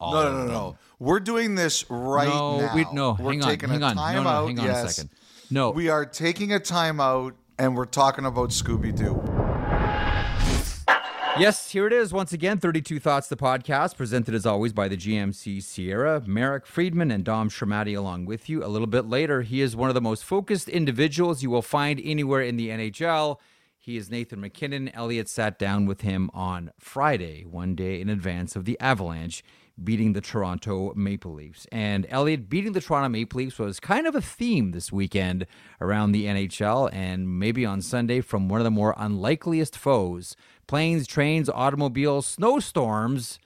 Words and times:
all 0.00 0.12
No, 0.12 0.32
no, 0.32 0.44
no, 0.44 0.46
no. 0.46 0.76
We're 0.98 1.20
doing 1.20 1.54
this 1.54 1.84
right 1.88 2.28
no, 2.28 2.60
now. 2.60 2.74
we, 2.74 2.86
no, 2.92 3.16
We're 3.18 3.32
hang 3.32 3.42
on, 3.42 3.48
taking 3.48 3.68
hang 3.68 3.82
a 3.82 3.86
on, 3.86 3.96
no, 3.96 4.02
time 4.02 4.24
no, 4.24 4.30
out. 4.30 4.46
hang 4.46 4.58
on 4.60 4.66
yes. 4.66 4.84
a 4.84 4.88
second. 4.88 5.10
No, 5.50 5.70
We 5.70 5.88
are 5.88 6.04
taking 6.04 6.52
a 6.52 6.60
timeout 6.60 7.32
and 7.58 7.76
we're 7.76 7.86
talking 7.86 8.24
about 8.26 8.50
Scooby 8.50 8.94
Doo. 8.94 9.22
Yes, 11.38 11.70
here 11.70 11.86
it 11.86 11.92
is 11.92 12.12
once 12.12 12.32
again 12.32 12.58
32 12.58 12.98
Thoughts, 12.98 13.28
the 13.28 13.36
podcast, 13.36 13.96
presented 13.96 14.34
as 14.34 14.44
always 14.44 14.72
by 14.72 14.88
the 14.88 14.96
GMC 14.96 15.62
Sierra. 15.62 16.20
Marek 16.26 16.66
Friedman 16.66 17.12
and 17.12 17.22
Dom 17.22 17.48
Sramaty 17.48 17.96
along 17.96 18.26
with 18.26 18.48
you. 18.48 18.64
A 18.64 18.66
little 18.66 18.88
bit 18.88 19.06
later, 19.06 19.42
he 19.42 19.60
is 19.60 19.76
one 19.76 19.88
of 19.88 19.94
the 19.94 20.00
most 20.00 20.24
focused 20.24 20.68
individuals 20.68 21.40
you 21.42 21.48
will 21.50 21.62
find 21.62 22.00
anywhere 22.02 22.42
in 22.42 22.56
the 22.56 22.70
NHL. 22.70 23.36
He 23.78 23.96
is 23.96 24.10
Nathan 24.10 24.40
MacKinnon. 24.40 24.88
Elliotte 24.94 25.28
sat 25.28 25.60
down 25.60 25.86
with 25.86 26.00
him 26.00 26.28
on 26.34 26.72
Friday, 26.76 27.44
one 27.44 27.76
day 27.76 28.00
in 28.00 28.08
advance 28.08 28.56
of 28.56 28.64
the 28.64 28.78
Avalanche 28.80 29.44
beating 29.82 30.12
the 30.12 30.20
Toronto 30.20 30.92
Maple 30.94 31.32
Leafs. 31.32 31.66
And 31.70 32.06
Elliotte 32.08 32.48
beating 32.48 32.72
the 32.72 32.80
Toronto 32.80 33.08
Maple 33.08 33.38
Leafs 33.38 33.58
was 33.58 33.80
kind 33.80 34.06
of 34.06 34.14
a 34.14 34.20
theme 34.20 34.72
this 34.72 34.92
weekend 34.92 35.46
around 35.80 36.12
the 36.12 36.26
NHL 36.26 36.92
and 36.92 37.38
maybe 37.38 37.64
on 37.64 37.80
Sunday 37.82 38.20
from 38.20 38.48
one 38.48 38.60
of 38.60 38.64
the 38.64 38.70
more 38.70 38.94
unlikeliest 38.96 39.76
foes 39.76 40.36
planes, 40.66 41.06
trains, 41.06 41.48
automobiles, 41.48 42.26
snowstorms. 42.26 43.38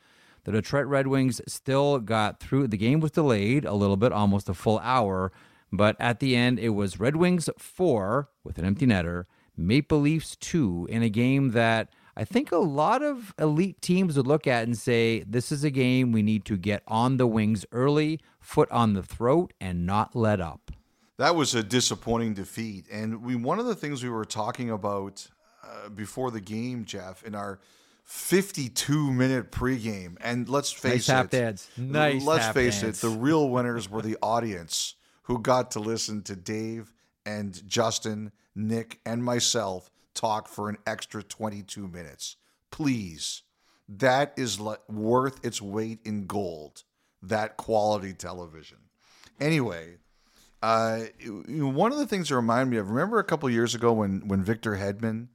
The 0.45 0.52
Detroit 0.52 0.87
Red 0.87 1.06
Wings 1.06 1.40
still 1.46 2.00
got 2.00 2.40
through. 2.40 2.66
The 2.66 2.76
game 2.76 2.98
was 2.98 3.12
delayed 3.12 3.64
a 3.64 3.74
little 3.74 3.96
bit, 3.96 4.12
almost 4.12 4.48
a 4.48 4.54
full 4.54 4.80
hour. 4.80 5.30
But 5.70 5.96
at 6.01 6.18
the 6.18 6.34
end, 6.34 6.59
it 6.59 6.70
was 6.70 6.98
Red 6.98 7.16
Wings 7.16 7.48
4 7.56 8.28
with 8.42 8.59
an 8.59 8.64
empty 8.64 8.87
netter, 8.87 9.24
Maple 9.56 10.01
Leafs 10.01 10.37
2 10.37 10.88
in 10.90 11.02
a 11.02 11.09
game 11.09 11.52
that 11.52 11.90
I 12.16 12.25
think 12.25 12.52
a 12.52 12.59
lot 12.59 13.02
of 13.02 13.34
elite 13.39 13.80
teams 13.80 14.16
would 14.16 14.27
look 14.27 14.47
at 14.47 14.65
and 14.65 14.77
say, 14.77 15.21
this 15.21 15.51
is 15.51 15.65
a 15.65 15.71
game 15.71 16.12
we 16.12 16.23
need 16.23 16.45
to 16.47 16.57
get 16.57 16.83
on 16.87 17.16
the 17.16 17.27
wings 17.27 17.65
early, 17.73 18.21
foot 18.41 18.71
on 18.71 18.93
the 18.93 19.02
throat, 19.02 19.55
and 19.61 19.87
not 19.87 20.15
let 20.15 20.41
up. 20.41 20.73
That 21.16 21.37
was 21.37 21.54
a 21.54 21.63
disappointing 21.63 22.35
defeat. 22.35 22.87
And 22.91 23.23
we 23.23 23.37
one 23.37 23.59
of 23.59 23.66
the 23.66 23.74
things 23.74 24.02
we 24.02 24.10
were 24.10 24.24
talking 24.24 24.71
about 24.71 25.27
uh, 25.63 25.88
before 25.88 26.30
the 26.30 26.41
game, 26.41 26.85
Jeff, 26.85 27.23
in 27.23 27.35
our 27.35 27.60
52 28.04 29.13
minute 29.13 29.51
pregame. 29.51 30.16
And 30.21 30.49
let's 30.49 30.73
face 30.73 31.09
Nice 31.09 31.24
it, 31.24 31.30
dance. 31.30 31.71
Nice 31.76 32.24
let's 32.24 32.49
face 32.49 32.80
dance. 32.82 32.99
it, 32.99 33.09
the 33.09 33.16
real 33.16 33.49
winners 33.49 33.88
were 33.88 34.02
the 34.02 34.19
audience 34.23 34.97
who 35.24 35.38
got 35.38 35.71
to 35.73 35.80
listen 35.80 36.23
to 36.24 36.37
Dave 36.37 36.93
and 37.24 37.66
Justin, 37.69 38.32
Nick, 38.54 38.99
and 39.07 39.24
myself 39.24 39.91
talk 40.15 40.49
for 40.49 40.68
an 40.68 40.79
extra 40.87 41.23
22 41.23 41.88
minutes. 41.88 42.37
Please, 42.71 43.43
that 43.88 44.32
is 44.37 44.60
le- 44.60 44.79
worth 44.88 45.45
its 45.45 45.60
weight 45.60 46.01
in 46.04 46.27
gold. 46.27 46.85
That 47.23 47.57
quality 47.57 48.15
television. 48.15 48.79
Anyway, 49.41 49.99
uh, 50.63 51.01
one 51.49 51.93
of 51.93 51.99
the 51.99 52.07
things 52.07 52.29
that 52.29 52.37
remind 52.37 52.71
me 52.71 52.77
of 52.77 52.88
remember 52.88 53.19
a 53.19 53.24
couple 53.24 53.51
years 53.51 53.74
ago 53.74 53.93
when 53.93 54.29
when 54.29 54.45
Victor 54.45 54.77
Hedman 54.77 55.29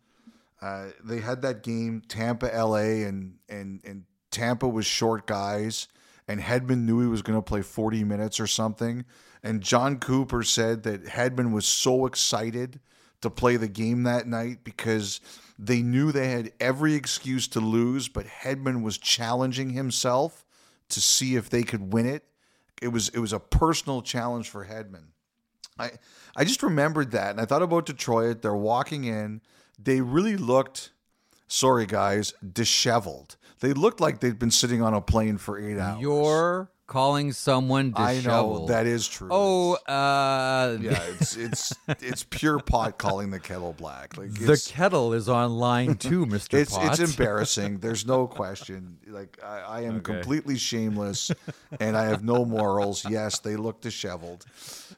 uh, 0.62 0.88
they 1.04 1.20
had 1.20 1.42
that 1.42 1.64
game 1.64 2.02
Tampa 2.08 2.48
LA 2.48 3.06
and 3.06 3.36
and 3.50 3.82
and 3.84 4.06
Tampa 4.32 4.68
was 4.68 4.86
short 4.86 5.28
guys 5.28 5.90
and 6.30 6.40
Hedman 6.40 6.84
knew 6.84 7.02
he 7.02 7.08
was 7.08 7.22
going 7.22 7.38
to 7.38 7.44
play 7.44 7.62
40 7.62 8.06
minutes 8.06 8.40
or 8.40 8.48
something 8.48 9.04
and 9.44 9.62
Jon 9.62 9.98
Cooper 10.00 10.44
said 10.44 10.84
that 10.84 11.06
Hedman 11.06 11.52
was 11.52 11.66
so 11.66 12.06
excited 12.06 12.80
to 13.22 13.30
play 13.30 13.58
the 13.58 13.68
game 13.68 14.04
that 14.04 14.28
night 14.28 14.64
because 14.64 15.20
they 15.58 15.82
knew 15.82 16.12
they 16.12 16.30
had 16.30 16.52
every 16.60 16.94
excuse 16.94 17.48
to 17.48 17.60
lose 17.60 18.08
but 18.08 18.26
Hedman 18.26 18.84
was 18.84 18.98
challenging 18.98 19.72
himself 19.72 20.46
to 20.90 21.02
see 21.02 21.36
if 21.36 21.50
they 21.50 21.64
could 21.64 21.94
win 21.94 22.06
it 22.06 22.24
it 22.82 22.90
was 22.90 23.10
it 23.10 23.20
was 23.20 23.34
a 23.34 23.40
personal 23.40 24.02
challenge 24.02 24.50
for 24.50 24.66
Hedman 24.66 25.08
I 25.80 25.92
I 26.36 26.44
just 26.44 26.64
remembered 26.64 27.12
that 27.12 27.32
and 27.32 27.42
I 27.42 27.46
thought 27.46 27.62
about 27.62 27.86
Detroit. 27.86 28.42
They're 28.42 28.56
walking 28.56 29.04
in. 29.06 29.42
They 29.80 30.02
really 30.02 30.38
looked 30.38 30.92
sorry 31.48 31.86
guys, 31.86 32.34
disheveled. 32.54 33.38
They 33.60 33.74
looked 33.74 34.00
like 34.00 34.20
they'd 34.20 34.38
been 34.38 34.52
sitting 34.52 34.82
on 34.82 34.94
a 34.94 35.02
plane 35.02 35.38
for 35.38 35.60
eight 35.60 35.80
hours. 35.80 36.02
You're 36.02 36.72
calling 36.88 37.34
someone 37.34 37.94
I 37.96 38.14
know 38.14 38.18
disheveled. 38.22 38.70
that 38.70 38.88
is 38.88 39.08
true. 39.08 39.28
Oh, 39.30 39.74
uh, 39.74 40.78
yeah, 40.82 41.04
it's 41.20 41.36
it's 41.36 41.76
it's 42.02 42.24
pure 42.24 42.60
pot 42.60 42.98
calling 42.98 43.30
the 43.30 43.40
kettle 43.40 43.74
black. 43.74 44.18
Like 44.18 44.34
the 44.34 44.62
kettle 44.74 45.14
is 45.14 45.30
on 45.30 45.58
line 45.58 45.96
two, 45.96 46.26
Mister 46.28 46.58
it's 46.58 46.76
Potts. 46.76 47.00
it's 47.00 47.12
embarrassing. 47.12 47.80
There's 47.80 48.06
no 48.06 48.26
question. 48.26 48.98
Like 49.06 49.38
I, 49.44 49.60
I 49.60 49.82
am 49.82 50.02
completely 50.02 50.58
shameless, 50.58 51.32
and 51.80 51.96
I 51.96 52.06
have 52.06 52.24
no 52.24 52.46
morals. 52.46 53.06
Yes, 53.08 53.40
they 53.40 53.56
look 53.58 53.82
disheveled. 53.82 54.46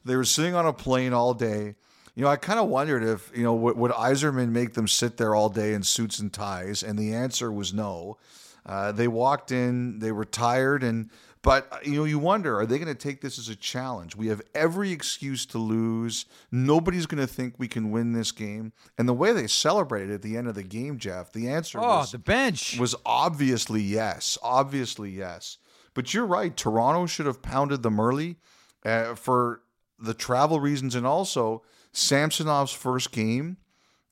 They 0.06 0.16
were 0.16 0.26
sitting 0.26 0.56
on 0.56 0.66
a 0.66 0.74
plane 0.74 1.12
all 1.14 1.34
day. 1.34 1.76
You 2.16 2.26
know, 2.26 2.30
I 2.30 2.36
kind 2.36 2.60
of 2.60 2.68
wondered 2.68 3.04
if 3.04 3.32
you 3.36 3.44
know 3.44 3.54
would, 3.56 3.78
would 3.78 3.92
Yzerman 3.92 4.50
make 4.50 4.74
them 4.74 4.88
sit 4.88 5.18
there 5.18 5.36
all 5.36 5.50
day 5.50 5.74
in 5.74 5.84
suits 5.84 6.20
and 6.20 6.32
ties, 6.32 6.84
and 6.84 6.98
the 6.98 7.14
answer 7.14 7.52
was 7.52 7.74
no. 7.74 8.18
Uh, 8.66 8.92
they 8.92 9.08
walked 9.08 9.52
in, 9.52 9.98
they 10.00 10.12
were 10.12 10.26
tired, 10.26 10.84
and 10.84 11.10
but 11.42 11.68
uh, 11.72 11.78
you 11.84 11.94
know, 11.94 12.04
you 12.04 12.20
wonder, 12.20 12.60
are 12.60 12.66
they 12.66 12.78
going 12.78 12.94
to 12.94 12.96
take 12.96 13.22
this 13.22 13.40
as 13.40 13.50
a 13.50 13.56
challenge? 13.56 14.16
We 14.16 14.28
have 14.28 14.42
every 14.54 14.92
excuse 14.92 15.46
to 15.48 15.58
lose. 15.58 16.26
Nobody's 16.52 17.06
going 17.06 17.26
to 17.26 17.32
think 17.32 17.56
we 17.58 17.68
can 17.68 17.92
win 17.92 18.14
this 18.14 18.32
game. 18.32 18.74
And 18.98 19.08
the 19.08 19.14
way 19.14 19.32
they 19.32 19.48
celebrated 19.48 20.12
at 20.12 20.22
the 20.22 20.38
end 20.38 20.48
of 20.48 20.56
the 20.56 20.64
game, 20.64 20.98
Jeff, 20.98 21.32
the 21.32 21.50
answer 21.50 21.80
oh, 21.80 22.00
was 22.00 22.12
the 22.12 22.20
bench. 22.20 22.78
was 22.80 22.96
obviously 23.06 23.82
yes, 23.82 24.38
obviously 24.44 25.12
yes. 25.12 25.58
But 25.94 26.14
you're 26.14 26.26
right. 26.26 26.56
Toronto 26.56 27.06
should 27.06 27.26
have 27.26 27.42
pounded 27.42 27.84
them 27.84 28.00
early 28.00 28.38
uh, 28.86 29.16
for 29.16 29.62
the 29.98 30.14
travel 30.14 30.60
reasons, 30.60 30.96
and 30.96 31.06
also 31.06 31.64
Samsonov's 31.94 32.72
first 32.72 33.12
game. 33.12 33.58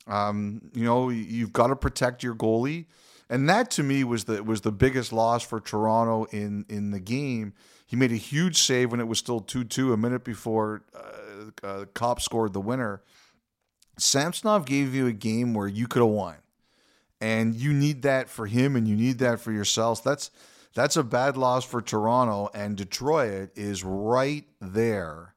Um, 0.07 0.71
you 0.73 0.85
know, 0.85 1.09
you've 1.09 1.53
got 1.53 1.67
to 1.67 1.75
protect 1.75 2.23
your 2.23 2.35
goalie, 2.35 2.85
and 3.29 3.49
that 3.49 3.71
to 3.71 3.83
me 3.83 4.03
was 4.03 4.25
the 4.25 4.43
was 4.43 4.61
the 4.61 4.71
biggest 4.71 5.11
loss 5.11 5.43
for 5.43 5.59
Toronto 5.59 6.25
in 6.31 6.65
in 6.69 6.91
the 6.91 6.99
game. 6.99 7.53
He 7.85 7.95
made 7.95 8.11
a 8.11 8.15
huge 8.15 8.57
save 8.57 8.91
when 8.91 8.99
it 8.99 9.07
was 9.07 9.19
still 9.19 9.39
two 9.39 9.63
two 9.63 9.93
a 9.93 9.97
minute 9.97 10.23
before 10.23 10.83
uh, 10.95 11.65
uh, 11.65 11.85
Copp 11.93 12.21
scored 12.21 12.53
the 12.53 12.61
winner. 12.61 13.01
Samsonov 13.97 14.65
gave 14.65 14.93
you 14.93 15.07
a 15.07 15.13
game 15.13 15.53
where 15.53 15.67
you 15.67 15.87
could 15.87 16.01
have 16.01 16.11
won 16.11 16.35
and 17.19 17.55
you 17.55 17.73
need 17.73 18.03
that 18.03 18.29
for 18.29 18.45
him 18.45 18.75
and 18.75 18.87
you 18.87 18.95
need 18.95 19.19
that 19.19 19.39
for 19.39 19.51
yourselves. 19.51 20.01
That's 20.01 20.31
that's 20.73 20.95
a 20.95 21.03
bad 21.03 21.37
loss 21.37 21.65
for 21.65 21.81
Toronto 21.81 22.49
and 22.53 22.77
Detroit 22.77 23.49
is 23.55 23.83
right 23.83 24.45
there. 24.61 25.33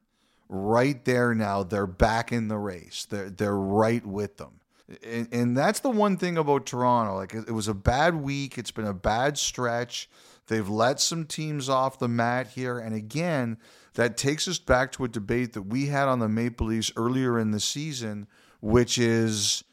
Right 0.47 1.03
there 1.05 1.33
now. 1.33 1.63
They're 1.63 1.87
back 1.87 2.31
in 2.31 2.47
the 2.47 2.57
race. 2.57 3.07
They're 3.09 3.29
they're 3.29 3.55
right 3.55 4.05
with 4.05 4.37
them. 4.37 4.60
And, 5.03 5.27
and 5.31 5.57
that's 5.57 5.79
the 5.79 5.89
one 5.89 6.17
thing 6.17 6.37
about 6.37 6.65
Toronto. 6.65 7.15
Like 7.15 7.33
it, 7.33 7.47
it 7.47 7.51
was 7.51 7.67
a 7.67 7.73
bad 7.73 8.15
week. 8.15 8.57
It's 8.57 8.71
been 8.71 8.85
a 8.85 8.93
bad 8.93 9.37
stretch. 9.37 10.09
They've 10.47 10.67
let 10.67 10.99
some 10.99 11.25
teams 11.25 11.69
off 11.69 11.99
the 11.99 12.07
mat 12.07 12.47
here. 12.47 12.77
And 12.79 12.95
again, 12.95 13.57
that 13.93 14.17
takes 14.17 14.47
us 14.47 14.59
back 14.59 14.91
to 14.93 15.05
a 15.05 15.07
debate 15.07 15.53
that 15.53 15.63
we 15.63 15.87
had 15.87 16.07
on 16.07 16.19
the 16.19 16.29
Maple 16.29 16.67
Leafs 16.67 16.91
earlier 16.95 17.39
in 17.39 17.51
the 17.51 17.59
season, 17.59 18.27
which 18.59 18.97
is 18.97 19.63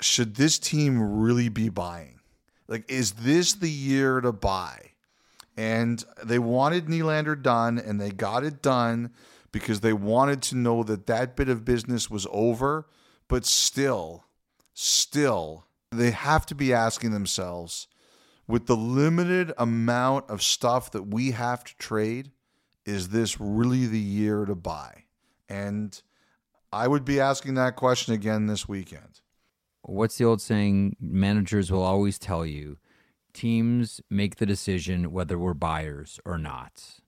should 0.00 0.36
this 0.36 0.58
team 0.58 1.00
really 1.00 1.48
be 1.48 1.68
buying? 1.68 2.20
Like, 2.68 2.90
is 2.90 3.12
this 3.12 3.52
the 3.54 3.70
year 3.70 4.20
to 4.20 4.32
buy? 4.32 4.92
And 5.56 6.02
they 6.24 6.38
wanted 6.38 6.86
Nylander 6.86 7.40
done, 7.40 7.78
and 7.78 8.00
they 8.00 8.10
got 8.10 8.44
it 8.44 8.62
done 8.62 9.10
because 9.50 9.80
they 9.80 9.92
wanted 9.92 10.40
to 10.42 10.56
know 10.56 10.82
that 10.82 11.06
that 11.06 11.36
bit 11.36 11.48
of 11.48 11.64
business 11.64 12.10
was 12.10 12.26
over. 12.30 12.86
But 13.28 13.44
still, 13.44 14.24
still, 14.74 15.66
they 15.90 16.10
have 16.10 16.46
to 16.46 16.54
be 16.54 16.72
asking 16.72 17.12
themselves 17.12 17.88
with 18.46 18.66
the 18.66 18.76
limited 18.76 19.52
amount 19.58 20.28
of 20.28 20.42
stuff 20.42 20.90
that 20.90 21.04
we 21.04 21.30
have 21.30 21.64
to 21.64 21.76
trade, 21.76 22.30
is 22.84 23.10
this 23.10 23.40
really 23.40 23.86
the 23.86 23.98
year 23.98 24.44
to 24.44 24.54
buy? 24.54 25.04
And 25.48 26.00
I 26.72 26.88
would 26.88 27.04
be 27.04 27.20
asking 27.20 27.54
that 27.54 27.76
question 27.76 28.14
again 28.14 28.46
this 28.46 28.68
weekend. 28.68 29.20
What's 29.82 30.18
the 30.18 30.24
old 30.24 30.40
saying? 30.40 30.96
Managers 31.00 31.70
will 31.70 31.82
always 31.82 32.18
tell 32.18 32.46
you 32.46 32.78
teams 33.32 34.00
make 34.10 34.36
the 34.36 34.46
decision 34.46 35.12
whether 35.12 35.38
we're 35.38 35.54
buyers 35.54 36.20
or 36.24 36.38
not. 36.38 37.00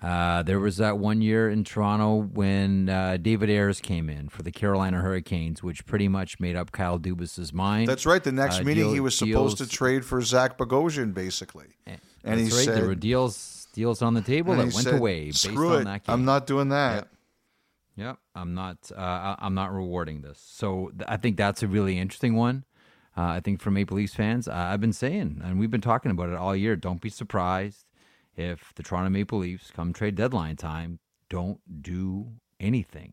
Uh, 0.00 0.44
there 0.44 0.60
was 0.60 0.76
that 0.76 0.96
one 0.98 1.20
year 1.20 1.50
in 1.50 1.64
Toronto 1.64 2.22
when 2.22 2.88
uh, 2.88 3.16
David 3.20 3.50
Ayres 3.50 3.80
came 3.80 4.08
in 4.08 4.28
for 4.28 4.42
the 4.44 4.52
Carolina 4.52 4.98
Hurricanes, 4.98 5.60
which 5.62 5.84
pretty 5.86 6.06
much 6.06 6.38
made 6.38 6.54
up 6.54 6.70
Kyle 6.70 6.98
Dubas's 7.00 7.52
mind. 7.52 7.88
That's 7.88 8.06
right. 8.06 8.22
The 8.22 8.30
next 8.30 8.60
Uh, 8.60 8.62
meeting, 8.62 8.84
deal- 8.84 8.92
he 8.94 9.00
was 9.00 9.16
supposed 9.18 9.56
deals- 9.58 9.68
to 9.70 9.76
trade 9.76 10.04
for 10.04 10.22
Zach 10.22 10.56
Bogosian, 10.56 11.12
basically. 11.14 11.66
And 11.86 11.98
That's 12.22 12.40
he 12.40 12.44
right. 12.56 12.64
said, 12.66 12.76
there 12.76 12.86
were 12.86 12.94
deals 12.94 13.66
deals 13.72 14.00
on 14.02 14.14
the 14.14 14.20
table 14.22 14.52
that 14.54 14.58
went 14.72 14.72
said, 14.74 14.94
away 14.94 15.26
based 15.26 15.42
Screw 15.42 15.76
on 15.76 15.86
it. 15.86 16.02
I'm 16.08 16.24
not 16.24 16.46
doing 16.46 16.68
that. 16.70 17.08
Yep, 17.96 18.18
I'm 18.36 18.54
not. 18.54 18.92
Uh, 18.96 19.34
I'm 19.40 19.54
not 19.54 19.72
rewarding 19.72 20.22
this. 20.22 20.38
So 20.40 20.90
th- 20.96 21.08
I 21.08 21.16
think 21.16 21.36
that's 21.36 21.62
a 21.64 21.66
really 21.68 21.98
interesting 21.98 22.34
one. 22.36 22.64
Uh, 23.16 23.22
I 23.22 23.40
think 23.40 23.60
for 23.60 23.72
Maple 23.72 23.96
Leafs 23.96 24.14
fans, 24.14 24.46
uh, 24.46 24.52
I've 24.54 24.80
been 24.80 24.92
saying, 24.92 25.40
and 25.44 25.58
we've 25.58 25.70
been 25.72 25.80
talking 25.80 26.12
about 26.12 26.28
it 26.28 26.36
all 26.36 26.54
year. 26.54 26.76
Don't 26.76 27.00
be 27.00 27.08
surprised 27.08 27.84
if 28.38 28.72
the 28.76 28.82
Toronto 28.82 29.10
Maple 29.10 29.38
Leafs 29.38 29.70
come 29.70 29.92
trade 29.92 30.14
deadline 30.14 30.56
time 30.56 31.00
don't 31.28 31.60
do 31.82 32.28
anything. 32.60 33.12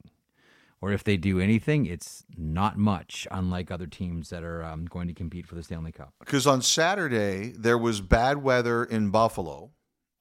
Or 0.81 0.91
if 0.91 1.03
they 1.03 1.17
do 1.17 1.39
anything, 1.39 1.87
it's 1.87 2.25
not 2.37 2.77
much, 2.77 3.27
unlike 3.31 3.71
other 3.71 3.87
teams 3.87 4.29
that 4.29 4.43
are 4.43 4.63
um, 4.63 4.85
going 4.85 5.07
to 5.07 5.13
compete 5.13 5.47
for 5.47 5.55
the 5.55 5.63
Stanley 5.63 5.91
Cup. 5.91 6.13
Because 6.19 6.45
on 6.45 6.61
Saturday, 6.61 7.53
there 7.57 7.77
was 7.77 8.01
bad 8.01 8.43
weather 8.43 8.83
in 8.83 9.09
Buffalo. 9.09 9.71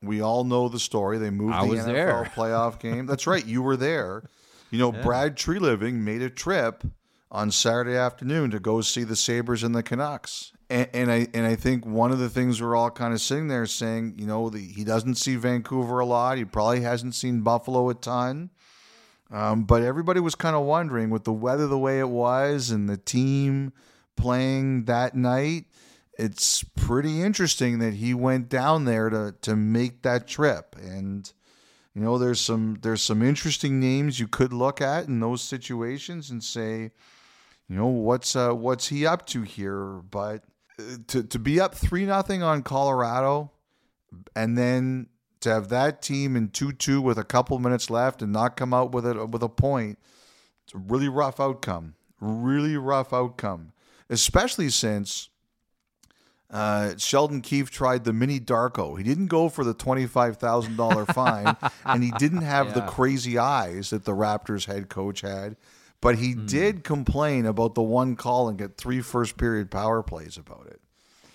We 0.01 0.23
all 0.23 0.45
know 0.45 0.69
the 0.69 0.79
story. 0.79 1.19
They 1.19 1.31
moved 1.31 1.55
I 1.55 1.67
the 1.67 1.75
NFL 1.75 1.85
there. 1.85 2.31
playoff 2.35 2.81
game. 2.81 3.05
That's 3.05 3.27
right. 3.27 3.45
You 3.45 3.61
were 3.61 3.77
there. 3.77 4.23
You 4.71 4.79
know, 4.79 4.91
Brad 4.91 5.37
Treliving 5.37 5.95
made 6.01 6.23
a 6.23 6.31
trip 6.31 6.83
on 7.31 7.51
Saturday 7.51 7.97
afternoon 7.97 8.51
to 8.51 8.59
go 8.59 8.81
see 8.81 9.05
the 9.05 9.17
Sabres 9.17 9.63
and 9.63 9.75
the 9.75 9.83
Canucks. 9.83 10.53
And, 10.71 11.13
I 11.13 11.29
and 11.35 11.47
I 11.47 11.57
think 11.57 11.85
one 11.85 12.11
of 12.11 12.19
the 12.19 12.31
things 12.31 12.61
we're 12.61 12.75
all 12.75 12.91
kind 12.91 13.13
of 13.13 13.21
sitting 13.21 13.49
there 13.49 13.67
saying, 13.67 14.15
you 14.19 14.27
know, 14.27 14.49
the, 14.49 14.59
he 14.61 14.83
doesn't 14.83 15.17
see 15.17 15.37
Vancouver 15.37 15.99
a 15.99 16.07
lot. 16.07 16.39
He 16.39 16.45
probably 16.45 16.81
hasn't 16.81 17.15
seen 17.15 17.43
Buffalo 17.43 17.91
a 17.91 17.95
ton. 17.95 18.51
Um, 19.31 19.65
but 19.65 19.83
everybody 19.83 20.21
was 20.21 20.35
kind 20.35 20.55
of 20.57 20.65
wondering 20.65 21.11
with 21.11 21.25
the 21.25 21.33
weather 21.33 21.67
the 21.67 21.79
way 21.79 21.99
it 21.99 22.09
was 22.09 22.71
and 22.71 22.89
the 22.89 22.97
team 22.97 23.73
playing 24.17 24.85
that 24.85 25.15
night. 25.15 25.67
It's 26.19 26.63
pretty 26.77 27.21
interesting 27.21 27.79
that 27.81 27.95
he 27.95 28.15
went 28.15 28.49
down 28.49 28.85
there 28.85 29.11
to 29.11 29.35
to 29.43 29.57
make 29.57 30.03
that 30.03 30.29
trip. 30.29 30.77
And 30.81 31.31
you 31.95 32.03
know, 32.03 32.19
there's 32.19 32.41
some 32.41 32.79
there's 32.83 33.03
some 33.03 33.23
interesting 33.23 33.81
names 33.81 34.21
you 34.21 34.29
could 34.29 34.53
look 34.53 34.81
at 34.81 35.09
in 35.09 35.21
those 35.21 35.43
situations 35.43 36.31
and 36.31 36.43
say, 36.43 36.93
you 37.69 37.77
know, 37.77 37.87
what's 37.87 38.37
uh, 38.37 38.53
what's 38.53 38.89
he 38.89 39.07
up 39.07 39.27
to 39.29 39.43
here? 39.43 39.85
But 39.85 40.45
to 41.09 41.23
to 41.23 41.39
be 41.39 41.61
up 41.61 41.75
three 41.75 42.05
nothing 42.05 42.43
on 42.43 42.63
Colorado, 42.63 43.53
and 44.35 44.57
then 44.59 45.09
to 45.41 45.51
have 45.51 45.69
that 45.69 46.03
team 46.03 46.37
in 46.37 46.49
two 46.49 46.73
two 46.73 47.01
with 47.01 47.19
a 47.19 47.25
couple 47.25 47.59
minutes 47.59 47.91
left 47.91 48.23
and 48.23 48.33
not 48.33 48.57
come 48.57 48.75
out 48.75 48.93
with 48.93 49.07
it 49.07 49.29
with 49.29 49.43
a 49.43 49.49
point, 49.49 49.99
it's 50.65 50.75
a 50.75 50.79
really 50.79 51.09
rough 51.09 51.41
outcome. 51.41 51.95
Really 52.21 52.77
rough 52.77 53.13
outcome, 53.13 53.73
especially 54.09 54.71
since. 54.71 55.29
Uh, 56.51 56.95
Sheldon 56.99 57.41
Keefe 57.41 57.71
tried 57.71 58.05
the 58.05 58.13
mini 58.13 58.39
Darko. 58.39 58.97
He 58.97 59.03
didn't 59.03 59.27
go 59.27 59.49
for 59.49 59.65
the 59.65 59.75
twenty-five 59.75 60.37
thousand 60.37 60.77
dollar 60.77 61.05
fine, 61.05 61.57
and 61.85 62.05
he 62.05 62.13
didn't 62.13 62.43
have 62.43 62.75
the 62.75 62.81
crazy 62.87 63.39
eyes 63.39 63.91
that 63.91 64.05
the 64.05 64.13
Raptors 64.13 64.67
head 64.67 64.89
coach 64.89 65.23
had. 65.23 65.57
But 66.05 66.19
he 66.19 66.33
Hmm. 66.35 66.47
did 66.47 66.85
complain 66.85 67.47
about 67.47 67.75
the 67.75 67.83
one 67.83 68.15
call 68.15 68.49
and 68.49 68.57
get 68.57 68.77
three 68.77 69.01
first 69.01 69.37
period 69.37 69.71
power 69.71 70.03
plays 70.05 70.37
about 70.37 70.67
it. 70.69 70.81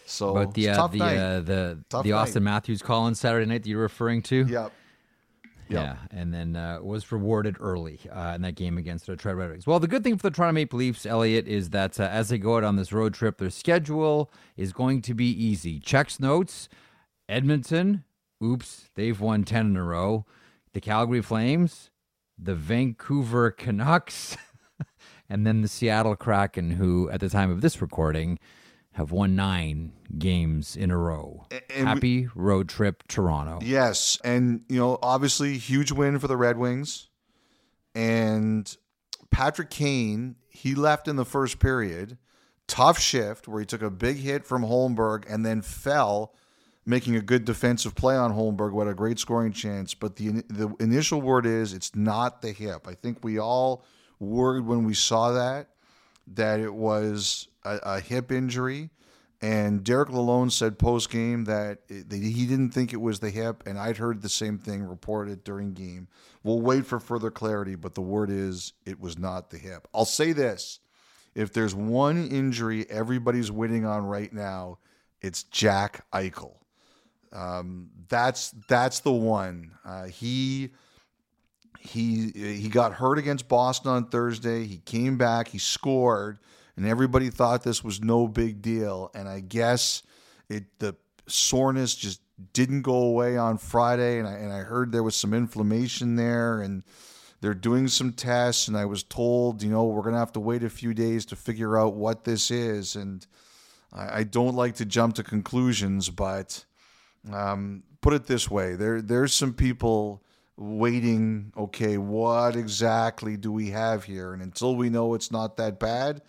So 0.06 0.33
But 0.33 0.54
the 0.54 0.69
uh, 0.69 0.88
the 0.88 1.04
uh, 1.04 1.39
the 1.42 1.80
Tough 1.89 2.04
the 2.04 2.12
night. 2.12 2.27
Auston 2.30 2.44
Matthews 2.44 2.81
call 2.81 3.04
on 3.04 3.16
Saturday 3.16 3.45
night 3.45 3.63
that 3.63 3.69
you're 3.69 3.81
referring 3.81 4.21
to, 4.24 4.45
yep. 4.48 4.71
yeah, 5.69 5.98
and 6.10 6.33
then 6.33 6.56
uh, 6.56 6.80
was 6.81 7.12
rewarded 7.12 7.57
early 7.60 8.00
uh, 8.12 8.33
in 8.36 8.42
that 8.44 8.56
game 8.56 8.77
against 8.80 9.06
the 9.06 9.12
Detroit 9.16 9.36
Red 9.36 9.50
Wings. 9.51 9.68
Well, 9.68 9.80
the 9.80 9.88
good 9.88 10.04
thing 10.04 10.18
for 10.18 10.24
the 10.30 10.31
Toronto 10.36 10.54
Maple 10.54 10.80
Leafs, 10.80 11.06
Elliotte, 11.06 11.48
is 11.48 11.69
that 11.71 12.00
uh, 12.00 12.04
as 12.04 12.30
they 12.30 12.38
go 12.39 12.57
out 12.57 12.63
on 12.63 12.75
this 12.75 12.92
road 12.94 13.13
trip, 13.13 13.38
their 13.38 13.51
schedule 13.51 14.31
is 14.57 14.71
going 14.74 15.01
to 15.04 15.13
be 15.13 15.30
easy. 15.30 15.80
Checks 15.80 16.19
notes: 16.19 16.69
Edmonton, 17.27 18.04
oops, 18.44 18.89
they've 18.95 19.19
won 19.19 19.44
ten 19.44 19.68
in 19.68 19.77
a 19.77 19.83
row. 19.83 20.25
The 20.74 20.81
Calgary 20.81 21.21
Flames, 21.21 21.92
the 22.38 22.56
Vancouver 22.56 23.51
Canucks, 23.51 24.38
and 25.30 25.46
then 25.46 25.62
the 25.62 25.68
Seattle 25.68 26.16
Kraken, 26.16 26.72
who 26.72 27.10
at 27.10 27.20
the 27.20 27.30
time 27.30 27.52
of 27.52 27.62
this 27.62 27.81
recording 27.81 28.40
have 28.94 29.12
won 29.12 29.36
nine 29.36 29.94
games 30.18 30.76
in 30.76 30.90
a 30.92 30.98
row. 30.98 31.46
and 31.52 31.62
we- 31.80 31.86
Happy 31.86 32.28
road 32.36 32.68
trip, 32.68 33.04
Toronto. 33.08 33.60
Yes, 33.62 34.18
and 34.24 34.62
you 34.68 34.80
know, 34.80 34.98
obviously, 35.02 35.58
huge 35.58 35.92
win 35.92 36.18
for 36.20 36.28
the 36.28 36.36
Red 36.38 36.58
Wings. 36.58 37.08
And 37.96 38.76
Patrick 39.31 39.70
Kane, 39.70 40.36
he 40.50 40.76
left 40.76 41.08
in 41.08 41.16
the 41.16 41.26
first 41.26 41.60
period. 41.60 42.18
Tough 42.68 43.00
shift 43.00 43.48
where 43.48 43.60
he 43.60 43.66
took 43.66 43.81
a 43.81 43.90
big 43.90 44.18
hit 44.18 44.46
from 44.46 44.64
Holmberg 44.64 45.24
and 45.28 45.44
then 45.46 45.62
fell, 45.62 46.36
making 46.86 47.16
a 47.16 47.22
good 47.22 47.44
defensive 47.46 47.96
play 47.96 48.16
on 48.16 48.34
Holmberg. 48.34 48.74
What 48.74 48.88
a 48.88 48.94
great 48.94 49.18
scoring 49.18 49.54
chance! 49.54 49.94
But 49.96 50.18
the 50.18 50.44
the 50.50 50.76
initial 50.80 51.22
word 51.22 51.46
is 51.48 51.74
it's 51.74 51.96
not 51.96 52.42
the 52.42 52.52
hip. 52.52 52.88
I 52.88 52.94
think 52.94 53.24
we 53.24 53.40
all 53.40 53.84
worried 54.19 54.66
when 54.66 54.83
we 54.83 54.94
saw 54.94 55.31
that 55.31 55.69
that 56.36 56.60
it 56.60 56.74
was 56.74 57.48
a, 57.63 57.80
a 57.83 58.00
hip 58.00 58.31
injury. 58.31 58.89
And 59.42 59.86
Derek 59.86 60.10
Lalonde 60.10 60.51
said 60.51 60.77
post 60.77 61.10
game 61.10 61.45
that, 61.45 61.88
that 61.88 62.12
he 62.12 62.45
didn't 62.45 62.71
think 62.71 62.92
it 62.92 63.00
was 63.00 63.21
the 63.21 63.30
hip, 63.30 63.63
and 63.66 63.80
I'd 63.80 63.95
heard 63.95 64.21
the 64.21 64.27
same 64.27 64.57
thing 64.57 64.83
reported 64.83 65.45
during 65.45 65.74
game. 65.74 66.10
We'll 66.44 66.60
wait 66.60 66.86
for 66.86 67.00
further 67.00 67.31
clarity, 67.31 67.75
but 67.75 67.95
the 67.95 68.01
word 68.01 68.30
is 68.30 68.74
it 68.86 69.00
was 69.00 69.18
not 69.18 69.50
the 69.50 69.57
hip. 69.57 69.88
I'll 69.94 70.04
say 70.04 70.33
this: 70.33 70.81
if 71.36 71.54
there's 71.54 71.74
one 71.74 72.27
injury 72.27 72.86
everybody's 72.89 73.50
waiting 73.50 73.86
on 73.86 74.04
right 74.04 74.31
now, 74.33 74.80
it's 75.21 75.44
Jack 75.44 76.06
Eichel. 76.12 76.56
Um, 77.31 77.92
that's 78.10 78.51
that's 78.68 79.00
the 79.00 79.13
one. 79.13 79.71
Uh, 79.86 80.07
he 80.07 80.71
he 81.80 82.31
he 82.34 82.68
got 82.68 82.94
hurt 82.94 83.18
against 83.18 83.48
Boston 83.48 83.92
on 83.92 84.06
Thursday. 84.06 84.66
He 84.66 84.78
came 84.78 85.18
back, 85.18 85.48
he 85.48 85.58
scored, 85.58 86.38
and 86.76 86.86
everybody 86.86 87.30
thought 87.30 87.64
this 87.64 87.84
was 87.84 88.02
no 88.02 88.28
big 88.28 88.62
deal. 88.62 89.10
And 89.16 89.30
I 89.30 89.40
guess 89.40 90.04
it 90.50 90.66
the 90.80 90.96
soreness 91.26 91.96
just 91.96 92.22
didn't 92.54 92.81
go 92.81 92.96
away 92.96 93.38
on 93.38 93.58
Friday, 93.58 94.20
and 94.20 94.28
I 94.28 94.34
and 94.34 94.52
I 94.52 94.60
heard 94.60 94.92
there 94.92 95.04
was 95.04 95.16
some 95.16 95.34
inflammation 95.34 96.18
there, 96.18 96.62
and 96.62 96.84
they're 97.40 97.54
doing 97.54 97.88
some 97.88 98.12
tests. 98.12 98.68
And 98.68 98.76
I 98.76 98.84
was 98.84 99.04
told, 99.04 99.64
you 99.64 99.72
know, 99.72 99.86
we're 99.86 100.04
gonna 100.04 100.18
have 100.18 100.34
to 100.34 100.40
wait 100.42 100.64
a 100.64 100.70
few 100.70 100.94
days 100.94 101.26
to 101.28 101.38
figure 101.38 101.78
out 101.78 101.94
what 101.94 102.26
this 102.26 102.52
is. 102.52 102.98
And 102.98 103.26
I, 103.94 104.20
I 104.20 104.24
don't 104.24 104.56
like 104.56 104.76
to 104.76 104.86
jump 104.86 105.16
to 105.16 105.24
conclusions, 105.24 106.10
but 106.10 106.66
um, 107.31 107.84
put 108.02 108.14
it 108.14 108.26
this 108.26 108.52
way: 108.52 108.76
there 108.76 109.02
there's 109.02 109.34
some 109.34 109.54
people 109.54 110.24
waiting. 110.59 111.53
Okay, 111.57 111.97
what 111.97 112.56
exactly 112.56 113.38
do 113.38 113.51
we 113.51 113.69
have 113.69 114.03
here? 114.03 114.33
And 114.33 114.41
until 114.41 114.75
we 114.75 114.89
know 114.89 115.13
it's 115.13 115.31
not 115.31 115.57
that 115.57 115.79
bad, 115.79 116.21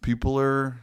people 0.00 0.40
are 0.40 0.80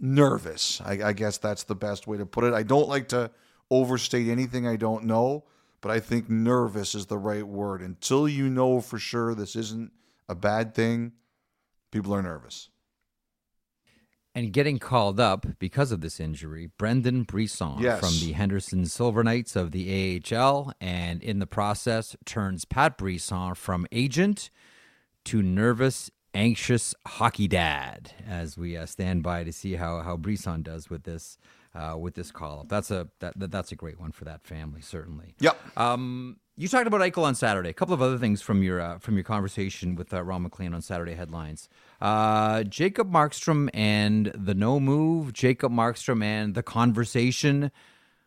nervous. 0.00 0.80
I, 0.84 1.00
I 1.08 1.12
guess 1.12 1.38
that's 1.38 1.64
the 1.64 1.74
best 1.74 2.06
way 2.06 2.16
to 2.18 2.26
put 2.26 2.44
it. 2.44 2.54
I 2.54 2.62
don't 2.62 2.88
like 2.88 3.08
to 3.08 3.30
overstate 3.70 4.28
anything 4.28 4.66
I 4.66 4.76
don't 4.76 5.04
know, 5.04 5.44
but 5.80 5.90
I 5.90 6.00
think 6.00 6.30
nervous 6.30 6.94
is 6.94 7.06
the 7.06 7.18
right 7.18 7.46
word. 7.46 7.82
Until 7.82 8.28
you 8.28 8.48
know 8.48 8.80
for 8.80 8.98
sure 8.98 9.34
this 9.34 9.56
isn't 9.56 9.92
a 10.28 10.34
bad 10.34 10.74
thing, 10.74 11.12
people 11.90 12.14
are 12.14 12.22
nervous. 12.22 12.68
And 14.36 14.52
getting 14.52 14.80
called 14.80 15.20
up 15.20 15.46
because 15.60 15.92
of 15.92 16.00
this 16.00 16.18
injury, 16.18 16.68
Brendan 16.76 17.22
Brisson 17.22 17.76
Yes. 17.78 18.00
from 18.00 18.10
the 18.26 18.32
Henderson 18.32 18.84
Silver 18.86 19.22
Knights 19.22 19.54
of 19.54 19.70
the 19.70 20.20
AHL, 20.34 20.72
and 20.80 21.22
in 21.22 21.38
the 21.38 21.46
process 21.46 22.16
turns 22.24 22.64
Pat 22.64 22.98
Brisson 22.98 23.54
from 23.54 23.86
agent 23.92 24.50
to 25.26 25.40
nervous, 25.40 26.10
anxious 26.34 26.96
hockey 27.06 27.46
dad. 27.46 28.12
As 28.26 28.58
we 28.58 28.76
uh, 28.76 28.86
stand 28.86 29.22
by 29.22 29.44
to 29.44 29.52
see 29.52 29.74
how 29.76 30.00
how 30.00 30.16
Brisson 30.16 30.62
does 30.62 30.90
with 30.90 31.04
this 31.04 31.38
uh, 31.72 31.96
with 31.96 32.14
this 32.14 32.32
call 32.32 32.60
up. 32.60 32.68
That's 32.68 32.90
a 32.90 33.08
that, 33.20 33.38
that 33.38 33.52
that's 33.52 33.70
a 33.70 33.76
great 33.76 34.00
one 34.00 34.10
for 34.10 34.24
that 34.24 34.42
family, 34.44 34.80
certainly. 34.80 35.36
Yep. 35.38 35.78
Um, 35.78 36.38
you 36.56 36.68
talked 36.68 36.86
about 36.86 37.00
Eichel 37.00 37.24
on 37.24 37.34
Saturday. 37.34 37.70
A 37.70 37.74
couple 37.74 37.94
of 37.94 38.02
other 38.02 38.18
things 38.18 38.40
from 38.40 38.62
your 38.62 38.80
uh, 38.80 38.98
from 38.98 39.14
your 39.14 39.24
conversation 39.24 39.96
with 39.96 40.14
uh, 40.14 40.22
Ron 40.22 40.42
MacLean 40.42 40.74
on 40.74 40.82
Saturday 40.82 41.14
headlines. 41.14 41.68
Uh, 42.00 42.62
Jacob 42.64 43.10
Markstrom 43.10 43.68
and 43.74 44.30
the 44.34 44.54
no 44.54 44.78
move. 44.78 45.32
Jacob 45.32 45.72
Markstrom 45.72 46.22
and 46.22 46.54
the 46.54 46.62
conversation. 46.62 47.72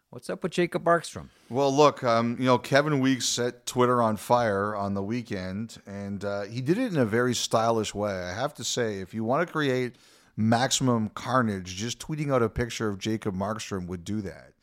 What's 0.09 0.29
up 0.29 0.41
with 0.43 0.53
Jacob 0.53 0.85
Markstrom? 0.85 1.29
Well, 1.49 1.73
look, 1.73 2.01
um, 2.03 2.37
you 2.39 2.45
know, 2.45 2.57
Kevin 2.57 2.99
Weeks 3.01 3.25
set 3.25 3.65
Twitter 3.65 4.01
on 4.01 4.15
fire 4.15 4.73
on 4.73 4.93
the 4.93 5.03
weekend, 5.03 5.77
and 5.85 6.23
uh, 6.23 6.43
he 6.43 6.61
did 6.61 6.77
it 6.77 6.93
in 6.93 6.97
a 6.97 7.05
very 7.05 7.35
stylish 7.35 7.93
way. 7.93 8.13
I 8.13 8.33
have 8.33 8.53
to 8.55 8.63
say, 8.63 8.99
if 8.99 9.13
you 9.13 9.25
want 9.25 9.45
to 9.45 9.51
create 9.51 9.95
maximum 10.37 11.09
carnage, 11.09 11.75
just 11.75 11.99
tweeting 11.99 12.33
out 12.33 12.41
a 12.41 12.47
picture 12.47 12.87
of 12.87 12.99
Jacob 12.99 13.35
Markstrom 13.35 13.87
would 13.87 14.05
do 14.05 14.21
that. 14.21 14.53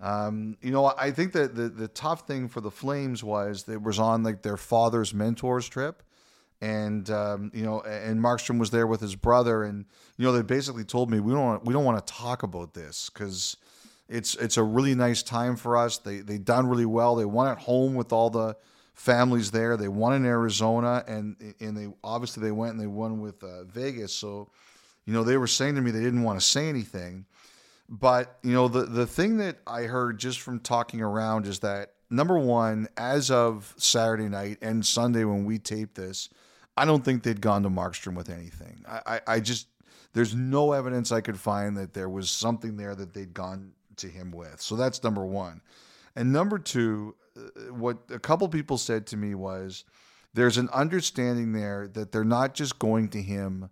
Um, 0.00 0.56
you 0.60 0.70
know, 0.70 0.94
I 0.96 1.10
think 1.10 1.32
that 1.32 1.54
the, 1.56 1.68
the 1.68 1.88
tough 1.88 2.26
thing 2.26 2.48
for 2.48 2.60
the 2.60 2.70
Flames 2.70 3.24
was 3.24 3.64
they 3.64 3.76
was 3.76 3.98
on 3.98 4.22
like 4.22 4.42
their 4.42 4.56
father's 4.56 5.12
mentors 5.12 5.68
trip, 5.68 6.02
and 6.60 7.08
um, 7.10 7.50
you 7.52 7.64
know, 7.64 7.80
and 7.80 8.20
Markstrom 8.20 8.58
was 8.58 8.70
there 8.70 8.86
with 8.86 9.00
his 9.00 9.16
brother, 9.16 9.64
and 9.64 9.86
you 10.16 10.24
know, 10.24 10.32
they 10.32 10.42
basically 10.42 10.84
told 10.84 11.10
me 11.10 11.18
we 11.18 11.32
don't 11.32 11.44
want, 11.44 11.64
we 11.64 11.72
don't 11.72 11.84
want 11.84 12.04
to 12.04 12.12
talk 12.12 12.44
about 12.44 12.74
this 12.74 13.10
because 13.10 13.56
it's 14.08 14.34
it's 14.36 14.56
a 14.56 14.62
really 14.62 14.94
nice 14.94 15.22
time 15.22 15.56
for 15.56 15.76
us. 15.76 15.98
They 15.98 16.18
they 16.18 16.38
done 16.38 16.68
really 16.68 16.86
well. 16.86 17.16
They 17.16 17.24
won 17.24 17.48
at 17.48 17.58
home 17.58 17.94
with 17.94 18.12
all 18.12 18.30
the 18.30 18.56
families 18.94 19.50
there. 19.50 19.76
They 19.76 19.88
won 19.88 20.14
in 20.14 20.24
Arizona, 20.24 21.04
and 21.06 21.54
and 21.60 21.76
they 21.76 21.88
obviously 22.02 22.42
they 22.42 22.52
went 22.52 22.72
and 22.72 22.80
they 22.80 22.86
won 22.86 23.20
with 23.20 23.42
uh, 23.42 23.64
Vegas. 23.64 24.12
So, 24.12 24.50
you 25.06 25.12
know, 25.12 25.24
they 25.24 25.36
were 25.36 25.46
saying 25.46 25.74
to 25.74 25.80
me 25.80 25.90
they 25.90 26.02
didn't 26.02 26.22
want 26.22 26.38
to 26.40 26.44
say 26.44 26.68
anything. 26.68 27.26
But 27.88 28.38
you 28.42 28.52
know, 28.52 28.68
the 28.68 28.84
the 28.84 29.06
thing 29.06 29.38
that 29.38 29.56
I 29.66 29.82
heard 29.82 30.18
just 30.18 30.40
from 30.40 30.60
talking 30.60 31.00
around 31.00 31.46
is 31.46 31.60
that 31.60 31.92
number 32.10 32.38
one, 32.38 32.88
as 32.96 33.30
of 33.30 33.74
Saturday 33.78 34.28
night 34.28 34.58
and 34.60 34.84
Sunday 34.84 35.24
when 35.24 35.44
we 35.44 35.58
taped 35.58 35.94
this, 35.94 36.28
I 36.76 36.84
don't 36.84 37.04
think 37.04 37.22
they'd 37.22 37.40
gone 37.40 37.62
to 37.62 37.70
Markstrom 37.70 38.14
with 38.14 38.28
anything. 38.28 38.84
I, 38.86 39.00
I, 39.06 39.20
I 39.26 39.40
just 39.40 39.68
there's 40.12 40.34
no 40.34 40.72
evidence 40.72 41.12
I 41.12 41.20
could 41.20 41.38
find 41.38 41.76
that 41.76 41.94
there 41.94 42.08
was 42.08 42.30
something 42.30 42.76
there 42.76 42.94
that 42.94 43.14
they'd 43.14 43.34
gone 43.34 43.72
to 43.96 44.08
him 44.08 44.32
with. 44.32 44.60
So 44.60 44.76
that's 44.76 45.02
number 45.02 45.24
one. 45.24 45.60
And 46.14 46.32
number 46.32 46.58
two, 46.58 47.14
uh, 47.36 47.72
what 47.72 47.98
a 48.10 48.18
couple 48.18 48.48
people 48.48 48.78
said 48.78 49.06
to 49.08 49.16
me 49.16 49.34
was 49.34 49.84
there's 50.34 50.58
an 50.58 50.68
understanding 50.70 51.52
there 51.52 51.88
that 51.88 52.12
they're 52.12 52.24
not 52.24 52.54
just 52.54 52.78
going 52.78 53.08
to 53.10 53.22
him 53.22 53.70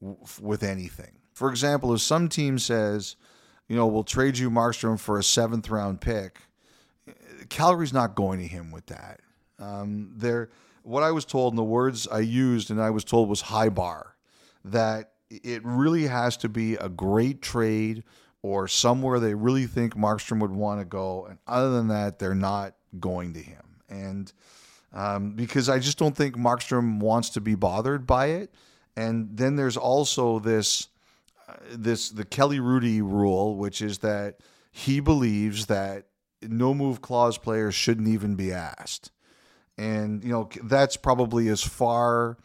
w- 0.00 0.18
with 0.40 0.62
anything. 0.62 1.18
For 1.32 1.50
example, 1.50 1.94
if 1.94 2.00
some 2.00 2.28
team 2.28 2.58
says, 2.58 3.16
you 3.72 3.78
know, 3.78 3.86
we'll 3.86 4.04
trade 4.04 4.36
you 4.36 4.50
Markstrom 4.50 5.00
for 5.00 5.18
a 5.18 5.22
seventh 5.22 5.70
round 5.70 6.02
pick, 6.02 6.40
Calgary's 7.48 7.94
not 7.94 8.14
going 8.14 8.38
to 8.38 8.46
him 8.46 8.70
with 8.70 8.84
that. 8.88 9.20
Um, 9.58 10.12
there, 10.14 10.50
what 10.82 11.02
I 11.02 11.10
was 11.10 11.24
told, 11.24 11.54
and 11.54 11.58
the 11.58 11.64
words 11.64 12.06
I 12.06 12.18
used, 12.18 12.70
and 12.70 12.82
I 12.82 12.90
was 12.90 13.02
told 13.02 13.30
was 13.30 13.40
high 13.40 13.70
bar, 13.70 14.14
that 14.66 15.12
it 15.30 15.64
really 15.64 16.02
has 16.02 16.36
to 16.36 16.50
be 16.50 16.74
a 16.74 16.90
great 16.90 17.40
trade 17.40 18.04
or 18.42 18.68
somewhere 18.68 19.18
they 19.18 19.32
really 19.32 19.64
think 19.64 19.96
Markstrom 19.96 20.40
would 20.40 20.50
want 20.50 20.82
to 20.82 20.84
go. 20.84 21.24
And 21.24 21.38
other 21.46 21.70
than 21.70 21.88
that, 21.88 22.18
they're 22.18 22.34
not 22.34 22.74
going 23.00 23.32
to 23.32 23.40
him. 23.40 23.62
And 23.88 24.30
um, 24.92 25.30
because 25.30 25.70
I 25.70 25.78
just 25.78 25.96
don't 25.96 26.14
think 26.14 26.36
Markstrom 26.36 26.98
wants 26.98 27.30
to 27.30 27.40
be 27.40 27.54
bothered 27.54 28.06
by 28.06 28.26
it. 28.26 28.52
And 28.98 29.34
then 29.34 29.56
there's 29.56 29.78
also 29.78 30.40
this, 30.40 30.88
this 31.70 32.10
the 32.10 32.24
Kelly 32.24 32.58
Hrudey 32.58 33.00
rule, 33.00 33.56
which 33.56 33.82
is 33.82 33.98
that 33.98 34.38
he 34.70 35.00
believes 35.00 35.66
that 35.66 36.06
no 36.42 36.74
move 36.74 37.00
clause 37.00 37.38
players 37.38 37.74
shouldn't 37.74 38.08
even 38.08 38.34
be 38.34 38.52
asked. 38.52 39.10
And 39.78 40.22
you 40.22 40.30
know 40.30 40.48
that's 40.64 40.96
probably 40.96 41.48
as 41.48 41.62
far 41.62 42.36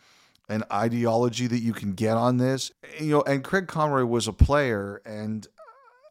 an 0.49 0.63
ideology 0.71 1.47
that 1.47 1.59
you 1.59 1.73
can 1.73 1.93
get 1.93 2.15
on 2.15 2.37
this. 2.37 2.71
You 2.99 3.11
know, 3.11 3.21
and 3.23 3.43
Craig 3.43 3.67
Conroy 3.67 4.05
was 4.05 4.27
a 4.27 4.33
player, 4.33 5.01
and 5.05 5.45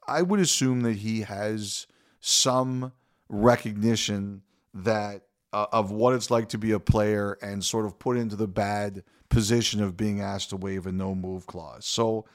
I 0.07 0.23
would 0.23 0.41
assume 0.41 0.83
that 0.83 0.97
he 0.97 1.23
has 1.23 1.87
some 2.21 2.93
recognition 3.29 4.43
that 4.75 5.23
uh, 5.53 5.67
of 5.73 5.91
what 5.91 6.15
it's 6.15 6.31
like 6.31 6.51
to 6.51 6.59
be 6.59 6.73
a 6.73 6.81
player 6.81 7.39
and 7.41 7.65
sort 7.65 7.87
of 7.87 7.99
put 7.99 8.17
into 8.17 8.37
the 8.37 8.47
bad 8.47 9.03
position 9.29 9.83
of 9.83 9.97
being 9.97 10.21
asked 10.21 10.51
to 10.51 10.57
waive 10.57 10.87
a 10.87 10.93
no 10.93 11.15
move 11.15 11.47
clause. 11.47 11.87
So 11.87 12.27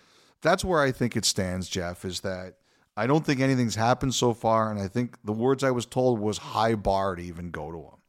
that's 0.41 0.65
where 0.65 0.81
I 0.81 0.91
think 0.91 1.15
it 1.15 1.25
stands, 1.25 1.69
Jeff, 1.69 2.05
is 2.05 2.21
that 2.21 2.55
I 2.97 3.07
don't 3.07 3.25
think 3.25 3.39
anything's 3.39 3.75
happened 3.75 4.13
so 4.13 4.33
far, 4.33 4.69
and 4.69 4.79
I 4.79 4.87
think 4.87 5.17
the 5.23 5.31
words 5.31 5.63
I 5.63 5.71
was 5.71 5.85
told 5.85 6.19
was 6.19 6.37
high 6.37 6.75
bar 6.75 7.15
to 7.15 7.23
even 7.23 7.51
go 7.51 7.71
to 7.71 7.77
him. 7.77 8.01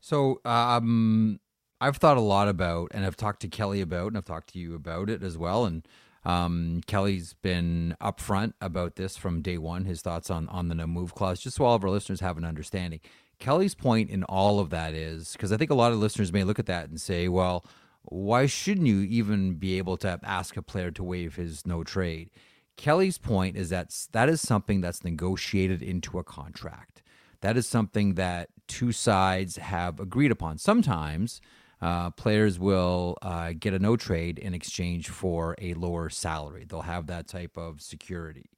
So 0.00 0.40
um, 0.44 1.40
I've 1.80 1.96
thought 1.96 2.16
a 2.16 2.22
lot 2.22 2.48
about, 2.48 2.90
and 2.92 3.04
I've 3.04 3.16
talked 3.16 3.40
to 3.40 3.48
Kelly 3.48 3.80
about, 3.80 4.08
and 4.08 4.16
I've 4.16 4.24
talked 4.24 4.52
to 4.52 4.58
you 4.58 4.74
about 4.74 5.08
it 5.08 5.22
as 5.22 5.38
well. 5.38 5.64
And 5.64 5.86
um, 6.24 6.82
Kelly's 6.86 7.34
been 7.34 7.96
upfront 8.00 8.52
about 8.60 8.96
this 8.96 9.16
from 9.16 9.42
day 9.42 9.58
one. 9.58 9.84
His 9.84 10.02
thoughts 10.02 10.30
on 10.30 10.48
on 10.48 10.68
the 10.68 10.74
no 10.74 10.86
move 10.86 11.14
clause, 11.14 11.40
just 11.40 11.56
so 11.56 11.64
all 11.64 11.74
of 11.74 11.84
our 11.84 11.90
listeners 11.90 12.20
have 12.20 12.36
an 12.36 12.44
understanding. 12.44 13.00
Kelly's 13.38 13.74
point 13.74 14.10
in 14.10 14.24
all 14.24 14.58
of 14.58 14.70
that 14.70 14.94
is 14.94 15.32
because 15.32 15.52
I 15.52 15.56
think 15.56 15.70
a 15.70 15.74
lot 15.74 15.92
of 15.92 15.98
listeners 15.98 16.32
may 16.32 16.42
look 16.42 16.58
at 16.58 16.66
that 16.66 16.88
and 16.88 17.00
say, 17.00 17.28
well, 17.28 17.64
why 18.10 18.46
shouldn't 18.46 18.86
you 18.86 19.00
even 19.00 19.54
be 19.54 19.78
able 19.78 19.96
to 19.98 20.18
ask 20.22 20.56
a 20.56 20.62
player 20.62 20.90
to 20.92 21.04
waive 21.04 21.36
his 21.36 21.66
no 21.66 21.84
trade? 21.84 22.30
Kelly's 22.76 23.18
point 23.18 23.56
is 23.56 23.70
that 23.70 23.94
that 24.12 24.28
is 24.28 24.40
something 24.40 24.80
that's 24.80 25.04
negotiated 25.04 25.82
into 25.82 26.18
a 26.18 26.24
contract. 26.24 27.02
That 27.40 27.56
is 27.56 27.66
something 27.66 28.14
that 28.14 28.48
two 28.66 28.92
sides 28.92 29.56
have 29.56 30.00
agreed 30.00 30.30
upon. 30.30 30.58
Sometimes 30.58 31.40
uh, 31.80 32.10
players 32.10 32.58
will 32.58 33.16
uh, 33.22 33.52
get 33.58 33.74
a 33.74 33.78
no 33.78 33.96
trade 33.96 34.38
in 34.38 34.54
exchange 34.54 35.08
for 35.08 35.54
a 35.60 35.74
lower 35.74 36.08
salary. 36.08 36.64
They'll 36.68 36.82
have 36.82 37.06
that 37.06 37.28
type 37.28 37.56
of 37.56 37.80
security. 37.80 38.50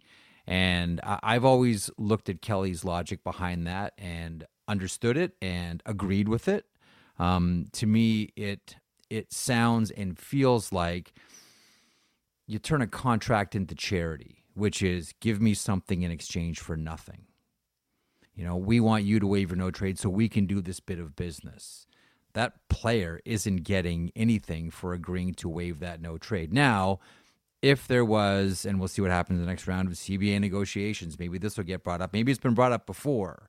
And 0.47 1.01
I've 1.05 1.45
always 1.45 1.91
looked 1.97 2.29
at 2.29 2.43
Kelly's 2.43 2.85
logic 2.85 3.23
behind 3.23 3.67
that 3.67 3.93
and 3.99 4.47
understood 4.67 5.17
it 5.17 5.35
and 5.41 5.83
agreed 5.87 6.29
with 6.29 6.49
it. 6.49 6.67
Um, 7.19 7.67
to 7.73 7.87
me, 7.87 8.33
it 8.37 8.77
it 9.11 9.33
sounds 9.33 9.91
and 9.91 10.19
feels 10.19 10.73
like 10.73 11.13
you 12.47 12.59
turn 12.59 12.83
a 12.83 12.87
contract 12.87 13.55
into 13.55 13.75
charity, 13.75 14.45
which 14.55 14.83
is 14.83 15.15
give 15.21 15.41
me 15.41 15.55
something 15.55 16.03
in 16.03 16.11
exchange 16.11 16.61
for 16.61 16.77
nothing. 16.77 17.27
You 18.35 18.45
know, 18.45 18.57
we 18.57 18.81
want 18.81 19.05
you 19.05 19.21
to 19.21 19.27
waive 19.27 19.51
your 19.51 19.57
no 19.57 19.71
trade 19.71 19.99
so 19.99 20.09
we 20.09 20.29
can 20.29 20.47
do 20.47 20.61
this 20.61 20.81
bit 20.81 20.99
of 20.99 21.17
business. 21.17 21.87
That 22.33 22.55
player 22.69 23.21
isn't 23.25 23.65
getting 23.65 24.13
anything 24.15 24.71
for 24.71 24.95
agreeing 24.95 25.35
to 25.35 25.49
waive 25.49 25.81
that 25.81 26.01
no 26.01 26.17
trade. 26.17 26.53
Now, 26.53 27.01
if 27.61 27.87
there 27.87 28.05
was, 28.05 28.65
and 28.65 28.79
we'll 28.79 28.89
see 28.89 29.03
what 29.03 29.11
happens 29.11 29.39
in 29.39 29.45
the 29.45 29.51
next 29.51 29.67
round 29.67 29.89
of 29.89 29.95
CBA 29.95 30.41
negotiations, 30.41 31.19
maybe 31.19 31.39
this 31.39 31.57
will 31.57 31.65
get 31.65 31.85
brought 31.85 32.01
up. 32.01 32.13
Maybe 32.13 32.33
it's 32.33 32.41
been 32.41 32.55
brought 32.55 32.73
up 32.73 32.87
before. 32.87 33.49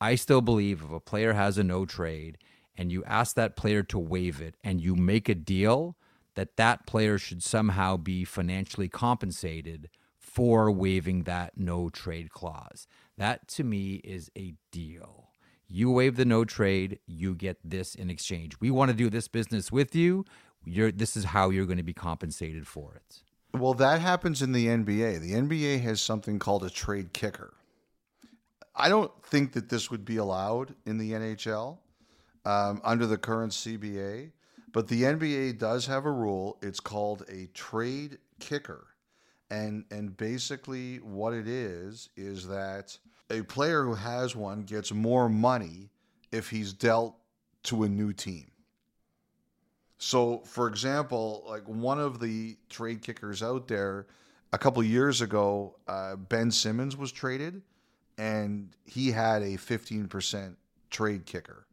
I 0.00 0.14
still 0.14 0.40
believe 0.40 0.82
if 0.82 0.90
a 0.90 1.00
player 1.00 1.32
has 1.34 1.58
a 1.58 1.64
no 1.64 1.84
trade 1.84 2.38
and 2.76 2.90
you 2.90 3.04
ask 3.04 3.36
that 3.36 3.56
player 3.56 3.82
to 3.84 3.98
waive 3.98 4.40
it 4.40 4.56
and 4.64 4.80
you 4.80 4.94
make 4.94 5.28
a 5.28 5.34
deal, 5.34 5.96
that 6.34 6.56
that 6.56 6.86
player 6.86 7.18
should 7.18 7.42
somehow 7.42 7.96
be 7.96 8.24
financially 8.24 8.88
compensated 8.88 9.88
for 10.18 10.70
waiving 10.70 11.24
that 11.24 11.58
no 11.58 11.90
trade 11.90 12.30
clause. 12.30 12.86
That 13.18 13.48
to 13.48 13.64
me 13.64 13.96
is 13.96 14.30
a 14.36 14.54
deal. 14.70 15.28
You 15.68 15.90
waive 15.90 16.16
the 16.16 16.24
no 16.24 16.44
trade, 16.44 16.98
you 17.06 17.34
get 17.34 17.58
this 17.64 17.94
in 17.94 18.10
exchange. 18.10 18.54
We 18.60 18.70
want 18.70 18.90
to 18.90 18.96
do 18.96 19.10
this 19.10 19.28
business 19.28 19.70
with 19.70 19.94
you. 19.94 20.24
You're, 20.64 20.92
this 20.92 21.16
is 21.16 21.24
how 21.24 21.50
you're 21.50 21.66
going 21.66 21.78
to 21.78 21.82
be 21.82 21.94
compensated 21.94 22.66
for 22.66 22.94
it. 22.94 23.22
Well, 23.58 23.74
that 23.74 24.00
happens 24.00 24.40
in 24.40 24.52
the 24.52 24.66
NBA. 24.66 25.20
The 25.20 25.32
NBA 25.32 25.82
has 25.82 26.00
something 26.00 26.38
called 26.38 26.64
a 26.64 26.70
trade 26.70 27.12
kicker. 27.12 27.52
I 28.74 28.88
don't 28.88 29.12
think 29.24 29.52
that 29.52 29.68
this 29.68 29.90
would 29.90 30.04
be 30.04 30.16
allowed 30.16 30.74
in 30.86 30.96
the 30.96 31.12
NHL 31.12 31.78
um, 32.44 32.80
under 32.84 33.06
the 33.06 33.18
current 33.18 33.52
CBA, 33.52 34.32
but 34.72 34.88
the 34.88 35.02
NBA 35.02 35.58
does 35.58 35.86
have 35.86 36.06
a 36.06 36.10
rule. 36.10 36.58
It's 36.62 36.80
called 36.80 37.24
a 37.28 37.46
trade 37.54 38.18
kicker 38.40 38.92
and 39.52 39.84
and 39.90 40.16
basically 40.16 40.96
what 40.96 41.34
it 41.34 41.46
is 41.46 42.08
is 42.16 42.48
that 42.48 42.96
a 43.30 43.42
player 43.42 43.84
who 43.84 43.94
has 43.94 44.34
one 44.34 44.62
gets 44.62 44.92
more 44.92 45.28
money 45.28 45.90
if 46.32 46.48
he's 46.48 46.72
dealt 46.72 47.16
to 47.64 47.84
a 47.84 47.88
new 47.88 48.12
team. 48.14 48.50
So, 49.98 50.38
for 50.38 50.66
example, 50.68 51.44
like 51.46 51.68
one 51.68 52.00
of 52.00 52.18
the 52.18 52.56
trade 52.70 53.02
kickers 53.02 53.42
out 53.42 53.68
there, 53.68 54.06
a 54.52 54.58
couple 54.58 54.82
years 54.82 55.20
ago, 55.20 55.76
uh, 55.86 56.16
Ben 56.16 56.50
Simmons 56.50 56.96
was 56.96 57.12
traded, 57.12 57.62
and 58.18 58.74
he 58.84 59.10
had 59.10 59.42
a 59.42 59.58
fifteen 59.58 60.08
percent 60.08 60.56
trade 60.90 61.26
kicker. 61.26 61.66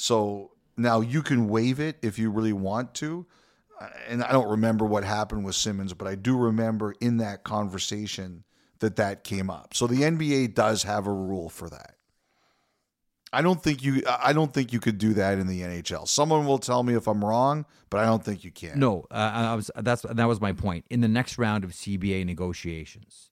So 0.00 0.52
now 0.78 1.02
you 1.02 1.22
can 1.22 1.48
waive 1.48 1.78
it 1.78 1.98
if 2.00 2.18
you 2.18 2.30
really 2.30 2.54
want 2.54 2.94
to, 2.94 3.26
and 4.08 4.22
I 4.24 4.32
don't 4.32 4.48
remember 4.48 4.86
what 4.86 5.04
happened 5.04 5.44
with 5.44 5.54
Simmons, 5.54 5.92
but 5.92 6.08
I 6.08 6.14
do 6.14 6.36
remember 6.36 6.94
in 7.00 7.18
that 7.18 7.44
conversation 7.44 8.44
that 8.78 8.96
that 8.96 9.24
came 9.24 9.50
up. 9.50 9.74
So 9.74 9.86
the 9.86 10.02
NBA 10.02 10.54
does 10.54 10.84
have 10.84 11.06
a 11.06 11.12
rule 11.12 11.50
for 11.50 11.68
that. 11.68 11.96
I 13.32 13.42
don't 13.42 13.62
think 13.62 13.84
you 13.84 14.02
I 14.08 14.32
don't 14.32 14.52
think 14.52 14.72
you 14.72 14.80
could 14.80 14.98
do 14.98 15.12
that 15.14 15.38
in 15.38 15.46
the 15.46 15.60
NHL. 15.60 16.08
Someone 16.08 16.46
will 16.46 16.58
tell 16.58 16.82
me 16.82 16.94
if 16.94 17.06
I'm 17.06 17.24
wrong, 17.24 17.64
but 17.90 18.00
I 18.00 18.06
don't 18.06 18.24
think 18.24 18.42
you 18.42 18.50
can. 18.50 18.78
No, 18.78 19.06
uh, 19.10 19.14
I 19.34 19.54
was 19.54 19.70
that's 19.76 20.02
that 20.02 20.26
was 20.26 20.40
my 20.40 20.52
point. 20.52 20.86
In 20.90 21.00
the 21.00 21.08
next 21.08 21.38
round 21.38 21.62
of 21.62 21.70
CBA 21.70 22.24
negotiations, 22.24 23.29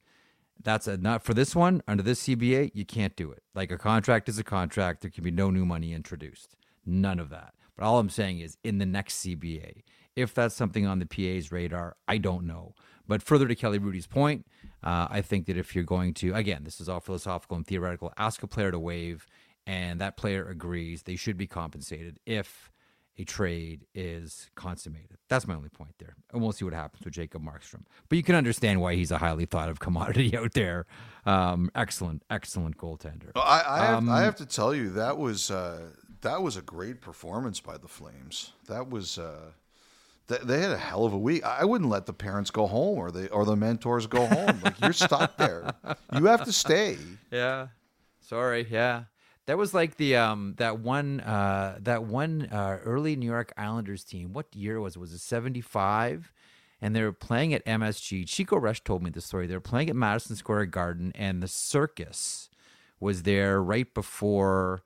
that's 0.63 0.87
a, 0.87 0.97
not 0.97 1.23
for 1.23 1.35
this 1.35 1.55
one 1.55 1.83
under 1.87 2.03
this 2.03 2.27
CBA. 2.27 2.73
You 2.75 2.85
can't 2.85 3.17
do 3.17 3.31
it. 3.31 3.43
Like 3.55 3.71
a 3.71 3.79
contract 3.79 4.29
is 4.29 4.39
a 4.39 4.45
contract. 4.45 5.03
There 5.03 5.11
can 5.11 5.25
be 5.25 5.31
no 5.31 5.51
new 5.51 5.65
money 5.65 5.93
introduced. 5.93 6.57
None 6.85 7.19
of 7.19 7.31
that. 7.31 7.55
But 7.77 7.85
all 7.85 7.99
I'm 7.99 8.11
saying 8.11 8.41
is 8.41 8.57
in 8.65 8.79
the 8.79 8.87
next 8.87 9.25
CBA, 9.25 9.83
if 10.17 10.35
that's 10.35 10.55
something 10.55 10.87
on 10.87 10.99
the 10.99 11.07
PA's 11.07 11.53
radar, 11.53 11.97
I 12.09 12.19
don't 12.19 12.45
know. 12.45 12.75
But 13.07 13.23
further 13.23 13.47
to 13.47 13.55
Kelly 13.55 13.79
Hrudey's 13.79 14.07
point, 14.07 14.47
uh, 14.83 15.07
I 15.09 15.23
think 15.23 15.47
that 15.47 15.57
if 15.57 15.75
you're 15.75 15.85
going 15.85 16.13
to, 16.15 16.35
again, 16.35 16.65
this 16.65 16.81
is 16.81 16.89
all 16.89 17.01
philosophical 17.01 17.57
and 17.57 17.67
theoretical, 17.67 18.13
ask 18.19 18.43
a 18.43 18.49
player 18.49 18.71
to 18.71 18.79
waive 18.79 19.27
and 19.67 20.01
that 20.01 20.17
player 20.17 20.49
agrees, 20.49 21.03
they 21.03 21.15
should 21.15 21.37
be 21.37 21.47
compensated 21.47 22.19
if 22.25 22.71
a 23.19 23.25
trade 23.25 23.85
is 23.95 24.51
consummated. 24.55 25.19
That's 25.29 25.47
my 25.47 25.55
only 25.55 25.69
point 25.69 25.95
there. 25.99 26.15
And 26.33 26.41
we'll 26.41 26.53
see 26.53 26.65
what 26.65 26.73
happens 26.73 27.05
with 27.05 27.15
Jacob 27.15 27.43
Markstrom. 27.43 27.83
But 28.09 28.17
you 28.17 28.23
can 28.23 28.35
understand 28.35 28.81
why 28.81 28.95
he's 28.95 29.11
a 29.11 29.19
highly 29.19 29.45
thought 29.45 29.69
of 29.69 29.81
commodity 29.81 30.37
out 30.37 30.55
there. 30.55 30.87
Um, 31.27 31.71
excellent, 31.75 32.23
excellent 32.31 32.79
goaltender. 32.79 33.33
I, 33.35 33.61
I, 33.61 33.87
um, 33.89 34.07
have, 34.07 34.17
I, 34.17 34.23
have, 34.23 34.37
to 34.37 34.47
tell 34.47 34.75
you, 34.75 34.91
that 34.91 35.19
was 35.19 35.51
uh, 35.51 35.91
that 36.23 36.43
was 36.43 36.57
a 36.57 36.63
great 36.63 37.01
performance 37.01 37.61
by 37.61 37.77
the 37.77 37.89
Flames. 37.89 38.53
That 38.69 38.89
was. 38.89 39.19
Uh 39.19 39.53
th- 40.29 40.43
they 40.43 40.61
had 40.61 40.71
a 40.71 40.79
hell 40.79 41.05
of 41.05 41.13
a 41.13 41.19
week. 41.19 41.45
I 41.45 41.65
wouldn't 41.65 41.91
let 41.91 42.07
the 42.07 42.13
parents 42.13 42.51
go 42.51 42.67
home 42.67 42.99
or 42.99 43.11
the 43.11 43.29
or 43.31 43.45
the 43.45 43.57
mentors 43.57 44.07
go 44.07 44.27
home. 44.27 44.61
like 44.63 44.81
you're 44.81 44.93
stuck 44.93 45.37
there. 45.37 45.75
You 46.15 46.27
have 46.27 46.45
to 46.45 46.53
stay. 46.53 46.97
Yeah. 47.31 47.69
Sorry. 48.21 48.67
Yeah. 48.71 49.05
That 49.49 49.57
was 49.57 49.73
like 49.73 49.97
the 49.97 50.15
um 50.17 50.57
that 50.59 50.79
one 50.79 51.21
uh 51.21 51.79
that 51.81 52.05
one 52.05 52.51
uh 52.53 52.81
early 52.85 53.17
New 53.17 53.25
York 53.25 53.51
Islanders 53.57 54.05
team. 54.05 54.35
What 54.35 54.55
year 54.55 54.79
was 54.79 54.95
it? 54.95 54.99
Was 54.99 55.15
it 55.15 55.21
75? 55.21 56.31
And 56.83 56.95
they 56.95 57.03
were 57.03 57.13
playing 57.13 57.55
at 57.55 57.65
MSG. 57.65 58.29
Chico 58.29 58.61
Resch 58.61 58.85
told 58.85 59.03
me 59.03 59.09
the 59.09 59.23
story. 59.23 59.47
They 59.47 59.55
were 59.55 59.61
playing 59.61 59.89
at 59.89 59.97
Madison 59.97 60.37
Square 60.37 60.67
Garden 60.67 61.13
and 61.15 61.43
the 61.43 61.49
circus 61.49 62.51
was 63.01 63.23
there 63.23 63.63
right 63.63 63.93
before 63.95 64.83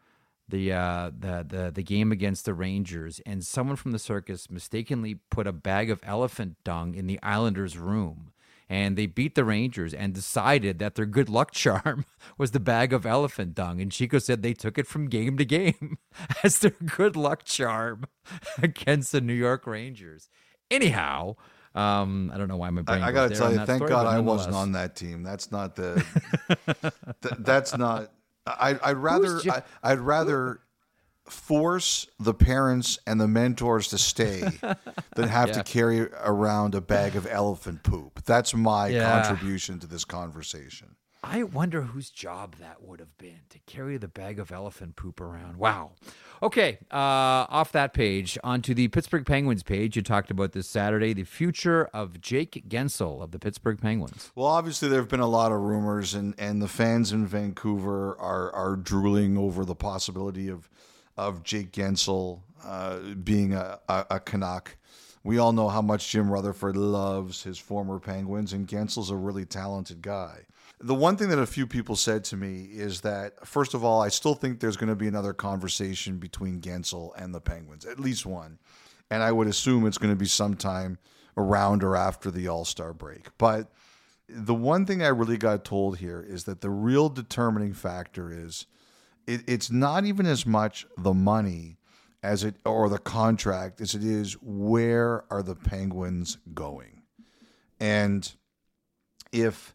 the 0.49 0.73
uh 0.73 1.11
the 1.19 1.45
the 1.49 1.73
the 1.75 1.83
game 1.83 2.13
against 2.13 2.45
the 2.45 2.55
Rangers 2.55 3.21
and 3.27 3.45
someone 3.45 3.75
from 3.75 3.91
the 3.91 3.99
circus 3.99 4.49
mistakenly 4.49 5.17
put 5.29 5.49
a 5.49 5.53
bag 5.53 5.91
of 5.91 5.99
elephant 6.05 6.55
dung 6.63 6.95
in 6.95 7.09
the 7.09 7.19
Islanders 7.21 7.77
room 7.77 8.33
and 8.73 8.97
they 8.97 9.05
beat 9.05 9.35
the 9.35 9.45
Rangers 9.45 9.93
and 9.93 10.15
decided 10.15 10.79
that 10.79 10.95
their 10.95 11.05
good 11.05 11.29
luck 11.29 11.51
charm 11.53 12.07
was 12.39 12.53
the 12.53 12.59
bag 12.59 12.95
of 12.95 13.05
elephant 13.05 13.55
dung. 13.55 13.83
And 13.83 13.93
Chico 13.93 14.19
said 14.19 14.41
they 14.41 14.55
took 14.55 14.79
it 14.79 14.87
from 14.87 15.11
game 15.11 15.37
to 15.37 15.45
game 15.45 15.99
as 16.43 16.59
their 16.59 16.71
good 16.71 17.15
luck 17.15 17.45
charm 17.45 18.07
against 18.63 19.13
the 19.13 19.21
New 19.21 19.35
York 19.35 19.67
Rangers. 19.67 20.31
Anyhow, 20.71 21.37
um, 21.75 22.33
I 22.35 22.39
don't 22.39 22.49
know 22.49 22.57
why 22.57 22.71
my 22.71 22.81
brain. 22.81 23.03
I, 23.03 23.09
I 23.09 23.13
got 23.13 23.29
to 23.29 23.37
tell 23.37 23.53
you, 23.53 23.59
thank 23.59 23.81
story, 23.81 23.91
God 23.91 24.07
I 24.07 24.21
wasn't 24.21 24.55
on 24.55 24.73
that 24.73 24.97
team. 24.97 25.23
That's 25.23 25.53
not 25.53 25.77
the. 25.77 26.03
th- 27.21 27.35
that's 27.41 27.77
not. 27.77 28.11
I, 28.47 28.79
I'd 28.83 28.97
rather. 28.97 29.39
I, 29.51 29.63
I'd 29.83 29.99
rather 29.99 30.61
force 31.29 32.07
the 32.19 32.35
parents 32.35 32.99
and 33.07 33.21
the 33.21 33.29
mentors 33.29 33.89
to 33.89 33.99
stay 33.99 34.41
than 35.17 35.29
have 35.29 35.49
yeah. 35.49 35.55
to 35.55 35.63
carry 35.63 36.09
around 36.25 36.75
a 36.75 36.81
bag 36.81 37.17
of 37.17 37.27
elephant 37.27 37.83
poop. 37.83 38.25
That's 38.25 38.55
my 38.55 38.89
yeah. 38.89 39.23
contribution 39.23 39.79
to 39.81 39.87
this 39.87 40.05
conversation. 40.05 40.97
I 41.25 41.45
wonder 41.45 41.83
whose 41.83 42.11
job 42.11 42.57
that 42.57 42.83
would 42.83 42.99
have 42.99 43.17
been 43.17 43.43
to 43.51 43.61
carry 43.61 43.97
the 43.97 44.09
bag 44.09 44.41
of 44.41 44.51
elephant 44.51 44.97
poop 44.97 45.21
around. 45.21 45.57
Wow. 45.57 45.93
Okay, 46.43 46.79
uh, 46.91 47.47
off 47.49 47.71
that 47.71 47.95
page, 47.95 48.37
onto 48.43 48.75
the 48.75 48.89
Pittsburgh 48.89 49.25
Penguins 49.25 49.63
page. 49.63 49.95
You 49.95 50.03
talked 50.03 50.33
about 50.33 50.51
this 50.51 50.69
Saturday, 50.69 51.13
the 51.13 51.23
future 51.23 51.89
of 51.95 52.21
Jake 52.21 52.65
Guentzel 52.69 53.23
of 53.23 53.31
the 53.31 53.39
Pittsburgh 53.39 53.81
Penguins. 53.81 54.33
Well, 54.35 54.49
obviously 54.49 54.89
there 54.89 54.99
have 54.99 55.09
been 55.09 55.21
a 55.21 55.29
lot 55.29 55.53
of 55.53 55.61
rumors, 55.61 56.15
and, 56.15 56.35
and 56.39 56.61
the 56.61 56.67
fans 56.67 57.13
in 57.13 57.25
Vancouver 57.25 58.19
are 58.19 58.53
are 58.53 58.75
drooling 58.75 59.39
over 59.39 59.65
the 59.65 59.77
possibility 59.77 60.49
of 60.49 60.69
of 61.29 61.43
Jake 61.43 61.73
Guentzel 61.73 62.41
uh, 62.65 62.99
being 63.23 63.55
a, 63.55 63.79
a, 63.89 64.07
a, 64.11 64.21
Canuck. 64.21 64.77
We 65.25 65.39
all 65.39 65.53
know 65.53 65.69
how 65.69 65.83
much 65.83 66.11
Jim 66.11 66.31
Rutherford 66.31 66.77
loves 66.77 67.43
his 67.43 67.59
former 67.59 67.99
Penguins, 67.99 68.53
and 68.53 68.67
Guentzel's 68.67 69.11
a 69.11 69.17
really 69.17 69.45
talented 69.45 70.03
guy. 70.03 70.47
The 70.81 70.95
one 70.95 71.17
thing 71.17 71.29
that 71.29 71.39
a 71.39 71.47
few 71.47 71.67
people 71.67 71.95
said 71.95 72.25
to 72.25 72.37
me 72.37 72.69
is 72.73 73.03
that, 73.03 73.47
first 73.47 73.75
of 73.75 73.85
all, 73.85 74.03
I 74.03 74.09
still 74.09 74.35
think 74.35 74.59
there's 74.59 74.77
going 74.77 74.89
to 74.89 74.97
be 74.97 75.07
another 75.07 75.33
conversation 75.33 76.19
between 76.19 76.61
Guentzel 76.61 77.13
and 77.17 77.33
the 77.33 77.41
Penguins, 77.41 77.85
at 77.85 78.01
least 78.01 78.27
one. 78.27 78.59
And 79.11 79.23
I 79.23 79.31
would 79.31 79.47
assume 79.47 79.87
it's 79.87 79.99
going 79.99 80.13
to 80.13 80.19
be 80.19 80.27
sometime 80.27 80.99
around 81.37 81.85
or 81.85 81.97
after 81.97 82.31
the 82.31 82.49
All 82.49 82.65
Star 82.65 82.93
break. 82.93 83.29
But 83.39 83.71
the 84.29 84.55
one 84.55 84.87
thing 84.87 85.03
I 85.03 85.09
really 85.09 85.37
got 85.37 85.65
told 85.65 85.99
here 85.99 86.25
is 86.27 86.45
that 86.45 86.63
the 86.63 86.71
real 86.71 87.09
determining 87.09 87.75
factor 87.75 88.33
is 88.33 88.67
it, 89.27 89.43
it's 89.47 89.71
not 89.71 90.05
even 90.05 90.27
as 90.27 90.47
much 90.47 90.87
the 90.97 91.15
money 91.15 91.79
as 92.23 92.45
it 92.45 92.57
or 92.65 92.89
the 92.89 92.99
contract 92.99 93.81
as 93.81 93.95
it 93.95 94.05
is 94.05 94.35
where 94.43 95.25
are 95.31 95.43
the 95.43 95.57
Penguins 95.57 96.39
going, 96.55 97.03
and 97.81 98.33
if 99.33 99.75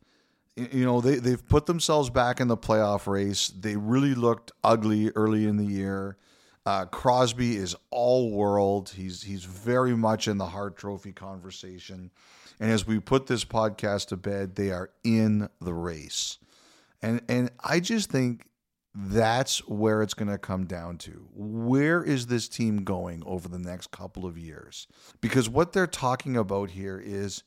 you 0.55 0.85
know 0.85 1.01
they 1.01 1.15
they've 1.15 1.47
put 1.47 1.65
themselves 1.65 2.09
back 2.09 2.39
in 2.39 2.47
the 2.47 2.57
playoff 2.57 3.07
race, 3.07 3.49
they 3.49 3.75
really 3.75 4.15
looked 4.15 4.51
ugly 4.63 5.11
early 5.15 5.45
in 5.45 5.57
the 5.57 5.65
year. 5.65 6.17
Uh, 6.65 6.85
Crosby 6.85 7.55
is 7.55 7.75
all 7.91 8.31
world. 8.31 8.89
He's 8.89 9.23
he's 9.23 9.45
very 9.45 9.95
much 9.95 10.27
in 10.27 10.37
the 10.37 10.47
Hart 10.47 10.77
Trophy 10.77 11.13
conversation. 11.13 12.11
And 12.59 12.71
as 12.71 12.87
we 12.87 12.99
put 12.99 13.27
this 13.27 13.45
podcast 13.45 14.07
to 14.07 14.17
bed, 14.17 14.55
they 14.55 14.71
are 14.71 14.89
in 15.03 15.47
the 15.61 15.73
race. 15.73 16.39
And 17.01 17.21
and 17.29 17.51
I 17.63 17.79
just 17.79 18.09
think 18.09 18.47
that's 18.99 19.59
where 19.67 20.01
it's 20.01 20.15
going 20.15 20.31
to 20.31 20.39
come 20.39 20.65
down 20.65 20.97
to. 20.97 21.27
Where 21.35 22.03
is 22.03 22.25
this 22.25 22.49
team 22.49 22.83
going 22.83 23.21
over 23.27 23.47
the 23.47 23.59
next 23.59 23.91
couple 23.91 24.25
of 24.25 24.39
years? 24.39 24.87
Because 25.21 25.47
what 25.47 25.71
they're 25.71 25.85
talking 25.85 26.35
about 26.35 26.71
here 26.71 26.99
is, 26.99 27.43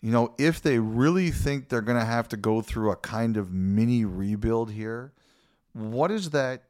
you 0.00 0.10
know, 0.10 0.34
if 0.38 0.60
they 0.60 0.80
really 0.80 1.30
think 1.30 1.68
they're 1.68 1.82
going 1.82 2.00
to 2.00 2.04
have 2.04 2.26
to 2.30 2.36
go 2.36 2.62
through 2.62 2.90
a 2.90 2.96
kind 2.96 3.36
of 3.36 3.52
mini 3.52 4.04
rebuild 4.04 4.72
here, 4.72 5.12
what 5.72 6.10
is 6.10 6.30
that 6.30 6.64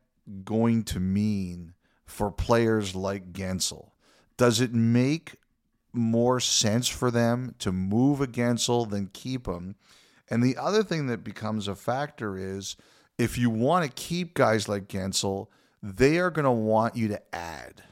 going 0.45 0.83
to 0.85 1.01
mean 1.01 1.73
for 2.05 2.31
players 2.31 2.95
like 2.95 3.33
Guentzel? 3.33 3.93
Does 4.37 4.61
it 4.61 4.75
make 4.75 5.37
more 5.95 6.39
sense 6.39 6.87
for 6.87 7.11
them 7.11 7.55
to 7.61 7.73
move 7.73 8.21
a 8.21 8.27
Guentzel 8.27 8.91
than 8.91 9.09
keep 9.15 9.47
him? 9.47 9.77
And 10.29 10.43
the 10.43 10.59
other 10.59 10.83
thing 10.83 11.07
that 11.07 11.25
becomes 11.25 11.67
a 11.67 11.75
factor 11.75 12.37
is, 12.37 12.77
if 13.19 13.37
you 13.37 13.51
want 13.51 13.85
to 13.85 13.91
keep 13.91 14.35
guys 14.35 14.69
like 14.69 14.89
Guentzel, 14.89 15.49
they 15.83 16.19
are 16.19 16.31
going 16.31 16.45
to 16.45 16.51
want 16.51 16.97
you 16.97 17.09
to 17.09 17.21
add. 17.35 17.83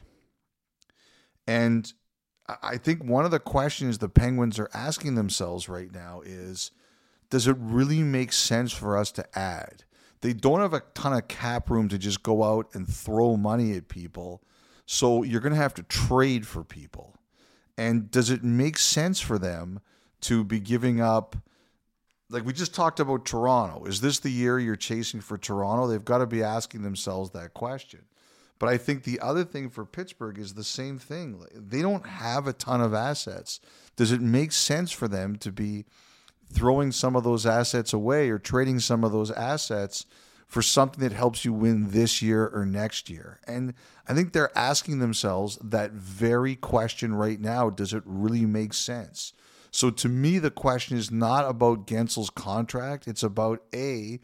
And 1.45 1.91
I 2.61 2.77
think 2.77 3.03
one 3.03 3.25
of 3.25 3.31
the 3.31 3.39
questions 3.39 3.97
the 3.97 4.09
Penguins 4.09 4.57
are 4.57 4.69
asking 4.73 5.15
themselves 5.15 5.67
right 5.67 5.93
now 5.93 6.21
is 6.25 6.71
does 7.29 7.47
it 7.47 7.57
really 7.59 8.03
make 8.03 8.31
sense 8.31 8.71
for 8.71 8.97
us 8.97 9.11
to 9.11 9.37
add? 9.37 9.83
They 10.21 10.33
don't 10.33 10.61
have 10.61 10.73
a 10.73 10.83
ton 10.93 11.13
of 11.13 11.27
cap 11.27 11.69
room 11.69 11.89
to 11.89 11.97
just 11.97 12.23
go 12.23 12.43
out 12.43 12.73
and 12.73 12.87
throw 12.87 13.35
money 13.35 13.73
at 13.73 13.89
people. 13.89 14.41
So 14.85 15.23
you're 15.23 15.41
going 15.41 15.53
to 15.53 15.59
have 15.59 15.73
to 15.75 15.83
trade 15.83 16.47
for 16.47 16.63
people. 16.63 17.15
And 17.77 18.09
does 18.09 18.29
it 18.29 18.43
make 18.43 18.77
sense 18.77 19.19
for 19.19 19.37
them 19.37 19.81
to 20.21 20.43
be 20.43 20.59
giving 20.59 21.01
up 21.01 21.35
like 22.29 22.45
we 22.45 22.53
just 22.53 22.75
talked 22.75 22.99
about 22.99 23.25
Toronto. 23.25 23.85
Is 23.85 24.01
this 24.01 24.19
the 24.19 24.29
year 24.29 24.59
you're 24.59 24.75
chasing 24.75 25.21
for 25.21 25.37
Toronto? 25.37 25.87
They've 25.87 26.03
got 26.03 26.17
to 26.19 26.27
be 26.27 26.43
asking 26.43 26.83
themselves 26.83 27.31
that 27.31 27.53
question. 27.53 28.01
But 28.59 28.69
I 28.69 28.77
think 28.77 29.03
the 29.03 29.19
other 29.19 29.43
thing 29.43 29.69
for 29.69 29.85
Pittsburgh 29.85 30.39
is 30.39 30.53
the 30.53 30.63
same 30.63 30.97
thing. 30.97 31.43
They 31.53 31.81
don't 31.81 32.05
have 32.05 32.47
a 32.47 32.53
ton 32.53 32.81
of 32.81 32.93
assets. 32.93 33.59
Does 33.95 34.11
it 34.11 34.21
make 34.21 34.51
sense 34.51 34.91
for 34.91 35.07
them 35.07 35.35
to 35.37 35.51
be 35.51 35.85
throwing 36.51 36.91
some 36.91 37.15
of 37.15 37.23
those 37.23 37.45
assets 37.45 37.93
away 37.93 38.29
or 38.29 38.39
trading 38.39 38.79
some 38.79 39.03
of 39.03 39.11
those 39.11 39.31
assets 39.31 40.05
for 40.47 40.61
something 40.61 41.01
that 41.01 41.15
helps 41.15 41.43
you 41.45 41.53
win 41.53 41.91
this 41.91 42.21
year 42.21 42.47
or 42.47 42.65
next 42.65 43.09
year? 43.09 43.39
And 43.47 43.73
I 44.07 44.15
think 44.15 44.33
they're 44.33 44.57
asking 44.57 44.99
themselves 44.99 45.59
that 45.63 45.91
very 45.91 46.55
question 46.55 47.13
right 47.13 47.39
now. 47.39 47.69
Does 47.69 47.93
it 47.93 48.03
really 48.05 48.45
make 48.45 48.73
sense? 48.73 49.33
So 49.71 49.89
to 49.89 50.09
me, 50.09 50.39
the 50.39 50.51
question 50.51 50.97
is 50.97 51.11
not 51.11 51.47
about 51.47 51.87
Guentzel's 51.87 52.29
contract. 52.29 53.07
It's 53.07 53.23
about 53.23 53.61
A, 53.73 54.19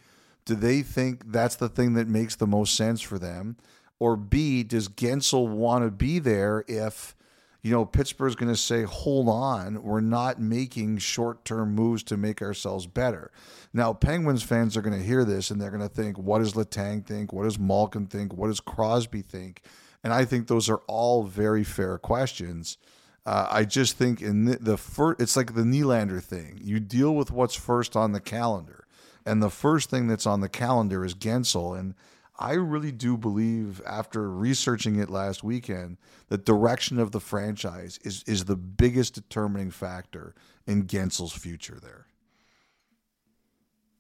do 0.45 0.56
they 0.56 0.82
think 0.82 1.32
that's 1.32 1.56
the 1.56 1.69
thing 1.69 1.93
that 1.93 2.08
makes 2.08 2.36
the 2.36 2.47
most 2.47 2.75
sense 2.75 3.01
for 3.01 3.17
them? 3.17 3.58
Or 3.99 4.17
B, 4.17 4.63
does 4.63 4.89
Guentzel 4.89 5.47
want 5.47 5.86
to 5.86 5.91
be 5.91 6.19
there 6.19 6.65
if, 6.67 7.15
you 7.62 7.71
know, 7.71 7.86
Pittsburgh's 7.86 8.36
going 8.36 8.51
to 8.51 8.60
say, 8.60 8.84
hold 8.84 9.29
on, 9.29 9.82
we're 9.84 10.01
not 10.01 10.41
making 10.41 10.97
short 10.97 11.45
term 11.45 11.73
moves 11.73 12.03
to 12.03 12.17
make 12.17 12.41
ourselves 12.41 12.88
better. 12.88 13.32
Now, 13.71 13.93
Penguins 13.93 14.43
fans 14.43 14.75
are 14.75 14.82
going 14.82 14.97
to 14.99 15.06
hear 15.06 15.23
this 15.23 15.49
and 15.49 15.62
they're 15.62 15.71
going 15.71 15.88
to 15.88 15.93
think, 15.93 16.17
what 16.17 16.39
does 16.39 16.53
Letang 16.53 17.06
think? 17.06 17.32
What 17.32 17.43
does 17.43 17.58
Malkin 17.58 18.08
think? 18.08 18.34
What 18.34 18.47
does 18.47 18.60
Crosby 18.60 19.21
think? 19.21 19.62
And 20.03 20.12
I 20.12 20.25
think 20.25 20.47
those 20.47 20.69
are 20.69 20.82
all 20.88 21.23
very 21.23 21.63
fair 21.63 21.97
questions. 21.97 22.77
Uh, 23.25 23.47
I 23.49 23.63
just 23.63 23.97
think 23.97 24.21
in 24.21 24.45
the, 24.45 24.57
the 24.57 24.77
first, 24.77 25.21
it's 25.21 25.38
like 25.38 25.55
the 25.55 25.62
Nylander 25.62 26.21
thing. 26.21 26.59
You 26.62 26.79
deal 26.79 27.15
with 27.15 27.31
what's 27.31 27.55
first 27.55 27.95
on 27.95 28.12
the 28.12 28.19
calendar, 28.19 28.86
and 29.25 29.41
the 29.41 29.49
first 29.49 29.89
thing 29.89 30.07
that's 30.07 30.27
on 30.27 30.41
the 30.41 30.49
calendar 30.49 31.05
is 31.05 31.15
Guentzel. 31.15 31.79
And 31.79 31.95
I 32.38 32.53
really 32.53 32.91
do 32.91 33.15
believe, 33.15 33.81
after 33.86 34.29
researching 34.29 34.97
it 34.97 35.09
last 35.09 35.43
weekend, 35.43 35.97
the 36.27 36.38
direction 36.38 36.99
of 36.99 37.12
the 37.12 37.21
franchise 37.21 37.97
is 38.03 38.23
is 38.23 38.45
the 38.45 38.57
biggest 38.57 39.13
determining 39.13 39.71
factor 39.71 40.36
in 40.67 40.83
Guentzel's 40.86 41.33
future 41.33 41.79
there. 41.81 42.07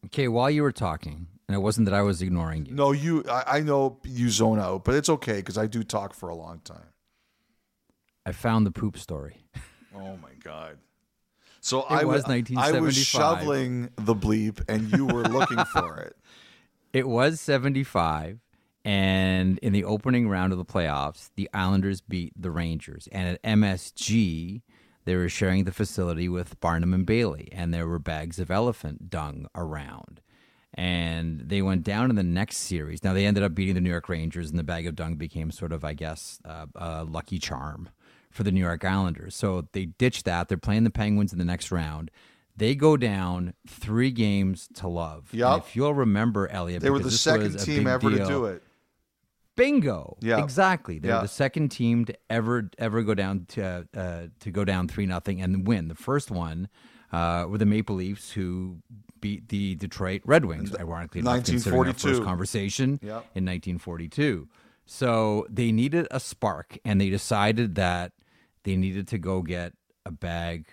Okay, 0.07 0.27
while 0.27 0.51
you 0.51 0.63
were 0.63 0.73
talking, 0.73 1.27
and 1.47 1.55
it 1.55 1.59
wasn't 1.59 1.85
that 1.85 1.95
I 1.95 2.01
was 2.01 2.21
ignoring 2.21 2.65
you. 2.65 2.73
No, 2.73 2.91
you. 2.91 3.23
I, 3.29 3.43
I 3.47 3.59
know 3.61 3.99
you 4.03 4.29
zone 4.29 4.59
out, 4.59 4.83
but 4.83 4.95
it's 4.95 5.09
okay 5.09 5.37
because 5.37 5.57
I 5.57 5.67
do 5.67 5.81
talk 5.83 6.13
for 6.13 6.27
a 6.27 6.35
long 6.35 6.59
time. 6.59 6.92
I 8.25 8.31
found 8.31 8.65
the 8.65 8.71
poop 8.71 8.97
story. 8.97 9.45
Oh 9.95 10.17
my 10.17 10.33
god! 10.43 10.77
So 11.59 11.81
it 11.81 11.85
I 11.89 12.03
was 12.03 12.23
1975. 12.23 12.75
I 12.75 12.79
was 12.79 12.97
shoveling 12.97 13.89
the 13.95 14.15
bleep, 14.15 14.63
and 14.67 14.91
you 14.91 15.05
were 15.05 15.23
looking 15.23 15.63
for 15.65 15.97
it. 15.99 16.15
It 16.93 17.07
was 17.07 17.39
75, 17.39 18.39
and 18.85 19.57
in 19.59 19.73
the 19.73 19.83
opening 19.83 20.29
round 20.29 20.51
of 20.51 20.57
the 20.57 20.65
playoffs, 20.65 21.29
the 21.35 21.49
Islanders 21.53 22.01
beat 22.01 22.33
the 22.39 22.51
Rangers, 22.51 23.07
and 23.11 23.29
at 23.29 23.43
MSG, 23.43 24.61
they 25.05 25.15
were 25.15 25.29
sharing 25.29 25.63
the 25.65 25.71
facility 25.71 26.29
with 26.29 26.59
Barnum 26.59 26.93
and 26.93 27.05
Bailey, 27.05 27.49
and 27.51 27.73
there 27.73 27.87
were 27.87 27.99
bags 27.99 28.39
of 28.39 28.51
elephant 28.51 29.09
dung 29.09 29.47
around. 29.55 30.21
And 30.75 31.41
they 31.41 31.61
went 31.61 31.83
down 31.83 32.09
in 32.09 32.15
the 32.15 32.23
next 32.23 32.57
series. 32.57 33.03
Now 33.03 33.13
they 33.13 33.27
ended 33.27 33.43
up 33.43 33.53
beating 33.53 33.75
the 33.75 33.81
New 33.81 33.91
York 33.91 34.09
Rangers, 34.09 34.49
and 34.49 34.57
the 34.57 34.63
bag 34.63 34.87
of 34.87 34.95
dung 34.95 35.15
became 35.15 35.51
sort 35.51 35.71
of, 35.71 35.85
I 35.85 35.93
guess, 35.93 36.39
uh, 36.45 36.65
a 36.75 37.03
lucky 37.03 37.37
charm 37.37 37.89
for 38.33 38.43
the 38.43 38.51
New 38.51 38.59
York 38.59 38.83
Islanders. 38.83 39.35
So 39.35 39.67
they 39.71 39.85
ditched 39.85 40.25
that. 40.25 40.49
They're 40.49 40.57
playing 40.57 40.83
the 40.83 40.89
Penguins 40.89 41.31
in 41.31 41.39
the 41.39 41.45
next 41.45 41.71
round. 41.71 42.11
They 42.57 42.75
go 42.75 42.97
down 42.97 43.53
three 43.67 44.11
games 44.11 44.67
to 44.75 44.87
love. 44.87 45.29
And 45.31 45.41
If 45.63 45.75
you'll 45.75 45.93
remember, 45.93 46.47
Elliotte, 46.49 46.81
They 46.81 46.89
were 46.89 46.99
the 46.99 47.09
second 47.11 47.59
team 47.59 47.87
ever 47.87 48.09
to 48.09 48.25
do 48.25 48.45
it. 48.45 48.63
Bingo. 49.55 50.17
Yeah. 50.19 50.43
Exactly. 50.43 50.99
They're 50.99 51.11
Yeah. 51.15 51.21
the 51.21 51.27
second 51.27 51.69
team 51.69 52.05
to 52.05 52.15
ever 52.29 52.69
ever 52.79 53.03
go 53.03 53.13
down 53.13 53.45
to 53.49 53.87
uh, 53.95 54.21
to 54.39 54.51
go 54.51 54.65
down 54.65 54.87
three 54.87 55.05
nothing 55.05 55.41
and 55.41 55.67
win. 55.67 55.87
The 55.89 55.95
first 55.95 56.31
one 56.31 56.69
uh, 57.11 57.45
were 57.47 57.59
the 57.59 57.65
Maple 57.67 57.95
Leafs 57.95 58.31
who 58.31 58.77
beat 59.21 59.49
the 59.49 59.75
Detroit 59.75 60.21
Red 60.25 60.45
Wings. 60.45 60.75
Ironically 60.75 61.19
enough, 61.21 61.45
considering 61.45 61.75
our 61.79 61.85
1942. 61.85 62.17
first 62.17 62.23
conversation 62.27 62.99
Yep. 63.03 63.25
in 63.35 63.45
1942. 63.45 64.47
So 64.87 65.45
they 65.49 65.71
needed 65.71 66.07
a 66.11 66.19
spark, 66.19 66.77
and 66.83 66.99
they 66.99 67.09
decided 67.11 67.75
that 67.75 68.11
they 68.63 68.75
needed 68.75 69.07
to 69.09 69.17
go 69.17 69.41
get 69.41 69.73
a 70.05 70.11
bag 70.11 70.67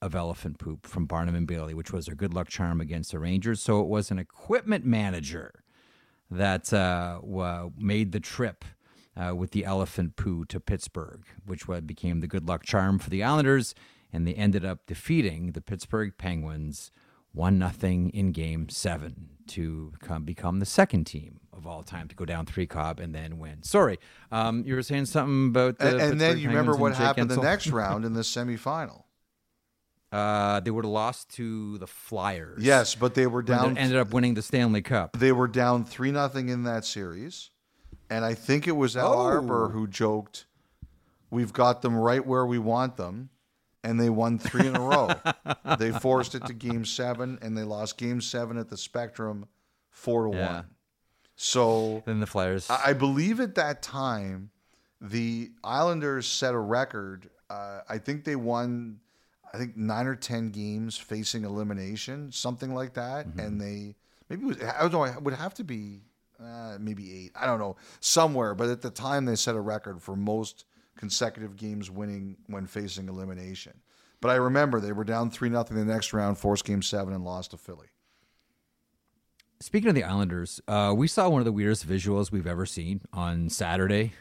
of 0.00 0.14
elephant 0.14 0.58
poop 0.58 0.86
from 0.86 1.06
Barnum 1.06 1.36
and 1.36 1.46
Bailey, 1.46 1.74
which 1.74 1.92
was 1.92 2.06
their 2.06 2.16
good 2.16 2.34
luck 2.34 2.48
charm 2.48 2.80
against 2.80 3.12
the 3.12 3.20
Rangers. 3.20 3.62
So 3.62 3.80
it 3.80 3.86
was 3.86 4.10
an 4.10 4.18
equipment 4.18 4.84
manager 4.84 5.62
that 6.30 6.72
uh, 6.72 7.20
made 7.76 8.12
the 8.12 8.20
trip 8.20 8.64
uh, 9.16 9.34
with 9.36 9.52
the 9.52 9.64
elephant 9.64 10.16
poo 10.16 10.44
to 10.46 10.58
Pittsburgh, 10.58 11.24
which 11.44 11.66
became 11.86 12.20
the 12.20 12.26
good 12.26 12.48
luck 12.48 12.64
charm 12.64 12.98
for 12.98 13.10
the 13.10 13.22
Islanders, 13.22 13.74
and 14.12 14.26
they 14.26 14.34
ended 14.34 14.64
up 14.64 14.86
defeating 14.86 15.52
the 15.52 15.60
Pittsburgh 15.60 16.12
Penguins 16.18 16.90
one 17.32 17.58
nothing 17.58 18.10
in 18.10 18.32
Game 18.32 18.68
Seven 18.68 19.30
to 19.48 19.92
come, 20.00 20.24
become 20.24 20.58
the 20.58 20.66
second 20.66 21.04
team 21.04 21.40
of 21.52 21.66
all 21.66 21.82
time 21.82 22.08
to 22.08 22.14
go 22.14 22.24
down 22.24 22.46
three 22.46 22.66
cob 22.66 22.98
and 23.00 23.14
then 23.14 23.38
win. 23.38 23.62
Sorry, 23.62 23.98
um, 24.30 24.64
you 24.66 24.74
were 24.74 24.82
saying 24.82 25.06
something 25.06 25.48
about 25.48 25.78
the 25.78 25.88
And, 25.88 26.00
and 26.00 26.20
then 26.20 26.38
you 26.38 26.48
remember 26.48 26.74
what 26.76 26.94
happened 26.96 27.30
the 27.30 27.36
next 27.40 27.66
round 27.70 28.04
in 28.04 28.14
the 28.14 28.22
semifinal. 28.22 29.04
Uh, 30.10 30.60
they 30.60 30.70
would 30.70 30.84
have 30.84 30.92
lost 30.92 31.30
to 31.30 31.78
the 31.78 31.86
Flyers. 31.86 32.62
Yes, 32.62 32.94
but 32.94 33.14
they 33.14 33.26
were 33.26 33.42
down 33.42 33.68
down. 33.68 33.78
ended 33.78 33.98
up 33.98 34.12
winning 34.12 34.34
the 34.34 34.42
Stanley 34.42 34.82
Cup. 34.82 35.16
They 35.18 35.32
were 35.32 35.48
down 35.48 35.84
three 35.86 36.10
nothing 36.12 36.50
in 36.50 36.64
that 36.64 36.84
series, 36.84 37.50
and 38.10 38.22
I 38.24 38.34
think 38.34 38.68
it 38.68 38.72
was 38.76 38.94
Al 38.96 39.14
Oh. 39.14 39.18
Arbor 39.26 39.68
who 39.70 39.86
joked, 39.86 40.44
"We've 41.30 41.52
got 41.52 41.80
them 41.80 41.96
right 41.96 42.24
where 42.26 42.44
we 42.44 42.58
want 42.58 42.96
them," 42.98 43.30
and 43.82 43.98
they 43.98 44.10
won 44.10 44.38
three 44.38 44.66
in 44.66 44.76
a 44.76 44.80
row. 44.80 45.08
they 45.78 45.92
forced 45.92 46.34
it 46.34 46.44
to 46.44 46.52
Game 46.52 46.84
Seven, 46.84 47.38
and 47.40 47.56
they 47.56 47.62
lost 47.64 47.96
Game 47.96 48.20
Seven 48.20 48.58
at 48.58 48.68
the 48.68 48.76
Spectrum, 48.76 49.46
four 49.90 50.30
to 50.30 50.36
Yeah. 50.36 50.52
one. 50.56 50.64
So 51.42 52.04
Then 52.06 52.20
the 52.20 52.26
Flyers. 52.26 52.70
I 52.70 52.90
I 52.90 52.92
believe 52.92 53.40
at 53.40 53.56
that 53.56 53.82
time, 53.82 54.50
the 55.00 55.50
Islanders 55.64 56.28
set 56.28 56.54
a 56.54 56.58
record. 56.58 57.28
Uh, 57.50 57.80
I 57.88 57.98
think 57.98 58.22
they 58.22 58.36
won, 58.36 59.00
I 59.52 59.58
think 59.58 59.76
nine 59.76 60.06
or 60.06 60.14
ten 60.14 60.50
games 60.50 60.96
facing 60.96 61.44
elimination, 61.44 62.30
something 62.30 62.72
like 62.72 62.94
that. 62.94 63.26
And 63.36 63.60
they 63.60 63.96
maybe 64.28 64.42
it 64.44 64.46
was 64.46 64.62
I 64.62 64.82
don't 64.82 64.92
know. 64.92 65.04
It 65.04 65.20
would 65.20 65.34
have 65.34 65.52
to 65.54 65.64
be 65.64 66.02
uh, 66.40 66.76
maybe 66.78 67.12
eight. 67.12 67.32
I 67.34 67.46
don't 67.46 67.58
know 67.58 67.74
somewhere. 67.98 68.54
But 68.54 68.68
at 68.68 68.80
the 68.80 68.90
time, 68.90 69.24
they 69.24 69.34
set 69.34 69.56
a 69.56 69.60
record 69.60 70.00
for 70.00 70.14
most 70.14 70.64
consecutive 70.96 71.56
games 71.56 71.90
winning 71.90 72.36
when 72.46 72.68
facing 72.68 73.08
elimination. 73.08 73.72
But 74.20 74.30
I 74.30 74.36
remember 74.36 74.78
they 74.78 74.92
were 74.92 75.02
down 75.02 75.32
three 75.32 75.48
nothing 75.48 75.76
the 75.76 75.84
next 75.84 76.12
round, 76.12 76.38
forced 76.38 76.64
game 76.64 76.82
seven, 76.82 77.12
and 77.12 77.24
lost 77.24 77.50
to 77.50 77.56
Philly. 77.56 77.88
Speaking 79.62 79.90
of 79.90 79.94
the 79.94 80.02
Islanders, 80.02 80.60
uh, 80.66 80.92
we 80.94 81.06
saw 81.06 81.28
one 81.28 81.40
of 81.40 81.44
the 81.44 81.52
weirdest 81.52 81.86
visuals 81.88 82.32
we've 82.32 82.48
ever 82.48 82.66
seen 82.66 83.00
on 83.12 83.48
Saturday 83.48 84.12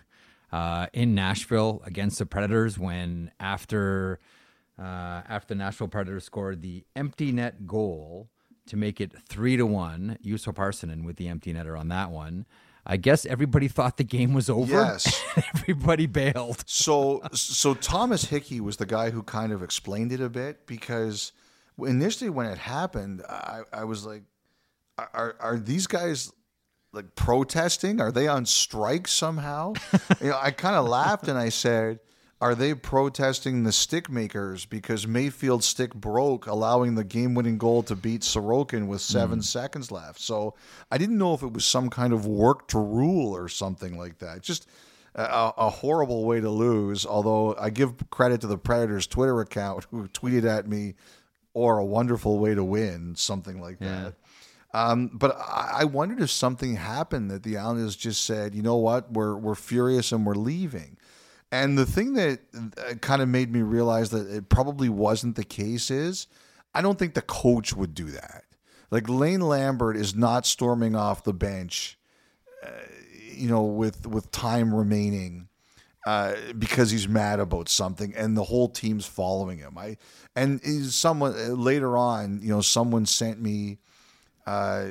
uh, 0.51 0.85
in 0.93 1.15
Nashville 1.15 1.81
against 1.83 2.19
the 2.19 2.27
Predators 2.27 2.77
when 2.77 3.31
after 3.39 4.19
uh, 4.77 5.23
after 5.27 5.55
the 5.55 5.55
Nashville 5.55 5.87
Predators 5.87 6.25
scored 6.25 6.61
the 6.61 6.85
empty 6.95 7.31
net 7.31 7.65
goal 7.65 8.29
to 8.67 8.77
make 8.77 9.01
it 9.01 9.13
three 9.27 9.57
to 9.57 9.65
one, 9.65 10.19
Juuso 10.23 10.53
Pärssinen 10.53 11.05
with 11.05 11.15
the 11.15 11.27
empty 11.27 11.51
netter 11.51 11.77
on 11.77 11.87
that 11.87 12.11
one. 12.11 12.45
I 12.85 12.97
guess 12.97 13.25
everybody 13.25 13.67
thought 13.67 13.97
the 13.97 14.03
game 14.03 14.35
was 14.35 14.47
over. 14.47 14.73
Yes. 14.73 15.23
everybody 15.55 16.05
bailed. 16.05 16.63
So, 16.67 17.19
so 17.33 17.73
Thomas 17.73 18.25
Hickey 18.25 18.61
was 18.61 18.77
the 18.77 18.85
guy 18.85 19.09
who 19.09 19.23
kind 19.23 19.51
of 19.51 19.63
explained 19.63 20.11
it 20.11 20.21
a 20.21 20.29
bit 20.29 20.67
because 20.67 21.31
initially 21.79 22.29
when 22.29 22.45
it 22.45 22.59
happened, 22.59 23.23
I, 23.27 23.61
I 23.73 23.83
was 23.85 24.05
like, 24.05 24.21
are 24.97 25.35
are 25.39 25.57
these 25.57 25.87
guys 25.87 26.31
like 26.93 27.15
protesting? 27.15 28.01
Are 28.01 28.11
they 28.11 28.27
on 28.27 28.45
strike 28.45 29.07
somehow? 29.07 29.73
you 30.21 30.29
know, 30.29 30.39
I 30.41 30.51
kind 30.51 30.75
of 30.75 30.87
laughed 30.87 31.27
and 31.27 31.37
I 31.37 31.49
said, 31.49 31.99
are 32.41 32.55
they 32.55 32.73
protesting 32.73 33.63
the 33.63 33.71
stick 33.71 34.09
makers 34.09 34.65
because 34.65 35.05
Mayfield's 35.05 35.67
stick 35.67 35.93
broke, 35.93 36.47
allowing 36.47 36.95
the 36.95 37.03
game-winning 37.03 37.59
goal 37.59 37.83
to 37.83 37.95
beat 37.95 38.21
Sorokin 38.21 38.87
with 38.87 39.01
hmm. 39.01 39.13
seven 39.13 39.41
seconds 39.41 39.91
left? 39.91 40.19
So 40.19 40.55
I 40.89 40.97
didn't 40.97 41.17
know 41.17 41.33
if 41.33 41.43
it 41.43 41.53
was 41.53 41.65
some 41.65 41.89
kind 41.89 42.13
of 42.13 42.25
work 42.25 42.67
to 42.69 42.79
rule 42.79 43.35
or 43.35 43.47
something 43.47 43.97
like 43.97 44.17
that. 44.19 44.41
Just 44.41 44.67
a, 45.13 45.53
a 45.55 45.69
horrible 45.69 46.25
way 46.25 46.41
to 46.41 46.49
lose. 46.49 47.05
Although 47.05 47.55
I 47.57 47.69
give 47.69 47.93
credit 48.09 48.41
to 48.41 48.47
the 48.47 48.57
Predators 48.57 49.07
Twitter 49.07 49.39
account 49.39 49.85
who 49.91 50.07
tweeted 50.07 50.45
at 50.45 50.67
me, 50.67 50.95
or 51.53 51.79
a 51.79 51.85
wonderful 51.85 52.39
way 52.39 52.55
to 52.55 52.63
win, 52.63 53.13
something 53.15 53.61
like 53.61 53.77
that. 53.79 54.13
Um, 54.73 55.09
but 55.13 55.37
I, 55.37 55.79
I 55.79 55.83
wondered 55.85 56.21
if 56.21 56.31
something 56.31 56.75
happened 56.75 57.29
that 57.31 57.43
the 57.43 57.57
Islanders 57.57 57.95
just 57.95 58.23
said, 58.23 58.55
you 58.55 58.61
know 58.61 58.77
what, 58.77 59.11
we're 59.11 59.35
we're 59.35 59.55
furious 59.55 60.11
and 60.11 60.25
we're 60.25 60.35
leaving. 60.35 60.97
And 61.51 61.77
the 61.77 61.85
thing 61.85 62.13
that 62.13 62.39
uh, 62.55 62.93
kind 63.01 63.21
of 63.21 63.27
made 63.27 63.51
me 63.51 63.61
realize 63.61 64.09
that 64.11 64.29
it 64.29 64.47
probably 64.47 64.87
wasn't 64.87 65.35
the 65.35 65.43
case 65.43 65.91
is 65.91 66.27
I 66.73 66.81
don't 66.81 66.97
think 66.97 67.13
the 67.13 67.21
coach 67.21 67.75
would 67.75 67.93
do 67.93 68.05
that. 68.11 68.45
Like 68.89 69.09
Lane 69.09 69.41
Lambert 69.41 69.97
is 69.97 70.15
not 70.15 70.45
storming 70.45 70.95
off 70.95 71.23
the 71.23 71.33
bench, 71.33 71.97
uh, 72.63 72.69
you 73.33 73.49
know, 73.49 73.63
with 73.63 74.07
with 74.07 74.31
time 74.31 74.73
remaining 74.73 75.49
uh, 76.05 76.33
because 76.57 76.91
he's 76.91 77.07
mad 77.07 77.39
about 77.39 77.69
something, 77.69 78.13
and 78.15 78.35
the 78.35 78.43
whole 78.43 78.69
team's 78.69 79.05
following 79.05 79.59
him. 79.59 79.77
I 79.77 79.97
and 80.35 80.61
someone 80.61 81.33
uh, 81.33 81.53
later 81.53 81.97
on, 81.97 82.39
you 82.41 82.49
know, 82.49 82.61
someone 82.61 83.05
sent 83.05 83.41
me 83.41 83.79
uh, 84.47 84.89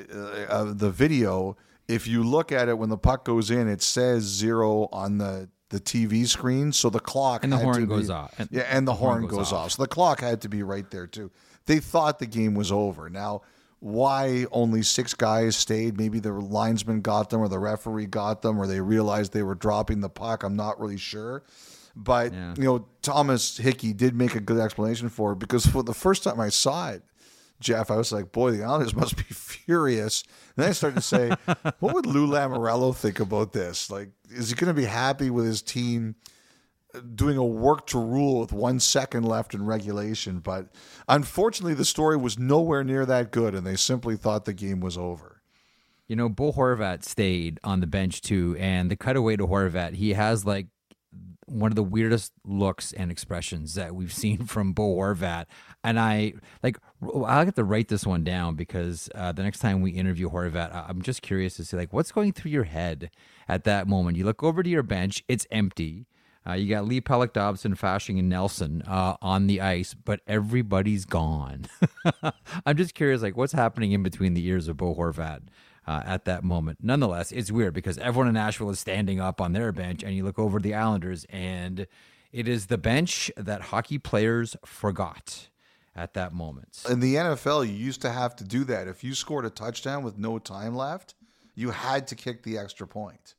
uh, 0.48 0.72
the 0.74 0.90
video. 0.90 1.56
If 1.88 2.06
you 2.06 2.22
look 2.22 2.52
at 2.52 2.68
it 2.68 2.78
when 2.78 2.88
the 2.88 2.96
puck 2.98 3.24
goes 3.24 3.50
in, 3.50 3.68
it 3.68 3.82
says 3.82 4.22
zero 4.24 4.88
on 4.92 5.18
the 5.18 5.48
the 5.70 5.78
TV 5.80 6.26
screen, 6.26 6.72
so 6.72 6.90
the 6.90 6.98
clock 6.98 7.44
And 7.44 7.52
the 7.52 7.56
horn 7.56 7.86
goes 7.86 8.08
be- 8.08 8.12
off. 8.12 8.34
And 8.38 8.48
yeah, 8.50 8.62
and 8.62 8.88
the, 8.88 8.92
horn, 8.94 9.22
goes 9.28 9.30
goes, 9.38 9.52
off. 9.52 9.66
off. 9.66 9.72
So 9.72 9.82
the 9.84 9.88
clock 9.88 10.20
had 10.20 10.40
to 10.40 10.48
be 10.48 10.64
right 10.64 10.90
there 10.90 11.06
too. 11.06 11.30
They 11.66 11.78
thought 11.78 12.18
the 12.18 12.26
game 12.26 12.54
was 12.54 12.72
over. 12.72 13.08
Now, 13.08 13.42
why 13.78 14.46
only 14.50 14.82
six 14.82 15.14
guys 15.14 15.54
stayed? 15.56 15.96
Maybe 15.96 16.18
the 16.18 16.32
linesman 16.32 17.02
got 17.02 17.30
them, 17.30 17.40
or 17.40 17.48
the 17.48 17.60
referee 17.60 18.06
got 18.06 18.42
them, 18.42 18.58
or 18.60 18.66
they 18.66 18.80
realized 18.80 19.32
they 19.32 19.44
were 19.44 19.54
dropping 19.54 20.00
the 20.00 20.08
puck. 20.10 20.42
I'm 20.42 20.56
not 20.56 20.80
really 20.80 20.96
sure. 20.96 21.44
But 21.94 22.32
Yeah. 22.34 22.54
you 22.56 22.64
know, 22.64 22.86
Thomas 23.02 23.56
Hickey 23.56 23.92
did 23.92 24.14
make 24.16 24.34
a 24.34 24.40
good 24.40 24.58
explanation 24.60 25.08
for 25.08 25.32
it 25.32 25.38
because 25.38 25.66
for 25.66 25.82
the 25.84 25.94
first 25.94 26.24
time 26.24 26.40
I 26.40 26.48
saw 26.48 26.90
it, 26.90 27.04
Jeff, 27.60 27.90
I 27.90 27.96
was 27.96 28.10
like, 28.10 28.32
boy, 28.32 28.50
the 28.52 28.64
Islanders 28.64 28.94
must 28.96 29.16
be 29.16 29.22
furious. 29.22 30.24
And 30.56 30.64
then 30.64 30.70
I 30.70 30.72
started 30.72 30.96
to 30.96 31.02
say, 31.02 31.30
what 31.78 31.94
would 31.94 32.06
Lou 32.06 32.26
Lamoriello 32.26 32.94
think 32.96 33.20
about 33.20 33.52
this? 33.52 33.90
Like, 33.90 34.10
is 34.30 34.50
he 34.50 34.56
going 34.56 34.74
to 34.74 34.80
be 34.80 34.86
happy 34.86 35.30
with 35.30 35.44
his 35.44 35.62
team 35.62 36.16
uh, 36.94 37.00
doing 37.14 37.36
a 37.36 37.44
work 37.44 37.86
to 37.88 37.98
rule 37.98 38.40
with 38.40 38.52
one 38.52 38.80
second 38.80 39.24
left 39.24 39.54
in 39.54 39.64
regulation? 39.64 40.40
But 40.40 40.74
unfortunately, 41.08 41.74
the 41.74 41.84
story 41.84 42.16
was 42.16 42.38
nowhere 42.38 42.82
near 42.82 43.06
that 43.06 43.30
good, 43.30 43.54
and 43.54 43.66
they 43.66 43.76
simply 43.76 44.16
thought 44.16 44.46
the 44.46 44.52
game 44.52 44.80
was 44.80 44.96
over. 44.96 45.42
You 46.08 46.16
know, 46.16 46.28
Bo 46.28 46.52
Horvat 46.52 47.04
stayed 47.04 47.60
on 47.62 47.78
the 47.78 47.86
bench 47.86 48.20
too, 48.20 48.56
and 48.58 48.90
the 48.90 48.96
cutaway 48.96 49.36
to 49.36 49.46
Horvat, 49.46 49.94
he 49.94 50.14
has 50.14 50.44
like 50.44 50.66
one 51.50 51.70
of 51.72 51.76
the 51.76 51.82
weirdest 51.82 52.32
looks 52.44 52.92
and 52.92 53.10
expressions 53.10 53.74
that 53.74 53.94
we've 53.94 54.12
seen 54.24 54.46
from 54.46 54.72
Bo 54.72 54.96
Horvat. 54.96 55.46
And 55.84 55.98
I 55.98 56.34
like, 56.62 56.78
I'll 57.02 57.44
get 57.46 57.56
to 57.56 57.64
write 57.64 57.88
this 57.88 58.06
one 58.06 58.24
down 58.24 58.56
because 58.56 59.08
uh, 59.14 59.32
the 59.32 59.42
next 59.42 59.60
time 59.60 59.82
we 59.82 59.92
interview 59.92 60.30
Horvat, 60.30 60.74
I'm 60.88 61.02
just 61.02 61.22
curious 61.22 61.56
to 61.56 61.64
see 61.64 61.76
like 61.76 61.92
what's 61.92 62.12
going 62.12 62.32
through 62.32 62.52
your 62.52 62.64
head 62.64 63.10
at 63.48 63.64
that 63.64 63.88
moment. 63.88 64.18
You 64.18 64.24
look 64.24 64.42
over 64.42 64.62
to 64.62 64.70
your 64.70 64.82
bench, 64.82 65.24
it's 65.28 65.46
empty. 65.50 66.06
Uh, 66.46 66.54
you 66.54 66.68
got 66.68 66.86
Lee 66.86 67.00
Pelech, 67.02 67.34
Dobson, 67.34 67.76
Fasching, 67.76 68.18
and 68.18 68.28
Nelson 68.28 68.82
uh, 68.86 69.16
on 69.22 69.46
the 69.46 69.60
ice, 69.60 69.94
but 69.94 70.20
everybody's 70.26 71.04
gone. 71.04 71.66
I'm 72.66 72.76
just 72.78 72.94
curious, 72.94 73.22
like, 73.22 73.36
what's 73.36 73.52
happening 73.52 73.92
in 73.92 74.02
between 74.02 74.34
the 74.34 74.46
ears 74.46 74.68
of 74.68 74.78
Bo 74.78 74.94
Horvat 74.94 75.42
uh, 75.86 76.02
at 76.06 76.24
that 76.24 76.42
moment? 76.44 76.78
Nonetheless, 76.82 77.32
it's 77.32 77.52
weird 77.52 77.74
because 77.74 77.98
everyone 77.98 78.28
in 78.28 78.34
Nashville 78.34 78.70
is 78.70 78.80
standing 78.80 79.20
up 79.20 79.40
on 79.40 79.52
their 79.52 79.70
bench, 79.72 80.02
and 80.02 80.14
you 80.14 80.24
look 80.24 80.38
over 80.38 80.58
the 80.60 80.74
Islanders, 80.74 81.26
and 81.30 81.86
It 82.32 82.48
is 82.48 82.66
the 82.66 82.78
bench 82.78 83.30
that 83.36 83.62
hockey 83.62 83.98
players 83.98 84.56
forgot 84.64 85.49
at 85.94 86.14
that 86.14 86.32
moment. 86.32 86.84
In 86.88 87.00
the 87.00 87.16
NFL, 87.16 87.66
you 87.66 87.74
used 87.74 88.02
to 88.02 88.10
have 88.10 88.36
to 88.36 88.44
do 88.44 88.64
that. 88.64 88.88
If 88.88 89.02
you 89.02 89.14
scored 89.14 89.44
a 89.44 89.50
touchdown 89.50 90.02
with 90.04 90.18
no 90.18 90.38
time 90.38 90.74
left, 90.74 91.14
you 91.54 91.70
had 91.70 92.06
to 92.08 92.14
kick 92.14 92.42
the 92.42 92.58
extra 92.58 92.86
point. 92.86 93.34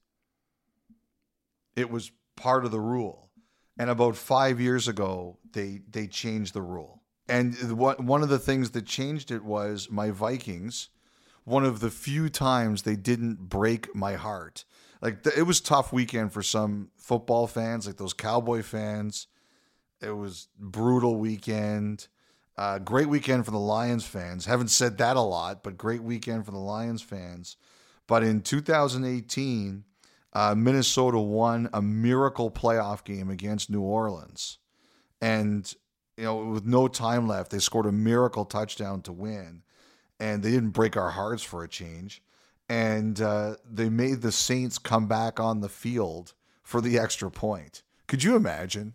It 1.76 1.90
was 1.90 2.12
part 2.36 2.66
of 2.66 2.72
the 2.72 2.80
rule. 2.80 3.30
And 3.78 3.90
about 3.90 4.16
five 4.16 4.60
years 4.60 4.88
ago, 4.88 5.38
they 5.54 5.82
they 5.90 6.08
changed 6.08 6.54
the 6.54 6.62
rule. 6.62 7.02
And 7.28 7.56
what 7.78 8.04
one 8.04 8.22
of 8.22 8.30
the 8.30 8.40
things 8.40 8.72
that 8.72 8.86
changed 8.86 9.32
it 9.32 9.44
was 9.44 9.90
my 9.90 10.12
Vikings. 10.12 10.90
One 11.44 11.66
of 11.66 11.80
the 11.80 11.90
few 11.90 12.30
times 12.30 12.84
they 12.84 12.96
didn't 12.96 13.50
break 13.50 13.96
my 13.96 14.14
heart. 14.14 14.66
Like 15.02 15.26
it 15.36 15.44
was 15.44 15.62
tough 15.62 15.92
weekend 15.92 16.32
for 16.32 16.44
some 16.44 16.92
football 16.98 17.48
fans, 17.48 17.88
like 17.88 17.98
those 17.98 18.14
Cowboy 18.14 18.62
fans. 18.62 19.28
It 20.02 20.12
was 20.12 20.48
brutal 20.60 21.16
weekend. 21.16 22.08
Uh, 22.58 22.80
great 22.80 23.08
weekend 23.08 23.46
for 23.46 23.52
the 23.52 23.58
Lions 23.58 24.06
fans. 24.06 24.46
Haven't 24.46 24.70
said 24.70 24.98
that 24.98 25.16
a 25.16 25.22
lot, 25.22 25.64
but 25.64 25.78
great 25.78 26.04
weekend 26.04 26.46
for 26.46 26.52
the 26.52 26.58
Lions 26.58 27.02
fans. 27.02 27.58
But 28.08 28.24
in 28.24 28.42
2018, 28.42 29.84
uh, 30.34 30.56
Minnesota 30.56 31.20
won 31.20 31.70
a 31.74 31.82
miracle 31.82 32.52
playoff 32.52 33.04
game 33.04 33.30
against 33.30 33.70
New 33.70 33.82
Orleans. 33.82 34.58
And, 35.22 35.74
you 36.18 36.26
know, 36.26 36.38
with 36.46 36.66
no 36.66 36.88
time 36.88 37.28
left, 37.28 37.52
they 37.52 37.60
scored 37.60 37.86
a 37.86 37.92
miracle 37.92 38.46
touchdown 38.46 39.02
to 39.04 39.12
win. 39.12 39.64
And 40.20 40.44
they 40.44 40.52
didn't 40.52 40.70
break 40.72 40.96
our 40.96 41.12
hearts 41.12 41.44
for 41.44 41.64
a 41.64 41.70
change. 41.70 42.22
And 42.70 43.20
uh, 43.20 43.56
they 43.70 43.90
made 43.90 44.22
the 44.22 44.32
Saints 44.32 44.78
come 44.78 45.08
back 45.08 45.40
on 45.40 45.62
the 45.62 45.70
field 45.70 46.34
for 46.64 46.80
the 46.80 46.98
extra 46.98 47.30
point. 47.30 47.84
Could 48.08 48.24
you 48.24 48.36
imagine? 48.36 48.94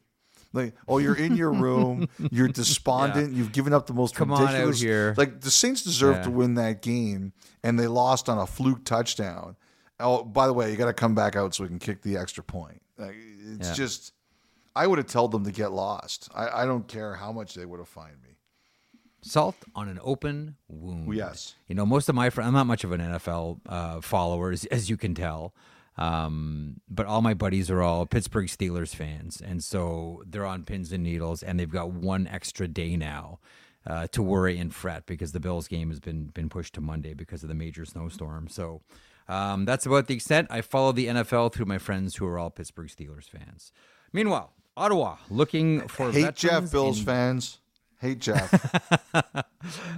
Like, 0.57 0.75
oh, 0.89 0.99
you're 0.99 1.15
in 1.15 1.37
your 1.37 1.53
room, 1.53 2.09
you're 2.31 2.49
despondent, 2.49 3.33
yeah. 3.33 3.39
you've 3.39 3.53
given 3.53 3.73
up 3.73 3.87
the 3.87 3.93
most 3.93 4.15
Come 4.15 4.31
ridiculous. 4.31 4.63
On 4.63 4.69
out 4.69 4.75
here. 4.77 5.15
Like 5.17 5.41
the 5.41 5.51
Saints 5.51 5.83
deserved 5.83 6.19
yeah. 6.19 6.25
to 6.25 6.31
win 6.31 6.55
that 6.55 6.83
game, 6.83 7.33
and 7.63 7.79
they 7.79 7.87
lost 7.87 8.29
on 8.29 8.39
a 8.39 8.47
fluke 8.47 8.85
touchdown. 8.85 9.57
Oh, 10.01 10.25
by 10.25 10.47
the 10.47 10.53
way, 10.53 10.71
you 10.71 10.77
got 10.77 10.87
to 10.87 10.93
come 10.93 11.15
back 11.15 11.37
out 11.37 11.55
so 11.55 11.65
we 11.65 11.69
can 11.69 11.79
kick 11.79 12.03
the 12.03 12.17
extra 12.17 12.43
point. 12.43 12.83
Like, 12.99 13.15
it's 13.59 13.69
yeah. 13.69 13.75
just, 13.75 14.13
I 14.75 14.87
would 14.87 14.99
have 14.99 15.07
told 15.07 15.33
them 15.33 15.45
to 15.45 15.53
get 15.53 15.73
lost. 15.73 16.29
I, 16.35 16.63
I 16.63 16.67
don't 16.67 16.89
care 16.89 17.15
how 17.15 17.33
much 17.33 17.55
they 17.55 17.65
would 17.65 17.79
have 17.79 17.89
fined 17.89 18.23
me. 18.23 18.37
Salt 19.23 19.57
on 19.75 19.89
an 19.89 19.99
open 20.03 20.57
wound. 20.69 21.13
Yes. 21.15 21.55
You 21.67 21.75
know, 21.75 21.85
most 21.85 22.09
of 22.09 22.15
my 22.15 22.31
friends, 22.31 22.49
I'm 22.49 22.55
not 22.55 22.67
much 22.67 22.85
of 22.85 22.93
an 22.93 23.01
NFL 23.01 23.61
uh, 23.67 24.01
follower, 24.01 24.53
as, 24.53 24.65
as 24.67 24.89
you 24.89 24.97
can 24.97 25.15
tell. 25.15 25.55
Um, 25.99 26.81
but 26.89 27.07
all 27.07 27.23
my 27.23 27.35
buddies 27.35 27.71
are 27.71 27.83
all 27.83 28.07
Pittsburgh 28.07 28.47
Steelers 28.49 28.95
fans. 28.95 29.41
And 29.41 29.65
so 29.65 30.23
they're 30.27 30.45
on 30.45 30.65
pins 30.65 30.93
and 30.93 31.03
needles, 31.03 31.43
and 31.43 31.59
they've 31.59 31.71
got 31.71 31.91
one 31.91 32.27
extra 32.27 32.69
day 32.69 32.97
now. 32.97 33.39
Uh, 33.89 34.09
to 34.09 34.21
worry 34.21 34.59
and 34.59 34.75
fret 34.75 35.07
because 35.07 35.31
the 35.31 35.39
Bills 35.39 35.69
game 35.69 35.91
has 35.91 36.01
been 36.01 36.25
been 36.35 36.49
pushed 36.49 36.75
to 36.75 36.81
Monday 36.81 37.15
because 37.15 37.45
of 37.45 37.49
the 37.49 37.55
major 37.55 37.85
snowstorm. 37.85 38.49
So 38.49 38.81
um, 39.29 39.65
that's 39.65 39.87
about 39.87 40.09
the 40.09 40.15
extent. 40.15 40.49
I 40.51 40.61
follow 40.61 40.91
the 40.91 41.07
NFL 41.07 41.53
through 41.53 41.67
my 41.67 41.79
friends 41.79 42.17
who 42.17 42.27
are 42.27 42.37
all 42.37 42.51
Pittsburgh 42.51 42.89
Steelers 42.89 43.31
fans. 43.31 43.71
Meanwhile, 44.13 44.53
Ottawa 44.77 45.19
looking 45.31 45.87
for 45.87 46.11
hate 46.11 46.35
Jeff 46.35 46.73
Bills 46.73 46.99
in- 46.99 47.05
fans. 47.05 47.59
Hate 48.01 48.19
Jeff. 48.19 48.53
uh, 49.15 49.43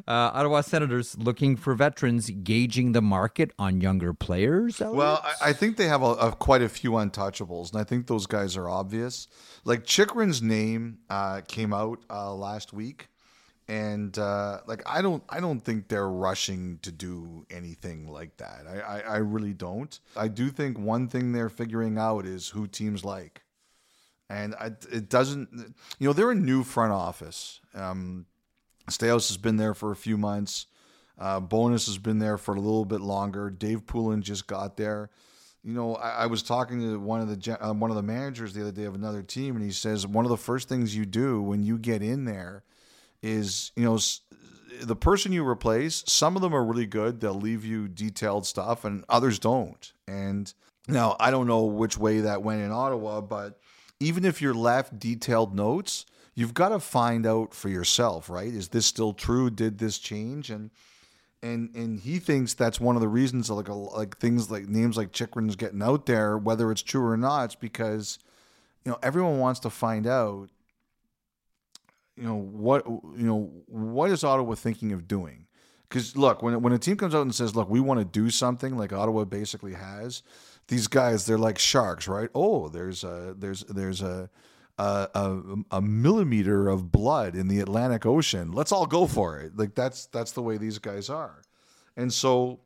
Ottawa 0.06 0.60
Senators 0.60 1.16
looking 1.18 1.56
for 1.56 1.74
veterans, 1.74 2.30
gauging 2.30 2.92
the 2.92 3.02
market 3.02 3.52
on 3.58 3.80
younger 3.80 4.14
players. 4.14 4.80
Elliotte? 4.80 4.96
Well, 4.96 5.20
I, 5.24 5.50
I, 5.50 5.52
think 5.52 5.76
they 5.76 5.88
have 5.88 6.02
a, 6.02 6.12
a, 6.14 6.32
quite 6.32 6.62
a 6.62 6.68
few 6.68 6.92
untouchables, 6.92 7.72
and 7.72 7.80
I 7.80 7.84
think 7.84 8.06
those 8.06 8.26
guys 8.26 8.56
are 8.56 8.68
obvious. 8.68 9.26
Like 9.64 9.84
Chychrun's 9.84 10.40
name 10.40 10.98
uh, 11.10 11.40
came 11.46 11.72
out 11.72 12.04
uh, 12.08 12.32
last 12.34 12.72
week 12.72 13.08
and 13.68 14.18
uh, 14.18 14.60
like 14.66 14.82
I 14.86 15.02
don't 15.02 15.22
I 15.28 15.40
don't 15.40 15.60
think 15.60 15.88
they're 15.88 16.08
rushing 16.08 16.78
to 16.82 16.90
do 16.90 17.44
anything 17.50 18.08
like 18.08 18.36
that. 18.38 18.64
I, 18.66 18.80
I, 18.80 19.00
I 19.00 19.16
really 19.18 19.52
don't. 19.52 19.98
I 20.16 20.28
do 20.28 20.48
think 20.48 20.78
one 20.78 21.08
thing 21.08 21.32
they're 21.32 21.50
figuring 21.50 21.98
out 21.98 22.24
is 22.24 22.48
who 22.48 22.66
teams 22.66 23.04
like, 23.04 23.42
and 24.30 24.54
I, 24.54 24.72
it 24.92 25.08
doesn't. 25.08 25.74
You 25.98 26.08
know, 26.08 26.12
they're 26.12 26.30
a 26.30 26.34
new 26.34 26.62
front 26.64 26.92
office. 26.92 27.60
Um, 27.74 28.26
Staios 28.90 29.28
has 29.28 29.36
been 29.36 29.56
there 29.56 29.74
for 29.74 29.90
a 29.90 29.96
few 29.96 30.16
months. 30.16 30.66
Uh, 31.18 31.40
Bowness 31.40 31.86
has 31.86 31.98
been 31.98 32.18
there 32.18 32.38
for 32.38 32.54
a 32.54 32.60
little 32.60 32.84
bit 32.84 33.00
longer. 33.00 33.50
Dave 33.50 33.86
Poulin 33.86 34.22
just 34.22 34.46
got 34.46 34.76
there. 34.76 35.10
You 35.64 35.74
know, 35.74 35.96
I, 35.96 36.10
I 36.10 36.26
was 36.26 36.42
talking 36.42 36.80
to 36.80 36.98
one 36.98 37.20
of 37.20 37.28
the 37.28 37.66
uh, 37.66 37.72
one 37.72 37.90
of 37.90 37.96
the 37.96 38.02
managers 38.02 38.54
the 38.54 38.62
other 38.62 38.72
day 38.72 38.84
of 38.84 38.94
another 38.94 39.22
team, 39.22 39.56
and 39.56 39.64
he 39.64 39.72
says 39.72 40.06
one 40.06 40.24
of 40.24 40.30
the 40.30 40.36
first 40.36 40.68
things 40.68 40.96
you 40.96 41.04
do 41.04 41.42
when 41.42 41.62
you 41.62 41.78
get 41.78 42.02
in 42.02 42.24
there 42.24 42.62
is 43.22 43.72
you 43.76 43.84
know 43.84 43.98
the 44.80 44.96
person 44.96 45.32
you 45.32 45.46
replace 45.46 46.04
some 46.06 46.36
of 46.36 46.42
them 46.42 46.54
are 46.54 46.64
really 46.64 46.86
good 46.86 47.20
they'll 47.20 47.34
leave 47.34 47.64
you 47.64 47.88
detailed 47.88 48.46
stuff 48.46 48.84
and 48.84 49.04
others 49.08 49.38
don't 49.38 49.92
and 50.06 50.54
now 50.86 51.16
i 51.18 51.30
don't 51.30 51.46
know 51.46 51.64
which 51.64 51.98
way 51.98 52.20
that 52.20 52.42
went 52.42 52.60
in 52.60 52.70
ottawa 52.70 53.20
but 53.20 53.58
even 54.00 54.24
if 54.24 54.40
you're 54.40 54.54
left 54.54 54.98
detailed 54.98 55.54
notes 55.54 56.06
you've 56.34 56.54
got 56.54 56.68
to 56.68 56.78
find 56.78 57.26
out 57.26 57.54
for 57.54 57.68
yourself 57.68 58.30
right? 58.30 58.52
Is 58.52 58.68
this 58.68 58.86
still 58.86 59.12
true? 59.12 59.50
Did 59.50 59.78
this 59.78 59.98
change? 59.98 60.50
And 60.50 60.70
and 61.42 61.74
and 61.74 62.00
he 62.00 62.18
thinks 62.18 62.54
that's 62.54 62.80
one 62.80 62.96
of 62.96 63.02
the 63.02 63.08
reasons 63.08 63.50
like 63.50 63.68
like 63.68 64.18
things 64.18 64.50
like 64.50 64.68
names 64.68 64.96
like 64.96 65.12
Chychrun's 65.12 65.56
getting 65.56 65.82
out 65.82 66.06
there 66.06 66.36
whether 66.36 66.70
it's 66.72 66.82
true 66.82 67.06
or 67.06 67.16
not 67.16 67.44
it's 67.44 67.54
because 67.54 68.18
you 68.84 68.90
know 68.90 68.98
everyone 69.02 69.38
wants 69.38 69.60
to 69.60 69.70
find 69.70 70.06
out 70.06 70.50
you 72.18 72.24
know 72.24 72.34
what 72.36 72.84
you 72.86 73.26
know 73.26 73.50
what 73.66 74.10
is 74.10 74.24
Ottawa 74.24 74.54
thinking 74.54 74.92
of 74.92 75.06
doing? 75.06 75.46
Because 75.88 76.16
look, 76.16 76.42
when 76.42 76.60
when 76.62 76.72
a 76.72 76.78
team 76.78 76.96
comes 76.96 77.14
out 77.14 77.22
and 77.22 77.34
says, 77.34 77.54
"Look, 77.54 77.70
we 77.70 77.80
want 77.80 78.00
to 78.00 78.04
do 78.04 78.28
something," 78.28 78.76
like 78.76 78.92
Ottawa 78.92 79.24
basically 79.24 79.74
has, 79.74 80.22
these 80.68 80.86
guys 80.86 81.26
they're 81.26 81.38
like 81.38 81.58
sharks, 81.58 82.06
right? 82.06 82.30
Oh, 82.34 82.68
there's 82.68 83.04
a 83.04 83.34
there's 83.36 83.64
there's 83.64 84.02
a 84.02 84.30
a, 84.78 85.08
a, 85.14 85.42
a 85.72 85.82
millimeter 85.82 86.68
of 86.68 86.92
blood 86.92 87.34
in 87.34 87.48
the 87.48 87.58
Atlantic 87.58 88.06
Ocean. 88.06 88.52
Let's 88.52 88.70
all 88.70 88.86
go 88.86 89.06
for 89.08 89.40
it. 89.40 89.56
Like 89.56 89.74
that's 89.74 90.06
that's 90.06 90.32
the 90.32 90.42
way 90.42 90.56
these 90.56 90.78
guys 90.78 91.10
are, 91.10 91.42
and 91.96 92.12
so 92.12 92.60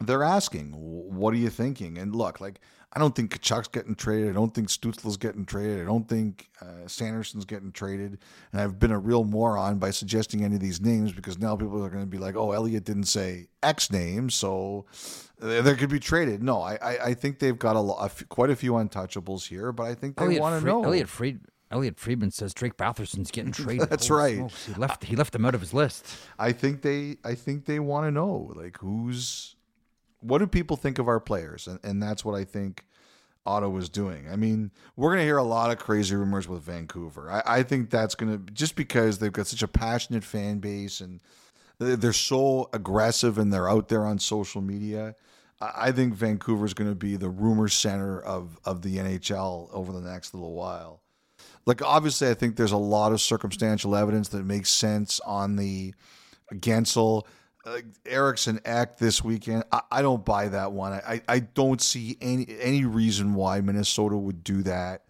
they're 0.00 0.24
asking, 0.24 0.72
"What 0.72 1.32
are 1.34 1.38
you 1.38 1.50
thinking?" 1.50 1.98
And 1.98 2.16
look, 2.16 2.40
like 2.40 2.60
I 2.92 2.98
don't 2.98 3.14
think 3.14 3.30
Tkachuk's 3.30 3.68
getting 3.68 3.94
traded. 3.94 4.30
I 4.30 4.32
don't 4.32 4.52
think 4.52 4.68
Stützle's 4.68 5.16
getting 5.16 5.44
traded. 5.44 5.80
I 5.80 5.84
don't 5.84 6.08
think 6.08 6.48
uh, 6.60 6.88
Sanderson's 6.88 7.44
getting 7.44 7.70
traded. 7.70 8.18
And 8.50 8.60
I've 8.60 8.80
been 8.80 8.90
a 8.90 8.98
real 8.98 9.22
moron 9.22 9.78
by 9.78 9.90
suggesting 9.90 10.42
any 10.42 10.56
of 10.56 10.60
these 10.60 10.80
names 10.80 11.12
because 11.12 11.38
now 11.38 11.54
people 11.54 11.84
are 11.84 11.90
going 11.90 12.02
to 12.02 12.10
be 12.10 12.18
like, 12.18 12.34
"Oh, 12.34 12.50
Elliotte 12.52 12.84
didn't 12.84 13.04
say 13.04 13.46
X 13.62 13.92
name, 13.92 14.30
so 14.30 14.86
they 15.40 15.74
could 15.74 15.90
be 15.90 16.00
traded." 16.00 16.42
No, 16.42 16.60
I 16.60 16.74
I, 16.74 17.04
I 17.06 17.14
think 17.14 17.38
they've 17.38 17.58
got 17.58 17.76
a, 17.76 17.80
lot, 17.80 18.10
quite 18.28 18.50
a 18.50 18.56
few 18.56 18.72
untouchables 18.72 19.48
here, 19.48 19.72
but 19.72 19.84
I 19.84 19.94
think 19.94 20.16
they 20.16 20.38
want 20.38 20.60
to 20.60 20.66
know. 20.66 20.84
Elliotte 20.84 21.08
Fried. 21.08 21.40
Elliotte 21.72 22.00
Friedman 22.00 22.32
says 22.32 22.52
Drake 22.52 22.76
Batherson's 22.76 23.30
getting 23.30 23.52
traded. 23.52 23.88
That's 23.88 24.08
Holy 24.08 24.20
right. 24.20 24.36
Smokes. 24.36 24.66
He 24.66 24.74
left. 24.74 25.04
He 25.04 25.16
left 25.16 25.34
him 25.34 25.44
out 25.44 25.54
of 25.54 25.60
his 25.60 25.72
list. 25.72 26.06
I 26.38 26.52
think 26.52 26.82
they. 26.82 27.16
I 27.24 27.34
think 27.34 27.66
they 27.66 27.78
want 27.78 28.06
to 28.06 28.10
know 28.10 28.52
like 28.54 28.78
who's 28.78 29.56
what 30.20 30.38
do 30.38 30.46
people 30.46 30.76
think 30.76 30.98
of 30.98 31.08
our 31.08 31.20
players? 31.20 31.66
And, 31.66 31.78
and 31.82 32.02
that's 32.02 32.24
what 32.24 32.34
I 32.34 32.44
think 32.44 32.84
Otto 33.46 33.68
was 33.68 33.88
doing. 33.88 34.28
I 34.30 34.36
mean, 34.36 34.70
we're 34.96 35.10
going 35.10 35.20
to 35.20 35.24
hear 35.24 35.38
a 35.38 35.42
lot 35.42 35.70
of 35.70 35.78
crazy 35.78 36.14
rumors 36.14 36.46
with 36.46 36.62
Vancouver. 36.62 37.30
I, 37.30 37.42
I 37.58 37.62
think 37.62 37.90
that's 37.90 38.14
going 38.14 38.32
to, 38.32 38.52
just 38.52 38.76
because 38.76 39.18
they've 39.18 39.32
got 39.32 39.46
such 39.46 39.62
a 39.62 39.68
passionate 39.68 40.24
fan 40.24 40.58
base 40.58 41.00
and 41.00 41.20
they're 41.78 42.12
so 42.12 42.68
aggressive 42.74 43.38
and 43.38 43.52
they're 43.52 43.68
out 43.68 43.88
there 43.88 44.04
on 44.04 44.18
social 44.18 44.60
media. 44.60 45.14
I 45.60 45.92
think 45.92 46.14
Vancouver 46.14 46.64
is 46.64 46.74
going 46.74 46.90
to 46.90 46.96
be 46.96 47.16
the 47.16 47.28
rumor 47.28 47.68
center 47.68 48.20
of, 48.20 48.58
of 48.64 48.82
the 48.82 48.96
NHL 48.96 49.68
over 49.72 49.92
the 49.92 50.00
next 50.00 50.32
little 50.32 50.54
while. 50.54 51.02
Like, 51.66 51.82
obviously, 51.82 52.28
I 52.28 52.34
think 52.34 52.56
there's 52.56 52.72
a 52.72 52.78
lot 52.78 53.12
of 53.12 53.20
circumstantial 53.20 53.94
evidence 53.94 54.28
that 54.28 54.44
makes 54.44 54.70
sense 54.70 55.20
on 55.20 55.56
the 55.56 55.94
Guentzel 56.54 57.26
uh, 57.64 57.78
Eriksson 58.06 58.60
Ek 58.64 58.96
this 58.96 59.22
weekend. 59.22 59.64
I, 59.70 59.82
I, 59.90 60.02
don't 60.02 60.24
buy 60.24 60.48
that 60.48 60.72
one. 60.72 60.92
I, 60.92 61.20
I 61.28 61.40
don't 61.40 61.80
see 61.80 62.16
any 62.20 62.46
any 62.58 62.84
reason 62.84 63.34
why 63.34 63.60
Minnesota 63.60 64.16
would 64.16 64.42
do 64.42 64.62
that. 64.62 65.04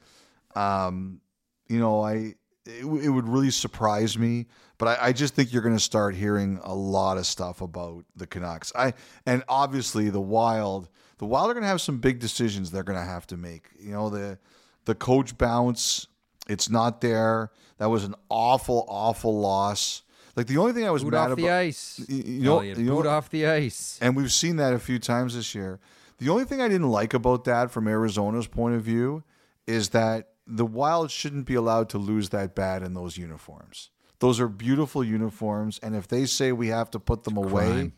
Um, 0.56 1.20
you 1.68 1.78
know, 1.78 2.02
I 2.02 2.34
it, 2.66 2.84
it 2.84 3.08
would 3.08 3.28
really 3.28 3.50
surprise 3.50 4.18
me, 4.18 4.46
but 4.80 4.98
I, 4.98 5.08
I 5.08 5.12
just 5.12 5.34
think 5.34 5.52
you're 5.52 5.60
going 5.60 5.76
to 5.76 5.78
start 5.78 6.14
hearing 6.14 6.58
a 6.62 6.74
lot 6.74 7.18
of 7.18 7.26
stuff 7.26 7.60
about 7.60 8.06
the 8.16 8.26
Canucks. 8.26 8.72
I 8.74 8.94
and 9.26 9.44
obviously 9.46 10.08
the 10.08 10.22
Wild. 10.22 10.88
The 11.18 11.26
Wild 11.26 11.50
are 11.50 11.52
going 11.52 11.64
to 11.64 11.68
have 11.68 11.82
some 11.82 11.98
big 11.98 12.18
decisions 12.18 12.70
they're 12.70 12.82
going 12.82 12.98
to 12.98 13.04
have 13.04 13.26
to 13.26 13.36
make. 13.36 13.68
You 13.78 13.92
know 13.92 14.08
the 14.08 14.38
the 14.86 14.94
coach 14.94 15.36
bounce. 15.36 16.06
It's 16.48 16.70
not 16.70 17.02
there. 17.02 17.52
That 17.76 17.90
was 17.90 18.04
an 18.04 18.14
awful, 18.30 18.86
awful 18.88 19.38
loss. 19.38 20.00
Like 20.34 20.46
the 20.46 20.56
only 20.56 20.72
thing 20.72 20.86
I 20.86 20.90
was 20.90 21.04
boot 21.04 21.12
mad 21.12 21.18
off 21.18 21.26
about, 21.26 21.36
the 21.36 21.50
ice. 21.50 22.02
You 22.08 22.40
know, 22.40 22.58
Elliotte, 22.60 22.78
you 22.78 22.84
know, 22.84 22.96
boot 22.96 23.06
off 23.06 23.28
the 23.28 23.46
ice, 23.46 23.98
and 24.00 24.16
we've 24.16 24.32
seen 24.32 24.56
that 24.56 24.72
a 24.72 24.78
few 24.78 24.98
times 24.98 25.34
this 25.34 25.54
year. 25.54 25.78
The 26.16 26.30
only 26.30 26.44
thing 26.44 26.62
I 26.62 26.68
didn't 26.68 26.90
like 26.90 27.12
about 27.12 27.44
that, 27.44 27.70
from 27.70 27.86
Arizona's 27.86 28.46
point 28.46 28.76
of 28.76 28.82
view, 28.82 29.24
is 29.66 29.90
that 29.90 30.30
the 30.46 30.64
Wild 30.64 31.10
shouldn't 31.10 31.44
be 31.44 31.54
allowed 31.54 31.90
to 31.90 31.98
lose 31.98 32.30
that 32.30 32.54
bad 32.54 32.82
in 32.82 32.94
those 32.94 33.18
uniforms. 33.18 33.90
Those 34.20 34.38
are 34.40 34.48
beautiful 34.48 35.02
uniforms, 35.02 35.80
and 35.82 35.96
if 35.96 36.06
they 36.08 36.24
say 36.26 36.52
we 36.52 36.68
have 36.68 36.90
to 36.92 37.00
put 37.00 37.24
them 37.24 37.36
away 37.36 37.66
crime. 37.68 37.92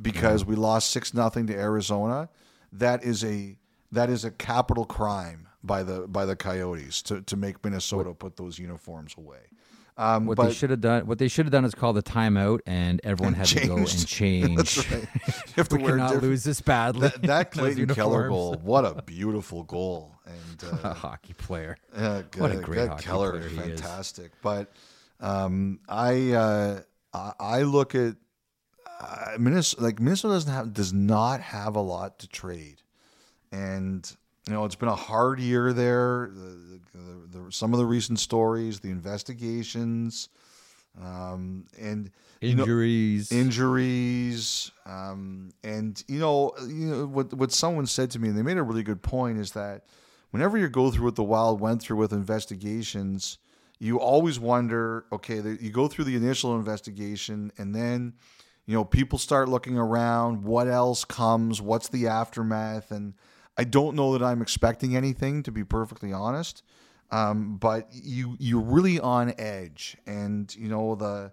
because 0.00 0.44
we 0.44 0.54
lost 0.56 0.90
six 0.90 1.12
nothing 1.12 1.46
to 1.48 1.54
Arizona, 1.54 2.28
that 2.72 3.02
is 3.04 3.24
a 3.24 3.58
that 3.92 4.08
is 4.10 4.24
a 4.24 4.30
capital 4.30 4.84
crime 4.84 5.48
by 5.64 5.82
the 5.82 6.06
by 6.06 6.24
the 6.26 6.36
Coyotes 6.36 7.02
to, 7.02 7.22
to 7.22 7.36
make 7.36 7.62
Minnesota 7.64 8.14
put 8.14 8.36
those 8.36 8.58
uniforms 8.58 9.14
away. 9.18 9.40
Um, 9.96 10.26
What 10.26 10.36
but 10.36 10.44
they 10.46 10.52
should 10.54 10.70
have 10.70 10.80
done, 10.80 11.06
what 11.08 11.18
they 11.18 11.26
should 11.26 11.46
have 11.46 11.50
done, 11.52 11.64
is 11.64 11.74
call 11.74 11.92
the 11.92 12.04
timeout, 12.04 12.60
and 12.66 13.00
everyone 13.02 13.34
had 13.34 13.46
to 13.46 13.66
go 13.66 13.78
and 13.78 14.06
change. 14.06 14.76
That's 14.76 14.90
right. 14.92 15.08
You 15.48 15.52
have 15.56 15.68
to 15.70 15.76
we 15.76 15.82
wear 15.82 15.92
cannot 15.94 16.06
different- 16.10 16.22
lose 16.22 16.44
this 16.44 16.60
badly. 16.60 17.08
that, 17.08 17.22
that 17.22 17.50
Clayton 17.56 17.88
Keller 17.96 18.28
goal. 18.28 18.54
What 18.62 18.84
a 18.84 19.02
beautiful 19.02 19.64
goal! 19.64 20.14
And 20.24 20.62
a 20.82 20.88
uh, 20.90 20.94
hockey 20.94 21.32
player. 21.32 21.76
Yeah, 21.96 22.22
What 22.36 22.52
a 22.52 22.58
great 22.58 22.88
hockey 22.90 23.02
Keller 23.06 23.30
player 23.32 23.42
is 23.46 23.52
he 23.52 23.58
is. 23.58 23.80
fantastic. 23.80 24.30
But 24.40 24.70
um, 25.20 25.80
I 25.88 26.32
uh, 26.32 26.80
I 27.12 27.32
I 27.38 27.62
look 27.62 27.94
at 27.94 28.16
uh, 29.00 29.36
Minnesota. 29.38 29.82
Like 29.82 30.00
Minnesota 30.00 30.34
doesn't 30.34 30.52
have 30.52 30.72
does 30.72 30.92
not 30.92 31.40
have 31.40 31.76
a 31.76 31.80
lot 31.80 32.18
to 32.20 32.28
trade, 32.28 32.82
and 33.52 34.10
you 34.46 34.52
know 34.52 34.64
it's 34.64 34.74
been 34.76 34.88
a 34.88 34.94
hard 34.94 35.40
year 35.40 35.72
there. 35.72 36.30
The, 36.32 36.80
the, 36.92 37.38
the, 37.38 37.52
some 37.52 37.72
of 37.72 37.78
the 37.78 37.86
recent 37.86 38.18
stories, 38.18 38.80
the 38.80 38.90
investigations, 38.90 40.28
um, 41.02 41.64
and 41.78 42.10
you 42.40 42.54
know- 42.54 42.62
Injuries. 42.62 43.32
injuries 43.32 44.70
um, 44.86 45.50
and 45.64 46.02
you 46.06 46.20
know 46.20 46.52
you 46.68 46.86
know 46.86 47.06
what 47.06 47.34
what 47.34 47.50
someone 47.50 47.86
said 47.86 48.12
to 48.12 48.20
me 48.20 48.28
and 48.28 48.38
they 48.38 48.42
made 48.42 48.58
a 48.58 48.62
really 48.62 48.84
good 48.84 49.02
point 49.02 49.38
is 49.38 49.52
that 49.52 49.84
whenever 50.30 50.56
you 50.56 50.68
go 50.68 50.90
through 50.92 51.06
what 51.06 51.16
the 51.16 51.24
wild 51.24 51.60
went 51.60 51.82
through 51.82 51.96
with 51.96 52.12
investigations 52.12 53.38
you 53.78 53.98
always 53.98 54.38
wonder 54.38 55.04
okay 55.12 55.36
you 55.60 55.70
go 55.70 55.88
through 55.88 56.04
the 56.04 56.16
initial 56.16 56.56
investigation 56.56 57.52
and 57.58 57.74
then 57.74 58.12
you 58.66 58.74
know 58.74 58.84
people 58.84 59.18
start 59.18 59.48
looking 59.48 59.78
around 59.78 60.42
what 60.42 60.68
else 60.68 61.04
comes 61.04 61.60
what's 61.60 61.88
the 61.88 62.06
aftermath? 62.06 62.90
And 62.90 63.14
i 63.56 63.64
don't 63.64 63.96
know 63.96 64.12
that 64.12 64.22
i'm 64.22 64.42
expecting 64.42 64.96
anything 64.96 65.42
to 65.44 65.52
be 65.52 65.64
perfectly 65.64 66.12
honest. 66.12 66.62
Um, 67.10 67.56
but 67.56 67.88
you 67.90 68.36
you're 68.38 68.60
really 68.60 69.00
on 69.00 69.32
edge. 69.38 69.96
And 70.06 70.54
you 70.54 70.68
know 70.68 70.94
the 70.94 71.32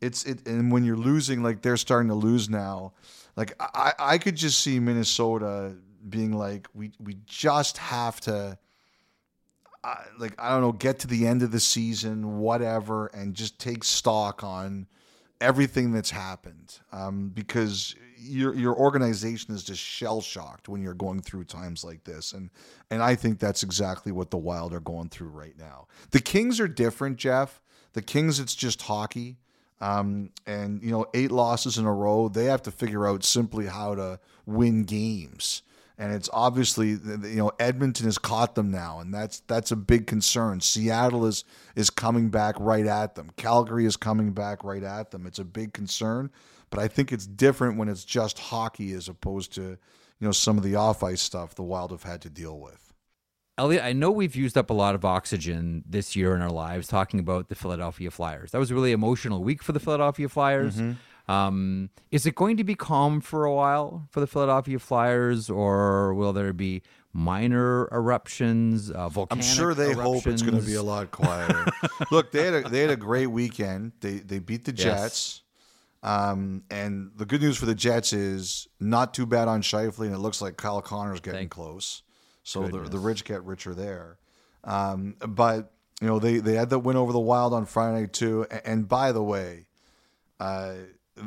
it's 0.00 0.24
it 0.24 0.46
and 0.46 0.70
when 0.70 0.84
you're 0.84 0.96
losing 0.96 1.42
like 1.42 1.62
they're 1.62 1.76
starting 1.76 2.08
to 2.08 2.14
lose 2.14 2.48
now. 2.48 2.92
Like 3.36 3.54
i 3.58 3.92
i 3.98 4.18
could 4.18 4.36
just 4.36 4.60
see 4.60 4.78
minnesota 4.78 5.74
being 6.08 6.32
like 6.32 6.68
we 6.74 6.92
we 7.00 7.16
just 7.26 7.78
have 7.78 8.20
to 8.20 8.58
like 10.18 10.34
i 10.38 10.50
don't 10.50 10.60
know 10.60 10.72
get 10.72 10.98
to 10.98 11.06
the 11.06 11.26
end 11.26 11.42
of 11.42 11.50
the 11.50 11.60
season 11.60 12.38
whatever 12.38 13.06
and 13.08 13.34
just 13.34 13.58
take 13.58 13.84
stock 13.84 14.42
on 14.42 14.86
everything 15.40 15.92
that's 15.92 16.10
happened 16.10 16.78
um, 16.92 17.28
because 17.28 17.94
your 18.16 18.54
your 18.54 18.74
organization 18.74 19.54
is 19.54 19.62
just 19.62 19.82
shell 19.82 20.22
shocked 20.22 20.68
when 20.68 20.80
you're 20.80 20.94
going 20.94 21.20
through 21.20 21.44
times 21.44 21.84
like 21.84 22.02
this 22.04 22.32
and 22.32 22.48
and 22.90 23.02
I 23.02 23.14
think 23.14 23.38
that's 23.38 23.62
exactly 23.62 24.12
what 24.12 24.30
the 24.30 24.36
Wild 24.36 24.72
are 24.72 24.80
going 24.80 25.08
through 25.08 25.30
right 25.30 25.58
now. 25.58 25.88
The 26.10 26.20
Kings 26.20 26.60
are 26.60 26.68
different, 26.68 27.16
Jeff. 27.16 27.60
The 27.92 28.02
Kings 28.02 28.38
it's 28.38 28.54
just 28.54 28.82
hockey. 28.82 29.38
Um, 29.80 30.30
and 30.46 30.82
you 30.82 30.90
know, 30.90 31.06
eight 31.12 31.30
losses 31.30 31.76
in 31.76 31.86
a 31.86 31.92
row, 31.92 32.28
they 32.28 32.44
have 32.44 32.62
to 32.62 32.70
figure 32.70 33.06
out 33.06 33.24
simply 33.24 33.66
how 33.66 33.94
to 33.94 34.20
win 34.46 34.84
games. 34.84 35.62
And 35.96 36.12
it's 36.12 36.28
obviously 36.32 36.90
you 36.90 37.36
know 37.36 37.52
Edmonton 37.60 38.06
has 38.06 38.18
caught 38.18 38.56
them 38.56 38.70
now, 38.70 38.98
and 38.98 39.14
that's 39.14 39.40
that's 39.40 39.70
a 39.70 39.76
big 39.76 40.06
concern. 40.06 40.60
Seattle 40.60 41.24
is 41.24 41.44
is 41.76 41.88
coming 41.88 42.30
back 42.30 42.56
right 42.58 42.86
at 42.86 43.14
them. 43.14 43.30
Calgary 43.36 43.86
is 43.86 43.96
coming 43.96 44.32
back 44.32 44.64
right 44.64 44.82
at 44.82 45.12
them. 45.12 45.24
It's 45.26 45.38
a 45.38 45.44
big 45.44 45.72
concern, 45.72 46.30
but 46.70 46.80
I 46.80 46.88
think 46.88 47.12
it's 47.12 47.26
different 47.26 47.78
when 47.78 47.88
it's 47.88 48.04
just 48.04 48.38
hockey 48.38 48.92
as 48.92 49.08
opposed 49.08 49.54
to 49.54 49.62
you 49.62 49.78
know 50.20 50.32
some 50.32 50.56
of 50.58 50.64
the 50.64 50.74
off 50.74 51.04
ice 51.04 51.22
stuff 51.22 51.54
the 51.54 51.62
Wild 51.62 51.92
have 51.92 52.02
had 52.02 52.22
to 52.22 52.30
deal 52.30 52.58
with. 52.58 52.92
Elliotte, 53.56 53.84
I 53.84 53.92
know 53.92 54.10
we've 54.10 54.34
used 54.34 54.58
up 54.58 54.70
a 54.70 54.74
lot 54.74 54.96
of 54.96 55.04
oxygen 55.04 55.84
this 55.88 56.16
year 56.16 56.34
in 56.34 56.42
our 56.42 56.50
lives 56.50 56.88
talking 56.88 57.20
about 57.20 57.48
the 57.48 57.54
Philadelphia 57.54 58.10
Flyers. 58.10 58.50
That 58.50 58.58
was 58.58 58.72
a 58.72 58.74
really 58.74 58.90
emotional 58.90 59.44
week 59.44 59.62
for 59.62 59.70
the 59.70 59.78
Philadelphia 59.78 60.28
Flyers. 60.28 60.74
Mm-hmm. 60.76 60.92
Um, 61.26 61.90
is 62.10 62.26
it 62.26 62.34
going 62.34 62.56
to 62.58 62.64
be 62.64 62.74
calm 62.74 63.20
for 63.20 63.44
a 63.44 63.54
while 63.54 64.06
for 64.10 64.20
the 64.20 64.26
Philadelphia 64.26 64.78
Flyers, 64.78 65.48
or 65.48 66.12
will 66.14 66.32
there 66.32 66.52
be 66.52 66.82
minor 67.12 67.88
eruptions? 67.90 68.90
Uh, 68.90 69.08
I'm 69.30 69.40
sure 69.40 69.72
they 69.74 69.92
hope 69.92 70.26
it's 70.26 70.42
going 70.42 70.60
to 70.60 70.66
be 70.66 70.74
a 70.74 70.82
lot 70.82 71.10
quieter. 71.10 71.64
Look, 72.10 72.30
they 72.32 72.44
had 72.44 72.54
a, 72.54 72.68
they 72.68 72.80
had 72.80 72.90
a 72.90 72.96
great 72.96 73.28
weekend. 73.28 73.92
They 74.00 74.18
they 74.18 74.38
beat 74.38 74.64
the 74.64 74.72
Yes. 74.72 74.84
Jets. 74.84 75.40
Um, 76.02 76.64
and 76.70 77.12
the 77.16 77.24
good 77.24 77.40
news 77.40 77.56
for 77.56 77.64
the 77.64 77.74
Jets 77.74 78.12
is 78.12 78.68
not 78.78 79.14
too 79.14 79.24
bad 79.24 79.48
on 79.48 79.62
Scheifele, 79.62 80.04
and 80.04 80.14
it 80.14 80.18
looks 80.18 80.42
like 80.42 80.58
Kyle 80.58 80.82
Connor's 80.82 81.20
getting 81.20 81.40
Thank 81.40 81.52
close. 81.52 82.02
So 82.42 82.68
the, 82.68 82.80
the 82.82 82.98
rich 82.98 83.24
get 83.24 83.42
richer 83.44 83.72
there. 83.72 84.18
Um, 84.64 85.16
but 85.26 85.72
you 86.02 86.06
know 86.06 86.18
they 86.18 86.38
they 86.38 86.54
had 86.54 86.68
that 86.70 86.80
win 86.80 86.96
over 86.96 87.12
the 87.12 87.20
Wild 87.20 87.54
on 87.54 87.64
Friday 87.64 88.06
too. 88.06 88.46
And, 88.50 88.60
and 88.66 88.88
by 88.88 89.12
the 89.12 89.22
way, 89.22 89.68
uh, 90.38 90.74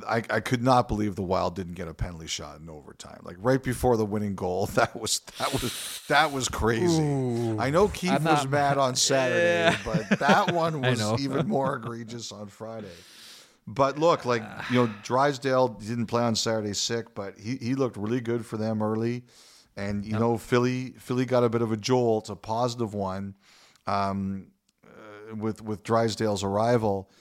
I, 0.07 0.23
I 0.29 0.39
could 0.39 0.61
not 0.61 0.87
believe 0.87 1.15
the 1.15 1.21
Wild 1.23 1.55
didn't 1.55 1.73
get 1.75 1.87
a 1.87 1.93
penalty 1.93 2.27
shot 2.27 2.59
in 2.59 2.69
overtime. 2.69 3.19
Like 3.23 3.37
right 3.39 3.61
before 3.61 3.95
the 3.97 4.05
winning 4.05 4.35
goal, 4.35 4.65
that 4.75 4.95
was 4.99 5.19
that 5.39 5.53
was 5.53 6.01
that 6.07 6.31
was 6.31 6.49
crazy. 6.49 7.01
I 7.59 7.69
know 7.69 7.87
Keith 7.87 8.11
I'm 8.11 8.23
was 8.23 8.43
not- 8.43 8.49
mad 8.49 8.77
on 8.77 8.95
Saturday, 8.95 9.75
Yeah. 9.75 9.77
but 10.09 10.19
that 10.19 10.51
one 10.53 10.81
was 10.81 11.01
even 11.21 11.47
more 11.47 11.75
egregious 11.77 12.31
on 12.31 12.47
Friday. 12.47 12.87
But 13.69 13.97
look, 13.99 14.25
like 14.25 14.43
you 14.71 14.75
know, 14.85 14.93
Drysdale 15.03 15.67
didn't 15.69 16.05
play 16.07 16.23
on 16.23 16.35
Saturday 16.35 16.73
sick, 16.73 17.13
but 17.13 17.37
he, 17.37 17.57
he 17.57 17.75
looked 17.75 17.97
really 17.97 18.21
good 18.21 18.45
for 18.45 18.57
them 18.57 18.81
early. 18.81 19.23
And 19.75 20.05
you 20.05 20.17
know, 20.17 20.37
Philly 20.37 20.93
Philly 20.97 21.25
got 21.25 21.43
a 21.43 21.49
bit 21.49 21.61
of 21.61 21.71
a 21.71 21.77
jolt, 21.77 22.29
a 22.29 22.35
positive 22.35 22.93
one, 22.93 23.35
um, 23.85 24.47
uh, 24.85 25.35
with 25.35 25.61
with 25.61 25.83
Drysdale's 25.83 26.43
arrival. 26.43 27.11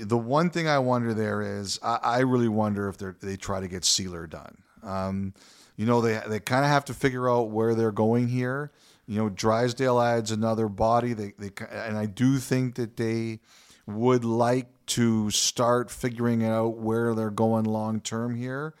The 0.00 0.18
one 0.18 0.50
thing 0.50 0.68
I 0.68 0.78
wonder 0.78 1.14
there 1.14 1.40
is, 1.40 1.78
I, 1.82 1.98
I 2.02 2.18
really 2.20 2.48
wonder 2.48 2.88
if 2.88 2.98
they 2.98 3.36
try 3.36 3.60
to 3.60 3.68
get 3.68 3.82
Seeler 3.82 4.28
done. 4.28 4.58
Um, 4.82 5.34
you 5.76 5.86
know, 5.86 6.00
they 6.00 6.20
they 6.26 6.40
kind 6.40 6.64
of 6.64 6.70
have 6.70 6.84
to 6.86 6.94
figure 6.94 7.28
out 7.30 7.50
where 7.50 7.74
they're 7.74 7.92
going 7.92 8.28
here. 8.28 8.70
You 9.06 9.16
know, 9.16 9.28
Drysdale 9.28 10.00
adds 10.00 10.30
another 10.30 10.68
body. 10.68 11.14
They 11.14 11.32
they 11.38 11.50
and 11.70 11.96
I 11.96 12.06
do 12.06 12.38
think 12.38 12.74
that 12.74 12.96
they 12.96 13.40
would 13.86 14.24
like 14.24 14.68
to 14.86 15.30
start 15.30 15.90
figuring 15.90 16.44
out 16.44 16.76
where 16.76 17.14
they're 17.14 17.30
going 17.30 17.64
long 17.64 18.00
term 18.00 18.34
here. 18.34 18.74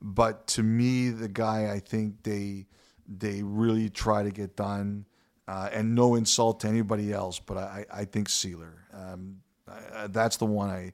But 0.00 0.46
to 0.48 0.62
me, 0.62 1.10
the 1.10 1.28
guy 1.28 1.70
I 1.72 1.80
think 1.80 2.22
they 2.22 2.66
they 3.08 3.42
really 3.42 3.88
try 3.88 4.22
to 4.22 4.30
get 4.30 4.56
done, 4.56 5.06
uh, 5.46 5.68
and 5.72 5.94
no 5.94 6.14
insult 6.14 6.60
to 6.60 6.68
anybody 6.68 7.12
else, 7.12 7.38
but 7.38 7.56
I, 7.56 7.86
I 7.92 8.04
think 8.04 8.28
Seeler. 8.28 8.72
Um, 8.92 9.42
I, 9.68 10.06
that's 10.08 10.36
the 10.36 10.46
one 10.46 10.70
I. 10.70 10.92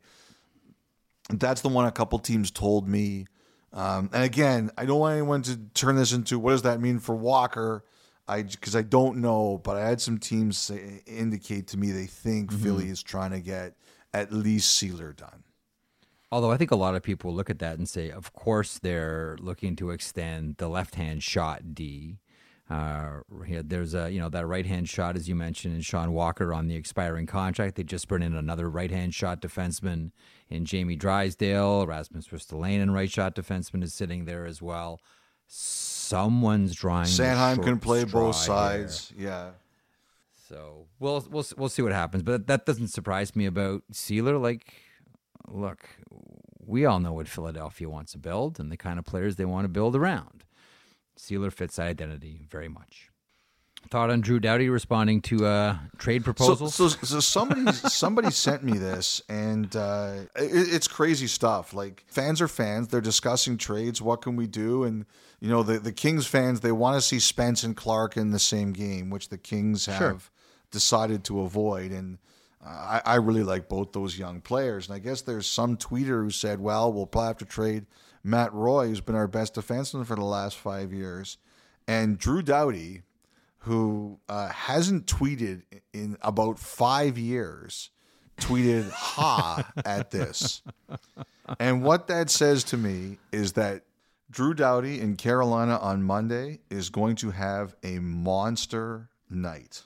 That's 1.31 1.61
the 1.61 1.69
one 1.69 1.87
a 1.87 1.93
couple 1.93 2.19
teams 2.19 2.51
told 2.51 2.89
me. 2.89 3.27
Um, 3.73 4.11
and 4.13 4.25
again, 4.25 4.71
I 4.77 4.85
don't 4.85 4.99
want 4.99 5.15
anyone 5.15 5.43
to 5.43 5.57
turn 5.75 5.97
this 5.97 6.13
into 6.13 6.39
what 6.39 6.51
does 6.51 6.63
that 6.63 6.81
mean 6.81 6.99
for 6.99 7.15
Walker. 7.15 7.85
I 8.29 8.43
because 8.43 8.77
I 8.77 8.83
don't 8.83 9.19
know, 9.19 9.61
but 9.63 9.77
I 9.77 9.89
had 9.89 10.01
some 10.01 10.19
teams 10.19 10.59
say, 10.59 11.03
indicate 11.07 11.69
to 11.69 11.79
me 11.79 11.91
they 11.91 12.07
think 12.07 12.53
Philly 12.53 12.89
is 12.89 13.03
trying 13.03 13.31
to 13.33 13.41
get 13.41 13.75
at 14.15 14.33
least 14.33 14.81
Seeler 14.81 15.17
done. 15.17 15.45
Although 16.31 16.51
I 16.51 16.57
think 16.57 16.71
a 16.71 16.77
lot 16.77 16.95
of 16.95 17.03
people 17.03 17.35
look 17.35 17.51
at 17.51 17.59
that 17.59 17.77
and 17.79 17.89
say, 17.89 18.11
of 18.11 18.33
course, 18.33 18.79
they're 18.79 19.37
looking 19.41 19.77
to 19.77 19.91
extend 19.91 20.57
the 20.57 20.69
left-hand 20.69 21.23
shot 21.23 21.75
D. 21.75 22.19
Uh, 22.73 23.21
there's 23.65 23.95
a 23.95 24.11
you 24.11 24.19
know 24.19 24.31
that 24.31 24.47
right-hand 24.47 24.89
shot 24.89 25.17
as 25.17 25.29
you 25.29 25.35
mentioned, 25.35 25.75
and 25.75 25.85
Sean 25.85 26.13
Walker 26.13 26.55
on 26.55 26.69
the 26.69 26.75
expiring 26.75 27.27
contract. 27.27 27.75
They 27.75 27.83
just 27.83 28.09
brought 28.09 28.23
in 28.23 28.35
another 28.35 28.71
right-hand 28.71 29.15
shot 29.15 29.43
defenseman 29.43 30.13
in 30.49 30.65
Jamie 30.65 30.97
Drysdale. 30.97 31.87
Rasmus 31.87 32.29
Ristolainen, 32.29 32.95
right 32.95 33.11
shot 33.11 33.35
defenseman, 33.35 33.83
is 33.83 33.93
sitting 33.93 34.25
there 34.25 34.47
as 34.47 34.63
well. 34.63 35.01
Someone's 35.47 36.75
drawing. 36.75 37.07
Sanheim 37.07 37.63
can 37.63 37.79
play 37.79 38.05
both 38.05 38.37
sides. 38.37 39.13
Yeah. 39.19 39.51
So 40.49 40.87
we'll 40.99 41.27
we'll 41.31 41.47
we'll 41.59 41.69
see 41.69 41.83
what 41.83 41.93
happens. 41.93 42.23
But 42.23 42.47
that 42.47 42.65
doesn't 42.65 42.89
surprise 42.89 43.37
me 43.37 43.45
about 43.45 43.83
Seeler. 43.93 44.41
Like, 44.41 44.73
look, 45.47 45.89
we 46.65 46.87
all 46.87 47.01
know 47.01 47.13
what 47.13 47.29
Philadelphia 47.29 47.89
wants 47.89 48.13
to 48.13 48.19
build 48.19 48.59
and 48.59 48.73
the 48.73 48.77
kind 48.79 48.99
of 48.99 49.05
players 49.05 49.37
they 49.37 49.45
want 49.45 49.67
to 49.67 49.69
build 49.69 49.95
around. 49.95 50.45
Seeler 51.19 51.53
fits 51.53 51.77
that 51.77 51.87
identity 51.89 52.47
very 52.51 52.69
much. 52.69 53.09
Thought 53.91 54.11
on 54.11 54.21
Drew 54.21 54.39
Doughty 54.39 54.69
responding 54.69 55.21
to 55.23 55.45
uh, 55.45 55.77
trade 55.99 56.23
So, 56.23 56.25
proposals. 56.25 56.75
so, 56.75 56.89
so 56.89 57.19
somebody 57.19 57.73
somebody 57.73 58.31
sent 58.31 58.63
me 58.63 58.79
this, 58.79 59.21
and 59.29 59.75
uh, 59.75 60.21
it, 60.37 60.73
it's 60.73 60.87
crazy 60.87 61.27
stuff. 61.27 61.75
Like 61.75 62.05
fans 62.07 62.41
are 62.41 62.47
fans; 62.49 62.89
they're 62.89 63.01
discussing 63.01 63.59
trades. 63.59 64.01
What 64.01 64.23
can 64.23 64.37
we 64.37 64.47
do? 64.47 64.85
And 64.85 65.05
you 65.41 65.49
know, 65.49 65.65
the 65.65 65.81
the 65.81 65.91
Kings 65.93 66.29
fans 66.29 66.61
they 66.61 66.71
want 66.71 66.95
to 66.95 67.01
see 67.01 67.19
Spence 67.19 67.65
and 67.65 67.77
Clarke 67.77 68.17
in 68.17 68.31
the 68.31 68.39
same 68.39 68.73
game, 68.73 69.11
which 69.11 69.31
the 69.31 69.39
Kings 69.39 69.87
have 69.87 70.31
decided 70.71 71.25
to 71.25 71.41
avoid. 71.41 71.91
And 71.91 72.19
uh, 72.65 72.69
I, 72.69 73.03
I 73.05 73.15
really 73.17 73.43
like 73.43 73.69
both 73.69 73.93
those 73.93 74.17
young 74.17 74.41
players. 74.41 74.87
And 74.87 74.95
I 74.95 75.01
guess 75.01 75.23
there's 75.23 75.49
some 75.49 75.77
tweeter 75.77 76.23
who 76.23 76.31
said, 76.31 76.61
well, 76.61 76.93
we'll 76.93 77.07
probably 77.07 77.27
have 77.27 77.39
to 77.39 77.45
trade 77.47 77.87
Matt 78.25 78.53
Roy, 78.53 78.89
who's 78.89 79.01
been 79.01 79.15
our 79.15 79.29
best 79.29 79.55
defenseman 79.55 80.07
for 80.07 80.17
the 80.17 80.25
last 80.25 80.57
five 80.57 80.93
years, 80.93 81.39
and 81.89 82.19
Drew 82.19 82.43
Doughty, 82.43 83.03
who 83.59 84.19
uh, 84.29 84.49
hasn't 84.49 85.07
tweeted 85.07 85.63
in 85.93 86.17
about 86.23 86.59
five 86.59 87.19
years, 87.19 87.91
tweeted 88.41 88.91
ha 88.91 89.71
at 89.85 90.11
this. 90.11 90.63
And 91.59 91.83
what 91.83 92.07
that 92.09 92.31
says 92.31 92.65
to 92.65 92.77
me 92.77 93.19
is 93.33 93.53
that 93.53 93.83
Drew 94.31 94.55
Doughty 94.55 95.01
in 95.01 95.17
Carolina 95.17 95.77
on 95.79 96.03
Monday 96.03 96.61
is 96.71 96.89
going 96.89 97.17
to 97.17 97.31
have 97.33 97.75
a 97.83 97.99
monster 97.99 99.11
night. 99.29 99.83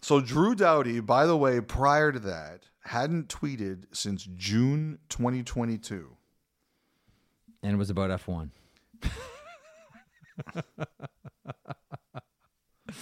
So 0.00 0.20
Drew 0.20 0.54
Doughty, 0.54 1.00
by 1.00 1.26
the 1.26 1.36
way, 1.36 1.60
prior 1.60 2.12
to 2.12 2.18
that, 2.20 2.62
hadn't 2.80 3.28
tweeted 3.28 3.84
since 3.92 4.28
June 4.36 4.98
2022. 5.08 6.15
And 7.62 7.72
it 7.72 7.76
was 7.76 7.90
about 7.90 8.10
F1. 8.10 8.50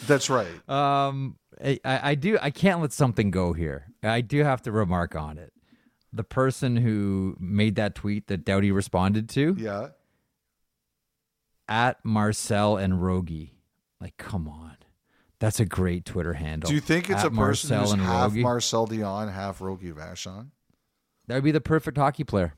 That's 0.07 0.31
right. 0.31 0.69
Um, 0.69 1.37
I, 1.63 1.79
I 1.85 2.15
do. 2.15 2.39
I 2.41 2.51
can't 2.51 2.81
let 2.81 2.93
something 2.93 3.31
go 3.31 3.53
here. 3.53 3.87
I 4.03 4.21
do 4.23 4.43
have 4.43 4.63
to 4.63 4.73
remark 4.73 5.15
on 5.15 5.39
it. 5.39 5.53
The 6.13 6.25
person 6.25 6.77
who 6.77 7.37
made 7.39 7.75
that 7.77 7.95
tweet 7.95 8.29
that 8.29 8.45
Doughty 8.45 8.71
responded 8.73 9.29
to 9.31 9.57
Yeah. 9.59 9.89
at 11.69 12.03
Marcel 12.05 12.77
and 12.77 13.03
Rogie. 13.03 13.53
Like, 14.01 14.17
come 14.17 14.49
on, 14.49 14.77
that's 15.41 15.61
a 15.61 15.65
great 15.65 16.05
Twitter 16.05 16.35
handle. 16.35 16.69
Do 16.69 16.75
you 16.75 16.81
think 16.81 17.11
it's 17.11 17.21
At 17.21 17.27
a 17.27 17.31
person 17.31 17.37
Marcel 17.77 17.81
who's 17.83 17.93
and 17.93 18.03
half 18.03 18.31
Rogie. 18.31 18.43
Marcel 18.43 18.87
Dionne, 18.87 19.33
half 19.33 19.61
Rogie 19.61 19.93
Vachon? 19.93 20.49
that 21.27 21.35
would 21.37 21.45
be 21.45 21.53
the 21.53 21.61
perfect 21.61 21.97
hockey 21.99 22.25
player. 22.25 22.55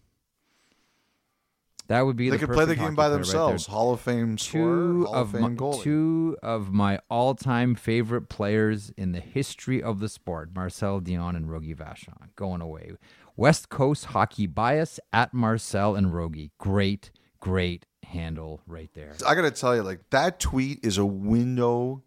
That 1.89 2.03
would 2.03 2.17
be. 2.17 2.31
They 2.31 2.37
the 2.37 2.47
could 2.47 2.55
play 2.55 2.65
the 2.65 2.75
game 2.75 2.95
by 2.95 3.09
player 3.09 3.11
right 3.11 3.23
themselves. 3.23 3.67
Hall 3.67 3.93
of 3.93 4.01
Fame 4.01 4.39
scorer, 4.39 4.65
two 4.65 5.05
Hall 5.05 5.15
of 5.15 5.35
of 5.35 5.41
my, 5.41 5.49
Fame 5.49 5.57
goalie. 5.57 5.83
two 5.83 6.37
of 6.43 6.73
my 6.73 6.99
all-time 7.09 7.75
favorite 7.75 8.29
players 8.29 8.91
in 8.97 9.13
the 9.13 9.21
history 9.21 9.83
of 9.83 10.01
the 10.01 10.09
sport, 10.09 10.51
Marcel 10.55 11.01
Dionne 11.01 11.37
and 11.37 11.51
Rogie 11.51 11.75
Vachon, 11.75 12.35
going 12.35 12.61
away. 12.61 12.93
West 13.37 13.69
Coast 13.69 14.07
hockey 14.07 14.47
bias 14.47 14.99
at 15.13 15.33
Marcel 15.33 15.95
and 15.95 16.13
Rogie. 16.15 16.51
Great, 16.59 17.11
great 17.41 17.87
handle 18.03 18.63
right 18.67 18.91
there. 18.95 19.15
I 19.27 19.35
got 19.35 19.43
to 19.43 19.51
tell 19.51 19.77
you, 19.77 19.83
like 19.83 20.11
that 20.11 20.41
tweet 20.41 20.81
is 20.83 20.99
a 20.99 21.07
window 21.07 22.03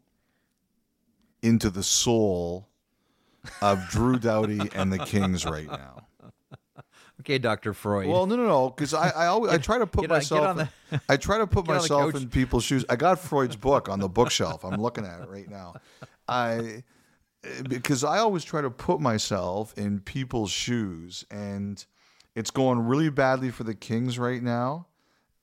into 1.42 1.70
the 1.70 1.84
soul 1.84 2.68
of 3.62 3.88
Drew 3.90 4.20
Doughty 4.20 4.60
and 4.74 4.92
the 4.92 5.00
Kings 5.00 5.46
right 5.46 5.68
now. 5.68 6.08
Okay, 7.22 7.38
Doctor 7.38 7.74
Freud. 7.74 8.08
Well, 8.08 8.26
no, 8.26 8.36
no, 8.38 8.46
no, 8.46 8.70
because 8.70 8.94
I, 8.94 9.10
I 9.10 9.26
always 9.28 9.52
I 9.52 9.58
try 9.58 9.78
to 9.78 9.86
put 9.88 10.02
get 10.02 10.12
on- 10.12 10.18
myself, 10.18 10.48
on 10.48 10.58
the- 10.58 11.02
I 11.10 11.18
try 11.18 11.38
to 11.38 11.48
put 11.48 11.68
on 11.70 11.76
myself 11.78 12.16
in 12.16 12.30
people's 12.30 12.64
shoes. 12.64 12.86
I 12.90 12.96
got 12.96 13.20
Freud's 13.20 13.56
book 13.58 13.90
on 13.90 14.00
the 14.00 14.08
bookshelf. 14.10 14.64
I'm 14.64 14.82
looking 14.82 15.06
at 15.06 15.22
it 15.22 15.30
right 15.30 15.50
now. 15.50 15.74
I 16.28 16.84
eh, 17.44 17.62
because 17.68 18.04
I 18.04 18.20
always 18.20 18.44
try 18.44 18.62
to 18.62 18.70
put 18.70 19.02
myself 19.02 19.74
in 19.78 20.00
people's 20.00 20.52
shoes, 20.52 21.26
and 21.30 21.84
it's 22.36 22.52
going 22.52 22.80
really 22.80 23.10
badly 23.10 23.52
for 23.52 23.64
the 23.64 23.76
Kings 23.76 24.18
right 24.18 24.42
now. 24.42 24.88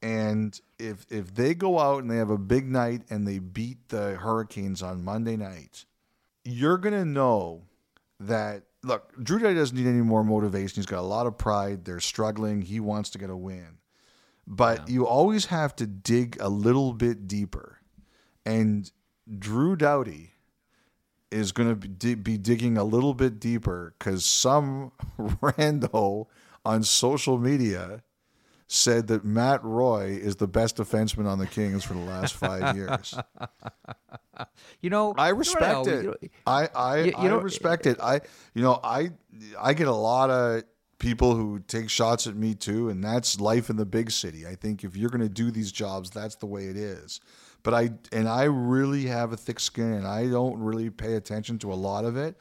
And 0.02 0.58
if 0.78 1.04
if 1.10 1.34
they 1.34 1.54
go 1.54 1.78
out 1.78 2.02
and 2.02 2.10
they 2.10 2.16
have 2.16 2.30
a 2.30 2.38
big 2.38 2.66
night 2.68 3.02
and 3.10 3.26
they 3.26 3.38
beat 3.38 3.88
the 3.88 4.14
Hurricanes 4.16 4.82
on 4.82 5.04
Monday 5.04 5.36
night, 5.36 5.84
you're 6.44 6.78
gonna 6.78 7.04
know 7.04 7.62
that 8.20 8.62
look, 8.86 9.12
Drew 9.22 9.38
Doughty 9.38 9.54
doesn't 9.54 9.76
need 9.76 9.86
any 9.86 10.02
more 10.02 10.24
motivation. 10.24 10.76
He's 10.76 10.86
got 10.86 11.00
a 11.00 11.02
lot 11.02 11.26
of 11.26 11.36
pride. 11.36 11.84
They're 11.84 12.00
struggling. 12.00 12.62
He 12.62 12.80
wants 12.80 13.10
to 13.10 13.18
get 13.18 13.30
a 13.30 13.36
win. 13.36 13.78
But 14.46 14.88
you 14.88 15.06
always 15.06 15.46
have 15.46 15.74
to 15.76 15.86
dig 15.86 16.36
a 16.40 16.48
little 16.48 16.92
bit 16.92 17.26
deeper. 17.26 17.80
And 18.44 18.90
Drew 19.38 19.74
Doughty 19.74 20.34
is 21.32 21.50
going 21.50 21.68
to 21.68 21.88
be, 21.88 22.14
be 22.14 22.38
digging 22.38 22.78
a 22.78 22.84
little 22.84 23.12
bit 23.12 23.40
deeper 23.40 23.94
because 23.98 24.24
some 24.24 24.92
rando 25.18 26.26
on 26.64 26.84
social 26.84 27.38
media 27.38 28.02
said 28.68 29.06
that 29.08 29.24
Matt 29.24 29.62
Roy 29.64 30.18
is 30.20 30.36
the 30.36 30.48
best 30.48 30.76
defenseman 30.76 31.26
on 31.26 31.38
the 31.38 31.46
Kings 31.46 31.84
for 31.84 31.94
the 31.94 32.00
last 32.00 32.34
five 32.34 32.76
years. 32.76 33.14
you 34.80 34.90
know, 34.90 35.14
I 35.16 35.28
you 35.28 35.32
know 35.34 35.38
respect 35.38 35.86
it. 35.86 36.02
you 36.04 36.10
know- 36.10 36.16
I 36.46 36.68
I, 36.74 36.98
You- 37.04 37.12
I 37.16 37.26
respect 37.42 37.86
it. 37.86 37.98
I 38.02 38.20
you 38.54 38.62
know 38.62 38.80
I 38.82 39.10
I 39.60 39.72
get 39.74 39.86
a 39.88 39.94
lot 39.94 40.30
of 40.30 40.64
people 40.98 41.36
who 41.36 41.58
take 41.60 41.90
shots 41.90 42.26
at 42.26 42.34
me 42.36 42.54
too, 42.54 42.88
and 42.88 43.02
that's 43.04 43.38
life 43.40 43.70
in 43.70 43.76
the 43.76 43.86
big 43.86 44.10
city. 44.10 44.46
I 44.46 44.54
think 44.54 44.82
if 44.82 44.96
you're 44.96 45.10
going 45.10 45.20
to 45.20 45.28
do 45.28 45.50
these 45.50 45.70
jobs, 45.70 46.10
that's 46.10 46.36
the 46.36 46.46
way 46.46 46.64
it 46.66 46.76
is. 46.76 47.20
But 47.62 47.74
I 47.74 47.90
and 48.12 48.28
I 48.28 48.44
really 48.44 49.06
have 49.06 49.32
a 49.32 49.36
thick 49.36 49.60
skin, 49.60 49.92
and 49.92 50.06
I 50.06 50.26
don't 50.28 50.58
really 50.58 50.90
pay 50.90 51.14
attention 51.14 51.58
to 51.60 51.72
a 51.72 51.74
lot 51.74 52.04
of 52.04 52.16
it. 52.16 52.36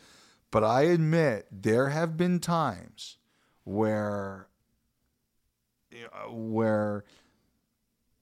But 0.51 0.63
I 0.63 0.83
admit 0.83 1.47
there 1.51 1.89
have 1.89 2.15
been 2.17 2.39
times 2.39 3.17
where 3.65 4.47
where 6.29 7.03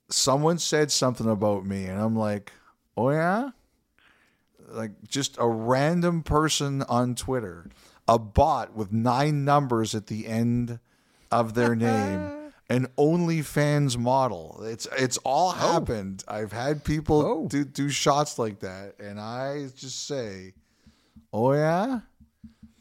someone 0.10 0.58
said 0.58 0.92
something 0.92 1.30
about 1.30 1.66
me, 1.66 1.86
and 1.86 2.00
I'm 2.00 2.16
like, 2.16 2.52
oh 2.96 3.10
yeah 3.10 3.52
like 4.74 4.92
just 5.08 5.38
a 5.40 5.48
random 5.48 6.24
person 6.24 6.84
on 6.84 7.16
Twitter, 7.16 7.70
a 8.08 8.20
bot 8.20 8.76
with 8.76 8.92
nine 8.92 9.46
numbers 9.46 9.96
at 9.96 10.08
the 10.08 10.28
end 10.28 10.80
of 11.32 11.54
their 11.54 11.76
name, 11.76 12.52
an 12.70 12.88
OnlyFans 12.98 13.98
model. 13.98 14.62
It's 14.64 14.88
it's 14.98 15.18
all 15.20 15.50
oh. 15.50 15.52
happened. 15.52 16.24
I've 16.28 16.52
had 16.52 16.84
people 16.84 17.22
Oh. 17.22 17.48
do 17.48 17.64
do 17.64 17.90
shots 17.90 18.40
like 18.40 18.60
that, 18.60 18.96
and 19.00 19.20
I 19.20 19.68
just 19.76 20.08
say, 20.08 20.54
"Oh 21.32 21.54
yeah," 21.54 22.02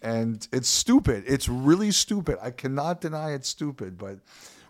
and 0.01 0.47
it's 0.53 0.69
stupid. 0.69 1.25
It's 1.27 1.49
really 1.49 1.91
stupid. 1.91 2.39
I 2.41 2.51
cannot 2.51 3.01
deny 3.01 3.33
it's 3.33 3.49
stupid, 3.49 3.99
but 3.99 4.19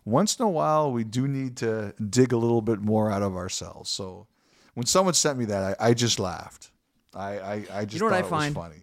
once 0.04 0.36
in 0.38 0.44
a 0.44 0.48
while 0.50 0.92
we 0.92 1.04
do 1.04 1.26
need 1.28 1.56
to 1.58 1.94
dig 2.10 2.32
a 2.32 2.36
little 2.36 2.62
bit 2.62 2.80
more 2.80 3.10
out 3.10 3.22
of 3.22 3.36
ourselves. 3.36 3.90
So 3.90 4.26
when 4.74 4.86
someone 4.86 5.14
sent 5.14 5.38
me 5.38 5.44
that, 5.46 5.76
I, 5.80 5.88
I 5.88 5.94
just 5.94 6.18
laughed. 6.18 6.70
I 7.14 7.38
I, 7.38 7.64
I 7.72 7.84
just 7.84 8.00
know 8.00 8.06
what 8.06 8.14
I 8.14 8.20
it 8.20 8.26
find? 8.26 8.54
was 8.54 8.64
funny. 8.64 8.82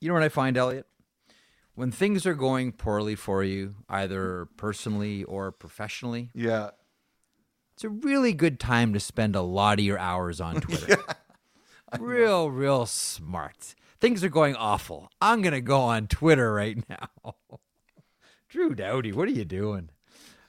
You 0.00 0.08
know 0.08 0.14
what 0.14 0.22
I 0.22 0.28
find, 0.28 0.56
Elliotte? 0.56 0.86
When 1.74 1.90
things 1.90 2.26
are 2.26 2.34
going 2.34 2.72
poorly 2.72 3.14
for 3.14 3.42
you, 3.42 3.76
either 3.88 4.46
personally 4.56 5.24
or 5.24 5.50
professionally, 5.52 6.30
Yeah. 6.34 6.70
it's 7.72 7.84
a 7.84 7.88
really 7.88 8.32
good 8.34 8.60
time 8.60 8.92
to 8.92 9.00
spend 9.00 9.34
a 9.34 9.40
lot 9.42 9.78
of 9.78 9.84
your 9.84 9.98
hours 9.98 10.38
on 10.40 10.56
Twitter. 10.60 10.98
real, 11.98 12.50
real 12.50 12.84
smart. 12.84 13.74
Things 14.00 14.22
are 14.24 14.28
going 14.28 14.54
awful. 14.56 15.10
I'm 15.20 15.40
going 15.40 15.54
to 15.54 15.60
go 15.62 15.80
on 15.80 16.08
Twitter 16.08 16.52
right 16.52 16.76
now. 16.90 17.34
Drew 18.48 18.74
Doughty, 18.74 19.12
what 19.12 19.28
are 19.28 19.32
you 19.32 19.44
doing? 19.46 19.88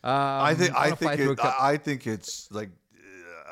Um, 0.04 0.12
I 0.12 0.54
think 0.56 0.76
I 0.76 0.92
think 0.92 1.20
it, 1.20 1.40
I 1.40 1.78
think 1.78 2.08
it's 2.08 2.52
like 2.52 2.70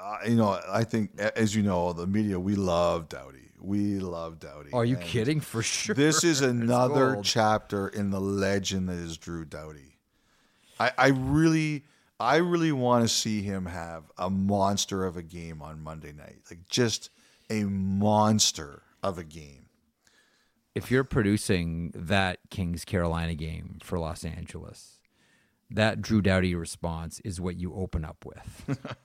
uh, 0.02 0.18
you 0.28 0.36
know 0.36 0.60
I 0.70 0.84
think 0.84 1.18
as 1.20 1.56
you 1.56 1.64
know 1.64 1.93
the 1.93 2.08
media 2.08 2.39
we 2.39 2.56
love 2.56 3.08
Doughty 3.10 3.38
we 3.62 3.99
love 3.99 4.39
Doughty. 4.39 4.72
Are 4.74 4.84
you 4.84 4.95
And 4.95 5.04
kidding? 5.06 5.39
For 5.39 5.62
sure. 5.62 5.95
This 5.95 6.24
is 6.24 6.41
another 6.56 7.20
chapter 7.24 7.88
in 7.88 8.10
the 8.10 8.20
legend 8.20 8.89
that 8.89 8.97
is 8.97 9.18
Drew 9.18 9.45
Doughty. 9.45 9.97
I, 10.80 10.91
I 10.97 11.08
really 11.10 11.86
I 12.20 12.38
really 12.38 12.72
want 12.72 13.04
to 13.04 13.08
see 13.08 13.41
him 13.43 13.66
have 13.68 14.12
a 14.18 14.30
monster 14.30 15.06
of 15.06 15.16
a 15.16 15.24
game 15.24 15.62
on 15.62 15.82
Monday 15.82 16.12
night. 16.12 16.39
Like 16.49 16.68
just 16.68 17.10
a 17.49 17.64
monster 17.66 18.84
of 19.04 19.18
a 19.18 19.24
game. 19.24 19.68
if 20.74 20.89
you're 20.89 21.04
producing 21.04 21.91
that 21.95 22.39
Kings 22.49 22.86
Carolina 22.86 23.36
game 23.36 23.78
for 23.84 23.99
Los 23.99 24.24
Angeles, 24.24 25.01
that 25.72 26.02
Drew 26.02 26.22
Doughty 26.22 26.54
response 26.56 27.20
is 27.22 27.40
what 27.42 27.58
you 27.58 27.74
open 27.74 28.04
up 28.06 28.26
with. 28.26 28.78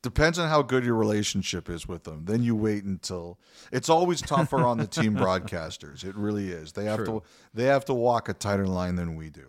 Depends 0.00 0.38
on 0.38 0.48
how 0.48 0.62
good 0.62 0.84
your 0.84 0.94
relationship 0.94 1.68
is 1.68 1.88
with 1.88 2.04
them. 2.04 2.24
Then 2.26 2.42
you 2.44 2.54
wait 2.54 2.84
until 2.84 3.36
it's 3.72 3.88
always 3.88 4.20
tougher 4.22 4.58
on 4.58 4.78
the 4.78 4.86
team 4.86 5.16
broadcasters. 5.16 6.04
It 6.04 6.14
really 6.14 6.50
is. 6.50 6.72
They 6.72 6.84
have 6.84 6.98
True. 6.98 7.06
to 7.06 7.22
they 7.52 7.64
have 7.64 7.84
to 7.86 7.94
walk 7.94 8.28
a 8.28 8.32
tighter 8.34 8.66
line 8.68 8.94
than 8.94 9.16
we 9.16 9.28
do. 9.28 9.46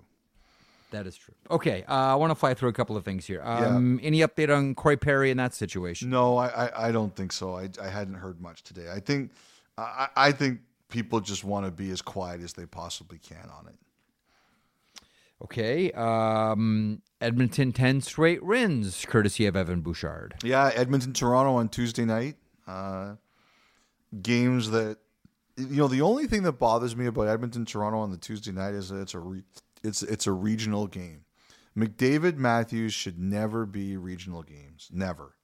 that 0.90 1.06
is 1.06 1.16
true. 1.16 1.36
Okay, 1.52 1.84
uh, 1.88 1.94
I 1.94 2.16
want 2.16 2.32
to 2.32 2.36
fly 2.36 2.56
through 2.56 2.70
a 2.70 2.74
couple 2.74 2.98
of 2.98 3.06
things 3.06 3.28
here. 3.28 3.44
Um, 3.44 4.00
Any 4.02 4.22
update 4.22 4.56
on 4.56 4.74
Corey 4.74 4.98
Perry 4.98 5.30
in 5.30 5.38
that 5.38 5.54
situation? 5.54 6.10
No, 6.10 6.38
I, 6.38 6.48
I, 6.48 6.88
I 6.88 6.92
don't 6.92 7.16
think 7.16 7.32
so. 7.32 7.56
I, 7.56 7.70
I 7.80 7.88
hadn't 7.88 8.16
heard 8.16 8.42
much 8.42 8.64
today. 8.64 8.88
I 8.92 9.00
think 9.00 9.30
I, 9.78 10.08
I 10.16 10.32
think 10.32 10.62
people 10.90 11.20
just 11.20 11.44
want 11.44 11.68
to 11.68 11.72
be 11.72 11.92
as 11.92 12.02
quiet 12.02 12.42
as 12.42 12.54
they 12.54 12.66
possibly 12.66 13.20
can 13.20 13.48
on 13.56 13.68
it. 13.68 13.76
Okay, 15.42 15.92
um, 15.94 17.02
Edmonton 17.22 17.72
10 17.72 18.02
straight 18.02 18.44
wins, 18.44 19.06
courtesy 19.08 19.46
of 19.46 19.56
Evan 19.56 19.82
Bouchard. 19.82 20.36
Yeah, 20.44 20.70
Edmonton, 20.76 21.14
Toronto 21.14 21.56
on 21.56 21.70
Tuesday 21.70 22.04
night. 22.04 22.36
Uh, 22.68 23.16
games 24.22 24.72
that 24.72 24.98
you 25.56 25.78
know 25.78 25.88
the 25.88 26.02
only 26.02 26.28
thing 26.28 26.44
that 26.44 26.54
bothers 26.54 26.96
me 26.96 27.06
about 27.06 27.28
Edmonton 27.28 27.66
Toronto 27.66 28.00
on 28.00 28.12
the 28.12 28.18
Tuesday 28.18 28.52
night 28.52 28.74
is 28.74 28.90
that 28.90 29.00
it's 29.02 29.14
a 29.14 29.20
re- 29.20 29.44
it's 29.84 30.04
it's 30.04 30.28
a 30.28 30.32
regional 30.32 30.88
game. 30.88 31.26
McDavid 31.78 32.38
Matthews 32.38 32.94
should 32.94 33.20
never 33.20 33.66
be 33.66 33.98
regional 33.98 34.44
games. 34.44 34.90
Never. 34.92 35.36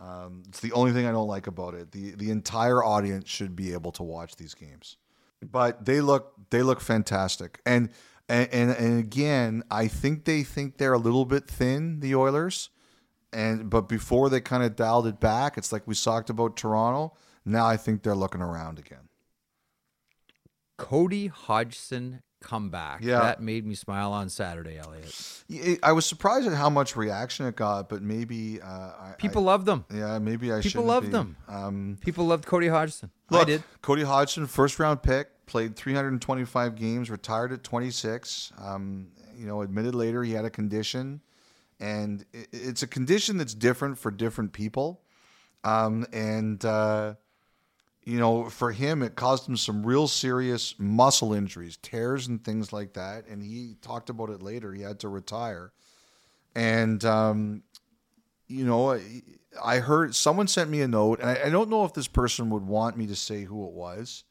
Um, 0.00 0.44
it's 0.48 0.60
the 0.60 0.72
only 0.72 0.92
thing 0.92 1.06
I 1.06 1.12
don't 1.12 1.26
like 1.26 1.46
about 1.46 1.74
it. 1.74 1.92
the 1.92 2.12
The 2.12 2.30
entire 2.30 2.82
audience 2.82 3.28
should 3.28 3.56
be 3.56 3.72
able 3.72 3.92
to 3.92 4.02
watch 4.02 4.36
these 4.36 4.54
games, 4.54 4.96
but 5.42 5.84
they 5.84 6.00
look 6.00 6.34
they 6.50 6.62
look 6.62 6.80
fantastic. 6.80 7.60
And 7.66 7.90
and 8.28 8.48
and, 8.52 8.70
and 8.70 8.98
again, 8.98 9.62
I 9.70 9.88
think 9.88 10.24
they 10.24 10.42
think 10.42 10.78
they're 10.78 10.92
a 10.92 10.98
little 10.98 11.24
bit 11.24 11.46
thin, 11.48 12.00
the 12.00 12.14
Oilers. 12.14 12.70
And 13.32 13.68
but 13.68 13.88
before 13.88 14.30
they 14.30 14.40
kind 14.40 14.62
of 14.62 14.74
dialed 14.74 15.06
it 15.06 15.20
back, 15.20 15.58
it's 15.58 15.72
like 15.72 15.86
we 15.86 15.94
talked 15.94 16.30
about 16.30 16.56
Toronto. 16.56 17.14
Now 17.44 17.66
I 17.66 17.76
think 17.76 18.02
they're 18.02 18.14
looking 18.14 18.40
around 18.40 18.78
again. 18.78 19.08
Cody 20.78 21.26
Hodgson 21.26 22.22
comeback. 22.40 23.02
Yeah. 23.02 23.20
That 23.20 23.42
made 23.42 23.66
me 23.66 23.74
smile 23.74 24.12
on 24.12 24.28
Saturday, 24.28 24.78
Elliotte. 24.78 25.78
I 25.82 25.92
was 25.92 26.06
surprised 26.06 26.46
at 26.46 26.54
how 26.54 26.70
much 26.70 26.96
reaction 26.96 27.46
it 27.46 27.56
got, 27.56 27.88
but 27.88 28.00
maybe 28.00 28.60
uh, 28.62 28.66
I, 28.66 29.14
People 29.18 29.42
love 29.42 29.64
them. 29.64 29.84
Yeah, 29.92 30.18
maybe 30.18 30.52
I 30.52 30.56
People 30.56 30.70
shouldn't 30.70 30.86
loved 30.86 31.06
be. 31.06 31.12
them. 31.12 31.36
Um, 31.48 31.98
People 32.00 32.26
loved 32.26 32.46
Cody 32.46 32.68
Hodgson. 32.68 33.10
I 33.30 33.34
look, 33.38 33.46
did. 33.46 33.62
Cody 33.82 34.04
Hodgson, 34.04 34.46
first 34.46 34.78
round 34.78 35.02
pick, 35.02 35.28
played 35.48 35.74
325 35.74 36.76
games, 36.76 37.10
retired 37.10 37.52
at 37.52 37.64
26. 37.64 38.52
Um, 38.62 39.08
you 39.36 39.46
know, 39.46 39.62
admitted 39.62 39.94
later 39.94 40.22
he 40.22 40.32
had 40.32 40.44
a 40.44 40.50
condition, 40.50 41.20
and 41.80 42.24
it's 42.32 42.82
a 42.82 42.86
condition 42.86 43.36
that's 43.38 43.54
different 43.54 43.98
for 43.98 44.10
different 44.10 44.52
people. 44.52 45.00
Um, 45.64 46.06
and 46.12 46.64
uh, 46.64 47.14
you 48.04 48.18
know, 48.18 48.48
for 48.48 48.70
him, 48.72 49.02
it 49.02 49.16
caused 49.16 49.48
him 49.48 49.56
some 49.56 49.84
real 49.84 50.06
serious 50.08 50.74
muscle 50.78 51.34
injuries, 51.34 51.76
tears, 51.82 52.26
and 52.28 52.42
things 52.42 52.72
like 52.72 52.92
that. 52.94 53.26
And 53.26 53.42
he 53.42 53.76
talked 53.82 54.08
about 54.10 54.30
it 54.30 54.42
later. 54.42 54.72
He 54.72 54.82
had 54.82 55.00
to 55.00 55.08
retire, 55.08 55.72
and 56.54 57.04
um, 57.04 57.62
you 58.46 58.64
know, 58.64 58.92
I- 58.92 59.22
I 59.64 59.78
heard 59.78 60.14
someone 60.14 60.46
sent 60.46 60.70
me 60.70 60.82
a 60.82 60.88
note, 60.88 61.20
and 61.20 61.30
I, 61.30 61.46
I 61.46 61.50
don't 61.50 61.68
know 61.70 61.84
if 61.84 61.92
this 61.94 62.06
person 62.06 62.50
would 62.50 62.62
want 62.64 62.96
me 62.96 63.06
to 63.08 63.16
say 63.16 63.42
who 63.42 63.66
it 63.66 63.72
was, 63.72 64.22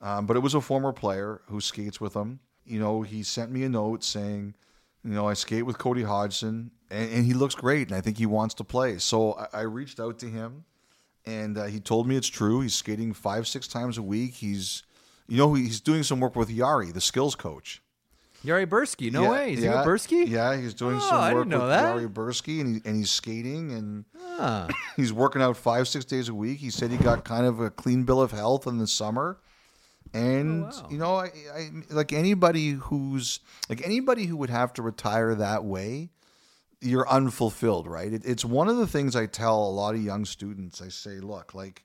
um, 0.00 0.26
but 0.26 0.36
it 0.36 0.40
was 0.40 0.54
a 0.54 0.60
former 0.60 0.92
player 0.92 1.40
who 1.48 1.60
skates 1.60 2.00
with 2.00 2.14
him. 2.14 2.40
You 2.64 2.80
know, 2.80 3.02
he 3.02 3.22
sent 3.22 3.50
me 3.50 3.62
a 3.64 3.68
note 3.68 4.02
saying, 4.04 4.54
you 5.04 5.10
know, 5.12 5.28
I 5.28 5.34
skate 5.34 5.64
with 5.66 5.78
Cody 5.78 6.02
Hodgson, 6.02 6.70
and, 6.90 7.10
and 7.12 7.24
he 7.24 7.32
looks 7.34 7.54
great, 7.54 7.88
and 7.88 7.96
I 7.96 8.00
think 8.00 8.18
he 8.18 8.26
wants 8.26 8.54
to 8.56 8.64
play. 8.64 8.98
So 8.98 9.34
I, 9.34 9.58
I 9.58 9.60
reached 9.62 10.00
out 10.00 10.18
to 10.20 10.26
him, 10.26 10.64
and 11.24 11.56
uh, 11.56 11.64
he 11.66 11.78
told 11.80 12.08
me 12.08 12.16
it's 12.16 12.26
true. 12.28 12.60
He's 12.60 12.74
skating 12.74 13.12
five, 13.12 13.46
six 13.46 13.68
times 13.68 13.98
a 13.98 14.02
week. 14.02 14.34
He's, 14.34 14.82
you 15.28 15.36
know, 15.36 15.54
he's 15.54 15.80
doing 15.80 16.02
some 16.02 16.18
work 16.20 16.34
with 16.34 16.48
Jari, 16.48 16.92
the 16.92 17.00
skills 17.00 17.34
coach. 17.36 17.82
Jari 18.44 18.66
Byrski. 18.66 19.10
No 19.10 19.22
Yeah, 19.22 19.30
way. 19.30 19.52
Is 19.54 19.60
yeah, 19.64 19.70
he 19.70 19.76
with 19.78 19.86
Byrski? 19.86 20.28
Yeah, 20.28 20.56
he's 20.56 20.74
doing 20.74 20.96
Oh, 20.96 21.00
some 21.00 21.34
work 21.34 21.44
with 21.48 21.58
that. 21.68 21.96
Jari 21.96 22.12
Byrski, 22.12 22.60
and, 22.60 22.76
he, 22.76 22.82
and 22.88 22.96
he's 22.96 23.10
skating, 23.10 23.72
and 23.72 24.04
Ah. 24.38 24.68
he's 24.96 25.12
working 25.12 25.40
out 25.40 25.56
five, 25.56 25.88
six 25.88 26.04
days 26.04 26.28
a 26.28 26.34
week. 26.34 26.58
He 26.58 26.70
said 26.70 26.90
he 26.90 26.96
got 26.96 27.24
kind 27.24 27.46
of 27.46 27.60
a 27.60 27.70
clean 27.70 28.02
bill 28.04 28.20
of 28.20 28.32
health 28.32 28.66
in 28.66 28.78
the 28.78 28.86
summer. 28.86 29.38
And 30.14 30.64
Oh, 30.64 30.66
wow. 30.66 30.86
you 30.90 30.98
know, 30.98 31.14
I, 31.16 31.30
I 31.54 31.70
like 31.90 32.12
anybody 32.12 32.70
who's 32.70 33.40
like 33.68 33.84
anybody 33.84 34.26
who 34.26 34.36
would 34.36 34.50
have 34.50 34.72
to 34.74 34.82
retire 34.82 35.34
that 35.34 35.64
way, 35.64 36.10
you're 36.80 37.08
unfulfilled, 37.08 37.86
right? 37.86 38.12
It, 38.12 38.24
it's 38.24 38.44
one 38.44 38.68
of 38.68 38.76
the 38.76 38.86
things 38.86 39.16
I 39.16 39.26
tell 39.26 39.62
a 39.64 39.70
lot 39.70 39.94
of 39.94 40.02
young 40.02 40.24
students. 40.24 40.80
I 40.80 40.88
say, 40.88 41.18
look, 41.20 41.54
like 41.54 41.84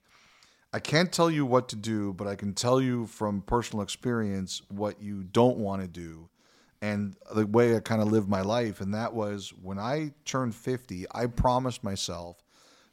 I 0.73 0.79
can't 0.79 1.11
tell 1.11 1.29
you 1.29 1.45
what 1.45 1.67
to 1.69 1.75
do, 1.75 2.13
but 2.13 2.27
I 2.27 2.35
can 2.35 2.53
tell 2.53 2.79
you 2.81 3.05
from 3.07 3.41
personal 3.41 3.83
experience 3.83 4.61
what 4.69 5.01
you 5.01 5.23
don't 5.23 5.57
want 5.57 5.81
to 5.81 5.87
do 5.87 6.29
and 6.81 7.15
the 7.33 7.45
way 7.45 7.75
I 7.75 7.79
kind 7.79 8.01
of 8.01 8.11
lived 8.11 8.29
my 8.29 8.41
life. 8.41 8.81
And 8.81 8.93
that 8.93 9.13
was 9.13 9.53
when 9.61 9.77
I 9.77 10.13
turned 10.25 10.55
50, 10.55 11.05
I 11.13 11.25
promised 11.27 11.83
myself 11.83 12.43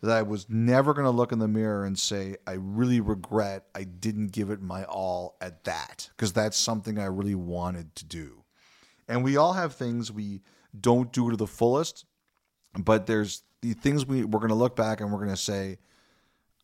that 0.00 0.10
I 0.10 0.22
was 0.22 0.46
never 0.48 0.94
going 0.94 1.06
to 1.06 1.10
look 1.10 1.32
in 1.32 1.38
the 1.38 1.48
mirror 1.48 1.84
and 1.84 1.98
say, 1.98 2.36
I 2.46 2.52
really 2.52 3.00
regret 3.00 3.64
I 3.74 3.84
didn't 3.84 4.28
give 4.28 4.50
it 4.50 4.62
my 4.62 4.84
all 4.84 5.36
at 5.40 5.64
that, 5.64 6.10
because 6.16 6.32
that's 6.32 6.56
something 6.56 6.98
I 6.98 7.06
really 7.06 7.34
wanted 7.34 7.94
to 7.96 8.04
do. 8.04 8.44
And 9.08 9.24
we 9.24 9.36
all 9.36 9.54
have 9.54 9.74
things 9.74 10.12
we 10.12 10.42
don't 10.78 11.12
do 11.12 11.30
to 11.30 11.36
the 11.36 11.46
fullest, 11.46 12.04
but 12.78 13.06
there's 13.06 13.42
the 13.62 13.72
things 13.72 14.06
we, 14.06 14.24
we're 14.24 14.38
going 14.38 14.50
to 14.50 14.54
look 14.54 14.76
back 14.76 15.00
and 15.00 15.10
we're 15.10 15.18
going 15.18 15.30
to 15.30 15.36
say, 15.36 15.78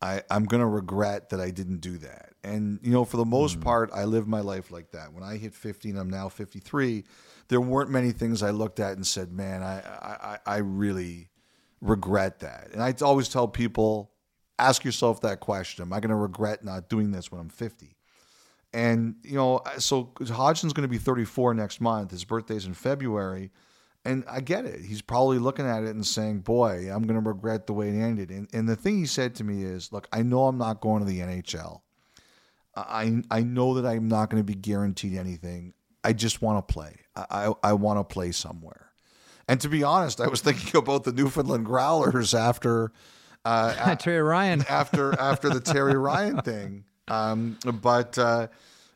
I, 0.01 0.21
I'm 0.29 0.45
going 0.45 0.61
to 0.61 0.67
regret 0.67 1.29
that 1.29 1.39
I 1.41 1.51
didn't 1.51 1.79
do 1.79 1.97
that. 1.99 2.33
And, 2.43 2.79
you 2.83 2.91
know, 2.91 3.05
for 3.05 3.17
the 3.17 3.25
most 3.25 3.59
mm. 3.59 3.63
part, 3.63 3.89
I 3.93 4.03
lived 4.03 4.27
my 4.27 4.41
life 4.41 4.71
like 4.71 4.91
that. 4.91 5.13
When 5.13 5.23
I 5.23 5.37
hit 5.37 5.53
50 5.53 5.89
and 5.89 5.99
I'm 5.99 6.09
now 6.09 6.29
53, 6.29 7.03
there 7.47 7.61
weren't 7.61 7.89
many 7.89 8.11
things 8.11 8.43
I 8.43 8.51
looked 8.51 8.79
at 8.79 8.93
and 8.93 9.05
said, 9.05 9.31
man, 9.31 9.63
I, 9.63 9.79
I- 9.79 10.39
I 10.45 10.57
really 10.57 11.29
regret 11.85 12.39
that. 12.39 12.69
And 12.73 12.81
I 12.81 12.93
always 13.01 13.29
tell 13.29 13.47
people, 13.47 14.11
ask 14.59 14.83
yourself 14.83 15.21
that 15.21 15.39
question 15.39 15.83
Am 15.83 15.93
I 15.93 15.99
going 15.99 16.09
to 16.09 16.15
regret 16.15 16.63
not 16.63 16.89
doing 16.89 17.11
this 17.11 17.31
when 17.31 17.39
I'm 17.39 17.49
50? 17.49 17.95
And, 18.73 19.15
you 19.23 19.35
know, 19.35 19.61
so 19.77 20.11
Hodgson's 20.19 20.73
going 20.73 20.87
to 20.87 20.91
be 20.91 20.97
34 20.97 21.53
next 21.53 21.79
month. 21.79 22.11
His 22.11 22.25
birthday's 22.25 22.65
in 22.65 22.73
February. 22.73 23.51
And 24.03 24.25
I 24.29 24.41
get 24.41 24.65
it. 24.65 24.81
He's 24.81 25.01
probably 25.01 25.39
looking 25.39 25.65
at 25.65 25.83
it 25.83 25.95
and 25.95 26.05
saying, 26.05 26.41
boy, 26.41 26.91
I'm 26.91 27.03
going 27.03 27.21
to 27.21 27.27
regret 27.27 27.67
the 27.67 27.73
way 27.73 27.89
it 27.89 27.99
ended. 27.99 28.31
And, 28.31 28.49
and 28.53 28.67
the 28.67 28.75
thing 28.75 28.97
he 28.97 29.05
said 29.05 29.33
to 29.35 29.45
me 29.45 29.63
is, 29.63 29.93
look, 29.93 30.09
I 30.11 30.23
know 30.23 30.45
I'm 30.45 30.57
not 30.57 30.81
going 30.81 30.99
to 30.99 31.09
the 31.09 31.21
NHL. 31.21 31.81
I, 32.75 33.21
I 33.31 33.43
know 33.43 33.75
that 33.75 33.87
I'm 33.87 34.09
not 34.09 34.29
going 34.29 34.41
to 34.41 34.45
be 34.45 34.53
guaranteed 34.53 35.17
anything. 35.17 35.73
I 36.03 36.13
just 36.13 36.41
want 36.41 36.67
to 36.67 36.73
play. 36.73 36.97
I, 37.15 37.25
I, 37.29 37.53
I 37.63 37.73
want 37.73 37.99
to 37.99 38.03
play 38.03 38.31
somewhere. 38.31 38.91
And 39.47 39.61
to 39.61 39.69
be 39.69 39.83
honest, 39.83 40.21
I 40.21 40.27
was 40.27 40.41
thinking 40.41 40.77
about 40.77 41.03
the 41.03 41.11
Newfoundland 41.11 41.65
Growlers 41.65 42.33
after 42.33 42.91
uh, 43.43 43.95
Terry 43.99 44.21
Ryan. 44.21 44.63
after 44.69 45.17
after 45.19 45.49
the 45.49 45.59
Terry 45.59 45.97
Ryan 45.97 46.41
thing. 46.41 46.85
Um, 47.07 47.57
but 47.81 48.17
uh, 48.17 48.47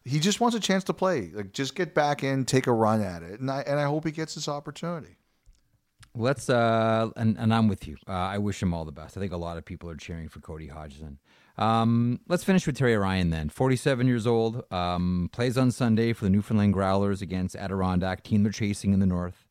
he 0.03 0.19
just 0.19 0.39
wants 0.39 0.55
a 0.55 0.59
chance 0.59 0.83
to 0.85 0.93
play. 0.93 1.31
Like 1.33 1.53
just 1.53 1.75
get 1.75 1.93
back 1.93 2.23
in, 2.23 2.45
take 2.45 2.67
a 2.67 2.73
run 2.73 3.01
at 3.01 3.23
it, 3.23 3.39
and 3.39 3.49
I 3.49 3.61
and 3.61 3.79
I 3.79 3.83
hope 3.83 4.05
he 4.05 4.11
gets 4.11 4.35
this 4.35 4.47
opportunity. 4.47 5.17
Let's 6.15 6.49
uh, 6.49 7.09
and 7.15 7.37
and 7.37 7.53
I'm 7.53 7.67
with 7.67 7.87
you. 7.87 7.97
Uh, 8.07 8.13
I 8.13 8.39
wish 8.39 8.61
him 8.61 8.73
all 8.73 8.85
the 8.85 8.91
best. 8.91 9.15
I 9.15 9.19
think 9.19 9.31
a 9.31 9.37
lot 9.37 9.57
of 9.57 9.65
people 9.65 9.89
are 9.89 9.95
cheering 9.95 10.27
for 10.27 10.39
Cody 10.39 10.67
Hodgson. 10.67 11.19
Um, 11.57 12.21
let's 12.27 12.43
finish 12.43 12.65
with 12.65 12.77
Terry 12.77 12.95
Ryan 12.95 13.31
then. 13.31 13.49
47 13.49 14.07
years 14.07 14.25
old, 14.25 14.63
um, 14.71 15.29
plays 15.33 15.57
on 15.57 15.71
Sunday 15.71 16.13
for 16.13 16.23
the 16.23 16.29
Newfoundland 16.29 16.73
Growlers 16.73 17.21
against 17.21 17.53
Adirondack, 17.53 18.23
team 18.23 18.43
they're 18.43 18.51
chasing 18.53 18.93
in 18.93 19.01
the 19.01 19.05
north. 19.05 19.48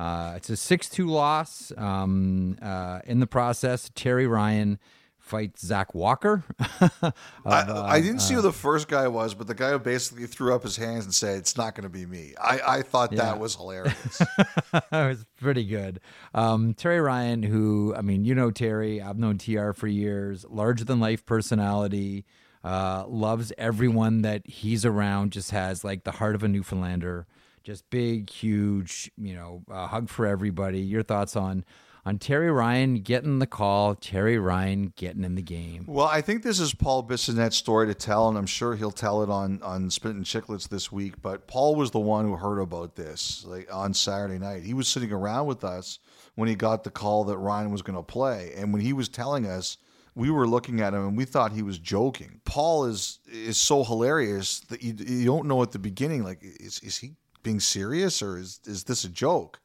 Uh, 0.00 0.32
it's 0.36 0.48
a 0.48 0.54
6-2 0.54 1.06
loss. 1.06 1.72
Um, 1.76 2.56
uh, 2.62 3.00
in 3.04 3.20
the 3.20 3.26
process, 3.26 3.90
Terry 3.94 4.26
Ryan 4.26 4.78
fights 5.18 5.64
Zach 5.64 5.94
Walker. 5.94 6.42
of, 6.80 6.92
I, 7.44 7.60
uh, 7.60 7.84
I 7.86 8.00
didn't 8.00 8.20
see 8.20 8.32
who 8.34 8.40
the 8.40 8.50
first 8.52 8.88
guy 8.88 9.06
was, 9.08 9.34
but 9.34 9.46
the 9.46 9.54
guy 9.54 9.70
who 9.72 9.78
basically 9.78 10.26
threw 10.26 10.54
up 10.54 10.62
his 10.62 10.76
hands 10.76 11.04
and 11.04 11.12
said, 11.14 11.38
"It's 11.38 11.56
not 11.56 11.74
going 11.74 11.82
to 11.84 11.90
be 11.90 12.06
me." 12.06 12.32
I, 12.40 12.60
I 12.78 12.82
thought 12.82 13.12
Yeah. 13.12 13.18
that 13.24 13.38
was 13.38 13.54
hilarious. 13.56 14.22
it 14.74 14.84
was 14.90 15.24
pretty 15.40 15.64
good. 15.66 16.00
Um, 16.34 16.72
Terry 16.74 17.00
Ryan, 17.00 17.42
who 17.42 17.94
I 17.96 18.00
mean, 18.00 18.24
you 18.24 18.34
know 18.34 18.50
Terry. 18.50 19.00
I've 19.02 19.18
known 19.18 19.36
TR 19.38 19.72
for 19.72 19.86
years. 19.86 20.44
Larger 20.48 20.84
than 20.84 20.98
life 20.98 21.24
personality. 21.26 22.24
Uh, 22.64 23.04
loves 23.06 23.52
everyone 23.56 24.22
that 24.22 24.46
he's 24.46 24.84
around. 24.84 25.32
Just 25.32 25.50
has 25.50 25.84
like 25.84 26.04
the 26.04 26.12
heart 26.12 26.34
of 26.34 26.42
a 26.42 26.48
Newfoundlander. 26.48 27.26
Just 27.62 27.88
big, 27.90 28.30
huge. 28.30 29.10
You 29.16 29.34
know, 29.34 29.62
hug 29.70 30.08
for 30.08 30.26
everybody. 30.26 30.80
Your 30.80 31.02
thoughts 31.02 31.36
on 31.36 31.64
on 32.06 32.18
Terry 32.18 32.50
Ryan 32.50 33.00
getting 33.00 33.38
the 33.38 33.46
call? 33.46 33.94
Terry 33.94 34.38
Ryan 34.38 34.92
getting 34.96 35.24
in 35.24 35.34
the 35.34 35.42
game. 35.42 35.84
Well, 35.86 36.06
I 36.06 36.20
think 36.20 36.42
this 36.42 36.58
is 36.58 36.74
Paul 36.74 37.04
Bissonnette's 37.04 37.56
story 37.56 37.86
to 37.88 37.94
tell, 37.94 38.28
and 38.28 38.38
I'm 38.38 38.46
sure 38.46 38.74
he'll 38.74 38.90
tell 38.90 39.22
it 39.22 39.30
on 39.30 39.62
on 39.62 39.90
Spit 39.90 40.14
and 40.14 40.24
Chicklets 40.24 40.68
this 40.68 40.90
week. 40.90 41.20
But 41.20 41.46
Paul 41.46 41.74
was 41.76 41.90
the 41.90 42.00
one 42.00 42.24
who 42.24 42.36
heard 42.36 42.60
about 42.60 42.96
this 42.96 43.44
like 43.46 43.72
on 43.72 43.94
Saturday 43.94 44.38
night. 44.38 44.62
He 44.62 44.74
was 44.74 44.88
sitting 44.88 45.12
around 45.12 45.46
with 45.46 45.64
us 45.64 45.98
when 46.34 46.48
he 46.48 46.54
got 46.54 46.84
the 46.84 46.90
call 46.90 47.24
that 47.24 47.38
Ryan 47.38 47.70
was 47.70 47.82
going 47.82 47.96
to 47.96 48.02
play, 48.02 48.52
and 48.56 48.72
when 48.72 48.82
he 48.82 48.92
was 48.92 49.08
telling 49.08 49.46
us, 49.46 49.76
we 50.14 50.30
were 50.30 50.46
looking 50.46 50.80
at 50.80 50.94
him 50.94 51.06
and 51.06 51.16
we 51.16 51.24
thought 51.24 51.52
he 51.52 51.62
was 51.62 51.78
joking. 51.78 52.40
Paul 52.44 52.86
is 52.86 53.18
is 53.30 53.58
so 53.58 53.84
hilarious 53.84 54.60
that 54.68 54.82
you, 54.82 54.94
you 54.98 55.26
don't 55.26 55.46
know 55.46 55.62
at 55.62 55.72
the 55.72 55.78
beginning 55.78 56.24
like 56.24 56.38
is 56.42 56.80
is 56.80 56.98
he 56.98 57.12
being 57.42 57.60
serious 57.60 58.22
or 58.22 58.38
is 58.38 58.60
is 58.64 58.84
this 58.84 59.04
a 59.04 59.08
joke? 59.08 59.60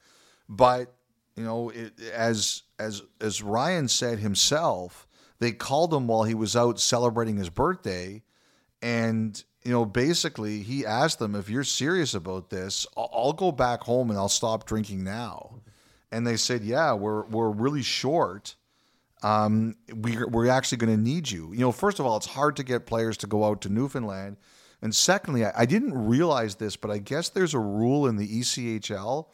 But 0.48 0.96
you 1.36 1.44
know, 1.44 1.70
it, 1.70 2.00
as 2.14 2.64
as 2.80 3.04
as 3.20 3.42
Ryan 3.42 3.88
said 3.88 4.20
himself, 4.20 5.08
they 5.40 5.52
called 5.52 5.94
him 5.94 6.08
while 6.08 6.24
he 6.24 6.36
was 6.36 6.56
out 6.56 6.80
celebrating 6.80 7.38
his 7.38 7.50
birthday, 7.50 8.24
and 8.82 9.44
you 9.64 9.72
know, 9.72 9.86
basically 9.86 10.62
he 10.62 10.86
asked 10.86 11.20
them, 11.20 11.36
"If 11.36 11.50
you're 11.50 11.64
serious 11.64 12.14
about 12.14 12.50
this, 12.50 12.86
I'll, 12.96 13.34
go 13.34 13.52
back 13.52 13.82
home 13.82 14.10
and 14.10 14.20
I'll 14.20 14.30
stop 14.30 14.66
drinking 14.66 15.04
now." 15.04 15.62
And 16.12 16.26
they 16.26 16.38
said, 16.38 16.64
"Yeah, 16.64 16.94
we're 16.94 17.26
we're 17.26 17.50
really 17.50 17.84
short." 17.84 18.56
um, 19.26 19.76
we, 19.92 20.24
we're 20.26 20.50
actually 20.50 20.78
going 20.78 20.96
to 20.96 21.02
need 21.02 21.32
you. 21.32 21.52
You 21.52 21.62
know, 21.62 21.72
first 21.72 22.00
of 22.00 22.06
all, 22.06 22.16
it's 22.16 22.28
hard 22.28 22.56
to 22.58 22.64
get 22.64 22.86
players 22.86 23.18
to 23.18 23.28
go 23.28 23.44
out 23.44 23.62
to 23.62 23.70
Newfoundland. 23.70 24.38
And 24.86 24.94
secondly, 24.94 25.44
I, 25.44 25.52
I 25.62 25.66
didn't 25.66 25.98
realize 25.98 26.58
this, 26.58 26.76
but 26.76 26.92
I 26.92 27.00
guess 27.00 27.30
there's 27.30 27.56
a 27.56 27.60
rule 27.60 28.06
in 28.06 28.18
the 28.18 28.28
ECHL 28.28 29.26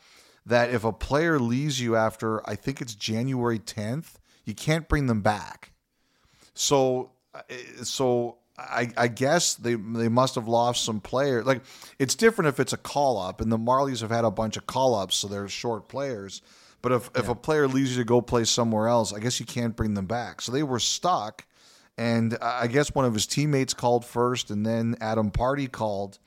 that 0.45 0.73
if 0.73 0.85
a 0.85 0.93
player 0.93 1.39
leaves 1.39 1.81
you 1.81 1.97
after, 1.97 2.41
I 2.49 2.55
think 2.55 2.79
it's 2.79 2.95
January 2.95 3.59
10th, 3.59 4.13
you 4.45 4.55
can't 4.55 4.87
bring 4.87 5.07
them 5.07 5.21
back. 5.21 5.73
So, 6.53 7.11
uh, 7.35 7.41
so 7.83 8.37
I, 8.57 8.93
I, 8.95 9.09
guess 9.09 9.55
they 9.55 9.75
they 9.75 10.07
must 10.07 10.35
have 10.35 10.47
lost 10.47 10.85
some 10.85 11.01
players. 11.01 11.45
Like 11.45 11.63
it's 11.99 12.15
different 12.15 12.47
if 12.47 12.61
it's 12.61 12.71
a 12.71 12.77
call 12.77 13.19
up, 13.19 13.41
and 13.41 13.51
the 13.51 13.57
Marlies 13.57 13.99
have 13.99 14.09
had 14.09 14.23
a 14.23 14.31
bunch 14.31 14.55
of 14.55 14.65
call 14.67 14.95
ups, 14.95 15.17
so 15.17 15.27
they're 15.27 15.49
short 15.49 15.89
players. 15.89 16.41
But 16.81 16.93
if, 16.93 17.09
yeah. 17.13 17.23
if 17.23 17.27
a 17.27 17.35
player 17.35 17.67
leaves 17.67 17.91
you 17.91 17.97
to 17.97 18.07
go 18.07 18.21
play 18.21 18.45
somewhere 18.45 18.87
else, 18.87 19.11
I 19.11 19.19
guess 19.19 19.37
you 19.41 19.45
can't 19.45 19.75
bring 19.75 19.95
them 19.95 20.05
back. 20.05 20.41
So 20.41 20.53
they 20.53 20.63
were 20.63 20.79
stuck. 20.79 21.45
And 22.01 22.35
I 22.41 22.65
guess 22.65 22.95
one 22.95 23.05
of 23.05 23.13
his 23.13 23.27
teammates 23.27 23.75
called 23.75 24.03
first, 24.03 24.49
and 24.49 24.65
then 24.65 24.95
Adam 24.99 25.29
Pardy 25.29 25.71
called, 25.71 26.17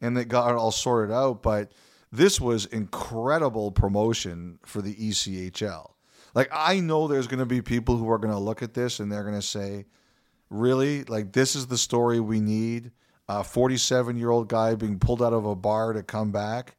and 0.00 0.16
they 0.16 0.24
got 0.24 0.50
it 0.50 0.56
all 0.56 0.72
sorted 0.72 1.14
out. 1.14 1.40
But 1.40 1.70
this 2.10 2.40
was 2.40 2.66
incredible 2.66 3.70
promotion 3.70 4.58
for 4.66 4.82
the 4.82 4.92
ECHL. 4.92 5.92
Like, 6.34 6.48
I 6.50 6.80
know 6.80 7.06
there's 7.06 7.28
going 7.28 7.38
to 7.38 7.46
be 7.46 7.62
people 7.62 7.96
who 7.96 8.10
are 8.10 8.18
going 8.18 8.34
to 8.34 8.40
look 8.40 8.60
at 8.60 8.74
this 8.74 8.98
and 8.98 9.10
they're 9.10 9.22
going 9.22 9.36
to 9.36 9.40
say, 9.40 9.86
really? 10.48 11.04
Like, 11.04 11.30
this 11.30 11.54
is 11.54 11.68
the 11.68 11.78
story 11.78 12.18
we 12.18 12.40
need? 12.40 12.90
A 13.28 13.44
47 13.44 14.16
year 14.16 14.30
old 14.30 14.48
guy 14.48 14.74
being 14.74 14.98
pulled 14.98 15.22
out 15.22 15.32
of 15.32 15.46
a 15.46 15.54
bar 15.54 15.92
to 15.92 16.02
come 16.02 16.32
back? 16.32 16.74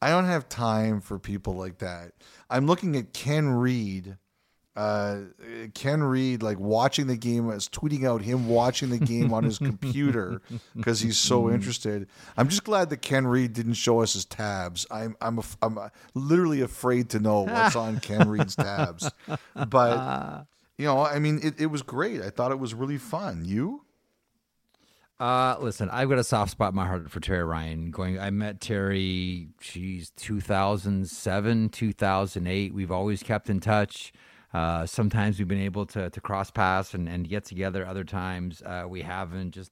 I 0.00 0.08
don't 0.08 0.24
have 0.24 0.48
time 0.48 1.02
for 1.02 1.18
people 1.18 1.52
like 1.52 1.80
that. 1.80 2.12
I'm 2.48 2.66
looking 2.66 2.96
at 2.96 3.12
Ken 3.12 3.50
Reid. 3.50 4.16
Uh, 4.78 5.22
Ken 5.74 6.04
Reid, 6.04 6.40
like 6.40 6.60
watching 6.60 7.08
the 7.08 7.16
game, 7.16 7.50
is 7.50 7.68
tweeting 7.68 8.06
out 8.06 8.22
him 8.22 8.46
watching 8.46 8.90
the 8.90 8.98
game 8.98 9.34
on 9.34 9.42
his 9.42 9.58
computer 9.58 10.40
because 10.76 11.00
he's 11.00 11.18
so 11.18 11.44
mm. 11.44 11.54
interested. 11.54 12.06
I'm 12.36 12.48
just 12.48 12.62
glad 12.62 12.88
that 12.90 12.98
Ken 12.98 13.26
Reid 13.26 13.54
didn't 13.54 13.72
show 13.72 14.02
us 14.02 14.12
his 14.12 14.24
tabs. 14.24 14.86
I'm 14.88 15.16
I'm 15.20 15.40
a, 15.40 15.42
I'm 15.62 15.80
literally 16.14 16.60
afraid 16.60 17.10
to 17.10 17.18
know 17.18 17.40
what's 17.40 17.74
on 17.74 17.98
Ken 18.02 18.28
Reid's 18.28 18.54
tabs. 18.54 19.10
But 19.68 20.46
you 20.76 20.84
know, 20.84 21.04
I 21.04 21.18
mean, 21.18 21.40
it, 21.42 21.60
it 21.60 21.66
was 21.66 21.82
great. 21.82 22.22
I 22.22 22.30
thought 22.30 22.52
it 22.52 22.60
was 22.60 22.72
really 22.72 22.98
fun. 22.98 23.44
You? 23.44 23.82
Uh, 25.18 25.56
listen, 25.58 25.90
I've 25.90 26.08
got 26.08 26.18
a 26.18 26.24
soft 26.24 26.52
spot 26.52 26.70
in 26.70 26.76
my 26.76 26.86
heart 26.86 27.10
for 27.10 27.18
Terry 27.18 27.42
Ryan. 27.42 27.90
Going, 27.90 28.20
I 28.20 28.30
met 28.30 28.60
Terry, 28.60 29.48
she's 29.60 30.10
2007, 30.10 31.68
2008. 31.70 32.72
We've 32.72 32.92
always 32.92 33.24
kept 33.24 33.50
in 33.50 33.58
touch. 33.58 34.12
Uh, 34.58 34.84
sometimes 34.84 35.38
we've 35.38 35.46
been 35.46 35.60
able 35.60 35.86
to 35.86 36.10
to 36.10 36.20
cross 36.20 36.50
paths 36.50 36.92
and, 36.92 37.08
and 37.08 37.28
get 37.28 37.44
together. 37.44 37.86
Other 37.86 38.02
times 38.02 38.60
uh, 38.62 38.86
we 38.88 39.02
haven't. 39.02 39.52
Just 39.52 39.70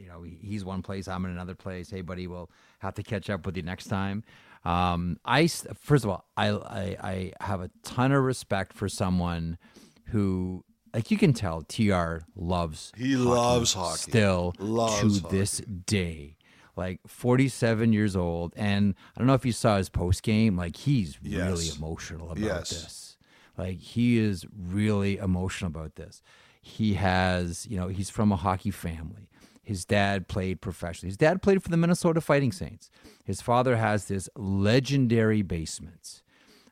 you 0.00 0.08
know, 0.08 0.22
he's 0.22 0.64
one 0.64 0.80
place, 0.80 1.06
I'm 1.06 1.26
in 1.26 1.32
another 1.32 1.54
place. 1.54 1.90
Hey, 1.90 2.00
buddy, 2.00 2.26
we'll 2.26 2.50
have 2.78 2.94
to 2.94 3.02
catch 3.02 3.28
up 3.28 3.44
with 3.44 3.58
you 3.58 3.62
next 3.62 3.88
time. 3.88 4.24
Um, 4.64 5.18
I 5.26 5.48
first 5.48 6.04
of 6.04 6.10
all, 6.10 6.24
I, 6.34 6.48
I 6.48 6.96
I 7.40 7.44
have 7.44 7.60
a 7.60 7.70
ton 7.82 8.12
of 8.12 8.24
respect 8.24 8.72
for 8.72 8.88
someone 8.88 9.58
who 10.06 10.64
like 10.94 11.10
you 11.10 11.18
can 11.18 11.34
tell 11.34 11.60
TR 11.60 12.24
loves 12.34 12.90
he 12.96 13.12
hockey 13.12 13.24
loves 13.24 13.74
hockey 13.74 13.98
still 13.98 14.54
loves 14.58 15.18
to 15.18 15.24
hockey. 15.24 15.36
this 15.36 15.58
day. 15.58 16.36
Like 16.74 17.00
47 17.06 17.92
years 17.92 18.16
old, 18.16 18.54
and 18.56 18.94
I 19.14 19.20
don't 19.20 19.26
know 19.26 19.34
if 19.34 19.44
you 19.44 19.52
saw 19.52 19.76
his 19.76 19.90
post 19.90 20.22
game. 20.22 20.56
Like 20.56 20.74
he's 20.74 21.18
yes. 21.20 21.46
really 21.46 21.68
emotional 21.76 22.30
about 22.30 22.38
yes. 22.38 22.70
this. 22.70 23.11
Like 23.56 23.78
he 23.78 24.18
is 24.18 24.46
really 24.56 25.18
emotional 25.18 25.68
about 25.68 25.96
this. 25.96 26.22
He 26.60 26.94
has, 26.94 27.66
you 27.66 27.76
know, 27.76 27.88
he's 27.88 28.10
from 28.10 28.32
a 28.32 28.36
hockey 28.36 28.70
family. 28.70 29.28
His 29.62 29.84
dad 29.84 30.28
played 30.28 30.60
professionally. 30.60 31.10
His 31.10 31.16
dad 31.16 31.42
played 31.42 31.62
for 31.62 31.68
the 31.68 31.76
Minnesota 31.76 32.20
Fighting 32.20 32.52
Saints. 32.52 32.90
His 33.24 33.40
father 33.40 33.76
has 33.76 34.06
this 34.06 34.28
legendary 34.36 35.42
basement 35.42 36.22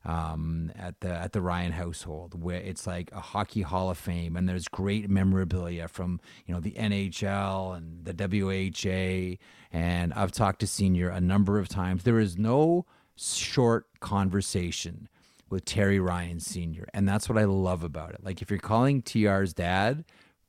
um, 0.04 0.72
at 0.76 1.00
the 1.00 1.10
at 1.10 1.32
the 1.32 1.40
Ryan 1.40 1.72
household, 1.72 2.40
where 2.40 2.60
it's 2.60 2.86
like 2.86 3.12
a 3.12 3.20
hockey 3.20 3.62
hall 3.62 3.90
of 3.90 3.98
fame, 3.98 4.36
and 4.36 4.48
there's 4.48 4.66
great 4.66 5.10
memorabilia 5.10 5.88
from 5.88 6.20
you 6.46 6.54
know 6.54 6.60
the 6.60 6.72
NHL 6.72 7.76
and 7.76 8.04
the 8.04 8.14
WHA. 8.14 9.36
And 9.72 10.12
I've 10.14 10.32
talked 10.32 10.60
to 10.60 10.66
Senior 10.66 11.10
a 11.10 11.20
number 11.20 11.58
of 11.58 11.68
times. 11.68 12.02
There 12.02 12.18
is 12.18 12.38
no 12.38 12.86
short 13.16 13.86
conversation 14.00 15.08
with 15.50 15.64
Terry 15.64 15.98
Ryan 15.98 16.40
Senior, 16.40 16.86
and 16.94 17.08
that's 17.08 17.28
what 17.28 17.36
I 17.36 17.44
love 17.44 17.82
about 17.82 18.14
it. 18.14 18.24
Like 18.24 18.40
if 18.40 18.50
you're 18.50 18.58
calling 18.58 19.02
TR's 19.02 19.52
dad, 19.52 20.04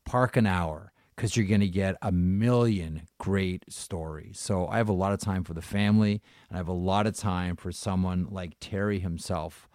park 0.05 0.37
an 0.37 0.45
hour 0.45 0.91
because 1.15 1.35
you're 1.35 1.45
going 1.45 1.61
to 1.61 1.67
get 1.67 1.95
a 2.01 2.11
million 2.11 3.03
great 3.19 3.63
stories. 3.69 4.39
So 4.39 4.67
I 4.67 4.77
have 4.77 4.89
a 4.89 4.93
lot 4.93 5.13
of 5.13 5.19
time 5.19 5.43
for 5.43 5.53
the 5.53 5.61
family, 5.61 6.21
and 6.49 6.55
I 6.55 6.57
have 6.57 6.67
a 6.67 6.73
lot 6.73 7.05
of 7.05 7.15
time 7.15 7.55
for 7.55 7.71
someone 7.71 8.27
like 8.31 8.53
Terry 8.59 8.99
himself, 8.99 9.67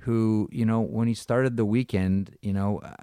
who 0.00 0.48
you 0.52 0.64
know 0.64 0.80
when 0.80 1.08
he 1.08 1.14
started 1.14 1.56
the 1.56 1.64
weekend, 1.64 2.36
you 2.40 2.52
know, 2.52 2.78
uh, 2.78 2.94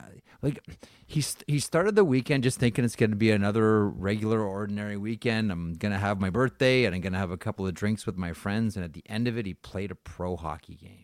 like 0.42 0.64
he 1.06 1.24
he 1.48 1.60
started 1.60 1.96
the 1.96 2.06
weekend 2.06 2.44
just 2.44 2.60
thinking 2.60 2.86
it's 2.86 2.96
going 2.96 3.12
to 3.12 3.16
be 3.16 3.32
another 3.32 3.88
regular, 3.88 4.42
ordinary 4.42 4.98
weekend. 4.98 5.52
I'm 5.52 5.74
going 5.74 5.92
to 5.92 6.00
have 6.00 6.20
my 6.20 6.30
birthday, 6.30 6.86
and 6.86 6.96
I'm 6.96 7.02
going 7.02 7.14
to 7.14 7.20
have 7.20 7.32
a 7.32 7.38
couple 7.38 7.68
of 7.68 7.74
drinks 7.74 8.06
with 8.06 8.18
my 8.18 8.34
friends, 8.34 8.76
and 8.76 8.84
at 8.84 8.94
the 8.94 9.04
end 9.08 9.28
of 9.28 9.38
it, 9.38 9.46
he 9.46 9.54
played 9.54 9.92
a 9.92 9.96
pro 9.96 10.36
hockey 10.36 10.76
game. 10.76 11.03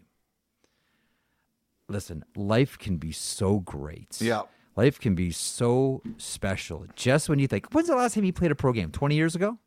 Listen, 1.90 2.24
life 2.36 2.78
can 2.78 2.98
be 2.98 3.12
so 3.12 3.60
great. 3.60 4.18
Yeah 4.22 4.44
Life 4.80 4.98
can 4.98 5.14
be 5.14 5.30
so 5.32 6.02
special 6.16 6.86
just 6.96 7.28
when 7.28 7.38
you 7.38 7.48
think, 7.48 7.74
when's 7.74 7.90
the 7.90 7.98
last 7.98 8.14
time 8.14 8.24
he 8.24 8.32
played 8.32 8.52
a 8.52 8.56
pro 8.56 8.72
game? 8.72 8.92
20 8.92 9.14
years 9.14 9.36
ago? 9.36 9.58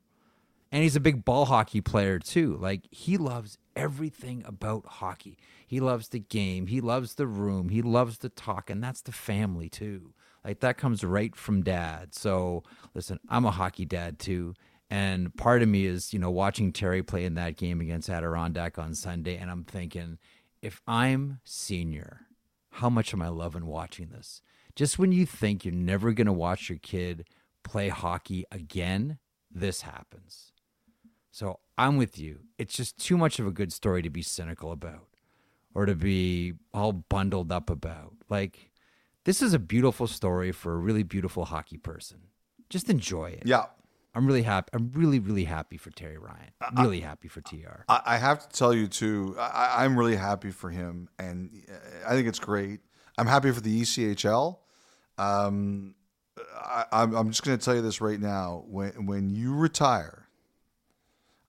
And 0.71 0.83
he's 0.83 0.97
a 0.97 1.01
big 1.01 1.23
ball 1.23 1.45
hockey 1.45 1.83
player 1.83 2.19
too. 2.19 2.57
Like 2.59 2.87
he 2.91 3.19
loves 3.19 3.59
everything 3.77 4.43
about 4.47 4.87
hockey. 4.87 5.37
He 5.67 5.81
loves 5.81 6.09
the 6.09 6.21
game. 6.21 6.67
He 6.67 6.81
loves 6.81 7.17
the 7.17 7.27
room. 7.27 7.69
He 7.69 7.83
loves 7.83 8.19
the 8.19 8.31
talk. 8.31 8.71
And 8.71 8.83
that's 8.83 9.03
the 9.03 9.13
family 9.13 9.69
too. 9.69 10.15
Like 10.43 10.61
that 10.61 10.79
comes 10.79 11.05
right 11.05 11.37
from 11.37 11.63
dad. 11.63 12.15
So 12.15 12.63
listen, 12.95 13.21
I'm 13.29 13.45
a 13.45 13.51
hockey 13.51 13.85
dad 13.85 14.19
too. 14.19 14.55
And 14.89 15.37
part 15.37 15.61
of 15.61 15.69
me 15.69 15.85
is, 15.85 16.15
you 16.15 16.19
know, 16.19 16.31
watching 16.31 16.73
Terry 16.73 17.03
play 17.03 17.27
in 17.27 17.35
that 17.35 17.59
game 17.59 17.83
against 17.83 18.09
Adirondack 18.09 18.79
on 18.79 18.95
Sunday. 18.95 19.37
And 19.37 19.51
I'm 19.51 19.65
thinking, 19.65 20.17
if 20.63 20.81
I'm 20.87 21.41
senior, 21.45 22.23
how 22.71 22.89
much 22.89 23.13
am 23.13 23.21
I 23.21 23.29
loving 23.29 23.67
watching 23.67 24.09
this? 24.09 24.41
just 24.75 24.99
when 24.99 25.13
you 25.13 25.27
think 25.27 25.65
you're 25.65 25.75
never 25.75 26.13
going 26.13 26.27
to 26.27 26.33
watch 26.33 26.69
your 26.69 26.79
kid 26.79 27.27
play 27.63 27.89
hockey 27.89 28.45
again, 28.51 29.19
this 29.51 29.83
happens. 29.83 30.53
So 31.31 31.61
I'm 31.79 31.97
with 31.97 32.19
you. 32.19 32.41
It's 32.59 32.75
just 32.75 32.99
too 32.99 33.17
much 33.17 33.39
of 33.39 33.47
a 33.47 33.53
good 33.53 33.73
story 33.73 34.03
to 34.03 34.11
be 34.11 34.23
cynical 34.23 34.73
about 34.73 35.09
or 35.75 35.87
to 35.87 35.95
be 35.95 36.55
all 36.75 36.93
bundled 36.93 37.53
up 37.53 37.71
about. 37.71 38.15
Like, 38.29 38.71
this 39.25 39.41
is 39.41 39.55
a 39.55 39.59
beautiful 39.59 40.07
story 40.07 40.53
for 40.53 40.75
a 40.75 40.79
really 40.79 41.03
beautiful 41.03 41.47
hockey 41.47 41.79
person. 41.79 42.19
Just 42.69 42.91
enjoy 42.91 43.27
it. 43.27 43.43
Yeah. 43.45 43.67
I'm 44.15 44.27
really 44.27 44.43
happy. 44.43 44.69
I'm 44.75 44.93
really, 44.95 45.19
really 45.19 45.45
happy 45.45 45.79
for 45.79 45.91
Terry 45.91 46.19
Ryan. 46.19 46.53
Really 46.79 47.03
I, 47.03 47.09
happy 47.09 47.29
for 47.29 47.41
TR. 47.41 47.85
I 47.89 48.19
have 48.19 48.47
to 48.47 48.57
tell 48.57 48.75
you 48.75 48.87
too. 48.87 49.37
I, 49.39 49.85
I'm 49.85 49.99
really 49.99 50.17
happy 50.17 50.51
for 50.51 50.71
him, 50.71 51.09
and 51.19 51.51
I 52.07 52.11
think 52.11 52.29
it's 52.29 52.39
great. 52.39 52.81
I'm 53.17 53.27
happy 53.27 53.51
for 53.53 53.61
the 53.61 53.83
ECHL. 53.83 54.59
Um, 55.17 55.95
I, 56.55 56.85
I'm, 56.93 57.15
I'm 57.15 57.31
just 57.31 57.43
going 57.43 57.59
to 57.59 57.65
tell 57.65 57.75
you 57.75 57.83
this 57.83 58.01
right 58.01 58.21
now. 58.21 58.65
When 58.67 59.07
when 59.07 59.31
you 59.31 59.55
retire, 59.55 60.29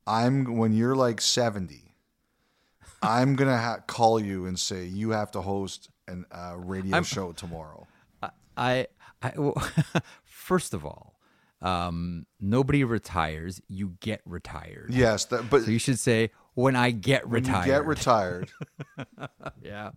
I'm 0.07 0.57
when 0.57 0.74
you're 0.74 0.95
like 0.95 1.20
70, 1.20 1.95
I'm 3.01 3.36
gonna 3.36 3.57
ha- 3.57 3.80
call 3.86 4.20
you 4.20 4.45
and 4.45 4.57
say 4.57 4.86
you 4.86 5.11
have 5.11 5.32
to 5.32 5.41
host 5.41 5.89
a 6.07 6.16
uh, 6.32 6.55
radio 6.57 6.97
I'm, 6.97 7.03
show 7.03 7.34
tomorrow. 7.34 7.88
I, 8.55 8.88
I 9.22 9.34
well, 9.36 9.61
first 10.24 10.74
of 10.74 10.86
all, 10.86 11.12
um, 11.64 12.26
nobody 12.39 12.84
retires; 12.84 13.61
you 13.68 13.95
get 13.99 14.22
retired. 14.26 14.89
Yes, 14.91 15.26
that, 15.26 15.49
but 15.49 15.64
so 15.64 15.72
you 15.72 15.80
should 15.80 15.97
say 15.97 16.30
when 16.53 16.76
I 16.76 16.91
get 16.91 17.28
retired. 17.28 17.66
get 17.66 17.86
retired. 17.88 18.51
yeah. 19.61 19.91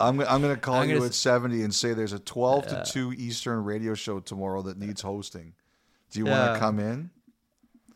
I'm, 0.00 0.20
I'm 0.20 0.42
going 0.42 0.54
to 0.54 0.60
call 0.60 0.76
I'm 0.76 0.90
you 0.90 1.04
at 1.04 1.14
70 1.14 1.62
and 1.62 1.72
say 1.72 1.94
there's 1.94 2.12
a 2.12 2.18
12 2.18 2.66
to 2.68 2.84
2 2.84 3.12
Eastern 3.12 3.62
radio 3.62 3.94
show 3.94 4.18
tomorrow 4.18 4.62
that 4.62 4.76
needs 4.76 5.00
hosting. 5.00 5.52
Do 6.10 6.18
you 6.18 6.24
want 6.24 6.54
to 6.54 6.58
come 6.58 6.80
in? 6.80 7.10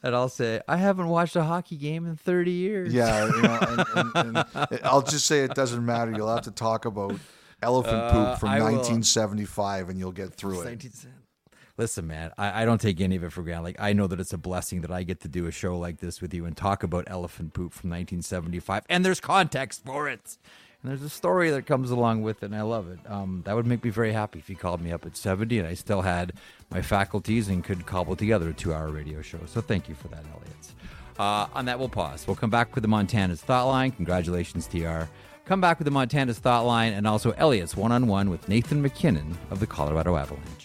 And 0.04 0.14
I'll 0.14 0.28
say, 0.28 0.60
I 0.68 0.76
haven't 0.76 1.08
watched 1.08 1.34
a 1.34 1.42
hockey 1.42 1.76
game 1.76 2.06
in 2.06 2.14
30 2.14 2.52
years. 2.52 2.92
Yeah. 2.92 3.26
You 3.26 3.42
know, 3.42 3.58
and, 3.96 4.12
and, 4.14 4.46
and 4.70 4.80
I'll 4.84 5.02
just 5.02 5.26
say 5.26 5.40
it 5.40 5.54
doesn't 5.54 5.84
matter. 5.84 6.12
You'll 6.12 6.32
have 6.32 6.44
to 6.44 6.52
talk 6.52 6.84
about 6.84 7.18
elephant 7.60 7.96
uh, 7.96 8.10
poop 8.10 8.38
from 8.38 8.50
1975 8.50 9.88
and 9.88 9.98
you'll 9.98 10.12
get 10.12 10.34
through 10.34 10.60
it. 10.60 10.92
Listen, 11.78 12.06
man, 12.06 12.32
I, 12.38 12.62
I, 12.62 12.64
don't 12.64 12.80
take 12.80 13.00
any 13.02 13.16
of 13.16 13.24
it 13.24 13.32
for 13.32 13.42
granted. 13.42 13.62
Like, 13.64 13.76
I 13.78 13.92
know 13.92 14.06
that 14.06 14.18
it's 14.18 14.32
a 14.32 14.38
blessing 14.38 14.80
that 14.80 14.90
I 14.90 15.02
get 15.02 15.20
to 15.20 15.28
do 15.28 15.46
a 15.46 15.52
show 15.52 15.78
like 15.78 15.98
this 15.98 16.22
with 16.22 16.32
you 16.32 16.46
and 16.46 16.56
talk 16.56 16.82
about 16.82 17.04
elephant 17.06 17.52
poop 17.52 17.72
from 17.74 17.90
1975, 17.90 18.84
and 18.88 19.04
there's 19.04 19.20
context 19.20 19.84
for 19.84 20.08
it 20.08 20.38
And 20.82 20.90
there's 20.90 21.02
a 21.02 21.10
story 21.10 21.50
that 21.50 21.66
comes 21.66 21.90
along 21.90 22.22
with 22.22 22.42
it, 22.42 22.46
and 22.46 22.56
I 22.56 22.62
love 22.62 22.88
it. 22.88 22.98
Um, 23.06 23.42
that 23.44 23.54
would 23.54 23.66
make 23.66 23.84
me 23.84 23.90
very 23.90 24.12
happy 24.12 24.38
if 24.38 24.48
you 24.48 24.56
called 24.56 24.80
me 24.80 24.90
up 24.90 25.04
at 25.04 25.18
70 25.18 25.58
and 25.58 25.68
I 25.68 25.74
still 25.74 26.00
had 26.00 26.32
my 26.70 26.80
faculties 26.80 27.48
and 27.48 27.62
could 27.62 27.84
cobble 27.84 28.16
together 28.16 28.48
a 28.48 28.54
two 28.54 28.72
hour 28.72 28.88
radio 28.88 29.20
show. 29.20 29.40
So 29.44 29.60
thank 29.60 29.86
you 29.88 29.94
for 29.94 30.08
that, 30.08 30.24
Elliotte. 30.32 30.72
Uh, 31.18 31.46
on 31.54 31.66
that, 31.66 31.78
we'll 31.78 31.88
pause. 31.88 32.26
We'll 32.26 32.36
come 32.36 32.50
back 32.50 32.74
with 32.74 32.82
the 32.82 32.88
Montana's 32.88 33.42
Thought 33.42 33.66
Line. 33.66 33.90
Congratulations, 33.90 34.66
TR. 34.66 35.04
Come 35.44 35.60
back 35.60 35.78
with 35.78 35.84
the 35.84 35.92
Montana's 35.92 36.38
Thought 36.38 36.64
Line 36.64 36.94
and 36.94 37.06
also 37.06 37.32
Elliotte's 37.32 37.76
one 37.76 37.92
on 37.92 38.06
one 38.06 38.30
with 38.30 38.48
Nathan 38.48 38.82
MacKinnon 38.82 39.36
of 39.50 39.60
the 39.60 39.66
Colorado 39.66 40.16
Avalanche. 40.16 40.55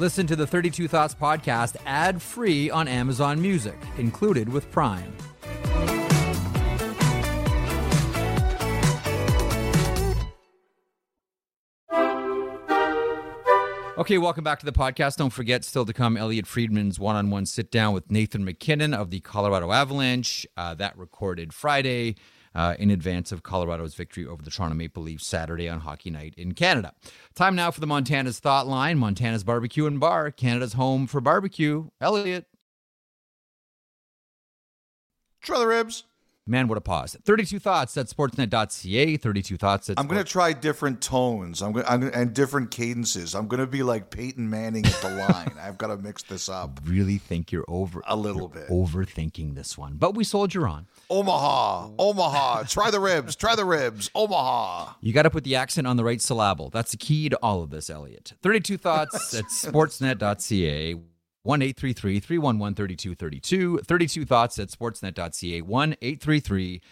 Listen 0.00 0.28
to 0.28 0.36
the 0.36 0.46
32 0.46 0.86
Thoughts 0.86 1.12
podcast 1.12 1.76
ad 1.84 2.22
free 2.22 2.70
on 2.70 2.86
Amazon 2.86 3.42
Music, 3.42 3.76
included 3.96 4.48
with 4.48 4.70
Prime. 4.70 5.12
Okay, 13.98 14.16
welcome 14.18 14.44
back 14.44 14.60
to 14.60 14.66
the 14.66 14.70
podcast. 14.70 15.16
Don't 15.16 15.32
forget, 15.32 15.64
still 15.64 15.84
to 15.84 15.92
come, 15.92 16.16
Elliotte 16.16 16.46
Friedman's 16.46 17.00
one 17.00 17.16
on 17.16 17.30
one 17.30 17.44
sit 17.44 17.72
down 17.72 17.92
with 17.92 18.08
Nathan 18.08 18.44
MacKinnon 18.44 18.94
of 18.94 19.10
the 19.10 19.18
Colorado 19.18 19.72
Avalanche. 19.72 20.46
Uh, 20.56 20.74
that 20.74 20.96
recorded 20.96 21.52
Friday 21.52 22.14
uh, 22.54 22.74
in 22.78 22.90
advance 22.90 23.32
of 23.32 23.42
Colorado's 23.42 23.94
victory 23.94 24.26
over 24.26 24.42
the 24.42 24.50
Toronto 24.50 24.74
Maple 24.74 25.02
Leafs 25.02 25.26
Saturday 25.26 25.68
on 25.68 25.80
Hockey 25.80 26.10
Night 26.10 26.34
in 26.36 26.52
Canada. 26.52 26.92
Time 27.34 27.54
now 27.54 27.70
for 27.70 27.80
the 27.80 27.86
Montana's 27.86 28.38
Thought 28.38 28.66
Line, 28.66 28.98
Montana's 28.98 29.44
Barbecue 29.44 29.86
and 29.86 30.00
Bar, 30.00 30.30
Canada's 30.30 30.74
home 30.74 31.06
for 31.06 31.20
barbecue. 31.20 31.88
Elliotte. 32.00 32.46
Try 35.40 35.58
the 35.58 35.66
ribs. 35.66 36.04
Man, 36.48 36.66
what 36.66 36.78
a 36.78 36.80
pause. 36.80 37.16
32 37.24 37.58
Thoughts 37.58 37.96
at 37.98 38.06
sportsnet.ca. 38.06 39.16
32 39.18 39.56
Thoughts 39.58 39.90
at 39.90 39.98
I'm 39.98 40.06
going 40.06 40.24
to 40.24 40.30
try 40.30 40.54
different 40.54 41.02
tones. 41.02 41.60
I'm 41.60 41.72
going 41.72 41.84
I'm 41.86 42.00
gonna, 42.00 42.12
and 42.12 42.32
different 42.32 42.70
cadences. 42.70 43.34
I'm 43.34 43.48
going 43.48 43.60
to 43.60 43.66
be 43.66 43.82
like 43.82 44.10
Peyton 44.10 44.48
Manning 44.48 44.86
at 44.86 45.00
the 45.02 45.10
line. 45.10 45.52
I've 45.60 45.76
got 45.76 45.88
to 45.88 45.98
mix 45.98 46.22
this 46.22 46.48
up 46.48 46.80
really 46.84 47.18
think 47.18 47.52
you're 47.52 47.64
over 47.68 48.02
a 48.06 48.16
little 48.16 48.48
bit. 48.48 48.68
overthinking 48.68 49.54
this 49.54 49.76
one. 49.76 49.94
But 49.96 50.14
we 50.14 50.24
soldier 50.24 50.66
on. 50.66 50.86
Omaha, 51.10 51.90
Omaha. 51.98 52.62
Try 52.64 52.90
the 52.90 53.00
ribs. 53.00 53.36
Try 53.36 53.54
the 53.54 53.64
ribs. 53.64 54.10
Omaha. 54.14 54.94
You 55.00 55.12
got 55.12 55.22
to 55.22 55.30
put 55.30 55.44
the 55.44 55.56
accent 55.56 55.86
on 55.86 55.96
the 55.96 56.04
right 56.04 56.20
syllable. 56.20 56.70
That's 56.70 56.92
the 56.92 56.96
key 56.96 57.28
to 57.28 57.38
all 57.42 57.62
of 57.62 57.70
this, 57.70 57.90
Elliotte. 57.90 58.32
32 58.42 58.78
Thoughts 58.78 59.34
at 59.34 59.44
sportsnet.ca. 59.46 60.96
1 61.42 61.62
833 61.62 62.20
311 62.20 62.74
3232. 62.74 63.78
32 63.78 64.24
Thoughts 64.24 64.58
at 64.58 64.68
sportsnet.ca. 64.68 65.62
1 65.62 65.92
833 66.02 66.82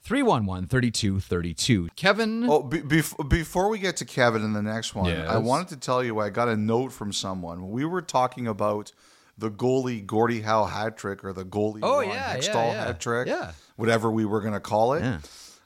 311 0.00 0.68
3232. 0.68 1.88
Kevin. 1.96 2.44
Oh, 2.48 2.62
be, 2.62 2.80
bef- 2.80 3.28
before 3.28 3.68
we 3.68 3.78
get 3.78 3.96
to 3.98 4.04
Kevin 4.04 4.42
in 4.42 4.52
the 4.52 4.62
next 4.62 4.94
one, 4.94 5.06
Yes. 5.06 5.28
I 5.28 5.38
wanted 5.38 5.68
to 5.68 5.76
tell 5.76 6.02
you 6.02 6.18
I 6.18 6.28
got 6.30 6.48
a 6.48 6.56
note 6.56 6.92
from 6.92 7.12
someone. 7.12 7.70
We 7.70 7.84
were 7.84 8.02
talking 8.02 8.46
about 8.48 8.92
the 9.38 9.50
goalie 9.50 10.04
Gordie 10.04 10.42
Howe 10.42 10.64
hat 10.64 10.96
trick 10.96 11.24
or 11.24 11.32
the 11.32 11.44
goalie 11.44 11.80
Oh, 11.82 12.00
Ron 12.00 12.08
yeah, 12.08 12.14
yeah, 12.34 12.36
Hextall 12.36 12.54
yeah. 12.72 12.84
hat 12.86 13.00
trick, 13.00 13.28
Yeah. 13.28 13.52
whatever 13.76 14.10
we 14.10 14.24
were 14.24 14.40
going 14.40 14.52
to 14.54 14.60
call 14.60 14.94
it. 14.94 15.02
Yeah. 15.02 15.18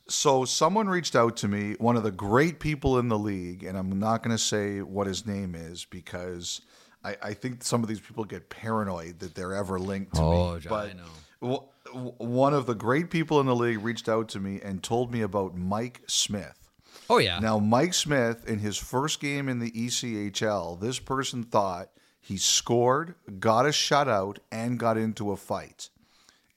So 0.08 0.44
someone 0.44 0.86
reached 0.88 1.16
out 1.16 1.36
to 1.38 1.48
me, 1.48 1.74
one 1.78 1.96
of 1.96 2.04
the 2.04 2.12
great 2.12 2.60
people 2.60 2.98
in 2.98 3.08
the 3.08 3.18
league, 3.18 3.64
and 3.64 3.76
I'm 3.76 3.98
not 3.98 4.22
going 4.22 4.36
to 4.36 4.42
say 4.42 4.80
what 4.82 5.06
his 5.08 5.26
name 5.26 5.54
is 5.56 5.84
because 5.84 6.60
I, 7.06 7.16
I 7.22 7.34
think 7.34 7.62
some 7.62 7.82
of 7.82 7.88
these 7.88 8.00
people 8.00 8.24
get 8.24 8.48
paranoid 8.48 9.20
that 9.20 9.34
they're 9.34 9.54
ever 9.54 9.78
linked 9.78 10.14
to 10.16 10.20
Oh, 10.22 10.54
me. 10.58 10.66
I 10.70 10.92
know. 10.92 11.04
w- 11.40 11.62
w- 11.86 12.12
one 12.18 12.52
of 12.54 12.66
the 12.66 12.74
great 12.74 13.10
people 13.10 13.38
in 13.40 13.46
the 13.46 13.54
league 13.54 13.82
reached 13.82 14.08
out 14.08 14.28
to 14.30 14.40
me 14.40 14.60
and 14.62 14.82
told 14.82 15.12
me 15.12 15.20
about 15.22 15.56
Mike 15.56 16.02
Smith. 16.06 16.70
Oh, 17.08 17.18
yeah. 17.18 17.38
Now, 17.38 17.58
Mike 17.58 17.94
Smith, 17.94 18.48
in 18.48 18.58
his 18.58 18.76
first 18.76 19.20
game 19.20 19.48
in 19.48 19.58
the 19.60 19.70
ECHL, 19.70 20.80
this 20.80 20.98
person 20.98 21.42
thought 21.44 21.90
he 22.20 22.36
scored, 22.36 23.14
got 23.38 23.66
a 23.66 23.70
shutout, 23.70 24.38
and 24.50 24.78
got 24.78 24.96
into 24.98 25.30
a 25.30 25.36
fight. 25.36 25.90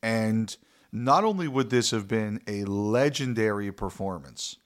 And 0.02 0.56
not 0.92 1.24
only 1.24 1.48
would 1.48 1.70
this 1.70 1.92
have 1.92 2.08
been 2.08 2.42
a 2.48 2.64
legendary 2.66 3.72
performance, 3.72 4.58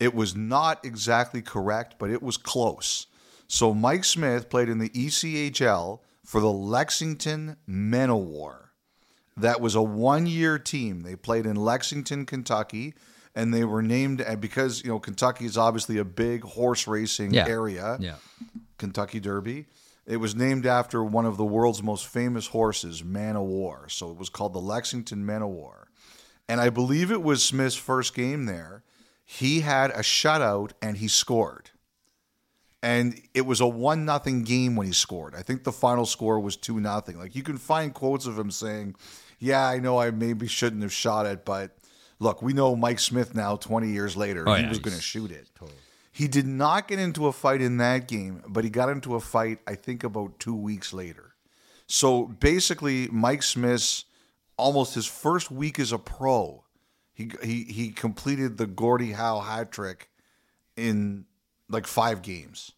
it 0.00 0.14
was 0.14 0.34
not 0.34 0.82
exactly 0.84 1.42
correct, 1.42 1.96
but 1.98 2.10
it 2.10 2.22
was 2.22 2.36
close. 2.38 3.06
So 3.48 3.72
Mike 3.74 4.04
Smith 4.04 4.48
played 4.50 4.68
in 4.68 4.78
the 4.78 4.88
ECHL 4.90 6.00
for 6.24 6.40
the 6.40 6.50
Lexington 6.50 7.56
Men 7.66 8.10
of 8.10 8.18
War. 8.18 8.72
That 9.36 9.60
was 9.60 9.74
a 9.74 9.82
one 9.82 10.26
year 10.26 10.58
team. 10.58 11.02
They 11.02 11.14
played 11.16 11.46
in 11.46 11.56
Lexington, 11.56 12.24
Kentucky, 12.26 12.94
and 13.34 13.52
they 13.52 13.64
were 13.64 13.82
named 13.82 14.24
because 14.40 14.82
you 14.82 14.90
know 14.90 14.98
Kentucky 14.98 15.44
is 15.44 15.58
obviously 15.58 15.98
a 15.98 16.04
big 16.04 16.42
horse 16.42 16.86
racing 16.86 17.34
Yeah. 17.34 17.46
area. 17.46 17.98
yeah. 18.00 18.16
Kentucky 18.78 19.20
Derby. 19.20 19.66
It 20.06 20.18
was 20.18 20.34
named 20.36 20.66
after 20.66 21.02
one 21.02 21.26
of 21.26 21.36
the 21.36 21.44
world's 21.44 21.82
most 21.82 22.06
famous 22.06 22.46
horses, 22.48 23.02
Man 23.02 23.36
o' 23.36 23.42
War. 23.42 23.86
So 23.88 24.10
it 24.10 24.16
was 24.16 24.28
called 24.28 24.52
the 24.52 24.60
Lexington 24.60 25.26
Man 25.26 25.42
o' 25.42 25.48
War. 25.48 25.88
And 26.48 26.60
I 26.60 26.70
believe 26.70 27.10
it 27.10 27.22
was 27.22 27.42
Smith's 27.42 27.74
first 27.74 28.14
game 28.14 28.46
there. 28.46 28.84
He 29.24 29.60
had 29.60 29.90
a 29.90 29.98
shutout 30.00 30.70
and 30.80 30.98
he 30.98 31.08
scored. 31.08 31.70
And 32.86 33.20
it 33.34 33.40
was 33.40 33.60
a 33.60 33.66
one 33.66 34.04
nothing 34.04 34.44
game 34.44 34.76
when 34.76 34.86
he 34.86 34.92
scored. 34.92 35.34
I 35.34 35.42
think 35.42 35.64
the 35.64 35.72
final 35.72 36.06
score 36.06 36.38
was 36.38 36.56
two 36.56 36.78
nothing. 36.78 37.18
Like 37.18 37.34
you 37.34 37.42
can 37.42 37.58
find 37.58 37.92
quotes 37.92 38.26
of 38.26 38.38
him 38.38 38.52
saying, 38.52 38.94
"Yeah, 39.40 39.66
I 39.66 39.80
know 39.80 39.98
I 39.98 40.12
maybe 40.12 40.46
shouldn't 40.46 40.82
have 40.82 40.92
shot 40.92 41.26
it, 41.26 41.44
but 41.44 41.76
look, 42.20 42.42
we 42.42 42.52
know 42.52 42.76
Mike 42.76 43.00
Smith 43.00 43.34
now 43.34 43.56
20 43.56 43.88
years 43.88 44.16
later. 44.16 44.44
Oh, 44.48 44.54
he 44.54 44.62
yeah, 44.62 44.68
was 44.68 44.78
going 44.78 44.94
to 44.94 45.02
shoot 45.02 45.32
it." 45.32 45.48
He 46.12 46.28
did 46.28 46.46
not 46.46 46.86
get 46.86 47.00
into 47.00 47.26
a 47.26 47.32
fight 47.32 47.60
in 47.60 47.78
that 47.78 48.06
game, 48.06 48.44
but 48.46 48.62
he 48.62 48.70
got 48.70 48.88
into 48.88 49.16
a 49.16 49.20
fight, 49.20 49.58
I 49.66 49.74
think, 49.74 50.04
about 50.04 50.38
two 50.38 50.54
weeks 50.54 50.92
later. 50.92 51.34
So 51.88 52.26
basically, 52.26 53.08
Mike 53.08 53.42
Smith's 53.42 54.04
almost 54.56 54.94
his 54.94 55.06
first 55.06 55.50
week 55.50 55.80
as 55.80 55.90
a 55.90 55.98
pro, 55.98 56.62
he 57.12 57.32
he 57.42 57.64
he 57.64 57.90
completed 57.90 58.58
the 58.58 58.66
Gordie 58.68 59.12
Howe 59.12 59.40
hat 59.40 59.72
trick 59.72 60.08
in 60.76 61.24
like 61.68 61.88
five 61.88 62.22
games. 62.22 62.70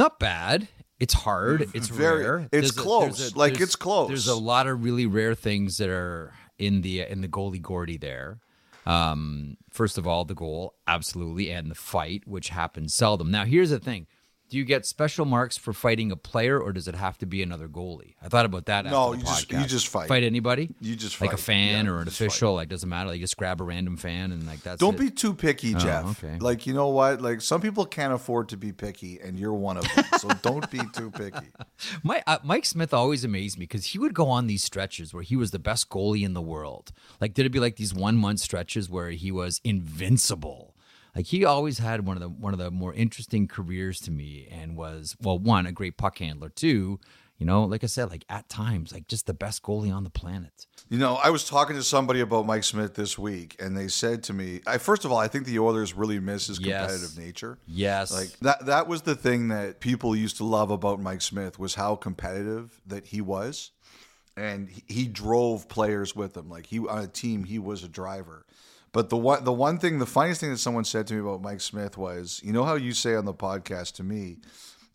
Not 0.00 0.18
bad. 0.18 0.66
It's 0.98 1.12
hard. 1.12 1.70
It's 1.74 1.88
Very- 1.88 2.22
rare. 2.24 2.38
it's 2.40 2.48
There's 2.52 2.70
a- 2.78 2.80
close. 2.80 3.18
there's 3.18 3.36
Like, 3.36 3.52
there's- 3.52 3.68
it's 3.68 3.76
close. 3.76 4.08
There's 4.08 4.26
a 4.28 4.34
lot 4.34 4.66
of 4.66 4.82
really 4.82 5.04
rare 5.04 5.34
things 5.34 5.76
that 5.76 5.90
are 5.90 6.32
in 6.58 6.80
the 6.80 7.02
in 7.02 7.20
the 7.20 7.28
goalie 7.28 7.60
Gordy 7.60 7.98
there. 7.98 8.40
Um, 8.86 9.56
first 9.70 9.98
of 9.98 10.06
all, 10.06 10.24
the 10.24 10.34
goal, 10.34 10.74
absolutely, 10.86 11.50
and 11.50 11.70
the 11.70 11.74
fight, 11.74 12.26
which 12.26 12.48
happens 12.48 12.94
seldom. 12.94 13.30
Now, 13.30 13.44
here's 13.44 13.68
the 13.70 13.78
thing: 13.78 14.06
Do 14.50 14.58
you 14.58 14.64
get 14.64 14.84
special 14.84 15.24
marks 15.24 15.56
for 15.56 15.72
fighting 15.72 16.10
a 16.10 16.16
player, 16.16 16.60
or 16.60 16.72
does 16.72 16.88
it 16.88 16.96
have 16.96 17.16
to 17.18 17.26
be 17.26 17.40
another 17.42 17.68
goalie? 17.68 18.14
I 18.20 18.28
thought 18.28 18.44
about 18.46 18.66
that. 18.66 18.84
No, 18.84 19.12
you 19.14 19.20
just- 19.22 19.48
podcast. 19.48 19.60
you 19.60 19.66
just 19.66 19.86
fight. 19.88 20.08
Fight 20.08 20.24
anybody. 20.24 20.70
You 20.80 20.96
just 20.96 21.16
fight. 21.16 21.26
like 21.26 21.34
a 21.34 21.40
fan 21.40 21.86
Yeah, 21.86 21.92
or 21.92 21.98
an 22.00 22.04
just 22.06 22.18
fight. 22.18 22.26
official. 22.26 22.54
Like 22.54 22.68
doesn't 22.68 22.88
matter. 22.88 23.08
Like 23.10 23.20
just 23.20 23.36
grab 23.36 23.60
a 23.60 23.64
random 23.64 23.96
fan 23.96 24.32
and 24.32 24.46
like 24.46 24.60
that's 24.62 24.80
Don't 24.80 24.94
it. 24.96 24.98
be 25.00 25.10
too 25.10 25.34
picky, 25.34 25.74
Jeff. 25.74 26.04
Oh, 26.04 26.10
okay. 26.10 26.38
Like 26.40 26.66
you 26.66 26.74
know 26.74 26.88
what? 26.88 27.20
Like 27.22 27.40
some 27.40 27.60
people 27.60 27.86
can't 27.86 28.12
afford 28.12 28.48
to 28.50 28.56
be 28.56 28.72
picky, 28.72 29.20
and 29.20 29.38
you're 29.38 29.54
one 29.54 29.76
of 29.76 29.84
them. 29.94 30.04
so 30.18 30.28
don't 30.42 30.68
be 30.70 30.80
too 30.94 31.10
picky. 31.12 31.46
My, 32.02 32.22
uh, 32.26 32.38
Mike 32.42 32.66
Smith 32.66 32.92
always 32.92 33.24
amazed 33.24 33.56
me 33.56 33.62
because 33.64 33.86
he 33.86 33.98
would 34.00 34.14
go 34.14 34.28
on 34.28 34.48
these 34.48 34.64
stretches 34.64 35.14
where 35.14 35.22
he 35.22 35.36
was 35.36 35.52
the 35.52 35.58
best 35.60 35.88
goalie 35.88 36.24
in 36.24 36.34
the 36.34 36.42
world. 36.42 36.90
Like, 37.20 37.34
did 37.34 37.46
it 37.46 37.50
be 37.50 37.60
like 37.60 37.76
these 37.76 37.94
one 37.94 38.16
month 38.16 38.40
stretches 38.40 38.90
where 38.90 39.10
he 39.10 39.30
was 39.30 39.60
invincible? 39.62 40.74
Like 41.14 41.26
he 41.26 41.44
always 41.44 41.78
had 41.78 42.06
one 42.06 42.16
of 42.16 42.20
the 42.20 42.28
one 42.28 42.52
of 42.52 42.58
the 42.58 42.70
more 42.70 42.94
interesting 42.94 43.48
careers 43.48 44.00
to 44.02 44.10
me, 44.10 44.48
and 44.50 44.76
was 44.76 45.16
well, 45.20 45.38
one 45.38 45.66
a 45.66 45.72
great 45.72 45.96
puck 45.96 46.18
handler, 46.18 46.48
two, 46.48 47.00
you 47.38 47.46
know, 47.46 47.64
like 47.64 47.82
I 47.82 47.86
said, 47.86 48.10
like 48.10 48.24
at 48.28 48.48
times, 48.48 48.92
like 48.92 49.08
just 49.08 49.26
the 49.26 49.34
best 49.34 49.62
goalie 49.62 49.92
on 49.94 50.04
the 50.04 50.10
planet. 50.10 50.66
You 50.88 50.98
know, 50.98 51.14
I 51.16 51.30
was 51.30 51.44
talking 51.44 51.74
to 51.76 51.82
somebody 51.82 52.20
about 52.20 52.46
Mike 52.46 52.64
Smith 52.64 52.94
this 52.94 53.18
week, 53.18 53.56
and 53.58 53.76
they 53.76 53.88
said 53.88 54.22
to 54.24 54.32
me, 54.32 54.60
I, 54.66 54.78
first 54.78 55.04
of 55.04 55.12
all, 55.12 55.18
I 55.18 55.28
think 55.28 55.46
the 55.46 55.58
Oilers 55.58 55.94
really 55.94 56.20
miss 56.20 56.48
his 56.48 56.60
Yes. 56.60 56.80
competitive 56.80 57.18
nature. 57.18 57.58
Yes, 57.66 58.12
Like 58.12 58.38
that 58.40 58.66
that 58.66 58.88
was 58.88 59.02
the 59.02 59.14
thing 59.14 59.48
that 59.48 59.80
people 59.80 60.14
used 60.14 60.36
to 60.36 60.44
love 60.44 60.70
about 60.70 61.00
Mike 61.00 61.22
Smith 61.22 61.58
was 61.58 61.74
how 61.76 61.96
competitive 61.96 62.80
that 62.86 63.06
he 63.06 63.20
was. 63.20 63.70
And 64.36 64.68
he, 64.68 64.82
he 64.86 65.06
drove 65.06 65.68
players 65.68 66.14
with 66.14 66.36
him. 66.36 66.48
Like 66.48 66.66
he 66.66 66.78
on 66.78 66.98
a 66.98 67.06
team, 67.06 67.44
he 67.44 67.58
was 67.58 67.82
a 67.84 67.88
driver. 67.88 68.46
But 68.92 69.08
the 69.08 69.16
one 69.16 69.44
the 69.44 69.52
one 69.52 69.78
thing, 69.78 69.98
the 69.98 70.06
funniest 70.06 70.40
thing 70.40 70.50
that 70.50 70.58
someone 70.58 70.84
said 70.84 71.06
to 71.08 71.14
me 71.14 71.20
about 71.20 71.42
Mike 71.42 71.60
Smith 71.60 71.96
was, 71.96 72.40
you 72.44 72.52
know 72.52 72.64
how 72.64 72.74
you 72.74 72.92
say 72.92 73.14
on 73.14 73.24
the 73.24 73.34
podcast 73.34 73.94
to 73.94 74.02
me, 74.02 74.38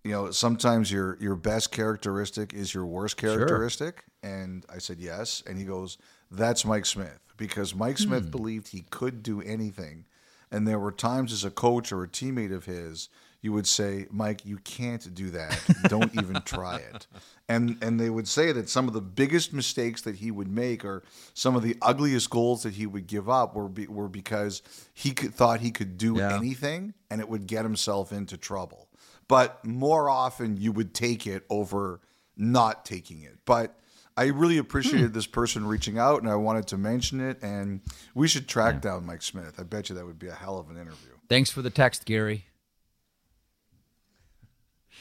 you 0.03 0.11
know, 0.11 0.31
sometimes 0.31 0.91
your 0.91 1.17
your 1.21 1.35
best 1.35 1.71
characteristic 1.71 2.53
is 2.53 2.73
your 2.73 2.85
worst 2.85 3.17
characteristic. 3.17 4.03
And 4.21 4.65
I 4.73 4.79
said 4.79 4.99
yes. 4.99 5.43
And 5.47 5.57
he 5.57 5.63
goes, 5.65 5.97
That's 6.31 6.65
Mike 6.65 6.85
Smith. 6.85 7.19
Because 7.37 7.75
Mike 7.75 7.97
Smith 7.97 8.25
Hmm. 8.25 8.31
believed 8.31 8.69
he 8.69 8.85
could 8.89 9.21
do 9.23 9.41
anything. 9.41 10.05
And 10.51 10.67
there 10.67 10.79
were 10.79 10.91
times 10.91 11.31
as 11.33 11.43
a 11.43 11.51
coach 11.51 11.91
or 11.91 12.03
a 12.03 12.07
teammate 12.07 12.53
of 12.53 12.65
his, 12.65 13.09
you 13.45 13.53
would 13.53 13.67
say, 13.67 14.07
Mike, 14.09 14.43
you 14.43 14.57
can't 14.57 15.13
do 15.13 15.29
that. 15.29 15.61
Don't 15.87 16.11
even 16.15 16.41
try 16.41 16.77
it. 16.77 17.07
And 17.47 17.77
and 17.83 17.99
they 17.99 18.09
would 18.09 18.27
say 18.27 18.51
that 18.53 18.69
some 18.69 18.87
of 18.87 18.95
the 18.95 19.01
biggest 19.01 19.53
mistakes 19.53 20.01
that 20.01 20.15
he 20.15 20.31
would 20.31 20.47
make, 20.47 20.83
or 20.83 21.03
some 21.35 21.55
of 21.55 21.61
the 21.61 21.77
ugliest 21.79 22.31
goals 22.31 22.63
that 22.63 22.73
he 22.73 22.87
would 22.87 23.05
give 23.05 23.29
up, 23.29 23.53
were 23.53 23.69
be, 23.69 23.85
were 23.85 24.07
because 24.07 24.63
he 24.95 25.11
could, 25.11 25.31
thought 25.35 25.59
he 25.59 25.69
could 25.69 25.95
do 25.95 26.15
Yeah. 26.17 26.35
anything, 26.35 26.95
and 27.11 27.21
it 27.21 27.29
would 27.29 27.45
get 27.45 27.61
himself 27.61 28.11
into 28.11 28.35
trouble. 28.35 28.89
But 29.27 29.63
more 29.63 30.09
often, 30.09 30.57
you 30.57 30.71
would 30.71 30.95
take 30.95 31.27
it 31.27 31.45
over 31.51 32.01
not 32.35 32.83
taking 32.83 33.21
it. 33.21 33.37
But 33.45 33.77
I 34.17 34.29
really 34.29 34.57
appreciated 34.57 35.09
hmm. 35.09 35.13
this 35.13 35.27
person 35.27 35.67
reaching 35.67 35.99
out, 35.99 36.23
and 36.23 36.31
I 36.31 36.37
wanted 36.37 36.65
to 36.69 36.79
mention 36.79 37.21
it. 37.21 37.43
And 37.43 37.81
we 38.15 38.27
should 38.27 38.47
track 38.47 38.81
down 38.81 39.05
Mike 39.05 39.21
Smith. 39.21 39.59
I 39.59 39.63
bet 39.63 39.89
you 39.89 39.95
that 39.97 40.05
would 40.07 40.17
be 40.17 40.29
a 40.29 40.33
hell 40.33 40.57
of 40.57 40.71
an 40.71 40.77
interview. 40.77 41.11
Thanks 41.29 41.51
for 41.51 41.61
the 41.61 41.69
text, 41.69 42.05
Gary. 42.05 42.45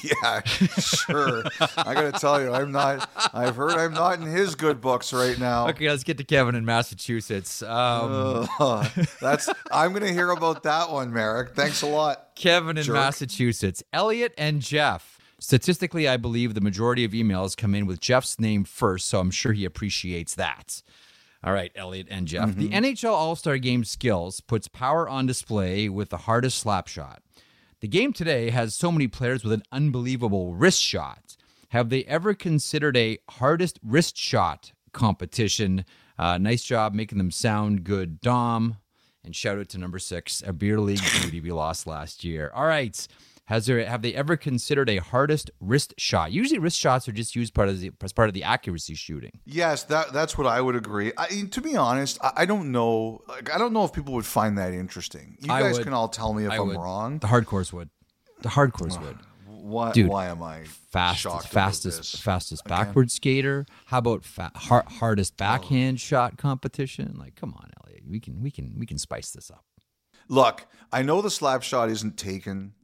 Yeah, 0.02 0.42
sure. 0.44 1.44
I 1.78 1.94
got 1.94 2.12
to 2.14 2.20
tell 2.20 2.40
you, 2.40 2.52
I'm 2.52 2.72
not. 2.72 3.08
I've 3.32 3.56
heard 3.56 3.72
I'm 3.72 3.94
not 3.94 4.18
in 4.18 4.26
his 4.26 4.54
good 4.54 4.80
books 4.80 5.14
right 5.14 5.38
now. 5.38 5.68
Okay, 5.68 5.88
let's 5.88 6.04
get 6.04 6.18
to 6.18 6.24
Kevin 6.24 6.54
in 6.54 6.64
Massachusetts. 6.66 7.62
Um, 7.62 8.46
Uh, 8.60 8.86
that's. 9.22 9.48
I'm 9.72 9.92
going 9.92 10.02
to 10.02 10.12
hear 10.12 10.30
about 10.30 10.62
that 10.64 10.90
one, 10.90 11.10
Marek. 11.12 11.54
Thanks 11.54 11.80
a 11.82 11.86
lot. 11.86 12.30
Kevin 12.34 12.76
in 12.76 12.84
Jerk. 12.84 12.94
Massachusetts, 12.96 13.82
Elliotte 13.94 14.34
and 14.36 14.60
Jeff. 14.60 15.18
Statistically, 15.38 16.06
I 16.06 16.16
believe 16.18 16.52
the 16.54 16.60
majority 16.60 17.04
of 17.04 17.12
emails 17.12 17.56
come 17.56 17.74
in 17.74 17.86
with 17.86 18.00
Jeff's 18.00 18.38
name 18.38 18.64
first, 18.64 19.08
so 19.08 19.20
I'm 19.20 19.30
sure 19.30 19.52
he 19.52 19.64
appreciates 19.64 20.34
that. 20.34 20.82
All 21.42 21.52
right, 21.52 21.72
Elliotte 21.74 22.08
and 22.10 22.26
Jeff. 22.26 22.54
The 22.54 22.68
NHL 22.70 23.12
All 23.12 23.36
Star 23.36 23.56
Game 23.58 23.84
skills 23.84 24.40
puts 24.40 24.68
power 24.68 25.08
on 25.08 25.24
display 25.26 25.88
with 25.88 26.10
the 26.10 26.18
hardest 26.18 26.58
slap 26.58 26.88
shot. 26.88 27.22
The 27.84 27.88
game 27.88 28.14
today 28.14 28.48
has 28.48 28.74
so 28.74 28.90
many 28.90 29.08
players 29.08 29.44
with 29.44 29.52
an 29.52 29.62
unbelievable 29.70 30.54
wrist 30.54 30.80
shot. 30.80 31.36
Have 31.68 31.90
they 31.90 32.02
ever 32.04 32.32
considered 32.32 32.96
a 32.96 33.18
hardest 33.28 33.78
wrist 33.82 34.16
shot 34.16 34.72
competition? 34.94 35.84
Uh, 36.18 36.38
nice 36.38 36.64
job 36.64 36.94
making 36.94 37.18
them 37.18 37.30
sound 37.30 37.84
good, 37.84 38.22
Dom. 38.22 38.78
And 39.22 39.36
shout 39.36 39.58
out 39.58 39.68
to 39.68 39.76
number 39.76 39.98
six, 39.98 40.42
a 40.46 40.54
beer 40.54 40.80
league 40.80 41.02
duty 41.20 41.42
we 41.42 41.52
lost 41.52 41.86
last 41.86 42.24
year. 42.24 42.50
All 42.54 42.64
right. 42.64 43.06
Has 43.46 43.66
there 43.66 43.84
have 43.84 44.00
they 44.00 44.14
ever 44.14 44.36
considered 44.36 44.88
a 44.88 44.96
hardest 44.96 45.50
wrist 45.60 45.92
shot? 45.98 46.32
Usually 46.32 46.58
wrist 46.58 46.78
shots 46.78 47.06
are 47.08 47.12
just 47.12 47.36
used 47.36 47.52
part 47.52 47.68
of 47.68 47.78
the, 47.78 47.90
as 48.02 48.12
part 48.12 48.28
of 48.28 48.34
the 48.34 48.42
accuracy 48.42 48.94
shooting. 48.94 49.32
Yes, 49.44 49.82
that 49.84 50.14
that's 50.14 50.38
what 50.38 50.46
I 50.46 50.62
would 50.62 50.76
agree. 50.76 51.12
I, 51.18 51.26
to 51.50 51.60
be 51.60 51.76
honest, 51.76 52.18
I, 52.22 52.32
I 52.38 52.46
don't 52.46 52.72
know. 52.72 53.20
Like, 53.28 53.52
I 53.54 53.58
don't 53.58 53.74
know 53.74 53.84
if 53.84 53.92
people 53.92 54.14
would 54.14 54.24
find 54.24 54.56
that 54.56 54.72
interesting. 54.72 55.36
You 55.40 55.52
I 55.52 55.60
guys 55.60 55.76
would. 55.76 55.84
can 55.84 55.92
all 55.92 56.08
tell 56.08 56.32
me 56.32 56.46
if 56.46 56.52
I 56.52 56.56
I'm 56.56 56.68
would. 56.68 56.76
wrong. 56.78 57.18
The 57.18 57.26
hardcores 57.26 57.70
would. 57.72 57.90
The 58.40 58.48
hardcores 58.48 59.00
would. 59.00 59.18
Why, 59.46 59.92
Dude, 59.92 60.08
why 60.08 60.26
am 60.26 60.42
I 60.42 60.64
Fastest, 60.64 61.48
fastest, 61.48 62.20
fastest 62.20 62.64
backward 62.66 63.10
skater. 63.10 63.64
How 63.86 63.96
about 63.96 64.22
fa- 64.22 64.52
har- 64.54 64.84
hardest 64.86 65.32
oh. 65.34 65.38
backhand 65.38 65.98
shot 66.00 66.36
competition? 66.36 67.16
Like, 67.18 67.34
come 67.34 67.54
on, 67.54 67.70
Elliotte. 67.82 68.06
We 68.06 68.20
can, 68.20 68.42
we 68.42 68.50
can, 68.50 68.74
we 68.78 68.84
can 68.84 68.98
spice 68.98 69.30
this 69.30 69.50
up. 69.50 69.64
Look, 70.28 70.66
I 70.92 71.00
know 71.00 71.22
the 71.22 71.30
slap 71.30 71.62
shot 71.62 71.88
isn't 71.88 72.18
taken 72.18 72.74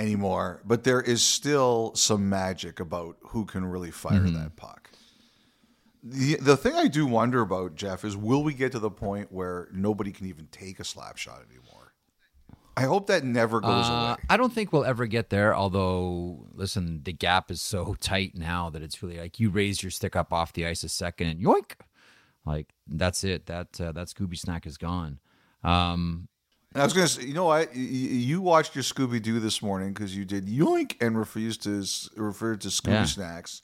anymore, 0.00 0.62
but 0.64 0.82
there 0.84 1.00
is 1.00 1.22
still 1.22 1.92
some 1.94 2.28
magic 2.28 2.80
about 2.80 3.16
who 3.20 3.44
can 3.44 3.64
really 3.64 3.90
fire 3.90 4.20
Mm-hmm. 4.20 4.34
that 4.42 4.56
puck. 4.56 4.90
The, 6.02 6.36
the 6.36 6.56
thing 6.56 6.74
I 6.74 6.88
do 6.88 7.06
wonder 7.06 7.42
about, 7.42 7.74
Jeff, 7.76 8.04
is 8.04 8.16
will 8.16 8.42
we 8.42 8.54
get 8.54 8.72
to 8.72 8.78
the 8.78 8.90
point 8.90 9.30
where 9.30 9.68
nobody 9.72 10.12
can 10.12 10.26
even 10.26 10.46
take 10.50 10.80
a 10.80 10.84
slap 10.84 11.18
shot 11.18 11.42
anymore? 11.50 11.92
I 12.76 12.84
hope 12.84 13.08
that 13.08 13.22
never 13.24 13.60
goes 13.60 13.86
Uh, 13.86 13.92
away. 14.14 14.22
I 14.30 14.38
don't 14.38 14.52
think 14.54 14.72
we'll 14.72 14.84
ever 14.86 15.06
get 15.06 15.28
there. 15.28 15.54
Although, 15.54 16.46
listen, 16.54 17.02
the 17.04 17.12
gap 17.12 17.50
is 17.50 17.60
so 17.60 17.94
tight 18.00 18.32
now 18.34 18.70
that 18.70 18.80
it's 18.80 19.02
really 19.02 19.18
like 19.18 19.38
you 19.38 19.50
raise 19.50 19.82
your 19.82 19.90
stick 19.90 20.16
up 20.16 20.32
off 20.32 20.54
the 20.54 20.66
ice 20.66 20.82
a 20.84 20.88
second 20.88 21.26
and 21.26 21.40
yoink, 21.44 21.72
like 22.46 22.72
that's 22.86 23.22
it. 23.22 23.44
That 23.46 23.78
uh, 23.78 23.92
that 23.92 24.08
Scooby 24.08 24.38
snack 24.38 24.66
is 24.66 24.78
gone. 24.78 25.18
Um, 25.62 26.28
And 26.72 26.80
I 26.82 26.84
was 26.84 26.92
going 26.92 27.06
to 27.06 27.12
say, 27.12 27.24
you 27.24 27.34
know 27.34 27.46
what? 27.46 27.74
You 27.74 28.40
watched 28.40 28.76
your 28.76 28.84
Scooby 28.84 29.20
Doo 29.20 29.40
this 29.40 29.60
morning 29.60 29.92
because 29.92 30.16
you 30.16 30.24
did 30.24 30.46
yoink 30.46 30.96
and 31.00 31.18
refused 31.18 31.62
to 31.64 31.84
refer 32.16 32.56
to 32.56 32.68
Scooby 32.68 32.88
Yeah. 32.92 33.04
Snacks. 33.06 33.62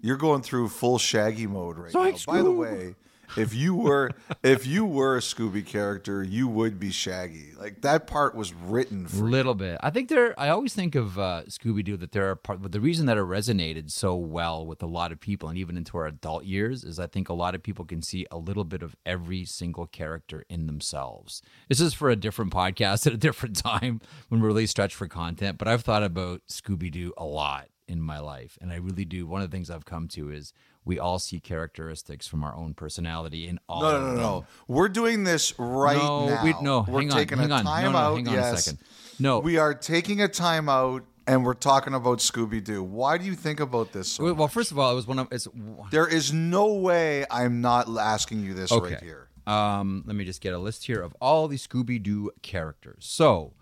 You're 0.00 0.18
going 0.18 0.42
through 0.42 0.68
full 0.68 0.98
Shaggy 0.98 1.46
mode 1.46 1.78
right 1.78 1.92
Zoink, 1.92 2.26
now. 2.26 2.32
By 2.34 2.42
the 2.42 2.50
way, 2.52 2.94
if 3.36 3.54
you 3.54 3.74
were 3.74 4.10
if 4.42 4.66
you 4.66 4.84
were 4.84 5.16
a 5.16 5.20
Scooby 5.20 5.64
character, 5.64 6.22
you 6.22 6.48
would 6.48 6.78
be 6.78 6.90
Shaggy. 6.90 7.52
Like 7.58 7.82
that 7.82 8.06
part 8.06 8.34
was 8.34 8.52
written 8.52 9.06
for. 9.06 9.24
A 9.24 9.28
little 9.28 9.54
bit. 9.54 9.78
I 9.82 9.90
think 9.90 10.08
there. 10.08 10.38
I 10.38 10.48
always 10.48 10.74
think 10.74 10.94
of 10.94 11.18
uh, 11.18 11.42
Scooby 11.48 11.84
Doo 11.84 11.96
that 11.96 12.12
there 12.12 12.30
are 12.30 12.36
part. 12.36 12.62
But 12.62 12.72
the 12.72 12.80
reason 12.80 13.06
that 13.06 13.16
it 13.16 13.24
resonated 13.24 13.90
so 13.90 14.14
well 14.14 14.66
with 14.66 14.82
a 14.82 14.86
lot 14.86 15.12
of 15.12 15.20
people, 15.20 15.48
and 15.48 15.58
even 15.58 15.76
into 15.76 15.96
our 15.96 16.06
adult 16.06 16.44
years, 16.44 16.84
is 16.84 16.98
I 16.98 17.06
think 17.06 17.28
a 17.28 17.34
lot 17.34 17.54
of 17.54 17.62
people 17.62 17.84
can 17.84 18.02
see 18.02 18.26
a 18.30 18.38
little 18.38 18.64
bit 18.64 18.82
of 18.82 18.96
every 19.04 19.44
single 19.44 19.86
character 19.86 20.44
in 20.48 20.66
themselves. 20.66 21.42
This 21.68 21.80
is 21.80 21.94
for 21.94 22.10
a 22.10 22.16
different 22.16 22.52
podcast 22.52 23.06
at 23.06 23.12
a 23.12 23.18
different 23.18 23.56
time 23.56 24.00
when 24.28 24.40
we're 24.40 24.48
really 24.48 24.66
stretched 24.66 24.96
for 24.96 25.08
content. 25.08 25.58
But 25.58 25.68
I've 25.68 25.82
thought 25.82 26.02
about 26.02 26.42
Scooby 26.48 26.90
Doo 26.90 27.12
a 27.16 27.24
lot 27.24 27.68
in 27.88 28.00
my 28.00 28.18
life, 28.18 28.58
and 28.60 28.72
I 28.72 28.76
really 28.76 29.04
do. 29.04 29.26
One 29.26 29.42
of 29.42 29.50
the 29.50 29.54
things 29.54 29.70
I've 29.70 29.84
come 29.84 30.08
to 30.08 30.30
is 30.30 30.52
we 30.84 30.98
all 30.98 31.18
see 31.18 31.40
characteristics 31.40 32.26
from 32.26 32.44
our 32.44 32.54
own 32.54 32.74
personality 32.74 33.48
in 33.48 33.58
all. 33.68 33.82
No, 33.82 34.00
no, 34.00 34.06
no, 34.06 34.16
no. 34.16 34.46
We're 34.68 34.88
doing 34.88 35.24
this 35.24 35.54
right 35.58 35.96
no, 35.96 36.28
now. 36.28 36.44
We, 36.44 36.54
no, 36.62 36.84
we're 36.88 37.00
hang 37.00 37.10
on, 37.12 37.18
taking 37.18 37.38
hang 37.38 37.50
a 37.50 37.54
on. 37.54 37.64
No, 37.64 37.70
timeout. 37.70 37.92
no, 37.92 38.16
hang 38.16 38.28
on 38.28 38.34
yes. 38.34 38.52
a 38.52 38.62
second. 38.62 38.80
No, 39.18 39.38
We 39.40 39.58
are 39.58 39.74
taking 39.74 40.20
a 40.22 40.28
timeout 40.28 41.02
and 41.26 41.44
we're 41.44 41.54
talking 41.54 41.94
about 41.94 42.18
Scooby 42.18 42.62
Doo. 42.62 42.82
Why 42.82 43.18
do 43.18 43.24
you 43.24 43.34
think 43.34 43.60
about 43.60 43.92
this? 43.92 44.12
So 44.12 44.32
well, 44.34 44.48
first 44.48 44.70
of 44.72 44.78
all, 44.78 44.90
it 44.90 44.94
was 44.94 45.06
one 45.06 45.18
of 45.18 45.28
it's 45.30 45.48
There 45.90 46.06
is 46.06 46.32
no 46.32 46.74
way 46.74 47.24
I'm 47.30 47.60
not 47.60 47.88
asking 47.88 48.44
you 48.44 48.54
this 48.54 48.70
right 48.72 49.00
here. 49.00 49.28
Um, 49.46 50.04
let 50.06 50.16
me 50.16 50.24
just 50.24 50.40
get 50.40 50.54
a 50.54 50.58
list 50.58 50.86
here 50.86 51.02
of 51.02 51.14
all 51.20 51.48
the 51.48 51.56
Scooby 51.56 52.02
Doo 52.02 52.30
characters. 52.42 53.04
So, 53.06 53.52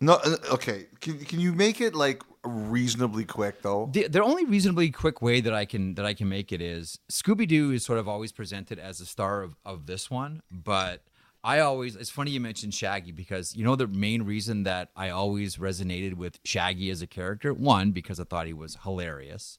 No, 0.00 0.14
uh, 0.14 0.36
okay. 0.52 0.86
Can, 1.00 1.18
can 1.24 1.40
you 1.40 1.52
make 1.52 1.80
it 1.80 1.94
like 1.94 2.22
reasonably 2.48 3.24
quick 3.24 3.62
though? 3.62 3.88
the, 3.92 4.08
the 4.08 4.22
only 4.22 4.44
reasonably 4.44 4.90
quick 4.90 5.22
way 5.22 5.40
that 5.40 5.54
I 5.54 5.64
can 5.64 5.94
that 5.94 6.04
I 6.04 6.14
can 6.14 6.28
make 6.28 6.52
it 6.52 6.60
is 6.60 6.98
Scooby 7.10 7.46
Doo 7.46 7.70
is 7.70 7.84
sort 7.84 7.98
of 7.98 8.08
always 8.08 8.32
presented 8.32 8.78
as 8.78 8.98
the 8.98 9.06
star 9.06 9.42
of, 9.42 9.56
of 9.64 9.86
this 9.86 10.10
one, 10.10 10.42
but 10.50 11.02
I 11.44 11.60
always 11.60 11.96
it's 11.96 12.10
funny 12.10 12.32
you 12.32 12.40
mentioned 12.40 12.74
Shaggy 12.74 13.12
because 13.12 13.54
you 13.54 13.64
know 13.64 13.76
the 13.76 13.86
main 13.86 14.22
reason 14.22 14.64
that 14.64 14.90
I 14.96 15.10
always 15.10 15.56
resonated 15.56 16.14
with 16.14 16.40
Shaggy 16.44 16.90
as 16.90 17.02
a 17.02 17.06
character 17.06 17.54
one 17.54 17.92
because 17.92 18.18
I 18.18 18.24
thought 18.24 18.46
he 18.46 18.52
was 18.52 18.78
hilarious. 18.82 19.58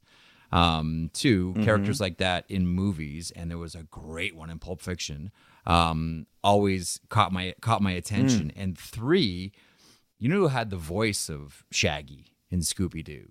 Um, 0.52 1.12
2 1.14 1.58
characters 1.64 2.02
like 2.02 2.18
that 2.18 2.46
in 2.50 2.66
movies, 2.66 3.32
and 3.36 3.52
there 3.52 3.60
was 3.60 3.76
a 3.76 3.84
great 3.84 4.36
one 4.36 4.50
in 4.50 4.58
Pulp 4.58 4.82
Fiction. 4.82 5.32
Um, 5.68 6.26
always 6.44 7.00
caught 7.10 7.32
my 7.32 7.54
caught 7.62 7.82
my 7.84 7.92
attention. 7.92 8.52
And 8.56 8.78
three, 8.78 9.52
you 10.18 10.28
know 10.28 10.38
who 10.38 10.48
had 10.48 10.72
the 10.72 10.76
voice 10.76 11.30
of 11.30 11.64
Shaggy 11.72 12.26
in 12.52 12.60
Scooby 12.62 13.04
Doo 13.04 13.30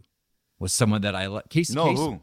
was 0.59 0.73
someone 0.73 1.03
that 1.03 1.14
I 1.14 1.27
like. 1.27 1.49
Casey 1.49 1.75
No, 1.75 1.87
Kasem. 1.87 1.97
who? 1.97 2.21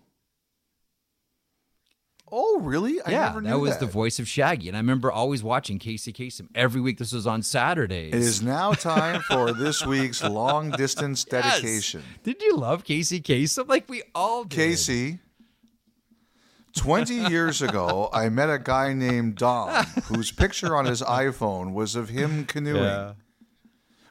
Oh, 2.31 2.59
really? 2.59 2.99
I 3.03 3.11
yeah, 3.11 3.25
never 3.27 3.41
knew 3.41 3.49
that 3.49 3.59
was 3.59 3.71
that. 3.71 3.79
the 3.81 3.85
voice 3.85 4.17
of 4.19 4.27
Shaggy, 4.27 4.67
and 4.67 4.75
I 4.75 4.79
remember 4.79 5.11
always 5.11 5.43
watching 5.43 5.77
Casey 5.77 6.11
Kasem 6.11 6.47
every 6.55 6.81
week. 6.81 6.97
This 6.97 7.11
was 7.13 7.27
on 7.27 7.43
Saturdays. 7.43 8.13
It 8.13 8.19
is 8.19 8.41
now 8.41 8.71
time 8.73 9.21
for 9.21 9.53
this 9.53 9.85
week's 9.85 10.23
long 10.23 10.71
distance 10.71 11.23
Yes. 11.31 11.43
dedication. 11.61 12.01
Did 12.23 12.41
you 12.41 12.57
love 12.57 12.83
Casey 12.83 13.21
Kasem? 13.21 13.67
Like 13.69 13.87
we 13.87 14.01
all 14.15 14.43
did. 14.43 14.55
Casey, 14.55 15.19
20 16.75 17.13
years 17.29 17.61
ago, 17.61 18.09
I 18.11 18.27
met 18.29 18.49
a 18.49 18.57
guy 18.59 18.93
named 18.93 19.35
Dom 19.35 19.85
whose 20.05 20.31
picture 20.31 20.75
on 20.75 20.85
his 20.85 21.01
iPhone 21.03 21.73
was 21.73 21.95
of 21.95 22.09
him 22.09 22.45
canoeing. 22.45 23.15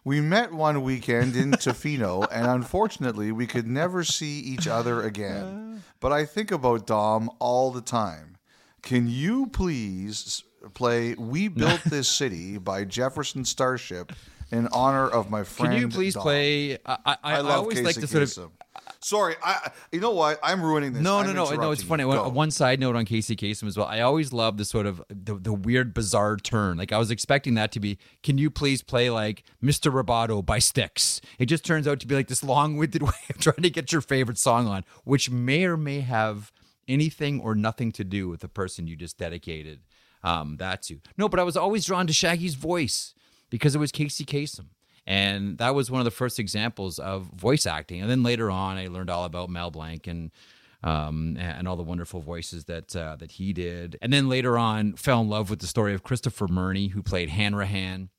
We 0.06 0.20
met 0.20 0.52
one 0.52 0.82
weekend 0.82 1.34
in 1.34 1.52
Tofino, 1.52 2.28
and 2.30 2.46
unfortunately, 2.46 3.32
we 3.32 3.46
could 3.46 3.66
never 3.66 4.04
see 4.04 4.38
each 4.40 4.68
other 4.68 5.02
again. 5.02 5.82
But 5.98 6.12
I 6.12 6.26
think 6.26 6.50
about 6.50 6.86
Dom 6.86 7.30
all 7.38 7.70
the 7.70 7.80
time. 7.80 8.36
Can 8.82 9.08
you 9.08 9.46
please 9.46 10.44
play 10.74 11.14
We 11.14 11.48
Built 11.48 11.80
This 11.86 12.06
City 12.06 12.58
by 12.58 12.84
Jefferson 12.84 13.46
Starship 13.46 14.12
in 14.50 14.68
honor 14.72 15.08
of 15.08 15.30
my 15.30 15.42
friend 15.42 15.72
Can 15.72 15.80
you 15.80 15.88
please 15.88 16.12
Dom? 16.12 16.22
play? 16.22 16.74
I, 16.74 16.78
I, 16.86 16.98
I, 17.06 17.16
I 17.36 17.40
always 17.54 17.80
like 17.80 17.94
to 17.94 18.06
sort 18.06 18.24
of. 18.24 18.28
Kasem. 18.28 18.50
Sorry, 19.04 19.34
I. 19.42 19.70
You 19.92 20.00
know 20.00 20.12
what? 20.12 20.38
I'm 20.42 20.62
ruining 20.62 20.94
this. 20.94 21.02
No, 21.02 21.18
I'm 21.18 21.26
no, 21.26 21.32
no, 21.34 21.50
no. 21.56 21.70
It's 21.72 21.82
funny. 21.82 22.06
One, 22.06 22.16
Go. 22.16 22.28
one 22.30 22.50
side 22.50 22.80
note 22.80 22.96
on 22.96 23.04
Casey 23.04 23.36
Kasem 23.36 23.68
as 23.68 23.76
well. 23.76 23.86
I 23.86 24.00
always 24.00 24.32
love 24.32 24.56
the 24.56 24.64
sort 24.64 24.86
of 24.86 25.02
the, 25.10 25.34
the 25.34 25.52
weird, 25.52 25.92
bizarre 25.92 26.38
turn. 26.38 26.78
Like 26.78 26.90
I 26.90 26.96
was 26.96 27.10
expecting 27.10 27.52
that 27.54 27.70
to 27.72 27.80
be. 27.80 27.98
Can 28.22 28.38
you 28.38 28.50
please 28.50 28.80
play 28.80 29.10
like 29.10 29.44
Mr. 29.62 29.92
Roboto 29.92 30.44
by 30.44 30.58
Styx? 30.58 31.20
It 31.38 31.46
just 31.46 31.66
turns 31.66 31.86
out 31.86 32.00
to 32.00 32.06
be 32.06 32.14
like 32.14 32.28
this 32.28 32.42
long-winded 32.42 33.02
way 33.02 33.10
of 33.28 33.38
trying 33.38 33.60
to 33.60 33.68
get 33.68 33.92
your 33.92 34.00
favorite 34.00 34.38
song 34.38 34.66
on, 34.66 34.86
which 35.04 35.28
may 35.30 35.66
or 35.66 35.76
may 35.76 36.00
have 36.00 36.50
anything 36.88 37.42
or 37.42 37.54
nothing 37.54 37.92
to 37.92 38.04
do 38.04 38.30
with 38.30 38.40
the 38.40 38.48
person 38.48 38.86
you 38.86 38.96
just 38.96 39.18
dedicated 39.18 39.80
um, 40.22 40.56
that 40.56 40.82
to. 40.84 41.00
No, 41.18 41.28
but 41.28 41.38
I 41.38 41.42
was 41.42 41.58
always 41.58 41.84
drawn 41.84 42.06
to 42.06 42.14
Shaggy's 42.14 42.54
voice 42.54 43.12
because 43.50 43.74
it 43.74 43.78
was 43.78 43.92
Casey 43.92 44.24
Kasem. 44.24 44.68
And 45.06 45.58
that 45.58 45.74
was 45.74 45.90
one 45.90 46.00
of 46.00 46.06
the 46.06 46.10
first 46.10 46.38
examples 46.38 46.98
of 46.98 47.24
voice 47.26 47.66
acting. 47.66 48.00
And 48.00 48.10
then 48.10 48.22
later 48.22 48.50
on, 48.50 48.76
I 48.76 48.86
learned 48.86 49.10
all 49.10 49.24
about 49.24 49.50
Mel 49.50 49.70
Blanc 49.70 50.06
and 50.06 50.30
um, 50.82 51.38
and 51.38 51.66
all 51.66 51.76
the 51.76 51.82
wonderful 51.82 52.20
voices 52.20 52.66
that 52.66 52.94
uh, 52.94 53.16
that 53.16 53.32
he 53.32 53.52
did. 53.52 53.98
And 54.02 54.12
then 54.12 54.28
later 54.28 54.58
on, 54.58 54.94
fell 54.94 55.20
in 55.20 55.28
love 55.28 55.50
with 55.50 55.60
the 55.60 55.66
story 55.66 55.94
of 55.94 56.02
Christopher 56.02 56.46
Murney, 56.46 56.88
who 56.88 57.02
played 57.02 57.30
Hanrahan 57.30 58.10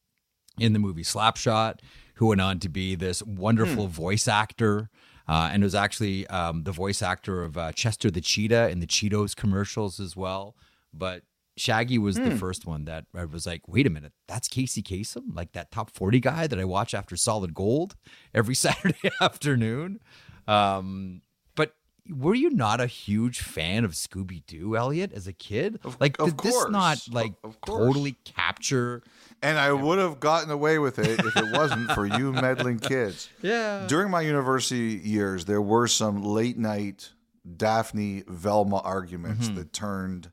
in 0.58 0.74
the 0.74 0.80
movie 0.80 1.04
Slapshot, 1.04 1.80
who 2.16 2.28
went 2.28 2.42
on 2.42 2.60
to 2.60 2.70
be 2.70 2.96
this 2.96 3.22
wonderful 3.24 3.88
hmm. 3.88 3.94
voice 3.94 4.28
actor. 4.28 4.90
Uh, 5.28 5.50
and 5.52 5.64
was 5.64 5.74
actually 5.74 6.28
um, 6.28 6.66
the 6.66 6.72
voice 6.72 7.02
actor 7.02 7.44
of 7.44 7.58
uh, 7.58 7.72
Chester 7.72 8.12
the 8.12 8.22
Cheetah 8.22 8.70
in 8.70 8.80
the 8.80 8.86
Cheetos 8.86 9.36
commercials 9.36 10.00
as 10.00 10.16
well. 10.16 10.56
But 10.94 11.24
Shaggy 11.58 11.98
was 11.98 12.16
the 12.16 12.32
hmm. 12.32 12.38
first 12.38 12.66
one 12.66 12.86
that 12.86 13.06
I 13.16 13.26
was 13.26 13.46
like, 13.46 13.68
wait 13.68 13.88
a 13.88 13.90
minute, 13.90 14.12
that's 14.28 14.48
Casey 14.48 14.84
Kasem, 14.84 15.34
like 15.34 15.54
that 15.54 15.72
top 15.72 15.90
40 15.90 16.20
guy 16.20 16.48
that 16.48 16.60
I 16.60 16.66
watch 16.66 16.94
after 16.94 17.16
Solid 17.16 17.54
Gold 17.54 17.96
every 18.34 18.56
Saturday 18.66 19.12
afternoon. 19.22 20.00
Um, 20.48 21.22
but 21.56 21.74
were 22.10 22.36
you 22.36 22.50
not 22.50 22.82
a 22.82 22.88
huge 22.88 23.40
fan 23.40 23.86
of 23.86 23.92
Scooby 23.92 24.46
Doo, 24.46 24.76
Elliotte, 24.76 25.14
as 25.14 25.28
a 25.28 25.34
kid? 25.34 25.80
Of, 25.86 25.98
like, 26.02 26.20
of 26.20 26.28
did 26.28 26.38
course. 26.38 26.54
this 26.54 26.72
not 26.72 27.00
like 27.10 27.34
of, 27.44 27.52
of 27.52 27.62
totally 27.62 28.18
capture? 28.26 29.02
And 29.42 29.58
I 29.58 29.72
would 29.72 30.00
have 30.00 30.20
gotten 30.20 30.52
away 30.52 30.78
with 30.78 31.00
it 31.00 31.20
if 31.20 31.38
it 31.38 31.52
wasn't 31.54 31.90
for 31.92 32.06
you 32.06 32.34
meddling 32.34 32.80
kids. 32.80 33.30
Yeah. 33.42 33.86
During 33.88 34.12
my 34.12 34.22
university 34.22 35.00
years, 35.08 35.46
there 35.46 35.62
were 35.62 35.88
some 35.88 36.22
late 36.22 36.58
night 36.58 37.12
Daphne 37.56 38.24
Velma 38.28 38.80
arguments 38.80 39.48
mm-hmm. 39.48 39.56
that 39.56 39.72
turned 39.72 40.32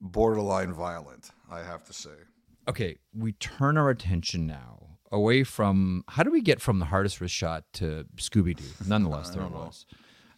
borderline 0.00 0.72
violent. 0.72 1.30
I 1.50 1.62
have 1.62 1.84
to 1.84 1.92
say. 1.92 2.10
Okay, 2.68 2.98
we 3.14 3.32
turn 3.32 3.78
our 3.78 3.88
attention 3.90 4.46
now 4.46 4.98
away 5.10 5.42
from 5.42 6.04
how 6.08 6.22
do 6.22 6.30
we 6.30 6.40
get 6.40 6.60
from 6.60 6.78
the 6.78 6.84
hardest 6.84 7.20
wrist 7.20 7.34
shot 7.34 7.64
to 7.74 8.04
Scooby 8.16 8.56
Doo? 8.56 8.64
Nonetheless, 8.86 9.30
there 9.34 9.42
it 9.42 9.50
was. 9.50 9.86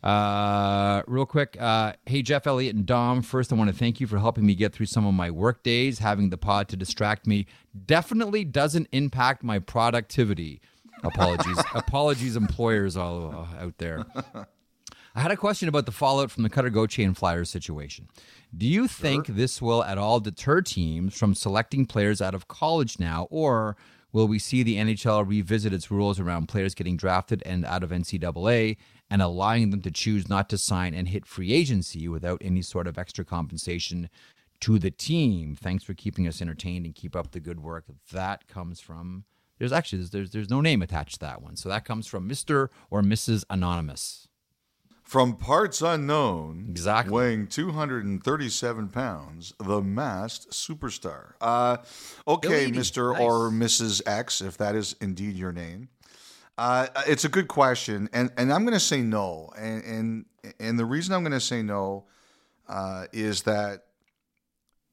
Uh, 0.03 1.03
real 1.07 1.27
quick, 1.27 1.57
uh, 1.61 1.93
hey 2.07 2.23
Jeff 2.23 2.47
Elliotte 2.47 2.75
and 2.75 2.87
Dom. 2.87 3.21
First, 3.21 3.53
I 3.53 3.57
want 3.57 3.71
to 3.71 3.77
thank 3.77 4.01
you 4.01 4.07
for 4.07 4.19
helping 4.19 4.47
me 4.47 4.55
get 4.55 4.73
through 4.73 4.87
some 4.87 5.05
of 5.05 5.13
my 5.13 5.31
work 5.31 5.63
days. 5.63 5.99
Having 5.99 6.31
the 6.31 6.39
pod 6.39 6.69
to 6.69 6.77
distract 6.77 7.27
me 7.27 7.47
definitely 7.87 8.45
doesn't 8.45 8.89
impact 8.93 9.43
my 9.43 9.59
productivity. 9.59 10.61
Apologies, 11.03 11.59
apologies, 11.75 12.37
employers 12.37 12.97
all 12.97 13.49
out 13.59 13.77
there. 13.79 14.07
I 15.15 15.21
had 15.21 15.33
a 15.33 15.37
question 15.37 15.69
about 15.69 15.87
the 15.87 15.93
fallout 15.93 16.31
from 16.31 16.45
the 16.45 16.51
Cutter 16.51 16.71
Gauthier 16.71 17.07
and 17.07 17.17
Flyers 17.17 17.51
situation. 17.51 18.09
Do 18.57 18.67
you 18.67 18.87
think 18.87 19.27
sure. 19.27 19.35
this 19.35 19.61
will 19.61 19.83
at 19.83 19.99
all 19.99 20.21
deter 20.21 20.61
teams 20.61 21.17
from 21.17 21.35
selecting 21.35 21.85
players 21.85 22.23
out 22.23 22.35
of 22.35 22.47
college 22.47 23.01
now, 23.01 23.27
or 23.31 23.77
will 24.13 24.29
we 24.29 24.39
see 24.39 24.63
the 24.63 24.77
NHL 24.77 25.27
revisit 25.29 25.73
its 25.73 25.91
rules 25.91 26.21
around 26.21 26.49
players 26.49 26.75
getting 26.75 26.97
drafted 26.97 27.43
and 27.45 27.65
out 27.65 27.83
of 27.83 27.91
NCAA 27.91 28.77
and 29.11 29.21
allowing 29.21 29.71
them 29.71 29.83
to 29.83 29.91
choose 29.91 30.29
not 30.29 30.49
to 30.51 30.59
sign 30.59 30.95
and 30.95 31.09
hit 31.09 31.27
free 31.27 31.53
agency 31.53 32.07
without 32.07 32.41
any 32.45 32.63
sort 32.63 32.87
of 32.87 32.97
extra 32.97 33.25
compensation 33.25 34.09
to 34.61 34.79
the 34.79 34.91
team. 34.91 35.57
Thanks 35.57 35.83
for 35.83 35.95
keeping 35.95 36.29
us 36.29 36.41
entertained 36.41 36.87
and 36.87 36.95
keep 36.95 37.17
up 37.17 37.33
the 37.33 37.41
good 37.41 37.61
work. 37.61 37.87
That 38.13 38.47
comes 38.47 38.79
from 38.79 39.25
there's 39.59 39.73
actually 39.73 40.05
there's 40.05 40.31
there's 40.31 40.51
no 40.51 40.61
name 40.61 40.83
attached 40.83 41.15
to 41.15 41.21
that 41.21 41.43
one. 41.43 41.57
So 41.57 41.69
that 41.69 41.85
comes 41.85 42.07
from 42.07 42.29
Mr. 42.29 42.69
or 42.91 43.03
Mrs. 43.03 43.45
Anonymous. 43.51 44.29
From 45.11 45.35
parts 45.35 45.83
unknown, 45.83 46.67
exactly 46.71 47.13
weighing 47.13 47.49
237 47.49 48.91
pounds, 48.91 49.53
the 49.59 49.83
masked 49.83 50.53
superstar. 50.53 51.33
Uh, 51.41 51.79
okay, 52.29 52.71
Mr. 52.71 53.15
Nice. 53.15 53.21
or 53.21 53.51
Mrs. 53.51 54.03
X, 54.07 54.41
if 54.41 54.57
that 54.59 54.77
is 54.77 54.95
indeed 55.01 55.35
your 55.35 55.51
name. 55.51 55.89
Uh, 56.57 56.87
it's 57.09 57.25
a 57.25 57.29
good 57.29 57.49
question, 57.49 58.09
and 58.13 58.31
and 58.37 58.53
I'm 58.53 58.63
going 58.63 58.75
to 58.75 58.79
say 58.79 59.03
no, 59.03 59.51
and 59.59 59.83
and 59.83 60.25
and 60.61 60.79
the 60.79 60.85
reason 60.85 61.13
I'm 61.13 61.23
going 61.23 61.33
to 61.33 61.41
say 61.41 61.61
no 61.61 62.05
uh, 62.69 63.07
is 63.13 63.43
that 63.43 63.87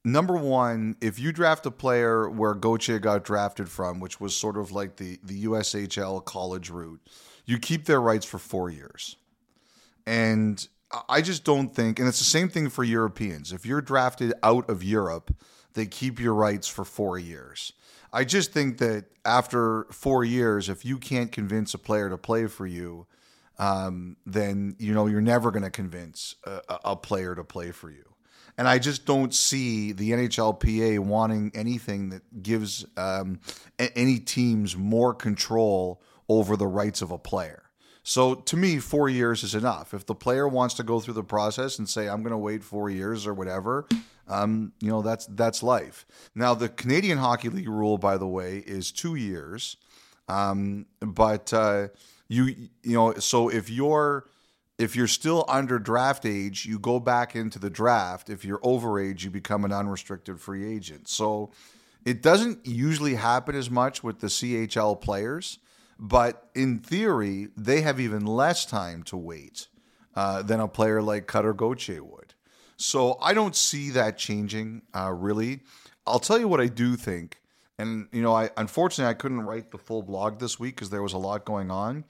number 0.04 0.36
one, 0.36 0.96
if 1.00 1.20
you 1.20 1.30
draft 1.30 1.64
a 1.64 1.70
player 1.70 2.28
where 2.28 2.54
Gauthier 2.54 2.98
got 2.98 3.22
drafted 3.22 3.68
from, 3.68 4.00
which 4.00 4.20
was 4.20 4.34
sort 4.34 4.56
of 4.56 4.72
like 4.72 4.96
the 4.96 5.20
the 5.22 5.44
USHL 5.44 6.24
college 6.24 6.70
route, 6.70 7.02
you 7.46 7.60
keep 7.60 7.84
their 7.84 8.00
rights 8.00 8.26
for 8.26 8.38
four 8.40 8.68
years, 8.68 9.14
and 10.08 10.66
I 11.06 11.20
just 11.20 11.44
don't 11.44 11.74
think, 11.74 11.98
and 11.98 12.08
it's 12.08 12.18
the 12.18 12.24
same 12.24 12.48
thing 12.48 12.70
for 12.70 12.82
Europeans. 12.82 13.52
If 13.52 13.66
you're 13.66 13.82
drafted 13.82 14.32
out 14.42 14.70
of 14.70 14.82
Europe, 14.82 15.36
they 15.74 15.84
keep 15.84 16.18
your 16.18 16.32
rights 16.32 16.66
for 16.66 16.82
four 16.82 17.18
years. 17.18 17.74
I 18.10 18.24
just 18.24 18.50
think 18.50 18.78
that 18.78 19.04
after 19.26 19.84
four 19.90 20.24
years, 20.24 20.70
if 20.70 20.86
you 20.86 20.96
can't 20.96 21.30
convince 21.30 21.74
a 21.74 21.78
player 21.78 22.08
to 22.08 22.16
play 22.16 22.46
for 22.46 22.66
you, 22.66 23.06
um, 23.58 24.16
then 24.24 24.76
you 24.78 24.94
know 24.94 25.06
you're 25.06 25.20
never 25.20 25.50
going 25.50 25.64
to 25.64 25.70
convince 25.70 26.36
a, 26.44 26.62
a, 26.86 26.96
player 26.96 27.34
to 27.34 27.44
play 27.44 27.70
for 27.70 27.90
you. 27.90 28.14
And 28.56 28.66
I 28.66 28.78
just 28.78 29.04
don't 29.04 29.34
see 29.34 29.92
the 29.92 30.12
NHLPA 30.12 31.00
wanting 31.00 31.50
anything 31.54 32.08
that 32.10 32.42
gives 32.42 32.86
um, 32.96 33.40
a- 33.78 33.96
any 33.98 34.20
teams 34.20 34.74
more 34.74 35.12
control 35.12 36.00
over 36.30 36.56
the 36.56 36.66
rights 36.66 37.02
of 37.02 37.10
a 37.10 37.18
player. 37.18 37.67
So 38.08 38.36
to 38.36 38.56
me, 38.56 38.78
four 38.78 39.10
years 39.10 39.44
is 39.44 39.54
enough. 39.54 39.92
If 39.92 40.06
the 40.06 40.14
player 40.14 40.48
wants 40.48 40.74
to 40.76 40.82
go 40.82 40.98
through 40.98 41.12
the 41.12 41.22
process 41.22 41.78
and 41.78 41.86
say, 41.86 42.08
"I'm 42.08 42.22
going 42.22 42.30
to 42.30 42.38
wait 42.38 42.64
four 42.64 42.88
years" 42.88 43.26
or 43.26 43.34
whatever, 43.34 43.86
um, 44.26 44.72
you 44.80 44.88
know 44.88 45.02
that's 45.02 45.26
that's 45.26 45.62
life. 45.62 46.06
Now 46.34 46.54
the 46.54 46.70
Canadian 46.70 47.18
Hockey 47.18 47.50
League 47.50 47.68
rule, 47.68 47.98
by 47.98 48.16
the 48.16 48.26
way, 48.26 48.64
is 48.66 48.92
two 48.92 49.14
years. 49.14 49.76
Um, 50.26 50.86
but 51.00 51.52
uh, 51.52 51.88
you 52.28 52.44
you 52.82 52.94
know, 52.94 53.12
so 53.16 53.50
if 53.50 53.68
you're 53.68 54.24
if 54.78 54.96
you're 54.96 55.06
still 55.06 55.44
under 55.46 55.78
draft 55.78 56.24
age, 56.24 56.64
you 56.64 56.78
go 56.78 56.98
back 57.00 57.36
into 57.36 57.58
the 57.58 57.68
draft. 57.68 58.30
If 58.30 58.42
you're 58.42 58.60
over 58.62 58.98
age, 58.98 59.22
you 59.22 59.30
become 59.30 59.66
an 59.66 59.72
unrestricted 59.72 60.40
free 60.40 60.66
agent. 60.74 61.08
So 61.08 61.50
it 62.06 62.22
doesn't 62.22 62.66
usually 62.66 63.16
happen 63.16 63.54
as 63.54 63.68
much 63.68 64.02
with 64.02 64.20
the 64.20 64.28
CHL 64.28 64.98
players. 64.98 65.58
But 65.98 66.48
in 66.54 66.78
theory, 66.78 67.48
they 67.56 67.80
have 67.80 67.98
even 67.98 68.24
less 68.24 68.64
time 68.64 69.02
to 69.04 69.16
wait 69.16 69.68
uh, 70.14 70.42
than 70.42 70.60
a 70.60 70.68
player 70.68 71.02
like 71.02 71.26
Cutter 71.26 71.52
Gauthier 71.52 72.04
would. 72.04 72.34
So 72.76 73.18
I 73.20 73.34
don't 73.34 73.56
see 73.56 73.90
that 73.90 74.16
changing 74.16 74.82
uh, 74.94 75.12
really. 75.12 75.60
I'll 76.06 76.20
tell 76.20 76.38
you 76.38 76.48
what 76.48 76.60
I 76.60 76.68
do 76.68 76.96
think. 76.96 77.40
And, 77.78 78.08
you 78.12 78.22
know, 78.22 78.34
I 78.34 78.50
unfortunately 78.56 79.10
I 79.10 79.14
couldn't 79.14 79.42
write 79.42 79.70
the 79.70 79.78
full 79.78 80.02
blog 80.02 80.38
this 80.38 80.58
week 80.58 80.76
because 80.76 80.90
there 80.90 81.02
was 81.02 81.12
a 81.12 81.18
lot 81.18 81.44
going 81.44 81.70
on. 81.70 82.04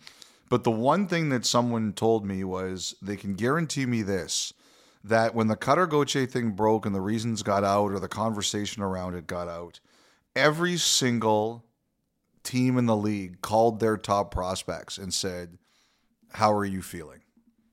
But 0.51 0.65
the 0.65 0.71
one 0.71 1.07
thing 1.07 1.29
that 1.31 1.45
someone 1.45 1.93
told 1.93 2.25
me 2.25 2.45
was 2.45 2.95
they 3.03 3.17
can 3.17 3.35
guarantee 3.35 3.87
me 3.87 4.03
this 4.03 4.53
that 5.05 5.35
when 5.35 5.47
the 5.47 5.57
Cutter 5.57 5.87
Gauthier 5.87 6.27
thing 6.27 6.51
broke 6.51 6.85
and 6.85 6.95
the 6.95 7.01
reasons 7.01 7.43
got 7.43 7.65
out 7.65 7.93
or 7.93 8.01
the 8.01 8.09
conversation 8.09 8.83
around 8.83 9.15
it 9.15 9.27
got 9.27 9.49
out, 9.49 9.81
every 10.35 10.77
single 10.77 11.65
team 12.49 12.79
in 12.79 12.87
the 12.87 12.97
league 12.97 13.43
called 13.43 13.79
their 13.79 13.99
top 13.99 14.31
prospects 14.31 14.97
and 14.97 15.13
said, 15.13 15.59
How 16.33 16.53
are 16.53 16.65
you 16.65 16.81
feeling? 16.81 17.21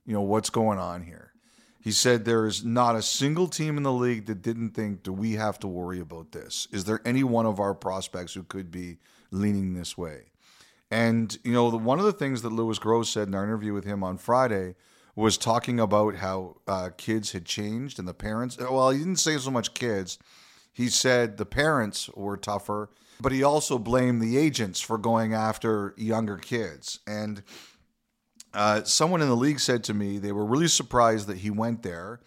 You 0.05 0.13
know, 0.13 0.21
what's 0.21 0.49
going 0.49 0.80
on 0.80 1.03
here? 1.03 1.32
He 1.80 1.91
said 1.91 2.26
there 2.26 2.45
is 2.45 2.65
not 2.65 2.95
a 2.95 3.01
single 3.01 3.47
team 3.47 3.78
in 3.78 3.84
the 3.84 3.93
league 3.93 4.26
that 4.26 4.41
didn't 4.41 4.71
think, 4.71 5.03
Do 5.03 5.13
we 5.13 5.34
have 5.34 5.59
to 5.59 5.67
worry 5.67 6.01
about 6.01 6.34
this? 6.34 6.67
Is 6.73 6.84
there 6.84 6.99
any 7.05 7.23
one 7.23 7.45
of 7.45 7.59
our 7.59 7.73
prospects 7.73 8.34
who 8.34 8.43
could 8.43 8.69
be 8.69 8.97
leaning 9.32 9.73
this 9.73 9.97
way? 9.97 10.32
And, 10.91 11.38
you 11.43 11.53
know, 11.53 11.71
the, 11.71 11.78
one 11.78 11.99
of 11.99 12.05
the 12.05 12.13
things 12.13 12.41
that 12.41 12.51
Lewis 12.51 12.78
Gross 12.78 13.09
said 13.09 13.30
in 13.30 13.34
our 13.34 13.45
interview 13.45 13.73
with 13.73 13.86
him 13.86 14.03
on 14.03 14.17
Friday 14.17 14.76
was 15.15 15.38
talking 15.38 15.80
about 15.80 16.15
how 16.15 16.57
uh, 16.67 16.89
kids 16.97 17.32
had 17.32 17.45
changed 17.45 17.97
and 17.97 18.07
the 18.07 18.13
parents. 18.13 18.57
Well, 18.57 18.89
he 18.89 18.99
didn't 18.99 19.15
say 19.15 19.38
so 19.38 19.49
much 19.49 19.73
kids. 19.73 20.19
He 20.73 20.89
said 20.89 21.38
the 21.38 21.45
parents 21.45 22.09
were 22.09 22.36
tougher 22.36 22.89
but 23.20 23.32
he 23.32 23.43
also 23.43 23.78
blamed 23.78 24.22
the 24.22 24.38
agents 24.38 24.80
for 24.80 24.97
going 24.97 25.34
after 25.34 25.93
younger 25.97 26.38
kids. 26.38 26.99
And 27.07 27.43
uh, 28.53 28.84
someone 28.84 29.22
in 29.22 29.28
the 29.28 29.36
league 29.36 29.59
said 29.59 29.84
to 29.86 29.93
me 29.93 30.18
they 30.18 30.32
were 30.32 30.45
really 30.45 30.68
surprised 30.68 31.28
that 31.28 31.38
he 31.38 31.49
went 31.49 31.84
there. 31.84 32.22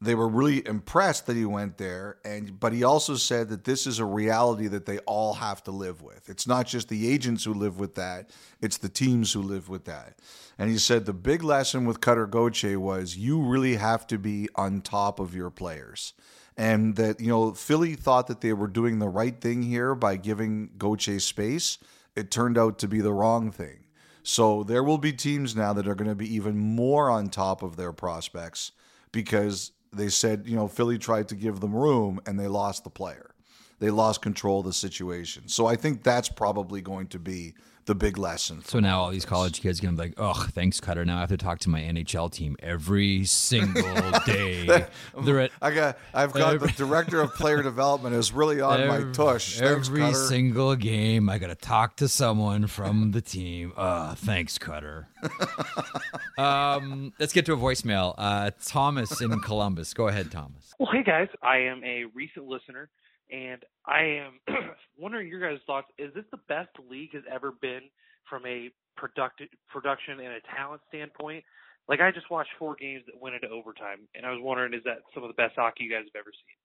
They 0.00 0.16
were 0.16 0.28
really 0.28 0.66
impressed 0.66 1.26
that 1.26 1.36
he 1.36 1.44
went 1.44 1.78
there, 1.78 2.18
and 2.24 2.58
but 2.58 2.72
he 2.72 2.82
also 2.82 3.14
said 3.14 3.48
that 3.50 3.62
this 3.62 3.86
is 3.86 4.00
a 4.00 4.04
reality 4.04 4.66
that 4.66 4.84
they 4.84 4.98
all 5.00 5.34
have 5.34 5.62
to 5.62 5.70
live 5.70 6.02
with. 6.02 6.28
It's 6.28 6.44
not 6.44 6.66
just 6.66 6.88
the 6.88 7.08
agents 7.08 7.44
who 7.44 7.54
live 7.54 7.78
with 7.78 7.94
that; 7.94 8.30
it's 8.60 8.78
the 8.78 8.88
teams 8.88 9.32
who 9.32 9.42
live 9.42 9.68
with 9.68 9.84
that. 9.84 10.18
And 10.58 10.68
he 10.68 10.78
said 10.78 11.06
the 11.06 11.12
big 11.12 11.44
lesson 11.44 11.84
with 11.84 12.00
Cutter 12.00 12.26
Gauthier 12.26 12.80
was 12.80 13.16
you 13.16 13.40
really 13.40 13.76
have 13.76 14.04
to 14.08 14.18
be 14.18 14.48
on 14.56 14.80
top 14.80 15.20
of 15.20 15.36
your 15.36 15.50
players 15.50 16.14
and 16.56 16.96
that 16.96 17.20
you 17.20 17.28
know 17.28 17.52
Philly 17.52 17.94
thought 17.94 18.26
that 18.26 18.40
they 18.40 18.52
were 18.52 18.66
doing 18.68 18.98
the 18.98 19.08
right 19.08 19.40
thing 19.40 19.62
here 19.62 19.94
by 19.94 20.16
giving 20.16 20.70
Gauthier 20.78 21.20
space. 21.20 21.78
It 22.14 22.30
turned 22.30 22.58
out 22.58 22.78
to 22.80 22.88
be 22.88 23.00
the 23.00 23.12
wrong 23.12 23.50
thing. 23.50 23.84
So 24.22 24.62
there 24.62 24.84
will 24.84 24.98
be 24.98 25.12
teams 25.12 25.56
now 25.56 25.72
that 25.72 25.88
are 25.88 25.94
going 25.94 26.10
to 26.10 26.14
be 26.14 26.32
even 26.34 26.56
more 26.58 27.10
on 27.10 27.28
top 27.28 27.62
of 27.62 27.76
their 27.76 27.92
prospects 27.92 28.72
because 29.10 29.72
they 29.92 30.08
said, 30.08 30.44
you 30.46 30.54
know, 30.54 30.68
Philly 30.68 30.98
tried 30.98 31.28
to 31.28 31.34
give 31.34 31.60
them 31.60 31.74
room 31.74 32.20
and 32.26 32.38
they 32.38 32.48
lost 32.48 32.84
the 32.84 32.90
player. 32.90 33.34
they 33.80 33.90
lost 33.90 34.22
control 34.22 34.60
of 34.60 34.66
the 34.66 34.72
situation. 34.72 35.48
So 35.48 35.66
I 35.66 35.74
think 35.74 36.04
that's 36.04 36.28
probably 36.28 36.80
going 36.80 37.08
to 37.08 37.18
be 37.18 37.54
the 37.86 37.94
big 37.94 38.18
lesson. 38.18 38.62
So 38.64 38.78
now 38.80 39.00
all 39.00 39.10
these 39.10 39.24
college 39.24 39.60
kids 39.60 39.80
gonna 39.80 39.96
be 39.96 40.02
like, 40.02 40.14
"Oh, 40.16 40.46
thanks, 40.52 40.80
Cutter." 40.80 41.04
Now 41.04 41.16
I 41.16 41.20
have 41.20 41.28
to 41.30 41.36
talk 41.36 41.58
to 41.60 41.70
my 41.70 41.80
NHL 41.80 42.30
team 42.30 42.56
every 42.60 43.24
single 43.24 43.82
day. 44.26 44.86
They're 45.22 45.40
at 45.40 45.50
I 45.60 45.70
got, 45.72 45.98
I've 46.14 46.32
got 46.32 46.60
the 46.60 46.68
director 46.68 47.20
of 47.20 47.34
player 47.34 47.62
development 47.62 48.14
is 48.14 48.32
really 48.32 48.60
on 48.60 48.86
my 48.86 49.12
tush. 49.12 49.58
Thanks, 49.58 49.88
every 49.88 50.00
Cutter. 50.00 50.14
single 50.14 50.76
game. 50.76 51.28
I 51.28 51.38
got 51.38 51.48
to 51.48 51.54
talk 51.54 51.96
to 51.96 52.08
someone 52.08 52.66
from 52.66 53.10
the 53.12 53.20
team. 53.20 53.72
Uh, 53.76 54.14
thanks, 54.14 54.58
Cutter. 54.58 55.08
um, 56.38 57.12
let's 57.18 57.32
get 57.32 57.46
to 57.46 57.52
a 57.52 57.56
voicemail. 57.56 58.14
Uh, 58.18 58.50
Thomas 58.64 59.20
in 59.20 59.38
Columbus. 59.40 59.94
Go 59.94 60.08
ahead, 60.08 60.30
Thomas. 60.30 60.72
Well, 60.78 60.90
hey 60.92 61.02
guys, 61.02 61.28
I 61.42 61.58
am 61.58 61.82
a 61.84 62.04
recent 62.14 62.46
listener, 62.46 62.88
and 63.32 63.64
I 63.86 64.02
am 64.22 64.40
wondering 64.98 65.26
your 65.28 65.40
guys' 65.40 65.60
thoughts. 65.66 65.88
Is 65.98 66.12
this 66.14 66.24
the 66.30 66.38
best 66.48 66.68
the 66.76 66.82
league 66.88 67.12
has 67.14 67.22
ever 67.32 67.52
been 67.60 67.80
from 68.28 68.44
a 68.46 68.70
product 68.96 69.42
production 69.68 70.20
and 70.20 70.34
a 70.34 70.40
talent 70.54 70.82
standpoint? 70.88 71.44
Like 71.88 72.00
I 72.00 72.12
just 72.12 72.30
watched 72.30 72.50
four 72.58 72.76
games 72.76 73.02
that 73.06 73.20
went 73.20 73.34
into 73.34 73.48
overtime, 73.48 74.00
and 74.14 74.24
I 74.24 74.30
was 74.30 74.40
wondering, 74.42 74.74
is 74.74 74.84
that 74.84 74.98
some 75.14 75.24
of 75.24 75.28
the 75.28 75.34
best 75.34 75.54
hockey 75.56 75.84
you 75.84 75.90
guys 75.90 76.04
have 76.14 76.20
ever 76.20 76.30
seen? 76.30 76.56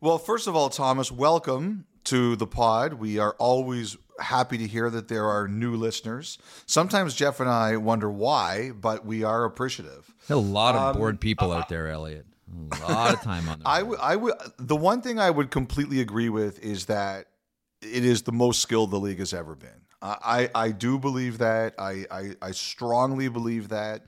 Well, 0.00 0.18
first 0.18 0.46
of 0.48 0.56
all, 0.56 0.70
Thomas, 0.70 1.12
welcome 1.12 1.84
to 2.04 2.34
the 2.36 2.46
pod. 2.46 2.94
We 2.94 3.18
are 3.18 3.34
always 3.38 3.96
happy 4.18 4.58
to 4.58 4.66
hear 4.66 4.90
that 4.90 5.08
there 5.08 5.26
are 5.26 5.46
new 5.46 5.76
listeners. 5.76 6.38
Sometimes 6.66 7.14
Jeff 7.14 7.38
and 7.40 7.48
I 7.48 7.76
wonder 7.76 8.10
why, 8.10 8.70
but 8.72 9.04
we 9.04 9.22
are 9.22 9.44
appreciative. 9.44 10.12
A 10.30 10.36
lot 10.36 10.74
of 10.74 10.80
Um, 10.82 10.96
bored 10.96 11.20
people 11.20 11.52
out 11.52 11.68
there, 11.68 11.88
Elliotte. 11.88 12.26
A 12.52 12.92
lot 12.92 13.14
of 13.14 13.20
time 13.22 13.48
on. 13.48 13.58
their 13.60 13.68
I 13.68 13.82
would, 13.82 13.98
I 14.00 14.16
would. 14.16 14.34
The 14.58 14.76
one 14.76 15.00
thing 15.00 15.18
I 15.18 15.30
would 15.30 15.50
completely 15.50 16.00
agree 16.00 16.28
with 16.28 16.62
is 16.62 16.86
that 16.86 17.26
it 17.80 18.04
is 18.04 18.22
the 18.22 18.32
most 18.32 18.60
skilled 18.60 18.90
the 18.90 19.00
league 19.00 19.18
has 19.18 19.32
ever 19.32 19.54
been. 19.54 19.70
I, 20.00 20.48
I, 20.54 20.66
I 20.66 20.70
do 20.70 20.98
believe 20.98 21.38
that. 21.38 21.74
I, 21.78 22.04
I, 22.10 22.30
I 22.42 22.50
strongly 22.52 23.28
believe 23.28 23.68
that, 23.68 24.06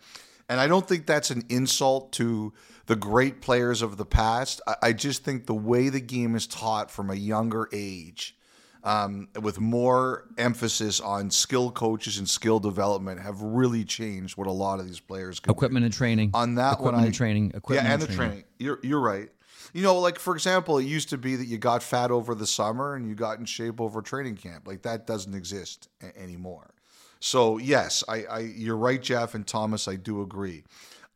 and 0.48 0.60
I 0.60 0.66
don't 0.66 0.86
think 0.86 1.06
that's 1.06 1.30
an 1.30 1.44
insult 1.48 2.12
to 2.14 2.52
the 2.86 2.96
great 2.96 3.40
players 3.40 3.82
of 3.82 3.96
the 3.96 4.04
past. 4.04 4.60
I, 4.66 4.76
I 4.82 4.92
just 4.92 5.24
think 5.24 5.46
the 5.46 5.54
way 5.54 5.88
the 5.88 6.00
game 6.00 6.36
is 6.36 6.46
taught 6.46 6.90
from 6.90 7.10
a 7.10 7.14
younger 7.14 7.68
age. 7.72 8.36
Um, 8.84 9.28
with 9.40 9.58
more 9.60 10.28
emphasis 10.36 11.00
on 11.00 11.30
skill 11.30 11.70
coaches 11.70 12.18
and 12.18 12.28
skill 12.28 12.60
development, 12.60 13.18
have 13.18 13.40
really 13.40 13.82
changed 13.82 14.36
what 14.36 14.46
a 14.46 14.52
lot 14.52 14.78
of 14.78 14.86
these 14.86 15.00
players 15.00 15.40
can 15.40 15.52
do 15.52 15.56
equipment 15.56 15.86
and 15.86 15.94
training. 15.94 16.30
on 16.34 16.54
that 16.56 16.74
equipment 16.74 16.94
one 16.96 17.02
I, 17.04 17.06
and 17.06 17.14
training. 17.14 17.52
Equipment 17.54 17.86
yeah 17.86 17.94
and 17.94 18.02
and 18.02 18.12
the 18.12 18.14
training. 18.14 18.44
you're 18.58 18.78
you're 18.82 19.00
right 19.00 19.30
you 19.72 19.82
know 19.82 19.98
like 19.98 20.18
for 20.18 20.34
example 20.34 20.78
it 20.78 20.84
used 20.84 21.08
to 21.10 21.18
be 21.18 21.36
that 21.36 21.46
you 21.46 21.58
got 21.58 21.82
fat 21.82 22.10
over 22.10 22.34
the 22.34 22.46
summer 22.46 22.94
and 22.94 23.08
you 23.08 23.14
got 23.14 23.38
in 23.38 23.44
shape 23.44 23.80
over 23.80 24.02
training 24.02 24.36
camp 24.36 24.66
like 24.66 24.82
that 24.82 25.06
doesn't 25.06 25.34
exist 25.34 25.88
a- 26.02 26.16
anymore 26.18 26.74
so 27.20 27.58
yes 27.58 28.04
I, 28.08 28.24
I 28.24 28.38
you're 28.40 28.76
right 28.76 29.02
jeff 29.02 29.34
and 29.34 29.46
thomas 29.46 29.88
i 29.88 29.96
do 29.96 30.22
agree 30.22 30.64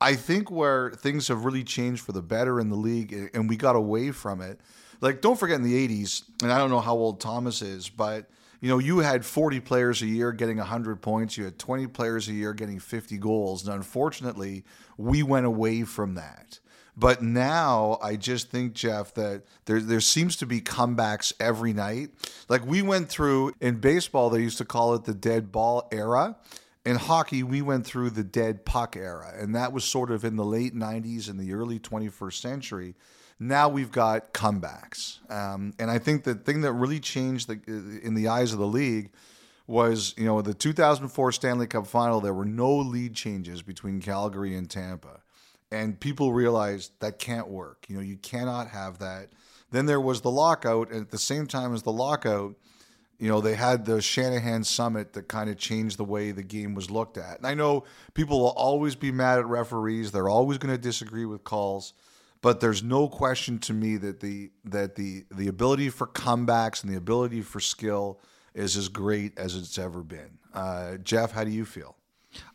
i 0.00 0.14
think 0.14 0.50
where 0.50 0.90
things 0.90 1.28
have 1.28 1.44
really 1.44 1.64
changed 1.64 2.02
for 2.02 2.12
the 2.12 2.22
better 2.22 2.58
in 2.60 2.68
the 2.68 2.76
league 2.76 3.30
and 3.34 3.48
we 3.48 3.56
got 3.56 3.76
away 3.76 4.10
from 4.10 4.40
it 4.40 4.60
like 5.00 5.20
don't 5.20 5.38
forget 5.38 5.56
in 5.56 5.62
the 5.62 5.88
80s 5.88 6.22
and 6.42 6.52
i 6.52 6.58
don't 6.58 6.70
know 6.70 6.80
how 6.80 6.94
old 6.94 7.20
thomas 7.20 7.62
is 7.62 7.88
but 7.88 8.28
you 8.60 8.68
know, 8.68 8.78
you 8.78 8.98
had 8.98 9.24
40 9.24 9.60
players 9.60 10.02
a 10.02 10.06
year 10.06 10.32
getting 10.32 10.56
100 10.58 11.00
points. 11.00 11.36
You 11.36 11.44
had 11.44 11.58
20 11.58 11.86
players 11.88 12.28
a 12.28 12.32
year 12.32 12.52
getting 12.52 12.80
50 12.80 13.16
goals. 13.18 13.64
And 13.64 13.74
unfortunately, 13.74 14.64
we 14.96 15.22
went 15.22 15.46
away 15.46 15.84
from 15.84 16.14
that. 16.14 16.58
But 16.96 17.22
now 17.22 17.98
I 18.02 18.16
just 18.16 18.50
think, 18.50 18.72
Jeff, 18.72 19.14
that 19.14 19.44
there, 19.66 19.78
there 19.78 20.00
seems 20.00 20.34
to 20.36 20.46
be 20.46 20.60
comebacks 20.60 21.32
every 21.38 21.72
night. 21.72 22.10
Like 22.48 22.66
we 22.66 22.82
went 22.82 23.08
through 23.08 23.52
in 23.60 23.76
baseball, 23.78 24.30
they 24.30 24.42
used 24.42 24.58
to 24.58 24.64
call 24.64 24.94
it 24.94 25.04
the 25.04 25.14
dead 25.14 25.52
ball 25.52 25.88
era. 25.92 26.36
In 26.84 26.96
hockey, 26.96 27.44
we 27.44 27.62
went 27.62 27.86
through 27.86 28.10
the 28.10 28.24
dead 28.24 28.64
puck 28.64 28.96
era. 28.96 29.32
And 29.36 29.54
that 29.54 29.72
was 29.72 29.84
sort 29.84 30.10
of 30.10 30.24
in 30.24 30.34
the 30.34 30.44
late 30.44 30.74
90s 30.74 31.28
and 31.28 31.38
the 31.38 31.52
early 31.52 31.78
21st 31.78 32.40
century 32.40 32.96
now 33.38 33.68
we've 33.68 33.92
got 33.92 34.32
comebacks. 34.32 35.18
Um, 35.30 35.72
and 35.78 35.90
I 35.90 35.98
think 35.98 36.24
the 36.24 36.34
thing 36.34 36.62
that 36.62 36.72
really 36.72 37.00
changed 37.00 37.48
the, 37.48 38.00
in 38.02 38.14
the 38.14 38.28
eyes 38.28 38.52
of 38.52 38.58
the 38.58 38.66
league 38.66 39.10
was, 39.66 40.14
you 40.16 40.24
know, 40.24 40.42
the 40.42 40.54
2004 40.54 41.32
Stanley 41.32 41.66
Cup 41.66 41.86
final, 41.86 42.20
there 42.20 42.34
were 42.34 42.44
no 42.44 42.74
lead 42.74 43.14
changes 43.14 43.62
between 43.62 44.00
Calgary 44.00 44.56
and 44.56 44.68
Tampa. 44.68 45.20
And 45.70 46.00
people 46.00 46.32
realized 46.32 46.92
that 47.00 47.18
can't 47.18 47.48
work. 47.48 47.84
You 47.88 47.96
know, 47.96 48.02
you 48.02 48.16
cannot 48.16 48.68
have 48.68 48.98
that. 49.00 49.28
Then 49.70 49.86
there 49.86 50.00
was 50.00 50.22
the 50.22 50.30
lockout. 50.30 50.90
And 50.90 51.02
at 51.02 51.10
the 51.10 51.18
same 51.18 51.46
time 51.46 51.74
as 51.74 51.82
the 51.82 51.92
lockout, 51.92 52.54
you 53.18 53.28
know, 53.28 53.40
they 53.40 53.54
had 53.54 53.84
the 53.84 54.00
Shanahan 54.00 54.64
summit 54.64 55.12
that 55.12 55.28
kind 55.28 55.50
of 55.50 55.58
changed 55.58 55.98
the 55.98 56.04
way 56.04 56.30
the 56.30 56.42
game 56.42 56.74
was 56.74 56.90
looked 56.90 57.18
at. 57.18 57.36
And 57.36 57.46
I 57.46 57.54
know 57.54 57.84
people 58.14 58.40
will 58.40 58.50
always 58.50 58.94
be 58.94 59.12
mad 59.12 59.38
at 59.38 59.46
referees. 59.46 60.10
They're 60.10 60.28
always 60.28 60.56
going 60.56 60.74
to 60.74 60.80
disagree 60.80 61.26
with 61.26 61.44
calls 61.44 61.92
but 62.40 62.60
there's 62.60 62.82
no 62.82 63.08
question 63.08 63.58
to 63.60 63.72
me 63.72 63.96
that 63.96 64.20
the 64.20 64.50
that 64.64 64.94
the 64.94 65.24
the 65.30 65.48
ability 65.48 65.90
for 65.90 66.06
comebacks 66.06 66.82
and 66.82 66.92
the 66.92 66.96
ability 66.96 67.42
for 67.42 67.60
skill 67.60 68.20
is 68.54 68.76
as 68.76 68.88
great 68.88 69.38
as 69.38 69.56
it's 69.56 69.78
ever 69.78 70.02
been. 70.02 70.38
Uh, 70.52 70.96
Jeff, 70.98 71.32
how 71.32 71.44
do 71.44 71.50
you 71.50 71.64
feel? 71.64 71.96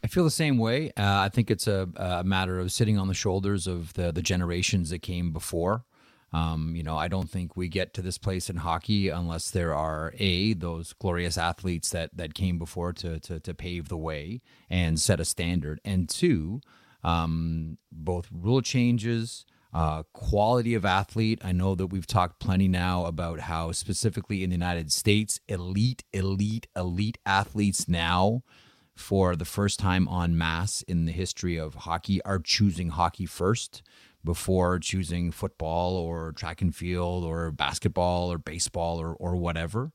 I 0.03 0.07
feel 0.07 0.23
the 0.23 0.31
same 0.31 0.57
way. 0.57 0.89
Uh, 0.97 1.19
I 1.19 1.29
think 1.29 1.49
it's 1.49 1.67
a, 1.67 1.89
a 1.95 2.23
matter 2.23 2.59
of 2.59 2.71
sitting 2.71 2.97
on 2.97 3.07
the 3.07 3.13
shoulders 3.13 3.67
of 3.67 3.93
the 3.93 4.11
the 4.11 4.21
generations 4.21 4.89
that 4.89 4.99
came 5.01 5.31
before. 5.31 5.85
Um, 6.31 6.75
you 6.75 6.81
know, 6.81 6.97
I 6.97 7.07
don't 7.07 7.29
think 7.29 7.55
we 7.55 7.67
get 7.67 7.93
to 7.93 8.01
this 8.01 8.17
place 8.17 8.49
in 8.49 8.57
hockey 8.57 9.09
unless 9.09 9.51
there 9.51 9.73
are 9.75 10.13
a 10.17 10.53
those 10.53 10.93
glorious 10.93 11.37
athletes 11.37 11.91
that 11.91 12.15
that 12.15 12.33
came 12.33 12.57
before 12.57 12.91
to 12.93 13.19
to, 13.19 13.39
to 13.39 13.53
pave 13.53 13.89
the 13.89 13.97
way 13.97 14.41
and 14.69 14.99
set 14.99 15.19
a 15.19 15.25
standard, 15.25 15.79
and 15.85 16.09
two, 16.09 16.61
um, 17.03 17.77
both 17.91 18.27
rule 18.31 18.61
changes. 18.61 19.45
Uh, 19.73 20.03
quality 20.13 20.75
of 20.75 20.85
athlete. 20.85 21.41
I 21.43 21.51
know 21.51 21.73
that 21.73 21.87
we've 21.87 22.05
talked 22.05 22.39
plenty 22.39 22.67
now 22.67 23.05
about 23.05 23.39
how, 23.39 23.71
specifically 23.71 24.43
in 24.43 24.51
the 24.51 24.55
United 24.55 24.91
States, 24.91 25.39
elite, 25.47 26.03
elite, 26.13 26.67
elite 26.75 27.17
athletes 27.25 27.87
now 27.87 28.43
for 28.95 29.35
the 29.35 29.45
first 29.45 29.79
time 29.79 30.07
en 30.07 30.37
masse 30.37 30.83
in 30.83 31.05
the 31.05 31.11
history 31.11 31.57
of 31.57 31.73
hockey 31.73 32.21
are 32.23 32.37
choosing 32.37 32.89
hockey 32.89 33.25
first 33.25 33.81
before 34.23 34.77
choosing 34.77 35.31
football 35.31 35.95
or 35.95 36.31
track 36.31 36.61
and 36.61 36.75
field 36.75 37.23
or 37.23 37.51
basketball 37.51 38.31
or 38.31 38.37
baseball 38.37 39.01
or, 39.01 39.13
or 39.13 39.35
whatever. 39.35 39.91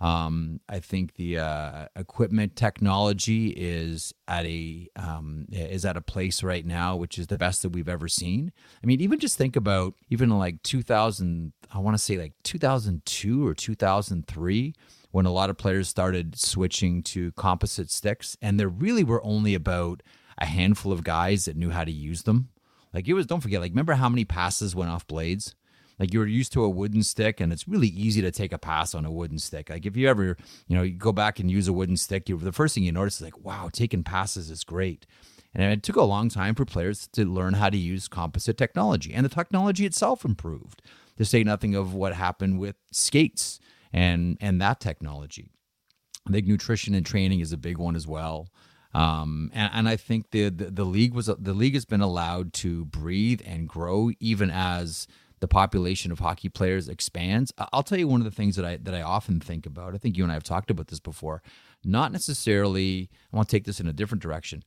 Um, 0.00 0.60
I 0.66 0.80
think 0.80 1.14
the 1.14 1.38
uh, 1.38 1.86
equipment 1.94 2.56
technology 2.56 3.48
is 3.48 4.14
at 4.26 4.46
a 4.46 4.88
um, 4.96 5.46
is 5.52 5.84
at 5.84 5.98
a 5.98 6.00
place 6.00 6.42
right 6.42 6.64
now 6.64 6.96
which 6.96 7.18
is 7.18 7.26
the 7.26 7.36
best 7.36 7.62
that 7.62 7.70
we've 7.70 7.88
ever 7.88 8.08
seen. 8.08 8.50
I 8.82 8.86
mean, 8.86 9.00
even 9.02 9.18
just 9.18 9.36
think 9.36 9.56
about 9.56 9.94
even 10.08 10.30
like 10.30 10.62
2000, 10.62 11.52
I 11.72 11.78
want 11.78 11.94
to 11.94 12.02
say 12.02 12.16
like 12.16 12.32
2002 12.44 13.46
or 13.46 13.54
2003 13.54 14.74
when 15.10 15.26
a 15.26 15.32
lot 15.32 15.50
of 15.50 15.58
players 15.58 15.88
started 15.88 16.38
switching 16.38 17.02
to 17.02 17.32
composite 17.32 17.90
sticks, 17.90 18.36
and 18.40 18.58
there 18.58 18.68
really 18.68 19.04
were 19.04 19.22
only 19.24 19.54
about 19.54 20.02
a 20.38 20.46
handful 20.46 20.92
of 20.92 21.04
guys 21.04 21.44
that 21.44 21.56
knew 21.56 21.70
how 21.70 21.84
to 21.84 21.92
use 21.92 22.22
them. 22.22 22.48
Like 22.94 23.08
it 23.08 23.14
was, 23.14 23.26
don't 23.26 23.40
forget, 23.40 23.60
like 23.60 23.72
remember 23.72 23.94
how 23.94 24.08
many 24.08 24.24
passes 24.24 24.74
went 24.74 24.90
off 24.90 25.06
blades? 25.06 25.54
Like 26.00 26.14
you 26.14 26.18
were 26.18 26.26
used 26.26 26.52
to 26.54 26.64
a 26.64 26.68
wooden 26.68 27.02
stick, 27.02 27.40
and 27.40 27.52
it's 27.52 27.68
really 27.68 27.88
easy 27.88 28.22
to 28.22 28.30
take 28.30 28.52
a 28.52 28.58
pass 28.58 28.94
on 28.94 29.04
a 29.04 29.12
wooden 29.12 29.38
stick. 29.38 29.68
Like 29.68 29.84
if 29.84 29.98
you 29.98 30.08
ever, 30.08 30.38
you 30.66 30.76
know, 30.76 30.82
you 30.82 30.94
go 30.94 31.12
back 31.12 31.38
and 31.38 31.50
use 31.50 31.68
a 31.68 31.74
wooden 31.74 31.98
stick, 31.98 32.26
you 32.28 32.38
the 32.38 32.52
first 32.52 32.74
thing 32.74 32.84
you 32.84 32.90
notice 32.90 33.16
is 33.16 33.22
like, 33.22 33.38
wow, 33.44 33.68
taking 33.70 34.02
passes 34.02 34.50
is 34.50 34.64
great. 34.64 35.06
And 35.54 35.62
it 35.72 35.82
took 35.82 35.96
a 35.96 36.02
long 36.02 36.30
time 36.30 36.54
for 36.54 36.64
players 36.64 37.06
to 37.08 37.24
learn 37.26 37.54
how 37.54 37.68
to 37.68 37.76
use 37.76 38.08
composite 38.08 38.56
technology, 38.56 39.12
and 39.12 39.26
the 39.26 39.28
technology 39.28 39.84
itself 39.84 40.24
improved. 40.24 40.82
To 41.18 41.26
say 41.26 41.44
nothing 41.44 41.74
of 41.74 41.92
what 41.92 42.14
happened 42.14 42.58
with 42.58 42.76
skates 42.92 43.60
and 43.92 44.38
and 44.40 44.58
that 44.62 44.80
technology. 44.80 45.50
I 46.26 46.32
think 46.32 46.46
nutrition 46.46 46.94
and 46.94 47.04
training 47.04 47.40
is 47.40 47.52
a 47.52 47.58
big 47.58 47.76
one 47.76 47.94
as 47.94 48.06
well. 48.06 48.48
Um, 48.94 49.50
and, 49.52 49.70
and 49.74 49.88
I 49.88 49.96
think 49.96 50.30
the, 50.30 50.48
the 50.48 50.70
the 50.70 50.84
league 50.84 51.12
was 51.12 51.26
the 51.26 51.52
league 51.52 51.74
has 51.74 51.84
been 51.84 52.00
allowed 52.00 52.54
to 52.54 52.86
breathe 52.86 53.42
and 53.44 53.68
grow 53.68 54.12
even 54.18 54.50
as 54.50 55.06
the 55.40 55.48
population 55.48 56.12
of 56.12 56.18
hockey 56.18 56.48
players 56.48 56.88
expands. 56.88 57.52
I'll 57.72 57.82
tell 57.82 57.98
you 57.98 58.08
one 58.08 58.20
of 58.20 58.24
the 58.24 58.30
things 58.30 58.56
that 58.56 58.64
I 58.64 58.76
that 58.76 58.94
I 58.94 59.02
often 59.02 59.40
think 59.40 59.66
about. 59.66 59.94
I 59.94 59.98
think 59.98 60.16
you 60.16 60.22
and 60.22 60.30
I 60.30 60.34
have 60.34 60.44
talked 60.44 60.70
about 60.70 60.88
this 60.88 61.00
before. 61.00 61.42
Not 61.84 62.12
necessarily. 62.12 63.10
I 63.32 63.36
want 63.36 63.48
to 63.48 63.56
take 63.56 63.64
this 63.64 63.80
in 63.80 63.88
a 63.88 63.92
different 63.92 64.22
direction. 64.22 64.62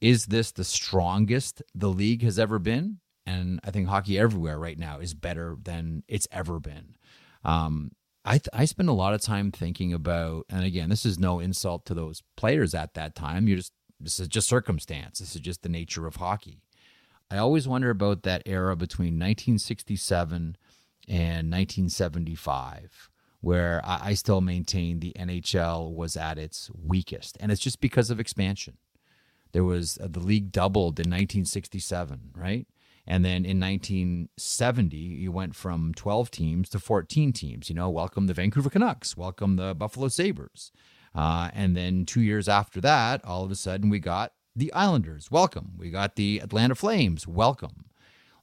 Is 0.00 0.26
this 0.26 0.52
the 0.52 0.64
strongest 0.64 1.62
the 1.74 1.88
league 1.88 2.22
has 2.22 2.38
ever 2.38 2.58
been? 2.58 2.98
And 3.26 3.60
I 3.64 3.70
think 3.70 3.88
hockey 3.88 4.18
everywhere 4.18 4.58
right 4.58 4.78
now 4.78 5.00
is 5.00 5.12
better 5.12 5.56
than 5.62 6.02
it's 6.08 6.28
ever 6.30 6.60
been. 6.60 6.96
Um, 7.44 7.90
I 8.24 8.32
th- 8.32 8.48
I 8.52 8.64
spend 8.66 8.88
a 8.88 8.94
lot 8.94 9.14
of 9.14 9.22
time 9.22 9.50
thinking 9.50 9.92
about, 9.92 10.44
and 10.50 10.64
again, 10.64 10.90
this 10.90 11.06
is 11.06 11.18
no 11.18 11.40
insult 11.40 11.86
to 11.86 11.94
those 11.94 12.22
players 12.36 12.74
at 12.74 12.94
that 12.94 13.14
time. 13.14 13.48
You 13.48 13.56
just 13.56 13.72
this 14.00 14.20
is 14.20 14.28
just 14.28 14.48
circumstance. 14.48 15.18
This 15.18 15.34
is 15.34 15.40
just 15.40 15.62
the 15.62 15.68
nature 15.68 16.06
of 16.06 16.16
hockey. 16.16 16.62
I 17.30 17.38
always 17.38 17.68
wonder 17.68 17.90
about 17.90 18.22
that 18.22 18.42
era 18.46 18.74
between 18.74 19.14
1967 19.14 20.56
and 21.08 21.50
1975 21.50 23.10
where 23.40 23.80
I, 23.84 24.14
still 24.14 24.40
maintain 24.40 24.98
the 24.98 25.12
NHL 25.18 25.92
was 25.94 26.16
at 26.16 26.38
its 26.38 26.70
weakest, 26.74 27.36
and 27.38 27.52
it's 27.52 27.60
just 27.60 27.80
because 27.80 28.10
of 28.10 28.18
expansion. 28.18 28.78
There 29.52 29.64
was 29.64 29.96
uh, 30.02 30.08
the 30.10 30.20
league 30.20 30.50
doubled 30.50 30.98
in 30.98 31.04
1967, 31.04 32.32
right? 32.34 32.66
And 33.06 33.24
then 33.24 33.46
in 33.46 33.58
1970, 33.60 34.96
you 34.96 35.32
went 35.32 35.54
from 35.54 35.94
12 35.94 36.30
teams 36.30 36.68
to 36.70 36.78
14 36.78 37.32
teams. 37.32 37.70
You 37.70 37.76
know, 37.76 37.88
welcome 37.88 38.26
the 38.26 38.34
Vancouver 38.34 38.68
Canucks, 38.68 39.16
welcome 39.16 39.56
the 39.56 39.74
Buffalo 39.74 40.08
Sabres. 40.08 40.72
Uh, 41.14 41.50
and 41.54 41.76
then 41.76 42.04
two 42.04 42.20
years 42.20 42.48
after 42.48 42.80
that, 42.82 43.24
all 43.24 43.44
of 43.44 43.50
a 43.50 43.56
sudden, 43.56 43.88
we 43.88 43.98
got 43.98 44.32
the 44.58 44.72
Islanders, 44.72 45.30
welcome. 45.30 45.72
We 45.78 45.90
got 45.90 46.16
the 46.16 46.40
Atlanta 46.40 46.74
Flames, 46.74 47.28
welcome. 47.28 47.84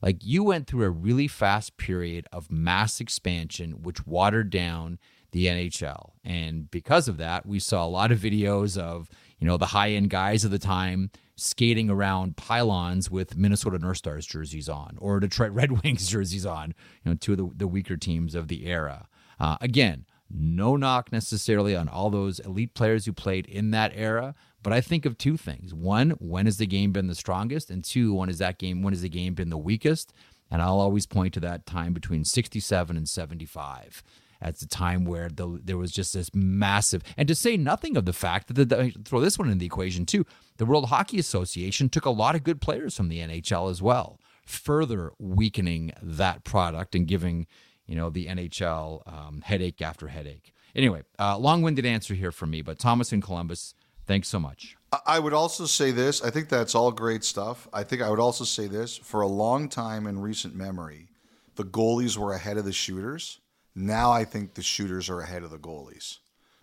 Like 0.01 0.23
you 0.23 0.43
went 0.43 0.67
through 0.67 0.85
a 0.85 0.89
really 0.89 1.27
fast 1.27 1.75
period 1.77 2.25
of 2.31 2.49
mass 2.49 3.01
expansion, 3.01 3.83
which 3.83 4.07
watered 4.07 4.49
down 4.49 4.97
the 5.31 5.47
NHL. 5.47 6.11
And 6.23 6.71
because 6.71 7.09
of 7.09 7.17
that, 7.17 7.45
we 7.45 7.59
saw 7.59 7.85
a 7.85 7.87
lot 7.87 8.13
of 8.13 8.19
videos 8.19 8.77
of, 8.77 9.09
you 9.39 9.47
know, 9.47 9.57
the 9.57 9.65
high 9.65 9.91
end 9.91 10.09
guys 10.09 10.45
of 10.45 10.51
the 10.51 10.59
time 10.59 11.11
skating 11.35 11.89
around 11.89 12.37
pylons 12.37 13.11
with 13.11 13.35
Minnesota 13.35 13.77
North 13.77 13.97
Stars 13.97 14.25
jerseys 14.25 14.69
on 14.69 14.95
or 14.99 15.19
Detroit 15.19 15.51
Red 15.53 15.83
Wings 15.83 16.07
jerseys 16.07 16.45
on, 16.45 16.73
you 17.03 17.11
know, 17.11 17.17
two 17.19 17.33
of 17.33 17.37
the, 17.37 17.49
the 17.57 17.67
weaker 17.67 17.97
teams 17.97 18.35
of 18.35 18.47
the 18.47 18.67
era. 18.67 19.09
Uh, 19.37 19.57
again, 19.59 20.05
no 20.29 20.75
knock 20.75 21.11
necessarily 21.11 21.75
on 21.75 21.87
all 21.87 22.09
those 22.09 22.39
elite 22.39 22.73
players 22.73 23.05
who 23.05 23.13
played 23.13 23.45
in 23.45 23.71
that 23.71 23.91
era, 23.95 24.35
but 24.63 24.73
I 24.73 24.81
think 24.81 25.05
of 25.05 25.17
two 25.17 25.37
things. 25.37 25.73
One, 25.73 26.11
when 26.19 26.45
has 26.45 26.57
the 26.57 26.65
game 26.65 26.91
been 26.91 27.07
the 27.07 27.15
strongest? 27.15 27.69
And 27.69 27.83
two, 27.83 28.13
when 28.13 28.29
is 28.29 28.39
that 28.39 28.57
game 28.57 28.81
when 28.81 28.93
has 28.93 29.01
the 29.01 29.09
game 29.09 29.35
been 29.35 29.49
the 29.49 29.57
weakest? 29.57 30.13
And 30.49 30.61
I'll 30.61 30.79
always 30.79 31.05
point 31.05 31.33
to 31.35 31.39
that 31.41 31.65
time 31.65 31.93
between 31.93 32.25
67 32.25 32.97
and 32.97 33.07
75 33.07 34.03
at 34.41 34.59
the 34.59 34.67
time 34.67 35.05
where 35.05 35.29
the, 35.29 35.59
there 35.63 35.77
was 35.77 35.91
just 35.91 36.13
this 36.13 36.29
massive, 36.33 37.01
and 37.17 37.27
to 37.27 37.35
say 37.35 37.57
nothing 37.57 37.97
of 37.97 38.05
the 38.05 38.13
fact 38.13 38.53
that, 38.53 38.69
the, 38.69 38.93
throw 39.03 39.19
this 39.19 39.39
one 39.39 39.49
in 39.49 39.57
the 39.57 39.65
equation 39.65 40.05
too, 40.05 40.25
the 40.57 40.65
World 40.65 40.89
Hockey 40.89 41.19
Association 41.19 41.89
took 41.89 42.05
a 42.05 42.11
lot 42.11 42.35
of 42.35 42.43
good 42.43 42.61
players 42.61 42.95
from 42.95 43.09
the 43.09 43.19
NHL 43.19 43.71
as 43.71 43.81
well, 43.81 44.19
further 44.45 45.13
weakening 45.19 45.93
that 46.01 46.43
product 46.43 46.95
and 46.95 47.07
giving, 47.07 47.47
you 47.85 47.95
know, 47.95 48.09
the 48.09 48.27
NHL 48.27 49.01
um, 49.07 49.41
headache 49.41 49.81
after 49.81 50.07
headache. 50.07 50.53
Anyway, 50.75 51.03
uh, 51.19 51.37
long 51.37 51.61
winded 51.61 51.85
answer 51.85 52.13
here 52.13 52.31
from 52.31 52.49
me, 52.49 52.61
but 52.61 52.79
Thomas 52.79 53.13
in 53.13 53.21
Columbus, 53.21 53.73
thanks 54.05 54.27
so 54.27 54.39
much. 54.39 54.75
I 55.05 55.19
would 55.19 55.33
also 55.33 55.65
say 55.65 55.91
this. 55.91 56.23
I 56.23 56.29
think 56.29 56.49
that's 56.49 56.75
all 56.75 56.91
great 56.91 57.23
stuff. 57.23 57.67
I 57.73 57.83
think 57.83 58.01
I 58.01 58.09
would 58.09 58.19
also 58.19 58.43
say 58.43 58.67
this. 58.67 58.97
For 58.97 59.21
a 59.21 59.27
long 59.27 59.69
time 59.69 60.07
in 60.07 60.19
recent 60.19 60.55
memory, 60.55 61.09
the 61.55 61.63
goalies 61.63 62.17
were 62.17 62.33
ahead 62.33 62.57
of 62.57 62.65
the 62.65 62.73
shooters. 62.73 63.39
Now 63.73 64.11
I 64.11 64.23
think 64.23 64.53
the 64.53 64.61
shooters 64.63 65.09
are 65.09 65.21
ahead 65.21 65.43
of 65.43 65.51
the 65.51 65.57
goalies. 65.57 66.19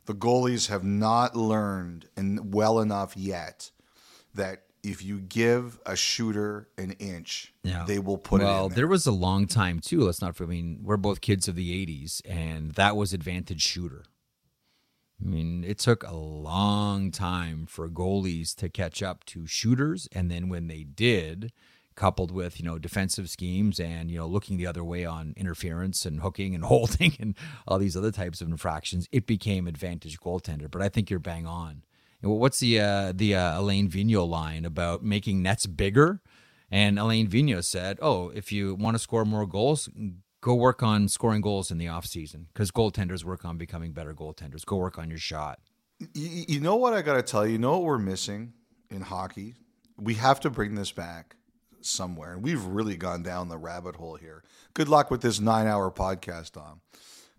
The 0.06 0.14
goalies 0.14 0.68
have 0.68 0.82
not 0.82 1.36
learned 1.36 2.08
and 2.16 2.54
well 2.54 2.80
enough 2.80 3.16
yet 3.16 3.70
that 4.34 4.62
if 4.82 5.02
you 5.04 5.20
give 5.20 5.78
a 5.86 5.94
shooter 5.94 6.68
an 6.76 6.92
inch, 6.92 7.52
Yeah. 7.62 7.84
they 7.86 7.98
will 7.98 8.18
put 8.18 8.40
well, 8.42 8.50
it 8.50 8.64
in 8.64 8.68
there. 8.70 8.76
there 8.76 8.86
was 8.88 9.06
a 9.06 9.12
long 9.12 9.46
time 9.46 9.80
too. 9.80 10.00
Let's 10.00 10.20
not. 10.20 10.40
I 10.40 10.44
mean, 10.44 10.80
we're 10.82 10.96
both 10.96 11.20
kids 11.20 11.46
of 11.48 11.54
the 11.54 11.70
'80s, 11.72 12.20
and 12.24 12.72
that 12.72 12.96
was 12.96 13.12
advantage 13.12 13.62
shooter. 13.62 14.04
I 15.20 15.24
mean, 15.28 15.62
it 15.62 15.78
took 15.78 16.02
a 16.02 16.16
long 16.16 17.12
time 17.12 17.66
for 17.66 17.88
goalies 17.88 18.56
to 18.56 18.68
catch 18.68 19.02
up 19.02 19.24
to 19.26 19.46
shooters, 19.46 20.08
and 20.10 20.30
then 20.30 20.48
when 20.48 20.66
they 20.66 20.82
did, 20.82 21.52
coupled 21.94 22.32
with 22.32 22.58
you 22.58 22.64
know 22.64 22.78
defensive 22.78 23.30
schemes 23.30 23.78
and 23.78 24.10
you 24.10 24.18
know 24.18 24.26
looking 24.26 24.56
the 24.56 24.66
other 24.66 24.82
way 24.82 25.04
on 25.04 25.34
interference 25.36 26.04
and 26.04 26.20
hooking 26.20 26.54
and 26.56 26.64
holding 26.72 27.14
and 27.20 27.36
all 27.68 27.78
these 27.78 27.96
other 27.96 28.10
types 28.10 28.40
of 28.40 28.48
infractions, 28.48 29.08
it 29.12 29.26
became 29.26 29.68
advantage 29.68 30.18
goaltender. 30.18 30.68
But 30.68 30.82
I 30.82 30.88
think 30.88 31.08
you're 31.08 31.20
bang 31.20 31.46
on. 31.46 31.84
What's 32.22 32.60
the 32.60 32.80
uh, 32.80 33.12
the 33.14 33.34
uh, 33.34 33.60
Alain 33.60 33.90
Vigneault 33.90 34.28
line 34.28 34.64
about 34.64 35.02
making 35.02 35.42
nets 35.42 35.66
bigger? 35.66 36.22
And 36.70 36.98
Alain 36.98 37.28
Vigneault 37.28 37.64
said, 37.64 37.98
"Oh, 38.00 38.30
if 38.30 38.52
you 38.52 38.74
want 38.74 38.94
to 38.94 38.98
score 38.98 39.24
more 39.24 39.46
goals, 39.46 39.88
go 40.40 40.54
work 40.54 40.82
on 40.82 41.08
scoring 41.08 41.40
goals 41.40 41.70
in 41.70 41.78
the 41.78 41.88
off 41.88 42.06
season 42.06 42.46
because 42.52 42.70
goaltenders 42.70 43.24
work 43.24 43.44
on 43.44 43.58
becoming 43.58 43.92
better 43.92 44.14
goaltenders. 44.14 44.64
Go 44.64 44.76
work 44.76 44.98
on 44.98 45.08
your 45.10 45.18
shot." 45.18 45.58
You, 46.14 46.44
you 46.48 46.60
know 46.60 46.76
what 46.76 46.94
I 46.94 47.02
got 47.02 47.14
to 47.14 47.22
tell 47.22 47.46
you? 47.46 47.52
You 47.52 47.58
know 47.58 47.72
what 47.72 47.82
we're 47.82 47.98
missing 47.98 48.52
in 48.90 49.02
hockey? 49.02 49.54
We 49.96 50.14
have 50.14 50.40
to 50.40 50.50
bring 50.50 50.74
this 50.74 50.90
back 50.90 51.36
somewhere. 51.80 52.32
And 52.32 52.42
we've 52.42 52.64
really 52.64 52.96
gone 52.96 53.22
down 53.22 53.48
the 53.48 53.58
rabbit 53.58 53.96
hole 53.96 54.16
here. 54.16 54.42
Good 54.74 54.88
luck 54.88 55.10
with 55.10 55.20
this 55.22 55.40
nine 55.40 55.66
hour 55.66 55.90
podcast, 55.90 56.52
Dom. 56.52 56.80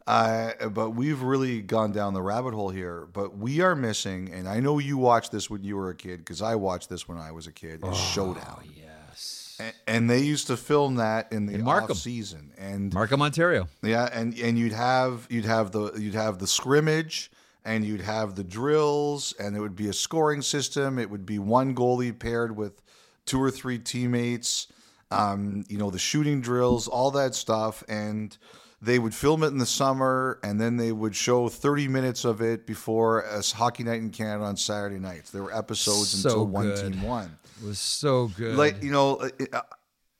Uh, 0.05 0.67
but 0.69 0.91
we've 0.91 1.21
really 1.21 1.61
gone 1.61 1.91
down 1.93 2.13
the 2.13 2.21
rabbit 2.21 2.53
hole 2.53 2.69
here. 2.69 3.07
But 3.13 3.37
we 3.37 3.61
are 3.61 3.75
missing, 3.75 4.29
and 4.33 4.47
I 4.49 4.59
know 4.59 4.77
you 4.79 4.97
watched 4.97 5.31
this 5.31 5.49
when 5.49 5.63
you 5.63 5.77
were 5.77 5.89
a 5.89 5.95
kid 5.95 6.19
because 6.19 6.41
I 6.41 6.55
watched 6.55 6.89
this 6.89 7.07
when 7.07 7.17
I 7.17 7.31
was 7.31 7.47
a 7.47 7.51
kid, 7.53 7.81
is 7.85 7.97
Showdown. 7.97 8.63
Yes, 8.75 9.55
And, 9.59 9.73
and 9.87 10.09
they 10.09 10.19
used 10.19 10.47
to 10.47 10.57
film 10.57 10.95
that 10.95 11.31
in 11.31 11.45
the 11.45 11.53
In 11.55 11.63
Markham. 11.63 11.91
off 11.91 11.97
season. 11.97 12.51
And 12.57 12.93
Markham, 12.93 13.21
Ontario. 13.21 13.67
yeah, 13.81 14.09
and 14.11 14.37
and 14.39 14.57
you'd 14.59 14.73
have 14.73 15.25
you'd 15.29 15.45
have 15.45 15.71
the 15.71 15.93
you'd 15.93 16.15
have 16.15 16.37
the 16.39 16.47
scrimmage 16.47 17.31
and 17.63 17.85
you'd 17.85 18.01
have 18.01 18.35
the 18.35 18.43
drills 18.43 19.33
and 19.39 19.55
it 19.55 19.61
would 19.61 19.75
be 19.75 19.87
a 19.87 19.93
scoring 19.93 20.41
system. 20.41 20.99
It 20.99 21.09
would 21.09 21.25
be 21.25 21.39
one 21.39 21.73
goalie 21.73 22.17
paired 22.17 22.57
with 22.57 22.81
two 23.25 23.41
or 23.41 23.49
three 23.51 23.79
teammates. 23.79 24.67
Um, 25.11 25.63
you 25.69 25.77
know, 25.77 25.89
the 25.91 25.99
shooting 25.99 26.41
drills, 26.41 26.87
all 26.89 27.11
that 27.11 27.35
stuff 27.35 27.83
and 27.87 28.35
they 28.83 28.99
would 28.99 29.15
film 29.15 29.43
it 29.43 29.47
in 29.47 29.57
the 29.59 29.65
summer 29.65 30.39
and 30.43 30.59
then 30.59 30.75
they 30.77 30.91
would 30.91 31.15
show 31.15 31.47
30 31.47 31.87
minutes 31.87 32.25
of 32.25 32.41
it 32.41 32.67
before 32.67 33.21
a 33.21 33.41
hockey 33.55 33.83
night 33.83 34.01
in 34.01 34.09
Canada 34.09 34.43
on 34.43 34.57
Saturday 34.57 34.99
nights. 34.99 35.31
There 35.31 35.43
were 35.43 35.55
episodes 35.55 36.09
So 36.09 36.29
until 36.29 36.47
one 36.47 36.75
team 36.75 37.01
won 37.01 37.37
It 37.61 37.65
was 37.65 37.79
so 37.79 38.27
good. 38.27 38.57
like 38.57 38.83
you 38.83 38.91
know 38.91 39.15
uh, 39.15 39.29
uh, 39.53 39.61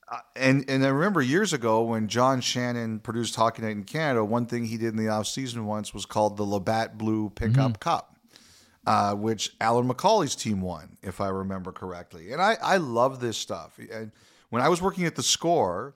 uh, 0.10 0.18
and 0.36 0.64
and 0.70 0.86
I 0.86 0.90
remember 0.90 1.22
years 1.22 1.52
ago 1.54 1.82
when 1.84 2.08
John 2.08 2.40
Shannon 2.42 3.00
produced 3.00 3.36
Hockey 3.36 3.64
Night 3.64 3.72
in 3.72 3.84
Canada, 3.84 4.24
one 4.24 4.46
thing 4.46 4.66
he 4.66 4.78
did 4.78 4.90
in 4.94 4.98
the 4.98 5.10
off 5.10 5.28
season 5.28 5.66
once 5.66 5.94
was 5.94 6.06
called 6.06 6.38
the 6.38 6.44
Labatt 6.44 6.98
Blue 6.98 7.32
Pickup 7.32 7.80
Cup, 7.80 8.16
uh, 8.86 9.14
which 9.16 9.58
Alyn 9.60 9.90
McCauley's 9.92 10.36
team 10.36 10.62
won, 10.62 10.98
if 11.02 11.20
I 11.20 11.30
remember 11.30 11.72
correctly. 11.72 12.32
And 12.32 12.42
I 12.42 12.58
I 12.62 12.78
love 12.78 13.20
this 13.20 13.38
stuff. 13.38 13.80
And 13.92 14.12
when 14.50 14.62
I 14.62 14.70
was 14.70 14.82
working 14.82 15.06
at 15.06 15.16
the 15.16 15.24
Score, 15.24 15.96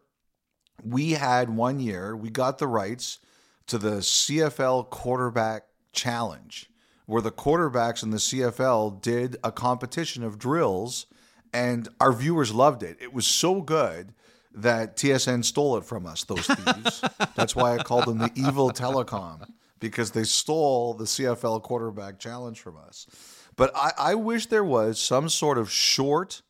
we 0.83 1.11
had 1.11 1.49
one 1.49 1.79
year 1.79 2.15
we 2.15 2.29
got 2.29 2.57
the 2.57 2.67
rights 2.67 3.19
to 3.67 3.77
the 3.77 3.97
CFL 3.97 4.89
quarterback 4.89 5.63
challenge 5.91 6.69
where 7.05 7.21
the 7.21 7.31
quarterbacks 7.31 8.03
in 8.03 8.11
the 8.11 8.17
CFL 8.17 9.01
did 9.01 9.37
a 9.43 9.51
competition 9.51 10.23
of 10.23 10.37
drills 10.37 11.05
and 11.53 11.87
our 11.99 12.11
viewers 12.11 12.53
loved 12.53 12.83
it. 12.83 12.97
It 12.99 13.13
was 13.13 13.25
so 13.25 13.61
good 13.61 14.13
that 14.53 14.97
TSN 14.97 15.45
stole 15.45 15.77
it 15.77 15.85
from 15.85 16.05
us, 16.05 16.23
those 16.25 16.47
thieves. 16.47 17.03
That's 17.35 17.55
why 17.55 17.75
I 17.75 17.83
called 17.83 18.05
them 18.05 18.17
the 18.17 18.31
evil 18.35 18.71
telecom 18.71 19.47
because 19.79 20.11
they 20.11 20.23
stole 20.23 20.93
the 20.93 21.05
CFL 21.05 21.61
quarterback 21.63 22.19
challenge 22.19 22.59
from 22.59 22.77
us. 22.77 23.07
But 23.55 23.71
I, 23.75 23.91
I 23.97 24.15
wish 24.15 24.47
there 24.47 24.63
was 24.63 24.99
some 24.99 25.29
sort 25.29 25.57
of 25.57 25.71
short 25.71 26.41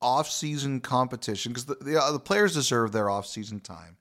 off-season 0.00 0.80
competition 0.80 1.52
because 1.52 1.66
the, 1.66 1.76
the, 1.80 2.00
uh, 2.00 2.12
the 2.12 2.20
players 2.20 2.54
deserve 2.54 2.92
their 2.92 3.10
off-season 3.10 3.60
time. 3.60 3.96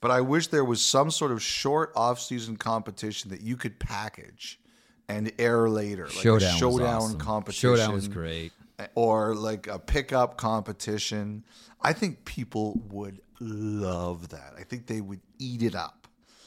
But 0.00 0.10
I 0.10 0.20
wish 0.20 0.48
there 0.48 0.64
was 0.64 0.80
some 0.80 1.10
sort 1.10 1.32
of 1.32 1.42
short 1.42 1.92
off-season 1.96 2.56
competition 2.56 3.30
that 3.30 3.40
you 3.40 3.56
could 3.56 3.78
package 3.78 4.60
and 5.08 5.32
air 5.38 5.68
later, 5.68 6.04
like 6.04 6.14
Showdown, 6.14 6.54
a 6.54 6.58
showdown 6.58 7.02
awesome. 7.02 7.18
competition. 7.18 7.76
Showdown 7.76 7.94
was 7.94 8.08
great. 8.08 8.52
Or 8.94 9.34
like 9.34 9.66
a 9.66 9.78
pickup 9.78 10.36
competition. 10.36 11.44
I 11.82 11.92
think 11.92 12.24
people 12.24 12.80
would 12.90 13.20
love 13.40 14.28
that. 14.28 14.54
I 14.58 14.62
think 14.62 14.86
they 14.86 15.00
would 15.00 15.20
eat 15.38 15.62
it 15.62 15.74
up. 15.74 16.06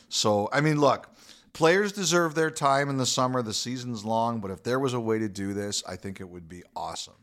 So, 0.10 0.48
I 0.53 0.61
mean, 0.61 0.80
look, 0.80 1.10
players 1.53 1.91
deserve 1.91 2.36
their 2.36 2.52
time 2.52 2.90
in 2.90 2.98
the 2.98 3.06
summer. 3.06 3.41
The 3.41 3.53
season's 3.53 4.06
long, 4.06 4.40
but 4.40 4.52
if 4.52 4.64
there 4.64 4.80
was 4.80 4.94
a 4.94 4.99
way 4.99 5.19
to 5.19 5.28
do 5.28 5.53
this, 5.53 5.84
I 5.88 5.95
think 5.95 6.22
it 6.22 6.30
would 6.30 6.48
be 6.48 6.64
awesome. 6.76 7.15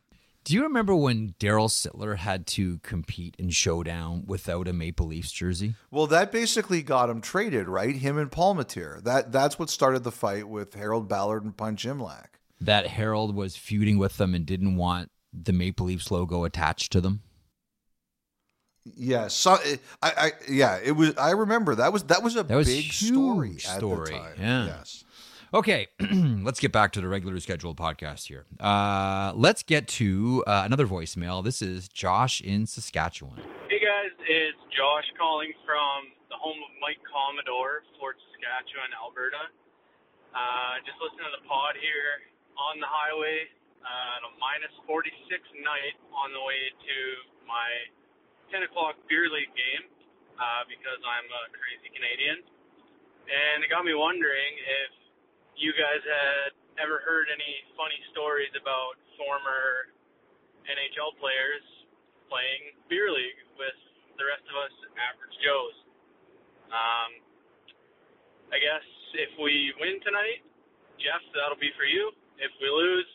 Do 0.48 0.54
you 0.54 0.62
remember 0.62 0.94
when 0.94 1.34
Daryl 1.38 1.68
Sittler 1.68 2.16
had 2.16 2.46
to 2.46 2.78
compete 2.78 3.36
in 3.38 3.50
Showdown 3.50 4.24
without 4.26 4.66
a 4.66 4.72
Maple 4.72 5.06
Leafs 5.06 5.30
jersey? 5.30 5.74
Well, 5.90 6.06
that 6.06 6.32
basically 6.32 6.80
got 6.80 7.10
him 7.10 7.20
traded, 7.20 7.68
right? 7.68 7.94
Him 7.94 8.16
and 8.16 8.30
Palmateer. 8.30 9.04
That 9.04 9.30
that's 9.30 9.58
what 9.58 9.68
started 9.68 10.04
the 10.04 10.10
fight 10.10 10.48
with 10.48 10.72
Harold 10.72 11.06
Ballard 11.06 11.44
and 11.44 11.54
Punch 11.54 11.84
Imlach. 11.84 12.28
That 12.62 12.86
Harold 12.86 13.36
was 13.36 13.56
feuding 13.56 13.98
with 13.98 14.16
them 14.16 14.34
and 14.34 14.46
didn't 14.46 14.76
want 14.76 15.10
the 15.34 15.52
Maple 15.52 15.84
Leafs 15.84 16.10
logo 16.10 16.44
attached 16.44 16.92
to 16.92 17.02
them. 17.02 17.20
Yeah, 18.96 19.28
so 19.28 19.56
eh, 19.62 19.76
I, 20.02 20.12
I 20.16 20.32
yeah, 20.48 20.78
it 20.82 20.92
was. 20.92 21.14
I 21.18 21.32
remember 21.32 21.74
that 21.74 21.92
was 21.92 22.04
that 22.04 22.22
was 22.22 22.36
a 22.36 22.42
That 22.42 22.56
was 22.56 22.68
big 22.68 22.84
huge 22.84 23.12
story 23.12 23.50
at 23.56 23.76
story, 23.76 24.12
the 24.12 24.18
time. 24.18 24.34
yeah. 24.40 24.64
Yes. 24.64 25.04
Okay, 25.48 25.88
let's 26.44 26.60
get 26.60 26.72
back 26.72 26.92
to 26.92 27.00
the 27.00 27.08
regularly 27.08 27.40
scheduled 27.40 27.80
podcast 27.80 28.28
here. 28.28 28.44
Uh, 28.60 29.32
let's 29.32 29.62
get 29.64 29.88
to 29.96 30.44
uh, 30.46 30.68
another 30.68 30.84
voicemail. 30.86 31.40
This 31.42 31.62
is 31.64 31.88
Josh 31.88 32.42
in 32.44 32.68
Saskatchewan. 32.68 33.40
Hey 33.72 33.80
guys, 33.80 34.12
it's 34.28 34.60
Josh 34.68 35.08
calling 35.16 35.56
from 35.64 36.12
the 36.28 36.36
home 36.36 36.60
of 36.60 36.72
Mike 36.84 37.00
Commodore, 37.08 37.80
Fort 37.96 38.20
Saskatchewan, 38.28 38.92
Alberta. 39.00 39.48
Uh, 40.36 40.84
just 40.84 41.00
listening 41.00 41.24
to 41.32 41.40
the 41.40 41.44
pod 41.48 41.80
here 41.80 42.28
on 42.60 42.76
the 42.76 42.90
highway 42.90 43.48
uh, 43.80 44.28
a 44.28 44.30
minus 44.36 44.74
46 44.84 45.16
night 45.64 45.96
on 46.12 46.28
the 46.36 46.42
way 46.44 46.60
to 46.76 46.96
my 47.48 47.88
10 48.52 48.68
o'clock 48.68 49.00
beer 49.08 49.32
league 49.32 49.52
game 49.56 49.88
uh, 50.36 50.68
because 50.68 51.00
I'm 51.08 51.24
a 51.24 51.42
crazy 51.56 51.88
Canadian. 51.88 52.44
And 53.32 53.64
it 53.64 53.72
got 53.72 53.88
me 53.88 53.96
wondering 53.96 54.52
if 54.60 54.97
you 55.58 55.74
guys 55.74 56.02
had 56.06 56.54
ever 56.78 57.02
heard 57.02 57.26
any 57.34 57.66
funny 57.74 57.98
stories 58.14 58.54
about 58.54 58.94
former 59.18 59.90
NHL 60.70 61.18
players 61.18 61.66
playing 62.30 62.78
beer 62.86 63.10
league 63.10 63.42
with 63.58 63.74
the 64.16 64.24
rest 64.24 64.46
of 64.46 64.54
us 64.54 64.74
average 64.94 65.34
Joes. 65.42 65.76
Um, 66.70 67.10
I 68.54 68.62
guess 68.62 68.86
if 69.18 69.34
we 69.42 69.74
win 69.82 69.98
tonight, 70.06 70.46
Jeff, 71.02 71.22
that'll 71.34 71.58
be 71.58 71.74
for 71.74 71.84
you. 71.84 72.14
If 72.38 72.54
we 72.62 72.70
lose, 72.70 73.10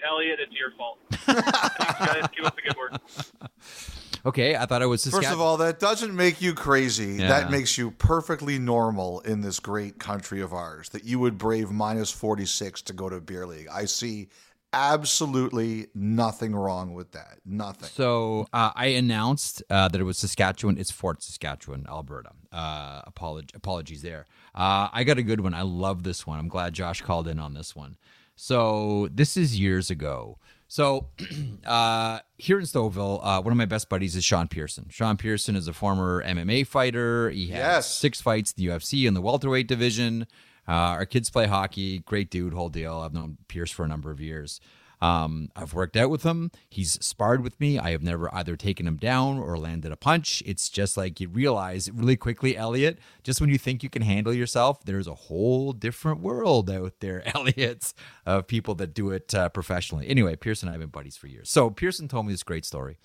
Elliotte, 0.00 0.40
it's 0.40 0.56
your 0.56 0.72
fault. 0.80 0.98
Thanks, 1.12 2.00
guys. 2.00 2.24
Keep 2.32 2.44
up 2.48 2.56
the 2.56 2.64
good 2.64 2.76
work. 2.76 2.96
Okay, 4.26 4.56
I 4.56 4.66
thought 4.66 4.82
I 4.82 4.86
was 4.86 5.06
First 5.06 5.30
of 5.30 5.40
all, 5.40 5.56
that 5.58 5.78
doesn't 5.78 6.14
make 6.14 6.42
you 6.42 6.52
crazy. 6.52 7.14
Yeah. 7.14 7.28
That 7.28 7.50
makes 7.50 7.78
you 7.78 7.92
perfectly 7.92 8.58
normal 8.58 9.20
in 9.20 9.40
this 9.40 9.60
great 9.60 10.00
country 10.00 10.40
of 10.42 10.52
ours. 10.52 10.88
That 10.88 11.04
you 11.04 11.20
would 11.20 11.38
brave 11.38 11.70
minus 11.70 12.10
46 12.10 12.82
to 12.82 12.92
go 12.92 13.08
to 13.08 13.20
beer 13.20 13.46
league. 13.46 13.68
I 13.72 13.84
see 13.84 14.28
absolutely 14.72 15.86
nothing 15.94 16.54
wrong 16.54 16.92
with 16.92 17.12
that. 17.12 17.38
Nothing. 17.44 17.88
So 17.88 18.48
uh, 18.52 18.72
I 18.74 18.86
announced 18.86 19.62
uh, 19.70 19.86
that 19.88 20.00
it 20.00 20.04
was 20.04 20.18
Saskatchewan. 20.18 20.76
It's 20.76 20.90
Fort 20.90 21.22
Saskatchewan, 21.22 21.86
Alberta. 21.88 22.30
Uh, 22.50 23.02
apolog- 23.02 23.54
apologies 23.54 24.02
there. 24.02 24.26
Uh, 24.56 24.88
I 24.92 25.04
got 25.04 25.18
a 25.18 25.22
good 25.22 25.40
one. 25.40 25.54
I 25.54 25.62
love 25.62 26.02
this 26.02 26.26
one. 26.26 26.40
I'm 26.40 26.48
glad 26.48 26.72
Josh 26.72 27.00
called 27.00 27.28
in 27.28 27.38
on 27.38 27.54
this 27.54 27.76
one. 27.76 27.96
So 28.34 29.08
this 29.12 29.36
is 29.36 29.58
years 29.58 29.88
ago. 29.88 30.38
So 30.68 31.08
uh, 31.66 32.20
here 32.38 32.58
in 32.58 32.64
Stouffville, 32.64 33.20
uh, 33.22 33.40
one 33.42 33.52
of 33.52 33.56
my 33.58 33.66
best 33.66 33.88
buddies 33.88 34.16
is 34.16 34.24
Sean 34.24 34.48
Pierson. 34.48 34.86
Sean 34.90 35.16
Pierson 35.16 35.56
is 35.56 35.68
a 35.68 35.72
former 35.72 36.22
MMA 36.24 36.66
fighter. 36.66 37.30
He 37.30 37.48
has 37.48 37.58
Yes. 37.58 37.94
six 37.94 38.20
fights 38.20 38.52
in 38.56 38.64
the 38.64 38.70
UFC 38.70 39.06
in 39.06 39.14
the 39.14 39.22
welterweight 39.22 39.68
division. 39.68 40.26
Uh, 40.68 40.72
our 40.72 41.06
kids 41.06 41.30
play 41.30 41.46
hockey. 41.46 42.00
Great 42.00 42.30
dude, 42.30 42.52
whole 42.52 42.68
deal. 42.68 42.98
I've 42.98 43.14
known 43.14 43.38
Pierce 43.48 43.70
for 43.70 43.84
a 43.84 43.88
number 43.88 44.10
of 44.10 44.20
years. 44.20 44.60
Um, 45.06 45.50
I've 45.54 45.72
worked 45.72 45.96
out 45.96 46.10
with 46.10 46.24
him. 46.24 46.50
He's 46.68 46.92
sparred 47.04 47.42
with 47.42 47.60
me. 47.60 47.78
I 47.78 47.92
have 47.92 48.02
never 48.02 48.34
either 48.34 48.56
taken 48.56 48.86
him 48.86 48.96
down 48.96 49.38
or 49.38 49.56
landed 49.56 49.92
a 49.92 49.96
punch. 49.96 50.42
It's 50.44 50.68
just 50.68 50.96
like 50.96 51.20
you 51.20 51.28
realize 51.28 51.90
really 51.92 52.16
quickly, 52.16 52.56
Elliotte, 52.56 52.98
just 53.22 53.40
when 53.40 53.50
you 53.50 53.58
think 53.58 53.82
you 53.82 53.90
can 53.90 54.02
handle 54.02 54.32
yourself, 54.32 54.84
there's 54.84 55.06
a 55.06 55.14
whole 55.14 55.72
different 55.72 56.20
world 56.20 56.68
out 56.68 56.94
there, 57.00 57.22
Elliotte's, 57.34 57.94
of 58.24 58.48
people 58.48 58.74
that 58.76 58.94
do 58.94 59.10
it 59.10 59.32
uh, 59.34 59.48
professionally. 59.48 60.08
Anyway, 60.08 60.34
Pierson 60.34 60.68
and 60.68 60.72
I 60.72 60.74
have 60.74 60.80
been 60.80 60.90
buddies 60.90 61.16
for 61.16 61.28
years. 61.28 61.50
So 61.50 61.70
Pierson 61.70 62.08
told 62.08 62.26
me 62.26 62.32
this 62.32 62.42
great 62.42 62.64
story 62.64 62.96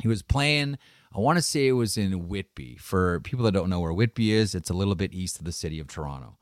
he 0.00 0.08
was 0.08 0.22
playing 0.22 0.78
i 1.14 1.18
want 1.18 1.36
to 1.36 1.42
say 1.42 1.66
it 1.66 1.72
was 1.72 1.96
in 1.96 2.28
whitby 2.28 2.76
for 2.76 3.20
people 3.20 3.44
that 3.44 3.52
don't 3.52 3.70
know 3.70 3.80
where 3.80 3.92
whitby 3.92 4.32
is 4.32 4.54
it's 4.54 4.70
a 4.70 4.74
little 4.74 4.94
bit 4.94 5.12
east 5.12 5.38
of 5.38 5.44
the 5.44 5.52
city 5.52 5.80
of 5.80 5.88
toronto 5.88 6.36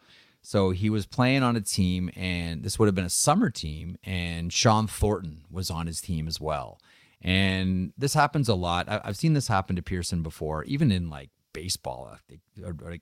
so 0.49 0.71
he 0.71 0.91
was 0.91 1.07
playing 1.07 1.43
on 1.43 1.57
a 1.57 1.61
team 1.61 2.09
and 2.15 2.63
this 2.63 2.79
would 2.79 2.87
have 2.87 2.95
been 2.95 3.05
a 3.05 3.11
summer 3.11 3.51
team 3.51 3.97
and 4.05 4.53
shawn 4.53 4.87
thornton 4.87 5.43
was 5.51 5.73
on 5.73 5.89
his 5.89 6.01
team 6.01 6.29
as 6.29 6.41
well. 6.41 6.79
And 7.21 7.93
this 7.99 8.15
happens 8.15 8.49
a 8.49 8.55
lot. 8.55 8.89
I- 8.89 9.01
i've 9.03 9.17
seen 9.17 9.33
this 9.33 9.49
happen 9.49 9.75
to 9.75 9.83
pierson 9.83 10.23
before 10.23 10.63
even 10.63 10.93
in 10.93 11.11
like 11.11 11.31
baseball 11.53 12.13
uh, 12.13 12.65
or, 12.65 12.97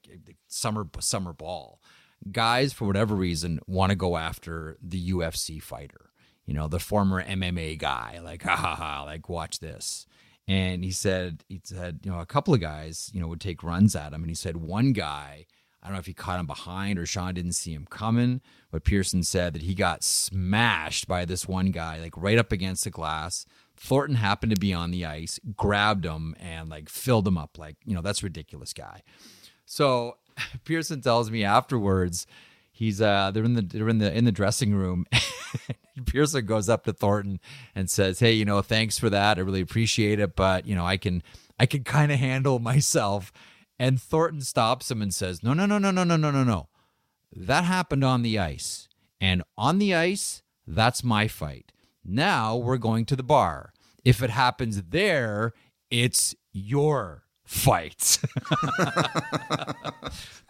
summer 0.48 0.88
summer 1.00 1.34
ball. 1.34 1.82
Guys 2.32 2.72
for 2.72 2.86
whatever 2.86 3.14
reason 3.14 3.60
want 3.66 3.90
to 3.90 3.96
go 3.96 4.16
after 4.16 4.78
the 4.82 5.10
ufc 5.10 5.60
fighter 5.62 6.12
you 6.46 6.54
know 6.54 6.66
the 6.66 6.80
former 6.80 7.22
mma 7.22 7.78
guy 7.78 8.20
like 8.24 8.42
ha 8.42 8.56
ha 8.56 8.74
ha 8.74 9.02
like 9.04 9.28
watch 9.28 9.58
this. 9.60 10.06
And 10.48 10.82
he 10.82 10.92
said 10.92 11.44
he 11.46 11.60
said 11.62 12.00
you 12.04 12.10
know 12.10 12.20
a 12.20 12.26
couple 12.26 12.54
of 12.54 12.60
guys 12.62 13.10
you 13.12 13.20
know 13.20 13.28
would 13.28 13.42
take 13.42 13.62
runs 13.62 13.94
at 13.94 14.14
him 14.14 14.22
and 14.22 14.30
he 14.30 14.34
said 14.34 14.56
one 14.56 14.94
guy 14.94 15.44
i 15.84 15.88
don't 15.88 15.94
know 15.94 16.00
if 16.00 16.06
he 16.06 16.14
caught 16.14 16.40
him 16.40 16.46
behind 16.46 16.98
or 16.98 17.06
sean 17.06 17.34
didn't 17.34 17.52
see 17.52 17.72
him 17.72 17.86
coming 17.90 18.40
but 18.70 18.84
pierson 18.84 19.22
said 19.22 19.52
that 19.52 19.62
he 19.62 19.74
got 19.74 20.02
smashed 20.02 21.06
by 21.06 21.24
this 21.24 21.46
one 21.46 21.70
guy 21.70 22.00
like 22.00 22.16
right 22.16 22.38
up 22.38 22.52
against 22.52 22.84
the 22.84 22.90
glass 22.90 23.46
thornton 23.76 24.16
happened 24.16 24.54
to 24.54 24.60
be 24.60 24.72
on 24.72 24.90
the 24.90 25.04
ice 25.04 25.38
grabbed 25.56 26.04
him 26.04 26.34
and 26.40 26.68
like 26.68 26.88
filled 26.88 27.26
him 27.26 27.38
up 27.38 27.58
like 27.58 27.76
you 27.84 27.94
know 27.94 28.02
that's 28.02 28.22
ridiculous 28.22 28.72
guy 28.72 29.02
so 29.66 30.16
pierson 30.64 31.00
tells 31.00 31.30
me 31.30 31.44
afterwards 31.44 32.26
he's 32.72 33.00
uh 33.00 33.30
they're 33.32 33.44
in 33.44 33.54
the 33.54 33.62
they're 33.62 33.88
in 33.88 33.98
the 33.98 34.16
in 34.16 34.24
the 34.24 34.32
dressing 34.32 34.74
room 34.74 35.06
Pierson 36.06 36.44
goes 36.44 36.68
up 36.68 36.84
to 36.84 36.92
Thornton 36.92 37.40
and 37.74 37.88
says, 37.88 38.18
"Hey, 38.18 38.32
you 38.32 38.44
know, 38.44 38.62
thanks 38.62 38.98
for 38.98 39.10
that. 39.10 39.38
I 39.38 39.42
really 39.42 39.60
appreciate 39.60 40.18
it, 40.18 40.34
but 40.36 40.66
you 40.66 40.74
know, 40.74 40.84
I 40.84 40.96
can 40.96 41.22
I 41.58 41.66
can 41.66 41.84
kind 41.84 42.10
of 42.12 42.18
handle 42.18 42.58
myself." 42.58 43.32
And 43.78 44.00
Thornton 44.00 44.40
stops 44.40 44.90
him 44.90 45.02
and 45.02 45.12
says, 45.14 45.42
"No, 45.42 45.52
no, 45.52 45.66
no, 45.66 45.78
no, 45.78 45.90
no, 45.90 46.04
no, 46.04 46.16
no, 46.16 46.30
no, 46.30 46.44
no. 46.44 46.68
That 47.32 47.64
happened 47.64 48.04
on 48.04 48.22
the 48.22 48.38
ice. 48.38 48.88
And 49.20 49.42
on 49.56 49.78
the 49.78 49.94
ice, 49.94 50.42
that's 50.66 51.02
my 51.02 51.28
fight. 51.28 51.72
Now 52.04 52.56
we're 52.56 52.78
going 52.78 53.04
to 53.06 53.16
the 53.16 53.22
bar. 53.22 53.72
If 54.04 54.22
it 54.22 54.30
happens 54.30 54.82
there, 54.90 55.52
it's 55.90 56.34
your 56.52 57.24
fight." 57.44 58.02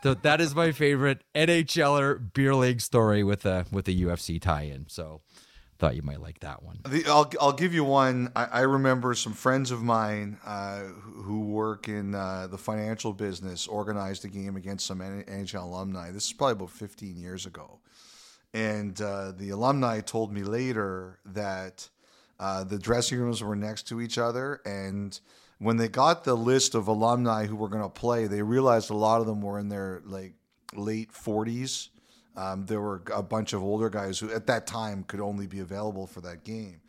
so 0.03 0.15
that 0.15 0.41
is 0.41 0.55
my 0.55 0.73
favorite 0.73 1.25
NHLer 1.35 2.33
beer 2.33 2.55
league 2.55 2.81
story 2.81 3.25
with 3.25 3.47
a 3.47 3.67
with 3.71 3.89
a 3.89 3.93
UFC 3.93 4.41
tie-in. 4.41 4.87
So 4.89 5.23
thought 5.85 5.97
you 5.97 6.03
might 6.03 6.21
like 6.21 6.41
that 6.41 6.63
one. 6.63 6.79
The, 6.89 7.05
I'll 7.07 7.31
I'll 7.41 7.53
give 7.53 7.75
you 7.75 7.85
one. 7.85 8.33
I, 8.35 8.45
I 8.45 8.61
remember 8.61 9.15
some 9.15 9.35
friends 9.35 9.71
of 9.71 9.83
mine 9.83 10.39
uh, 10.45 10.81
who 10.81 11.41
work 11.41 11.89
in 11.89 12.15
uh, 12.15 12.47
the 12.51 12.59
financial 12.59 13.13
business 13.13 13.67
organized 13.67 14.25
a 14.25 14.29
game 14.29 14.57
against 14.57 14.87
some 14.87 15.01
NHL 15.01 15.63
alumni. 15.63 16.11
This 16.11 16.27
is 16.27 16.33
probably 16.33 16.53
about 16.53 16.71
15 16.71 17.17
years 17.17 17.45
ago, 17.45 17.81
and 18.55 18.99
uh, 19.01 19.33
the 19.33 19.51
alumni 19.51 20.01
told 20.01 20.33
me 20.33 20.43
later 20.43 21.19
that 21.27 21.89
uh, 22.41 22.65
the 22.65 22.79
dressing 22.79 23.19
rooms 23.19 23.43
were 23.43 23.57
next 23.57 23.87
to 23.89 24.01
each 24.01 24.17
other, 24.17 24.63
and 24.65 25.21
when 25.59 25.77
they 25.77 25.89
got 25.89 26.25
the 26.25 26.35
list 26.35 26.75
of 26.75 26.89
alumni 26.89 27.45
who 27.45 27.57
were 27.57 27.69
going 27.69 27.83
to 27.83 27.91
play, 27.91 28.27
they 28.27 28.43
realized 28.43 28.91
a 28.91 28.97
lot 28.97 29.21
of 29.21 29.27
them 29.27 29.43
were 29.43 29.59
in 29.59 29.69
their 29.69 30.01
like 30.07 30.35
late 30.75 31.13
40s. 31.13 31.91
Um, 32.37 32.67
there 32.67 32.81
were 32.81 33.03
a 33.13 33.23
bunch 33.23 33.53
of 33.53 33.63
older 33.63 33.89
guys 33.89 34.19
who, 34.19 34.31
at 34.33 34.47
that 34.49 34.67
time, 34.67 35.05
could 35.05 35.21
only 35.21 35.47
be 35.47 35.61
available 35.61 36.07
for 36.07 36.21
that 36.23 36.45
game. 36.45 36.81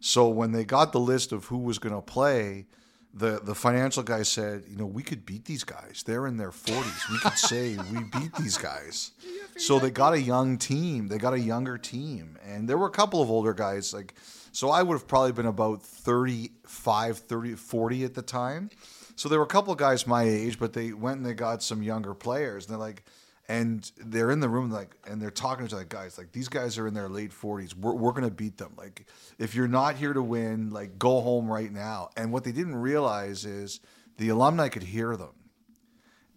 So 0.00 0.28
when 0.28 0.52
they 0.52 0.64
got 0.64 0.92
the 0.92 1.00
list 1.00 1.32
of 1.32 1.46
who 1.46 1.58
was 1.58 1.78
going 1.78 1.94
to 1.94 2.02
play, 2.02 2.66
the 3.14 3.40
the 3.42 3.54
financial 3.54 4.02
guy 4.02 4.22
said, 4.22 4.64
"You 4.68 4.76
know, 4.76 4.86
we 4.86 5.02
could 5.02 5.24
beat 5.24 5.44
these 5.44 5.64
guys. 5.64 6.02
They're 6.06 6.26
in 6.26 6.36
their 6.36 6.50
40s. 6.50 7.10
We 7.10 7.18
could 7.18 7.38
say 7.38 7.76
we 7.92 8.04
beat 8.04 8.34
these 8.36 8.58
guys." 8.58 9.12
So 9.56 9.80
they 9.80 9.90
got 9.90 10.12
a 10.12 10.20
young 10.20 10.56
team. 10.56 11.08
They 11.08 11.18
got 11.18 11.34
a 11.34 11.40
younger 11.40 11.78
team, 11.78 12.38
and 12.46 12.68
there 12.68 12.78
were 12.78 12.86
a 12.86 12.92
couple 12.92 13.20
of 13.20 13.28
older 13.28 13.52
guys. 13.52 13.92
Like, 13.92 14.14
so 14.52 14.70
I 14.70 14.84
would 14.84 14.94
have 14.94 15.08
probably 15.08 15.32
been 15.32 15.46
about 15.46 15.82
35, 15.82 17.18
30, 17.18 17.54
40 17.56 18.04
at 18.04 18.14
the 18.14 18.22
time. 18.22 18.70
So 19.16 19.28
there 19.28 19.40
were 19.40 19.44
a 19.44 19.48
couple 19.48 19.72
of 19.72 19.78
guys 19.80 20.06
my 20.06 20.22
age, 20.22 20.60
but 20.60 20.74
they 20.74 20.92
went 20.92 21.16
and 21.16 21.26
they 21.26 21.34
got 21.34 21.64
some 21.64 21.82
younger 21.82 22.14
players. 22.14 22.66
And 22.66 22.72
they're 22.72 22.78
like, 22.78 23.02
and 23.48 23.90
they're 23.96 24.30
in 24.30 24.40
the 24.40 24.48
room 24.48 24.70
like 24.70 24.94
and 25.06 25.20
they're 25.20 25.30
talking 25.30 25.66
to 25.66 25.76
like 25.76 25.88
guys 25.88 26.18
like 26.18 26.32
these 26.32 26.48
guys 26.48 26.76
are 26.76 26.86
in 26.86 26.92
their 26.92 27.08
late 27.08 27.32
40s 27.32 27.74
we're, 27.74 27.94
we're 27.94 28.12
gonna 28.12 28.30
beat 28.30 28.58
them. 28.58 28.74
Like 28.76 29.06
if 29.38 29.54
you're 29.54 29.68
not 29.68 29.96
here 29.96 30.12
to 30.12 30.22
win 30.22 30.70
like 30.70 30.98
go 30.98 31.20
home 31.20 31.50
right 31.50 31.72
now. 31.72 32.10
And 32.16 32.30
what 32.32 32.44
they 32.44 32.52
didn't 32.52 32.76
realize 32.76 33.44
is 33.44 33.80
the 34.18 34.28
alumni 34.28 34.68
could 34.68 34.82
hear 34.82 35.16
them. 35.16 35.32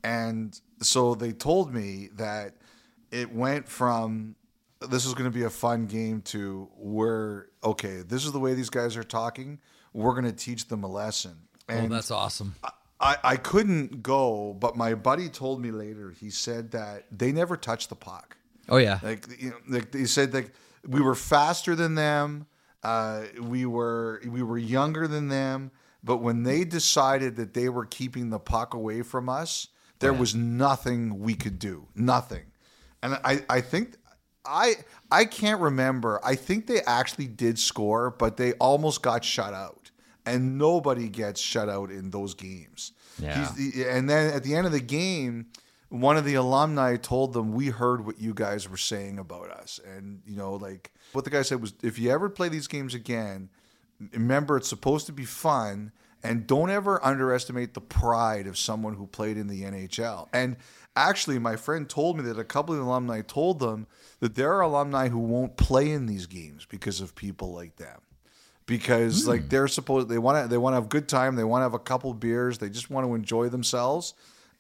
And 0.04 0.60
so 0.82 1.14
they 1.14 1.32
told 1.34 1.74
me 1.74 2.10
that 2.16 2.56
it 3.12 3.34
went 3.34 3.68
from 3.68 4.36
this 4.80 5.06
is 5.06 5.14
going 5.14 5.30
to 5.30 5.38
be 5.38 5.44
a 5.44 5.50
fun 5.50 5.86
game 5.86 6.22
to 6.22 6.68
where 6.76 7.50
okay 7.64 7.98
this 7.98 8.26
is 8.26 8.32
the 8.32 8.40
way 8.40 8.54
these 8.54 8.70
guys 8.70 8.96
are 8.96 9.04
talking. 9.04 9.60
We're 9.94 10.12
going 10.12 10.24
to 10.24 10.32
teach 10.32 10.70
them 10.70 10.86
a 10.86 10.88
lesson. 10.88 11.36
Oh, 11.68 11.74
and 11.74 11.92
oh, 11.92 11.96
that's 11.96 12.12
awesome. 12.12 12.56
I, 12.64 12.72
I 13.02 13.18
I 13.24 13.36
couldn't 13.38 14.04
go, 14.04 14.56
but 14.60 14.76
my 14.76 14.94
buddy 14.94 15.30
told 15.30 15.62
me 15.62 15.72
later. 15.72 16.12
He 16.12 16.30
said 16.30 16.72
that 16.72 17.06
they 17.12 17.32
never 17.32 17.58
touched 17.58 17.90
the 17.90 17.96
puck. 17.96 18.38
Oh 18.70 18.78
yeah. 18.78 19.00
Like 19.02 19.26
you 19.40 19.50
know, 19.50 19.56
like 19.68 19.94
he 19.94 20.06
said 20.06 20.34
like 20.34 20.54
we 20.88 21.02
were 21.02 21.16
faster 21.16 21.76
than 21.76 21.96
them. 21.96 22.48
Uh, 22.84 23.24
we 23.42 23.66
were 23.66 24.22
we 24.26 24.44
were 24.44 24.58
younger 24.58 25.08
than 25.08 25.28
them. 25.28 25.72
But 26.04 26.18
when 26.18 26.44
they 26.44 26.64
decided 26.64 27.36
that 27.36 27.54
they 27.54 27.70
were 27.70 27.86
keeping 27.86 28.30
the 28.30 28.40
puck 28.40 28.74
away 28.74 29.04
from 29.04 29.30
us, 29.30 29.68
there 30.00 30.14
was 30.14 30.34
nothing 30.34 31.20
we 31.20 31.36
could 31.36 31.60
do. 31.60 31.88
Nothing. 31.94 32.46
And 33.04 33.20
I, 33.24 33.44
I 33.50 33.62
think 33.62 33.98
I 34.46 34.76
I 35.12 35.26
can't 35.26 35.62
remember. 35.62 36.20
I 36.24 36.36
think 36.36 36.68
they 36.68 36.82
actually 36.82 37.28
did 37.28 37.60
score, 37.60 38.10
but 38.10 38.38
they 38.38 38.54
almost 38.54 39.02
got 39.02 39.24
shut 39.24 39.54
out. 39.54 39.81
And 40.26 40.58
nobody 40.58 41.10
gets 41.10 41.42
shut 41.42 41.70
out 41.70 41.90
in 41.90 42.12
those 42.12 42.34
games. 42.34 42.92
Yeah. 43.20 43.40
He's 43.40 43.74
the, 43.74 43.90
and 43.90 44.10
then 44.10 44.34
at 44.34 44.44
the 44.44 44.56
end 44.56 44.68
of 44.68 44.72
the 44.72 44.80
game, 44.80 45.48
one 45.90 46.16
of 46.16 46.26
the 46.26 46.36
alumni 46.36 46.96
told 46.96 47.34
them, 47.34 47.54
"We 47.54 47.68
heard 47.68 48.06
what 48.06 48.20
you 48.20 48.34
guys 48.34 48.70
were 48.70 48.78
saying 48.78 49.20
about 49.20 49.50
us," 49.50 49.80
and 49.86 50.22
you 50.26 50.38
know, 50.38 50.54
like 50.54 50.92
what 51.14 51.26
the 51.26 51.30
guy 51.30 51.42
said 51.42 51.62
was, 51.62 51.74
"If 51.84 52.00
you 52.00 52.12
ever 52.12 52.30
play 52.30 52.50
these 52.50 52.68
games 52.68 52.94
again, 52.94 53.50
remember 54.14 54.58
it's 54.58 54.70
supposed 54.70 55.06
to 55.08 55.12
be 55.12 55.26
fun." 55.26 55.92
And 56.24 56.46
don't 56.46 56.70
ever 56.70 57.04
underestimate 57.04 57.74
the 57.74 57.82
pride 57.82 58.46
of 58.46 58.56
someone 58.56 58.94
who 58.94 59.08
played 59.08 59.38
in 59.38 59.48
the 59.48 59.64
NHL. 59.64 60.30
And 60.32 60.56
actually, 60.96 61.40
my 61.40 61.56
friend 61.56 61.90
told 61.90 62.18
me 62.18 62.24
that 62.26 62.38
a 62.38 62.44
couple 62.44 62.76
of 62.76 62.80
the 62.80 62.86
alumni 62.86 63.22
told 63.22 63.58
them 63.58 63.88
that 64.20 64.36
there 64.36 64.54
are 64.54 64.62
alumni 64.62 65.10
who 65.10 65.18
won't 65.18 65.58
play 65.58 65.90
in 65.90 66.06
these 66.06 66.28
games 66.28 66.68
because 66.70 67.02
of 67.02 67.16
people 67.16 67.54
like 67.54 67.78
them 67.78 68.02
because 68.66 69.28
like 69.28 69.42
hmm. 69.42 69.48
they're 69.48 69.68
supposed 69.68 70.10
they 70.10 70.18
want 70.18 70.44
to 70.44 70.48
they 70.48 70.58
want 70.58 70.74
to 70.74 70.76
have 70.76 70.90
good 70.90 71.08
time 71.08 71.36
they 71.36 71.44
want 71.44 71.62
to 71.62 71.64
have 71.64 71.74
a 71.74 71.80
couple 71.80 72.14
beers 72.14 72.58
they 72.58 72.70
just 72.70 72.90
want 72.90 73.06
to 73.06 73.16
enjoy 73.16 73.50
themselves. 73.50 74.14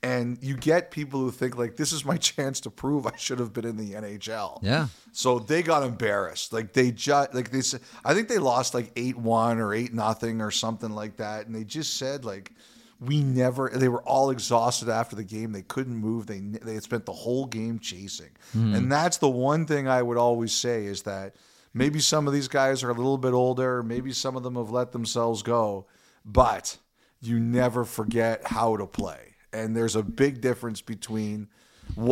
And 0.03 0.39
you 0.41 0.57
get 0.57 0.89
people 0.89 1.19
who 1.19 1.29
think 1.29 1.57
like 1.57 1.75
this 1.75 1.91
is 1.91 2.03
my 2.03 2.17
chance 2.31 2.59
to 2.61 2.71
prove 2.71 3.05
I 3.05 3.15
should 3.17 3.39
have 3.39 3.53
been 3.53 3.65
in 3.65 3.77
the 3.77 3.93
NHL. 3.93 4.59
Yeah. 4.63 4.87
So 5.11 5.37
they 5.37 5.61
got 5.61 5.83
embarrassed. 5.83 6.53
Like 6.53 6.73
they 6.73 6.91
just 6.91 7.33
like 7.33 7.51
they 7.51 7.61
said 7.61 7.81
I 8.03 8.13
think 8.13 8.27
they 8.27 8.39
lost 8.39 8.73
like 8.73 8.93
8-1 8.95 9.57
or 9.57 9.73
8 9.73 9.93
nothing 9.93 10.41
or 10.41 10.49
something 10.49 10.89
like 10.89 11.17
that. 11.17 11.45
And 11.45 11.55
they 11.55 11.63
just 11.63 11.97
said 11.97 12.25
like 12.25 12.51
we 12.99 13.21
never 13.21 13.69
they 13.73 13.89
were 13.89 14.03
all 14.03 14.31
exhausted 14.31 14.89
after 14.89 15.15
the 15.15 15.23
game. 15.23 15.51
They 15.51 15.63
couldn't 15.63 15.95
move. 15.95 16.25
They 16.25 16.39
they 16.39 16.73
had 16.73 16.83
spent 16.83 17.05
the 17.05 17.13
whole 17.13 17.45
game 17.45 17.77
chasing. 17.77 18.31
Hmm. 18.53 18.73
And 18.73 18.91
that's 18.91 19.17
the 19.17 19.29
one 19.29 19.65
thing 19.65 19.87
i 19.87 20.01
would 20.01 20.17
always 20.17 20.51
say 20.51 20.85
is 20.85 21.03
that 21.03 21.35
maybe 21.73 21.99
some 21.99 22.27
of 22.27 22.33
these 22.33 22.47
guys 22.47 22.83
are 22.83 22.89
a 22.89 22.93
little 22.93 23.17
bit 23.17 23.33
older 23.33 23.83
maybe 23.83 24.11
some 24.11 24.35
of 24.35 24.43
them 24.43 24.55
have 24.55 24.69
let 24.69 24.91
themselves 24.91 25.41
go 25.41 25.85
but 26.25 26.77
you 27.21 27.39
never 27.39 27.83
forget 27.83 28.41
how 28.47 28.75
to 28.75 28.85
play 28.85 29.35
and 29.53 29.75
there's 29.75 29.95
a 29.95 30.03
big 30.03 30.41
difference 30.41 30.81
between 30.81 31.47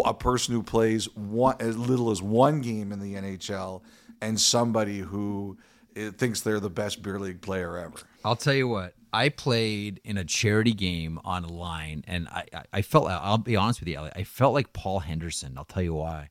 a 0.05 0.13
person 0.13 0.53
who 0.53 0.63
plays 0.63 1.05
one 1.15 1.55
as 1.59 1.77
little 1.77 2.11
as 2.11 2.21
one 2.21 2.61
game 2.61 2.91
in 2.91 2.99
the 2.99 3.15
nhl 3.15 3.81
and 4.21 4.39
somebody 4.39 4.99
who 4.99 5.57
eh, 5.95 6.11
thinks 6.11 6.41
they're 6.41 6.59
the 6.59 6.69
best 6.69 7.01
beer 7.01 7.19
league 7.19 7.41
player 7.41 7.77
ever 7.77 7.97
I'll 8.23 8.35
tell 8.35 8.53
you 8.53 8.67
what. 8.67 8.93
I 9.11 9.29
played 9.29 10.01
in 10.03 10.17
a 10.17 10.23
charity 10.23 10.73
game 10.73 11.19
on 11.23 11.43
a 11.43 11.51
line, 11.51 12.03
and 12.07 12.27
I, 12.27 12.45
I, 12.71 12.81
felt. 12.81 13.09
I'll 13.09 13.37
be 13.39 13.55
honest 13.55 13.79
with 13.79 13.89
you. 13.89 13.97
I 13.97 14.23
felt 14.23 14.53
like 14.53 14.71
Paul 14.71 14.99
Henderson. 14.99 15.57
I'll 15.57 15.65
tell 15.65 15.81
you 15.81 15.95
why. 15.95 16.29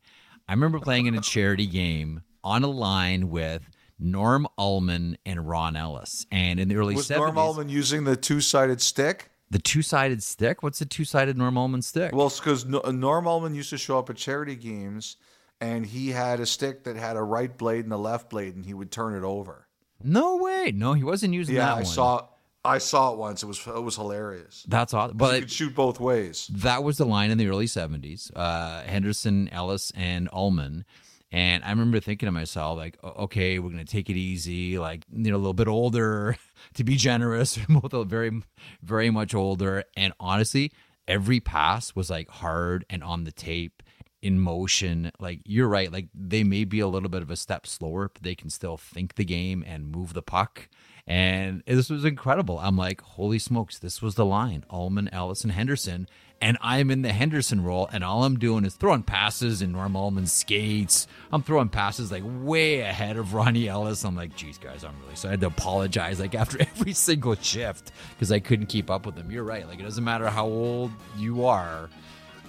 I 0.49 0.53
remember 0.53 0.79
playing 0.79 1.07
in 1.07 1.15
a 1.17 1.21
charity 1.21 1.67
game 1.67 2.23
on 2.45 2.63
a 2.65 2.69
line 2.69 3.31
with 3.31 3.69
Norm 3.99 4.47
Ullman 4.57 5.19
and 5.27 5.49
Ron 5.49 5.77
Ellis, 5.77 6.27
and 6.31 6.61
in 6.61 6.69
the 6.69 6.77
early 6.77 6.95
was 6.95 7.09
70s, 7.09 7.17
Norm 7.17 7.39
Ullman 7.39 7.69
using 7.69 8.05
the 8.05 8.17
two-sided 8.17 8.81
stick? 8.81 9.31
the 9.51 9.59
two-sided 9.59 10.23
stick. 10.23 10.63
What's 10.63 10.79
the 10.79 10.85
two-sided 10.85 11.37
Norm 11.39 11.57
Ullman 11.57 11.81
stick? 11.83 12.15
Well, 12.15 12.29
because 12.29 12.67
Norm 12.67 13.27
Ullman 13.27 13.55
used 13.55 13.71
to 13.71 13.79
show 13.79 13.99
up 13.99 14.11
at 14.11 14.17
charity 14.17 14.57
games, 14.57 15.17
and 15.61 15.87
he 15.87 16.11
had 16.11 16.39
a 16.39 16.45
stick 16.47 16.85
that 16.85 16.97
had 16.97 17.17
a 17.17 17.23
right 17.23 17.57
blade 17.57 17.85
and 17.85 17.93
a 17.93 17.97
left 17.97 18.29
blade, 18.31 18.55
and 18.57 18.65
he 18.67 18.75
would 18.75 18.91
turn 18.93 19.15
it 19.15 19.25
over. 19.27 19.67
no 20.05 20.37
way. 20.37 20.71
No, 20.75 20.93
he 20.93 21.03
wasn't 21.03 21.33
using 21.35 21.55
Yeah, 21.57 21.65
that 21.67 21.73
I 21.73 21.75
one. 21.77 21.85
saw. 21.87 22.27
I 22.65 22.79
saw 22.79 23.13
it 23.13 23.19
once. 23.19 23.43
It 23.43 23.47
was 23.47 23.67
it 23.67 23.83
was 23.83 23.97
hilarious. 23.97 24.65
That's 24.69 24.93
awesome. 24.93 25.17
But 25.17 25.37
you 25.37 25.41
could 25.43 25.51
shoot 25.51 25.75
both 25.75 25.99
ways. 25.99 26.51
that 26.53 26.85
was 26.85 26.99
the 26.99 27.07
line 27.07 27.31
in 27.31 27.39
the 27.39 27.49
early 27.49 27.67
70s 27.67 28.31
uh, 28.37 28.83
henderson 28.83 29.49
ellis 29.51 29.93
and 29.97 30.29
ullman 30.33 30.85
and 31.31 31.65
i 31.65 31.71
remember 31.71 32.01
thinking 32.01 32.27
to 32.27 32.33
myself 32.33 32.77
like 32.77 32.99
okay 33.05 33.59
we're 33.59 33.71
gonna 33.71 33.85
take 33.85 34.09
it 34.09 34.17
easy 34.17 34.79
like 34.79 35.05
you 35.13 35.31
know 35.31 35.37
a 35.37 35.39
little 35.39 35.55
bit 35.55 35.69
older 35.69 36.37
to 36.75 36.85
be 36.85 36.97
generous 36.97 37.59
both 37.69 38.09
very 38.09 38.43
very 38.83 39.11
much 39.11 39.35
older 39.35 39.85
and 39.97 40.13
honestly 40.19 40.73
every 41.07 41.41
pass 41.41 41.95
was 41.95 42.11
like 42.11 42.29
hard 42.29 42.85
and 42.91 43.03
on 43.03 43.25
the 43.25 43.33
tape 43.33 43.83
in 44.21 44.41
motion 44.41 45.13
like 45.21 45.41
you're 45.45 45.69
right 45.69 45.93
like 45.93 46.09
they 46.13 46.43
may 46.43 46.65
be 46.65 46.81
a 46.81 46.89
little 46.89 47.09
bit 47.09 47.23
of 47.23 47.31
a 47.31 47.37
step 47.37 47.67
slower 47.67 48.11
but 48.13 48.23
they 48.23 48.35
can 48.35 48.51
still 48.51 48.77
think 48.77 49.15
the 49.15 49.25
game 49.25 49.65
and 49.67 49.93
move 49.93 50.13
the 50.13 50.23
puck 50.23 50.69
and 51.09 51.63
this 51.67 51.89
was 51.89 52.05
incredible. 52.05 52.59
I'm 52.59 52.77
like, 52.77 53.01
holy 53.01 53.39
smokes, 53.39 53.79
this 53.79 54.03
was 54.03 54.15
the 54.17 54.27
line. 54.27 54.65
Ullman, 54.69 55.09
Ellis, 55.09 55.43
and 55.43 55.53
Henderson. 55.53 56.07
And 56.41 56.57
I'm 56.61 56.91
in 56.93 57.03
the 57.03 57.13
Henderson 57.13 57.65
role, 57.65 57.89
and 57.93 58.05
all 58.05 58.23
I'm 58.23 58.39
doing 58.39 58.65
is 58.65 58.75
throwing 58.75 59.03
passes 59.03 59.61
in 59.61 59.73
Norm 59.73 59.97
Ullman's 59.97 60.33
skates. 60.33 61.09
I'm 61.33 61.43
throwing 61.43 61.69
passes 61.69 62.13
like 62.13 62.23
way 62.25 62.81
ahead 62.81 63.17
of 63.17 63.35
Ronnie 63.35 63.69
Ellis. 63.69 64.05
I'm 64.05 64.15
like, 64.15 64.37
geez, 64.37 64.57
guys, 64.57 64.85
I'm 64.85 64.95
really 65.03 65.17
so 65.17 65.29
I 65.29 65.33
had 65.33 65.41
to 65.41 65.49
apologize 65.49 66.21
like 66.21 66.35
after 66.37 66.61
every 66.61 66.93
single 66.93 67.35
shift 67.35 67.91
because 68.15 68.31
I 68.31 68.39
couldn't 68.39 68.67
keep 68.67 68.89
up 68.89 69.05
with 69.05 69.17
them. 69.17 69.33
You're 69.33 69.43
right. 69.43 69.67
Like 69.67 69.81
it 69.81 69.83
doesn't 69.83 70.05
matter 70.05 70.29
how 70.29 70.47
old 70.47 70.93
you 71.17 71.45
are. 71.45 71.91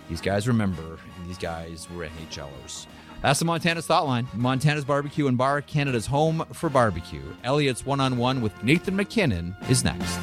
These 0.08 0.22
guys 0.22 0.48
remember, 0.48 1.00
and 1.18 1.28
these 1.28 1.38
guys 1.38 1.88
were 1.90 2.06
NHLers. 2.06 2.86
That's 3.22 3.40
the 3.40 3.46
Montana's 3.46 3.86
Thought 3.86 4.08
Line. 4.08 4.28
Montana's 4.34 4.86
Barbecue 4.86 5.28
and 5.28 5.38
Bar, 5.38 5.62
Canada's 5.62 6.06
home 6.06 6.46
for 6.54 6.70
barbecue. 6.70 7.22
Elliotte's 7.44 7.86
one 7.86 8.00
on 8.00 8.18
one 8.18 8.42
with 8.42 8.64
Nathan 8.64 8.96
MacKinnon 8.96 9.56
is 9.68 9.84
next. 9.84 10.20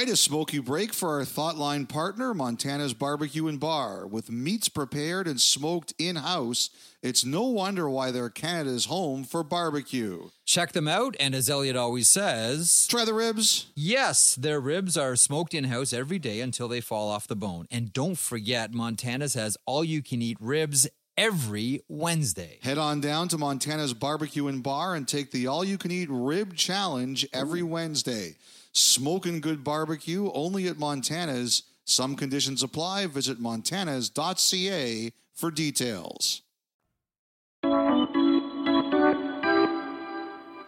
Right, 0.00 0.08
a 0.08 0.16
smoky 0.16 0.60
break 0.60 0.94
for 0.94 1.18
our 1.18 1.26
Thoughtline 1.26 1.86
partner, 1.86 2.32
Montana's 2.32 2.94
Barbecue 2.94 3.48
and 3.48 3.60
Bar. 3.60 4.06
With 4.06 4.30
meats 4.30 4.70
prepared 4.70 5.28
and 5.28 5.38
smoked 5.38 5.92
in 5.98 6.16
house, 6.16 6.70
it's 7.02 7.22
no 7.22 7.42
wonder 7.42 7.86
why 7.86 8.10
they're 8.10 8.30
Canada's 8.30 8.86
home 8.86 9.24
for 9.24 9.44
barbecue. 9.44 10.30
Check 10.46 10.72
them 10.72 10.88
out, 10.88 11.16
and 11.20 11.34
as 11.34 11.50
Elliotte 11.50 11.76
always 11.76 12.08
says, 12.08 12.86
Try 12.88 13.04
the 13.04 13.12
ribs. 13.12 13.66
yes, 13.74 14.36
their 14.36 14.58
ribs 14.58 14.96
are 14.96 15.16
smoked 15.16 15.52
in 15.52 15.64
house 15.64 15.92
every 15.92 16.18
day 16.18 16.40
until 16.40 16.66
they 16.66 16.80
fall 16.80 17.10
off 17.10 17.28
the 17.28 17.36
bone. 17.36 17.66
And 17.70 17.92
don't 17.92 18.16
forget, 18.16 18.72
Montana's 18.72 19.34
has 19.34 19.58
all 19.66 19.84
you 19.84 20.00
can 20.00 20.22
eat 20.22 20.38
ribs 20.40 20.88
every 21.18 21.82
Wednesday. 21.88 22.58
Head 22.62 22.78
on 22.78 23.02
down 23.02 23.28
to 23.28 23.36
Montana's 23.36 23.92
Barbecue 23.92 24.46
and 24.46 24.62
Bar 24.62 24.94
and 24.94 25.06
take 25.06 25.30
the 25.30 25.46
all 25.46 25.62
you 25.62 25.76
can 25.76 25.90
eat 25.90 26.08
rib 26.10 26.56
challenge 26.56 27.26
every 27.34 27.62
Wednesday. 27.62 28.36
Smoking 28.72 29.40
good 29.40 29.64
barbecue 29.64 30.30
only 30.32 30.68
at 30.68 30.78
Montana's. 30.78 31.64
Some 31.84 32.14
conditions 32.14 32.62
apply. 32.62 33.06
Visit 33.06 33.40
montanas.ca 33.40 35.12
for 35.34 35.50
details. 35.50 36.42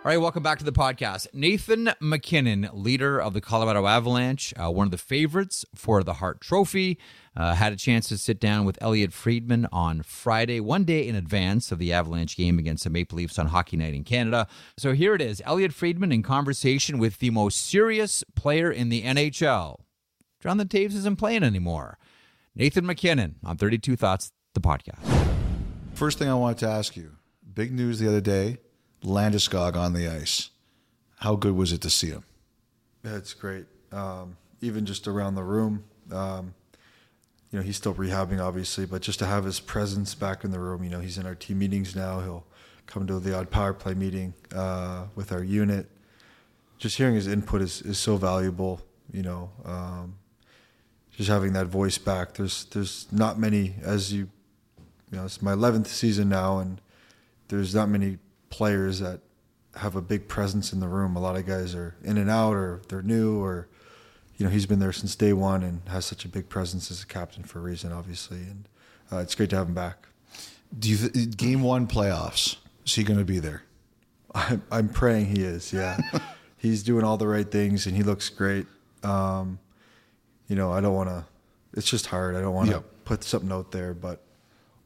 All 0.05 0.09
right, 0.11 0.21
welcome 0.21 0.43
back 0.43 0.59
to 0.59 0.65
the 0.65 0.73
podcast. 0.73 1.29
Nathan 1.33 1.93
MacKinnon, 2.01 2.69
leader 2.73 3.21
of 3.21 3.35
the 3.35 3.41
Colorado 3.41 3.87
Avalanche, 3.87 4.53
uh, 4.61 4.69
one 4.69 4.89
of 4.89 4.91
the 4.91 4.99
favorites 4.99 5.65
for 5.77 6.03
the 6.03 6.15
Hart 6.15 6.41
Trophy, 6.41 6.99
uh, 7.37 7.55
had 7.55 7.73
a 7.73 7.77
chance 7.77 8.09
to 8.09 8.19
sit 8.19 8.39
down 8.39 8.65
with 8.65 8.79
Elliotte 8.83 9.13
Friedman 9.13 9.67
on 9.73 10.03
Friday, 10.03 10.61
one 10.61 10.85
day 10.85 11.07
in 11.07 11.15
advance 11.15 11.73
of 11.73 11.79
the 11.79 11.93
Avalanche 11.93 12.37
game 12.37 12.59
against 12.59 12.85
the 12.85 12.91
Maple 12.91 13.17
Leafs 13.17 13.39
on 13.39 13.47
Hockey 13.47 13.77
Night 13.77 13.95
in 13.95 14.05
Canada. 14.05 14.47
So 14.77 14.93
here 14.93 15.15
it 15.15 15.23
is 15.23 15.43
Elliotte 15.47 15.73
Friedman 15.73 16.13
in 16.13 16.23
conversation 16.23 16.99
with 16.99 17.19
the 17.19 17.31
most 17.31 17.65
serious 17.65 18.23
player 18.35 18.71
in 18.71 18.89
the 18.89 19.03
NHL. 19.03 19.81
Jonathan 20.41 20.69
Toews 20.69 20.95
isn't 20.97 21.17
playing 21.17 21.43
anymore. 21.43 21.99
Nathan 22.55 22.85
MacKinnon 22.85 23.37
on 23.45 23.57
32 23.57 23.97
Thoughts, 23.97 24.33
the 24.55 24.61
podcast. 24.61 24.99
First 25.95 26.19
thing 26.19 26.29
I 26.29 26.35
wanted 26.35 26.59
to 26.59 26.69
ask 26.69 26.97
you 26.97 27.13
big 27.55 27.73
news 27.73 27.99
the 27.99 28.09
other 28.09 28.21
day 28.21 28.59
Landeskog 29.05 29.77
on 29.77 29.93
the 29.95 30.09
ice. 30.09 30.51
How 31.19 31.37
good 31.37 31.55
was 31.55 31.73
it 31.73 31.81
to 31.83 31.91
see 31.91 32.09
him? 32.09 32.25
Yeah, 33.05 33.17
it's 33.17 33.35
great. 33.35 33.67
Um, 33.91 34.37
even 34.61 34.87
just 34.87 35.09
around 35.09 35.35
the 35.35 35.43
room, 35.43 35.85
um, 36.11 36.55
you 37.53 37.59
know, 37.59 37.65
he's 37.65 37.77
still 37.77 37.95
rehabbing, 37.95 38.43
obviously, 38.43 38.87
but 38.87 39.03
just 39.03 39.19
to 39.19 39.27
have 39.27 39.45
his 39.45 39.61
presence 39.61 40.15
back 40.15 40.43
in 40.43 40.51
the 40.51 40.59
room, 40.59 40.83
you 40.83 40.89
know, 40.89 41.01
he's 41.01 41.19
in 41.19 41.27
our 41.27 41.35
team 41.35 41.59
meetings 41.59 41.95
now. 41.95 42.21
He'll 42.21 42.47
come 42.87 43.07
to 43.07 43.21
the 43.21 43.37
odd 43.39 43.51
power 43.51 43.75
play 43.75 43.93
meeting 43.93 44.33
uh, 44.55 45.05
with 45.15 45.33
our 45.33 45.45
unit. 45.45 45.87
Just 46.79 46.97
hearing 46.97 47.15
his 47.15 47.27
input 47.27 47.61
is, 47.61 47.83
is 47.83 47.99
so 47.99 48.17
valuable, 48.17 48.81
you 49.13 49.23
know. 49.23 49.51
Um, 49.67 50.17
just 51.11 51.29
having 51.29 51.53
that 51.53 51.67
voice 51.67 51.99
back. 51.99 52.35
There's 52.35 52.65
there's 52.65 53.07
not 53.13 53.39
many 53.39 53.75
as 53.83 54.15
you, 54.15 54.31
you 55.11 55.19
know, 55.19 55.27
it's 55.27 55.43
my 55.43 55.53
11th 55.53 55.89
season 55.89 56.31
now, 56.31 56.59
and 56.59 56.81
there's 57.49 57.75
not 57.75 57.91
many 57.91 58.17
players 58.49 59.01
that 59.01 59.21
have 59.77 59.95
a 59.95 60.01
big 60.01 60.27
presence 60.27 60.73
in 60.73 60.81
the 60.81 60.89
room. 60.89 61.17
A 61.17 61.21
lot 61.21 61.37
of 61.37 61.47
guys 61.47 61.75
are 61.75 61.97
in 62.03 62.17
and 62.17 62.31
out, 62.31 62.55
or 62.55 62.81
they're 62.89 63.03
new, 63.03 63.43
or 63.43 63.69
you 64.43 64.49
know, 64.49 64.53
he's 64.53 64.67
been 64.67 64.81
there 64.81 64.91
since 64.93 65.15
day 65.15 65.33
one 65.33 65.63
and 65.63 65.83
has 65.87 66.05
such 66.05 66.25
a 66.25 66.29
big 66.29 66.49
presence 66.49 66.91
as 66.91 67.01
a 67.01 67.07
captain 67.07 67.45
for 67.45 67.61
a 67.61 67.63
reason, 67.63 67.93
obviously. 67.93 68.39
And 68.39 68.69
uh, 69.13 69.19
it's 69.19 69.37
great 69.37 69.51
to 69.51 69.57
have 69.57 69.69
him 69.69 69.75
back. 69.75 70.09
Do 70.77 70.89
you 70.91 70.97
th- 70.97 71.37
game 71.37 71.63
one 71.63 71.87
playoffs? 71.87 72.57
Is 72.85 72.97
he 72.97 73.05
going 73.05 73.21
to 73.21 73.25
be 73.25 73.39
there? 73.39 73.63
I'm, 74.35 74.61
I'm 74.73 74.89
praying 74.89 75.27
he 75.27 75.45
is. 75.45 75.73
Yeah, 75.73 75.97
he's 76.57 76.83
doing 76.83 77.05
all 77.05 77.17
the 77.19 77.29
right 77.29 77.49
things 77.49 77.87
and 77.87 77.95
he 77.97 78.03
looks 78.03 78.31
great. 78.31 78.67
Um, 79.05 79.61
you 80.49 80.57
know, 80.57 80.73
I 80.73 80.81
don't 80.81 80.95
want 80.95 81.09
to. 81.09 81.25
It's 81.75 81.89
just 81.89 82.07
hard. 82.07 82.35
I 82.35 82.41
don't 82.41 82.53
want 82.53 82.67
to 82.71 82.75
Yep. 82.77 82.85
put 83.05 83.23
something 83.23 83.53
out 83.53 83.71
there, 83.71 83.95
but 83.95 84.25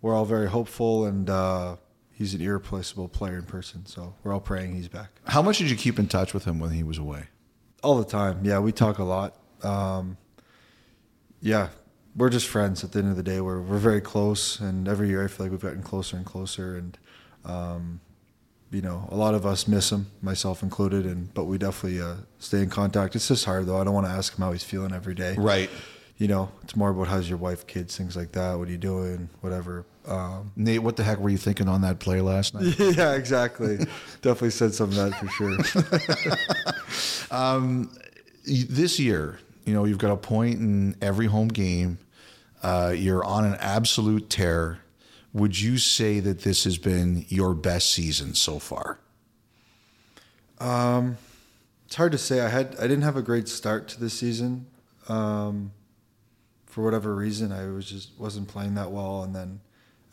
we're 0.02 0.14
all 0.14 0.26
very 0.26 0.50
hopeful, 0.50 1.06
and 1.06 1.30
uh, 1.30 1.76
he's 2.12 2.34
an 2.34 2.42
irreplaceable 2.42 3.08
player 3.08 3.36
in 3.38 3.44
person. 3.44 3.86
So 3.86 4.12
we're 4.22 4.34
all 4.34 4.40
praying 4.40 4.74
he's 4.74 4.88
back. 4.88 5.12
How 5.24 5.40
much 5.40 5.56
did 5.56 5.70
you 5.70 5.76
keep 5.76 5.98
in 5.98 6.08
touch 6.08 6.34
with 6.34 6.44
him 6.44 6.60
when 6.60 6.72
he 6.72 6.82
was 6.82 6.98
away? 6.98 7.28
All 7.82 7.96
the 7.96 8.04
time. 8.04 8.40
Yeah, 8.42 8.58
we 8.58 8.70
talk 8.70 8.98
a 8.98 9.04
lot. 9.04 9.34
Um, 9.62 10.16
yeah, 11.40 11.68
we're 12.16 12.30
just 12.30 12.48
friends 12.48 12.82
at 12.82 12.92
the 12.92 13.00
end 13.00 13.10
of 13.10 13.16
the 13.16 13.22
day. 13.22 13.40
We're 13.40 13.60
we're 13.60 13.78
very 13.78 14.00
close, 14.00 14.58
and 14.58 14.88
every 14.88 15.08
year 15.08 15.24
I 15.24 15.28
feel 15.28 15.46
like 15.46 15.52
we've 15.52 15.60
gotten 15.60 15.82
closer 15.82 16.16
and 16.16 16.24
closer. 16.24 16.76
And 16.76 16.98
um, 17.44 18.00
you 18.70 18.82
know, 18.82 19.08
a 19.10 19.16
lot 19.16 19.34
of 19.34 19.46
us 19.46 19.68
miss 19.68 19.92
him, 19.92 20.06
myself 20.22 20.62
included. 20.62 21.06
And 21.06 21.32
but 21.34 21.44
we 21.44 21.58
definitely 21.58 22.00
uh, 22.00 22.16
stay 22.38 22.62
in 22.62 22.70
contact. 22.70 23.14
It's 23.14 23.28
just 23.28 23.44
hard 23.44 23.66
though. 23.66 23.78
I 23.78 23.84
don't 23.84 23.94
want 23.94 24.06
to 24.06 24.12
ask 24.12 24.36
him 24.36 24.44
how 24.44 24.52
he's 24.52 24.64
feeling 24.64 24.92
every 24.92 25.14
day. 25.14 25.34
Right. 25.36 25.70
You 26.18 26.28
know, 26.28 26.50
it's 26.62 26.74
more 26.74 26.88
about 26.90 27.08
how's 27.08 27.28
your 27.28 27.36
wife, 27.36 27.66
kids, 27.66 27.94
things 27.94 28.16
like 28.16 28.32
that. 28.32 28.58
What 28.58 28.68
are 28.68 28.70
you 28.70 28.78
doing? 28.78 29.28
Whatever. 29.42 29.84
Um, 30.06 30.50
Nate, 30.56 30.82
what 30.82 30.96
the 30.96 31.04
heck 31.04 31.18
were 31.18 31.28
you 31.28 31.36
thinking 31.36 31.68
on 31.68 31.82
that 31.82 31.98
play 31.98 32.22
last 32.22 32.54
night? 32.54 32.74
yeah, 32.96 33.12
exactly. 33.12 33.76
definitely 34.22 34.48
said 34.50 34.72
some 34.72 34.88
of 34.90 34.94
that 34.94 35.12
for 35.20 35.28
sure. 35.28 35.58
um, 37.36 37.90
this 38.46 38.98
year, 38.98 39.38
you 39.66 39.74
know, 39.74 39.84
you've 39.84 39.98
got 39.98 40.12
a 40.12 40.16
point 40.16 40.60
in 40.60 40.96
every 41.02 41.26
home 41.26 41.48
game. 41.48 41.98
Uh, 42.62 42.94
you're 42.96 43.24
on 43.24 43.44
an 43.44 43.56
absolute 43.60 44.30
tear. 44.30 44.78
Would 45.34 45.60
you 45.60 45.76
say 45.76 46.20
that 46.20 46.40
this 46.40 46.64
has 46.64 46.78
been 46.78 47.26
your 47.28 47.52
best 47.52 47.90
season 47.90 48.34
so 48.34 48.58
far? 48.58 48.98
Um, 50.58 51.18
it's 51.84 51.96
hard 51.96 52.12
to 52.12 52.18
say. 52.18 52.40
I 52.40 52.48
had 52.48 52.76
I 52.78 52.82
didn't 52.82 53.02
have 53.02 53.16
a 53.16 53.22
great 53.22 53.48
start 53.48 53.88
to 53.88 54.00
the 54.00 54.08
season. 54.08 54.66
Um, 55.08 55.72
for 56.64 56.82
whatever 56.82 57.14
reason, 57.14 57.52
I 57.52 57.66
was 57.66 57.90
just 57.90 58.10
wasn't 58.18 58.48
playing 58.48 58.74
that 58.76 58.90
well, 58.90 59.22
and 59.22 59.34
then 59.34 59.60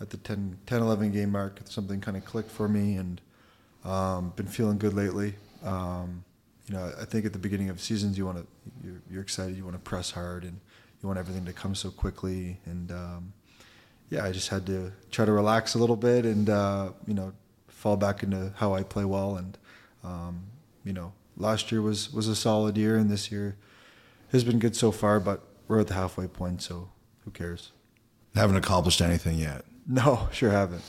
at 0.01 0.09
the 0.09 0.17
10, 0.17 0.57
10 0.65 0.81
11 0.81 1.11
game 1.11 1.31
mark, 1.31 1.59
something 1.65 2.01
kind 2.01 2.17
of 2.17 2.25
clicked 2.25 2.51
for 2.51 2.67
me, 2.67 2.95
and 2.95 3.21
um, 3.85 4.33
been 4.35 4.47
feeling 4.47 4.77
good 4.77 4.93
lately. 4.93 5.35
Um, 5.63 6.23
you 6.73 6.79
know, 6.79 6.91
I 6.99 7.05
think 7.05 7.23
at 7.27 7.33
the 7.33 7.39
beginning 7.39 7.69
of 7.69 7.79
seasons, 7.79 8.17
you 8.17 8.25
want 8.25 8.39
to 8.39 8.47
you're, 8.83 9.01
you're 9.11 9.21
excited, 9.21 9.55
you 9.55 9.63
want 9.63 9.75
to 9.75 9.81
press 9.81 10.09
hard, 10.09 10.43
and 10.43 10.59
you 11.01 11.07
want 11.07 11.19
everything 11.19 11.45
to 11.45 11.53
come 11.53 11.75
so 11.75 11.91
quickly. 11.91 12.57
And 12.65 12.91
um, 12.91 13.33
yeah, 14.09 14.25
I 14.25 14.31
just 14.31 14.49
had 14.49 14.65
to 14.65 14.91
try 15.11 15.23
to 15.25 15.31
relax 15.31 15.75
a 15.75 15.77
little 15.77 15.95
bit 15.95 16.25
and 16.25 16.49
uh, 16.49 16.89
you 17.05 17.13
know 17.13 17.31
fall 17.67 17.95
back 17.95 18.23
into 18.23 18.53
how 18.55 18.73
I 18.73 18.81
play 18.81 19.05
well. 19.05 19.35
And 19.35 19.55
um, 20.03 20.45
you 20.83 20.93
know, 20.93 21.13
last 21.37 21.71
year 21.71 21.83
was 21.83 22.11
was 22.11 22.27
a 22.27 22.35
solid 22.35 22.75
year, 22.75 22.97
and 22.97 23.07
this 23.07 23.31
year 23.31 23.55
has 24.31 24.43
been 24.43 24.57
good 24.57 24.75
so 24.75 24.91
far. 24.91 25.19
But 25.19 25.43
we're 25.67 25.79
at 25.79 25.87
the 25.87 25.93
halfway 25.93 26.25
point, 26.25 26.63
so 26.63 26.89
who 27.23 27.29
cares? 27.29 27.71
Haven't 28.33 28.55
accomplished 28.55 28.99
anything 28.99 29.37
yet. 29.37 29.63
No, 29.85 30.27
sure 30.31 30.49
haven't. 30.49 30.81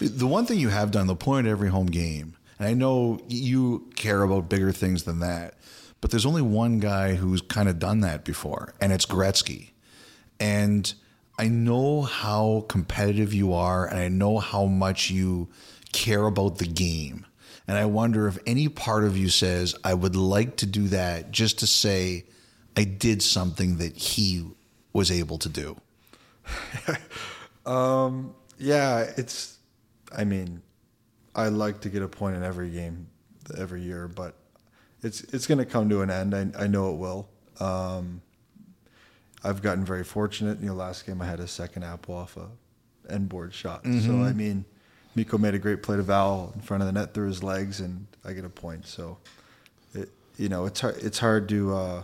The 0.00 0.26
one 0.26 0.46
thing 0.46 0.58
you 0.58 0.70
have 0.70 0.90
done, 0.90 1.06
the 1.06 1.14
point 1.14 1.46
every 1.46 1.68
home 1.68 1.86
game, 1.86 2.34
and 2.58 2.68
I 2.68 2.74
know 2.74 3.20
you 3.28 3.90
care 3.96 4.22
about 4.22 4.48
bigger 4.48 4.72
things 4.72 5.04
than 5.04 5.20
that, 5.20 5.54
but 6.00 6.10
there's 6.10 6.26
only 6.26 6.42
one 6.42 6.78
guy 6.78 7.14
who's 7.14 7.40
kind 7.40 7.68
of 7.68 7.78
done 7.78 8.00
that 8.00 8.24
before, 8.24 8.74
and 8.80 8.92
it's 8.92 9.06
Gretzky. 9.06 9.70
And 10.40 10.92
I 11.38 11.48
know 11.48 12.02
how 12.02 12.66
competitive 12.68 13.32
you 13.32 13.54
are, 13.54 13.86
and 13.86 13.98
I 13.98 14.08
know 14.08 14.38
how 14.38 14.66
much 14.66 15.10
you 15.10 15.48
care 15.92 16.24
about 16.26 16.58
the 16.58 16.66
game. 16.66 17.26
And 17.68 17.78
I 17.78 17.84
wonder 17.86 18.26
if 18.26 18.38
any 18.46 18.68
part 18.68 19.04
of 19.04 19.16
you 19.16 19.28
says, 19.28 19.74
I 19.84 19.94
would 19.94 20.16
like 20.16 20.56
to 20.56 20.66
do 20.66 20.88
that 20.88 21.30
just 21.30 21.60
to 21.60 21.66
say 21.66 22.24
I 22.76 22.84
did 22.84 23.22
something 23.22 23.78
that 23.78 23.96
he 23.96 24.44
was 24.92 25.10
able 25.10 25.38
to 25.38 25.48
do. 25.48 25.76
Um, 27.66 28.34
yeah, 28.58 29.10
it's. 29.16 29.58
I 30.16 30.24
mean, 30.24 30.62
I 31.34 31.48
like 31.48 31.80
to 31.82 31.88
get 31.88 32.02
a 32.02 32.08
point 32.08 32.36
in 32.36 32.42
every 32.42 32.70
game, 32.70 33.08
every 33.56 33.82
year, 33.82 34.08
but 34.08 34.34
it's 35.02 35.22
it's 35.24 35.46
going 35.46 35.58
to 35.58 35.64
come 35.64 35.88
to 35.88 36.02
an 36.02 36.10
end. 36.10 36.34
I 36.34 36.64
I 36.64 36.66
know 36.66 36.92
it 36.92 36.96
will. 36.96 37.28
Um, 37.60 38.22
I've 39.44 39.62
gotten 39.62 39.84
very 39.84 40.04
fortunate. 40.04 40.60
You 40.60 40.68
know, 40.68 40.74
last 40.74 41.06
game 41.06 41.20
I 41.20 41.26
had 41.26 41.40
a 41.40 41.48
second 41.48 41.84
apple 41.84 42.14
off 42.14 42.36
a 42.36 42.48
end 43.12 43.28
board 43.28 43.54
shot. 43.54 43.84
Mm-hmm. 43.84 44.06
So 44.06 44.24
I 44.24 44.32
mean, 44.32 44.64
Mikko 45.14 45.38
made 45.38 45.54
a 45.54 45.58
great 45.58 45.82
play 45.82 45.96
to 45.96 46.02
Val 46.02 46.52
in 46.54 46.60
front 46.60 46.82
of 46.82 46.86
the 46.86 46.92
net 46.92 47.14
through 47.14 47.28
his 47.28 47.42
legs, 47.42 47.80
and 47.80 48.06
I 48.24 48.32
get 48.32 48.44
a 48.44 48.48
point. 48.48 48.86
So, 48.86 49.18
it 49.94 50.10
you 50.36 50.48
know 50.48 50.66
it's 50.66 50.80
hard 50.80 50.96
it's 50.98 51.18
hard 51.18 51.48
to 51.48 51.74
uh, 51.74 52.02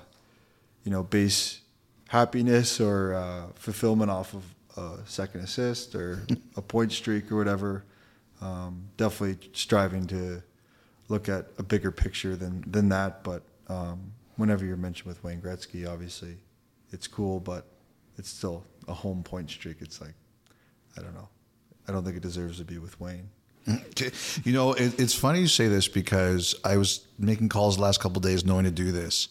you 0.85 0.91
know 0.91 1.03
base 1.03 1.61
happiness 2.09 2.81
or 2.81 3.15
uh, 3.15 3.47
fulfillment 3.55 4.11
off 4.11 4.35
of 4.35 4.45
a 4.77 4.99
second 5.07 5.43
assist 5.43 5.95
or 5.95 6.27
a 6.57 6.63
point 6.63 6.93
streak 6.93 7.31
or 7.31 7.37
whatever. 7.37 7.85
Um, 8.41 8.89
definitely 8.97 9.51
striving 9.53 10.07
to 10.09 10.43
look 11.09 11.29
at 11.29 11.47
a 11.59 11.63
bigger 11.63 11.91
picture 11.91 12.37
than 12.37 12.65
than 12.67 12.89
that. 12.91 13.25
But 13.25 13.43
um, 13.69 14.13
whenever 14.37 14.65
you're 14.65 14.77
mentioned 14.77 15.09
with 15.09 15.23
Wayne 15.25 15.41
Gretzky, 15.41 15.89
obviously, 15.89 16.37
it's 16.93 17.07
cool, 17.07 17.41
but 17.41 17.67
it's 18.17 18.29
still 18.29 18.65
a 18.87 18.95
home 18.95 19.23
point 19.23 19.51
streak. 19.51 19.79
It's 19.81 20.01
like 20.01 20.15
I 20.97 21.03
don't 21.03 21.15
know. 21.15 21.29
I 21.87 21.93
don't 21.93 22.05
think 22.05 22.17
it 22.17 22.23
deserves 22.23 22.59
to 22.59 22.65
be 22.65 22.79
with 22.79 22.99
Wayne. 23.01 23.31
You 24.45 24.53
know, 24.53 24.73
it, 24.73 24.99
it's 24.99 25.15
funny 25.15 25.41
you 25.41 25.49
say 25.49 25.67
this 25.67 25.89
because 25.89 26.55
I 26.65 26.77
was 26.77 27.07
making 27.19 27.49
calls 27.49 27.77
the 27.77 27.83
last 27.83 28.01
couple 28.01 28.21
days 28.21 28.45
knowing 28.47 28.65
to 28.65 28.71
do 28.71 28.93
this, 28.93 29.29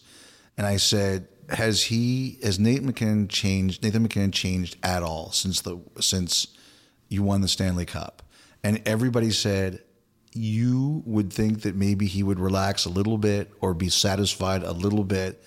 and 0.56 0.66
I 0.66 0.76
said 0.76 1.26
has 1.48 1.84
he 1.84 2.38
has 2.42 2.58
Nate 2.58 2.82
MacKinnon 2.82 3.28
changed 3.28 3.82
Nathan 3.82 4.02
MacKinnon 4.02 4.32
changed 4.32 4.76
at 4.82 5.02
all 5.02 5.32
since 5.32 5.62
the 5.62 5.80
since 6.00 6.48
you 7.08 7.22
won 7.22 7.40
the 7.40 7.48
Stanley 7.48 7.86
Cup? 7.86 8.22
And 8.62 8.82
everybody 8.86 9.30
said 9.30 9.82
you 10.34 11.02
would 11.06 11.32
think 11.32 11.62
that 11.62 11.74
maybe 11.74 12.06
he 12.06 12.22
would 12.22 12.38
relax 12.38 12.84
a 12.84 12.90
little 12.90 13.18
bit 13.18 13.50
or 13.60 13.74
be 13.74 13.88
satisfied 13.88 14.62
a 14.62 14.72
little 14.72 15.04
bit 15.04 15.42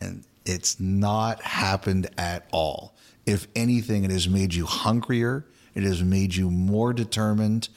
and 0.00 0.24
it's 0.44 0.80
not 0.80 1.42
happened 1.42 2.08
at 2.16 2.46
all. 2.52 2.94
If 3.26 3.46
anything 3.54 4.04
it 4.04 4.10
has 4.10 4.28
made 4.28 4.54
you 4.54 4.64
hungrier, 4.64 5.44
it 5.74 5.82
has 5.82 6.02
made 6.02 6.34
you 6.34 6.50
more 6.50 6.92
determined 6.92 7.68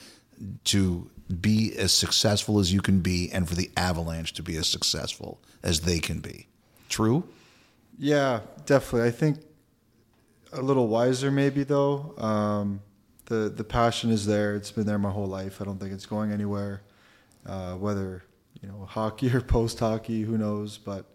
to 0.66 1.10
be 1.40 1.76
as 1.78 1.92
successful 1.92 2.60
as 2.60 2.74
you 2.74 2.82
can 2.82 3.02
be 3.02 3.30
and 3.32 3.48
for 3.48 3.56
the 3.56 3.70
Avalanche 3.76 4.34
to 4.34 4.44
be 4.44 4.56
as 4.56 4.68
successful 4.68 5.42
as 5.64 5.82
they 5.82 6.00
can 6.00 6.20
be. 6.20 6.48
True? 6.90 7.24
Yeah, 7.98 8.42
definitely. 8.66 9.08
I 9.08 9.12
think 9.12 9.40
a 10.54 10.62
little 10.62 10.88
wiser, 10.88 11.32
maybe 11.32 11.64
though. 11.64 12.14
Um, 12.18 12.82
the 13.26 13.52
the 13.56 13.64
passion 13.64 14.12
is 14.12 14.26
there. 14.26 14.56
It's 14.56 14.72
been 14.72 14.86
there 14.86 15.00
my 15.00 15.12
whole 15.12 15.28
life. 15.28 15.62
I 15.62 15.66
don't 15.66 15.80
think 15.80 15.94
it's 15.94 16.06
going 16.06 16.32
anywhere. 16.32 16.82
Uh, 17.46 17.74
whether 17.76 18.24
you 18.62 18.68
know 18.68 18.86
hockey 18.86 19.34
or 19.34 19.42
post 19.58 19.80
hockey, 19.80 20.24
who 20.24 20.38
knows? 20.38 20.78
But 20.78 21.06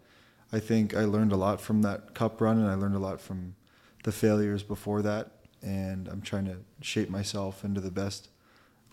I 0.51 0.59
think 0.59 0.95
I 0.95 1.05
learned 1.05 1.31
a 1.31 1.37
lot 1.37 1.61
from 1.61 1.81
that 1.83 2.13
cup 2.13 2.41
run, 2.41 2.57
and 2.57 2.69
I 2.69 2.75
learned 2.75 2.95
a 2.95 2.99
lot 2.99 3.19
from 3.19 3.55
the 4.03 4.11
failures 4.11 4.63
before 4.63 5.01
that. 5.01 5.31
And 5.61 6.07
I'm 6.07 6.21
trying 6.21 6.45
to 6.45 6.57
shape 6.81 7.09
myself 7.09 7.65
into 7.65 7.81
the 7.81 7.91
best 7.91 8.29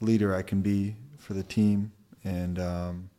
leader 0.00 0.34
I 0.34 0.42
can 0.42 0.60
be 0.62 0.96
for 1.18 1.34
the 1.34 1.42
team, 1.42 1.92
and 2.24 2.58
um, 2.58 3.10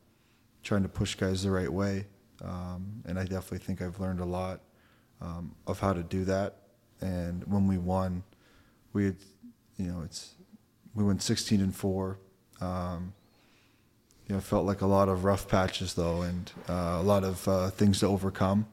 trying 0.64 0.84
to 0.84 0.90
push 0.90 1.16
guys 1.16 1.44
the 1.44 1.52
right 1.52 1.72
way. 1.72 2.06
Um, 2.44 3.04
and 3.06 3.18
I 3.18 3.24
definitely 3.24 3.60
think 3.60 3.82
I've 3.82 4.00
learned 4.00 4.20
a 4.20 4.26
lot 4.26 4.62
um, 5.22 5.56
of 5.68 5.80
how 5.80 5.94
to 5.94 6.04
do 6.04 6.26
that. 6.26 6.58
And 7.02 7.44
when 7.46 7.68
we 7.68 7.78
won, 7.78 8.24
we 8.94 9.06
had, 9.06 9.18
you 9.78 9.86
know, 9.88 10.02
it's 10.04 10.36
we 10.94 11.04
went 11.04 11.22
16 11.22 11.62
and 11.62 11.76
four. 11.76 12.20
Um, 12.62 13.14
you 14.28 14.34
know, 14.34 14.42
felt 14.42 14.66
like 14.66 14.82
a 14.82 14.88
lot 14.88 15.08
of 15.08 15.24
rough 15.24 15.48
patches 15.48 15.94
though, 15.94 16.22
and 16.22 16.52
uh, 16.68 16.98
a 17.00 17.04
lot 17.04 17.24
of 17.24 17.48
uh, 17.48 17.70
things 17.70 18.00
to 18.00 18.08
overcome. 18.08 18.66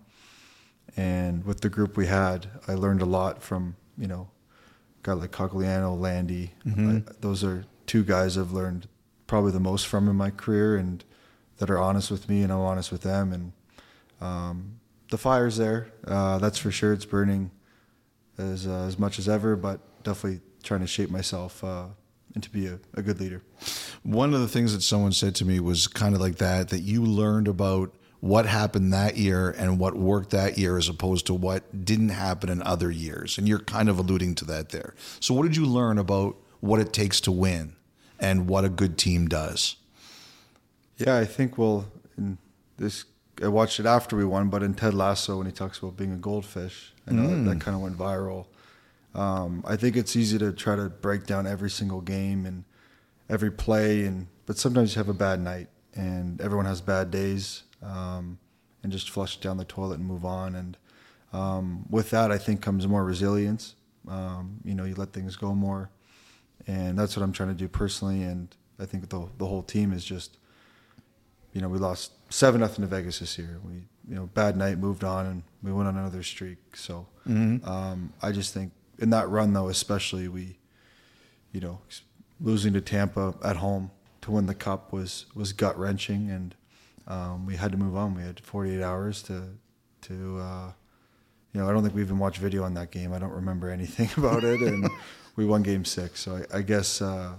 And 0.96 1.44
with 1.44 1.60
the 1.60 1.68
group 1.68 1.96
we 1.96 2.06
had, 2.06 2.46
I 2.68 2.74
learned 2.74 3.02
a 3.02 3.06
lot 3.06 3.42
from 3.42 3.76
you 3.98 4.06
know, 4.06 4.28
a 5.02 5.06
guy 5.06 5.12
like 5.12 5.30
Cogliano, 5.30 5.98
Landy. 5.98 6.52
Mm-hmm. 6.66 6.96
I, 7.08 7.12
those 7.20 7.44
are 7.44 7.64
two 7.86 8.04
guys 8.04 8.38
I've 8.38 8.52
learned 8.52 8.88
probably 9.26 9.52
the 9.52 9.60
most 9.60 9.86
from 9.86 10.08
in 10.08 10.16
my 10.16 10.30
career, 10.30 10.76
and 10.76 11.04
that 11.58 11.70
are 11.70 11.78
honest 11.78 12.10
with 12.10 12.28
me, 12.28 12.42
and 12.42 12.52
I'm 12.52 12.58
honest 12.58 12.90
with 12.90 13.02
them, 13.02 13.32
and 13.32 13.52
um, 14.20 14.80
the 15.10 15.18
fire's 15.18 15.56
there. 15.56 15.88
Uh, 16.06 16.38
that's 16.38 16.58
for 16.58 16.70
sure. 16.70 16.92
It's 16.92 17.04
burning 17.04 17.50
as 18.38 18.66
uh, 18.66 18.84
as 18.86 18.98
much 18.98 19.18
as 19.18 19.28
ever, 19.28 19.56
but 19.56 19.80
definitely 20.02 20.40
trying 20.62 20.80
to 20.80 20.86
shape 20.86 21.10
myself 21.10 21.62
uh, 21.62 21.86
and 22.34 22.42
to 22.42 22.50
be 22.50 22.66
a, 22.66 22.78
a 22.94 23.02
good 23.02 23.20
leader. 23.20 23.42
One 24.02 24.34
of 24.34 24.40
the 24.40 24.48
things 24.48 24.72
that 24.72 24.82
someone 24.82 25.12
said 25.12 25.34
to 25.36 25.44
me 25.44 25.60
was 25.60 25.86
kind 25.86 26.14
of 26.14 26.20
like 26.20 26.36
that 26.36 26.68
that 26.70 26.80
you 26.80 27.04
learned 27.04 27.48
about 27.48 27.94
what 28.20 28.46
happened 28.46 28.92
that 28.92 29.16
year 29.16 29.50
and 29.50 29.78
what 29.78 29.96
worked 29.96 30.30
that 30.30 30.56
year 30.56 30.78
as 30.78 30.88
opposed 30.88 31.26
to 31.26 31.34
what 31.34 31.84
didn't 31.84 32.10
happen 32.10 32.48
in 32.48 32.62
other 32.62 32.90
years. 32.90 33.36
And 33.36 33.48
you're 33.48 33.58
kind 33.58 33.88
of 33.88 33.98
alluding 33.98 34.36
to 34.36 34.44
that 34.46 34.68
there. 34.68 34.94
So, 35.18 35.34
what 35.34 35.42
did 35.42 35.56
you 35.56 35.66
learn 35.66 35.98
about 35.98 36.36
what 36.60 36.80
it 36.80 36.92
takes 36.92 37.20
to 37.22 37.32
win 37.32 37.74
and 38.20 38.48
what 38.48 38.64
a 38.64 38.68
good 38.68 38.96
team 38.96 39.26
does? 39.26 39.76
Yeah, 40.98 41.16
I 41.16 41.24
think, 41.24 41.58
well, 41.58 41.86
in 42.16 42.38
this 42.76 43.04
I 43.42 43.48
watched 43.48 43.80
it 43.80 43.86
after 43.86 44.16
we 44.16 44.24
won, 44.24 44.48
but 44.48 44.62
in 44.62 44.74
Ted 44.74 44.94
Lasso 44.94 45.38
when 45.38 45.46
he 45.46 45.52
talks 45.52 45.78
about 45.78 45.96
being 45.96 46.12
a 46.12 46.16
goldfish, 46.16 46.92
I 47.08 47.12
know 47.12 47.22
mm. 47.22 47.44
that, 47.44 47.50
that 47.50 47.60
kind 47.60 47.74
of 47.74 47.80
went 47.80 47.96
viral. 47.96 48.46
Um, 49.14 49.62
I 49.66 49.76
think 49.76 49.96
it's 49.96 50.16
easy 50.16 50.38
to 50.38 50.52
try 50.52 50.76
to 50.76 50.88
break 50.88 51.26
down 51.26 51.46
every 51.46 51.70
single 51.70 52.00
game 52.00 52.46
and 52.46 52.64
every 53.28 53.50
play, 53.50 54.04
and 54.04 54.26
but 54.46 54.58
sometimes 54.58 54.94
you 54.94 54.98
have 55.00 55.08
a 55.08 55.14
bad 55.14 55.40
night, 55.40 55.68
and 55.94 56.40
everyone 56.40 56.66
has 56.66 56.80
bad 56.80 57.10
days, 57.10 57.64
um, 57.82 58.38
and 58.82 58.90
just 58.90 59.10
flush 59.10 59.36
it 59.36 59.42
down 59.42 59.58
the 59.58 59.64
toilet 59.64 59.98
and 59.98 60.06
move 60.06 60.24
on. 60.24 60.54
And 60.54 60.76
um, 61.32 61.84
with 61.90 62.10
that, 62.10 62.30
I 62.32 62.38
think 62.38 62.62
comes 62.62 62.86
more 62.86 63.04
resilience. 63.04 63.74
Um, 64.08 64.60
you 64.64 64.74
know, 64.74 64.84
you 64.84 64.94
let 64.94 65.12
things 65.12 65.36
go 65.36 65.54
more, 65.54 65.90
and 66.66 66.98
that's 66.98 67.16
what 67.16 67.22
I'm 67.22 67.32
trying 67.32 67.50
to 67.50 67.54
do 67.54 67.68
personally. 67.68 68.22
And 68.22 68.54
I 68.80 68.86
think 68.86 69.08
the 69.10 69.28
the 69.38 69.46
whole 69.46 69.62
team 69.62 69.92
is 69.92 70.04
just, 70.04 70.38
you 71.52 71.60
know, 71.60 71.68
we 71.68 71.78
lost 71.78 72.12
seven 72.30 72.60
nothing 72.62 72.82
to 72.82 72.88
Vegas 72.88 73.18
this 73.18 73.36
year. 73.38 73.60
We 73.62 73.74
you 74.08 74.14
know 74.16 74.26
bad 74.34 74.56
night, 74.56 74.78
moved 74.78 75.04
on, 75.04 75.26
and 75.26 75.42
we 75.62 75.70
went 75.72 75.86
on 75.88 75.96
another 75.96 76.22
streak. 76.22 76.58
So 76.76 77.06
um, 77.64 78.12
I 78.22 78.32
just 78.32 78.52
think 78.54 78.72
in 78.98 79.10
that 79.10 79.28
run 79.28 79.52
though, 79.52 79.68
especially 79.68 80.28
we, 80.28 80.58
you 81.52 81.60
know, 81.60 81.80
losing 82.40 82.72
to 82.72 82.80
Tampa 82.80 83.34
at 83.44 83.56
home 83.56 83.90
to 84.22 84.30
win 84.30 84.46
the 84.46 84.54
cup 84.54 84.92
was 84.92 85.26
was 85.34 85.52
gut 85.52 85.78
wrenching, 85.78 86.30
and 86.30 86.54
um, 87.06 87.46
we 87.46 87.56
had 87.56 87.72
to 87.72 87.78
move 87.78 87.96
on. 87.96 88.14
We 88.14 88.22
had 88.22 88.40
48 88.40 88.82
hours 88.82 89.22
to 89.24 89.48
to. 90.02 90.38
Uh, 90.40 90.72
you 91.52 91.60
know, 91.60 91.68
I 91.68 91.72
don't 91.72 91.82
think 91.82 91.94
we 91.94 92.00
even 92.00 92.18
watched 92.18 92.38
video 92.38 92.62
on 92.64 92.72
that 92.74 92.90
game. 92.90 93.12
I 93.12 93.18
don't 93.18 93.32
remember 93.32 93.68
anything 93.68 94.08
about 94.16 94.42
it, 94.42 94.60
and 94.60 94.88
we 95.36 95.44
won 95.44 95.62
Game 95.62 95.84
Six. 95.84 96.20
So 96.20 96.42
I, 96.50 96.58
I 96.58 96.62
guess 96.62 97.02
uh, 97.02 97.34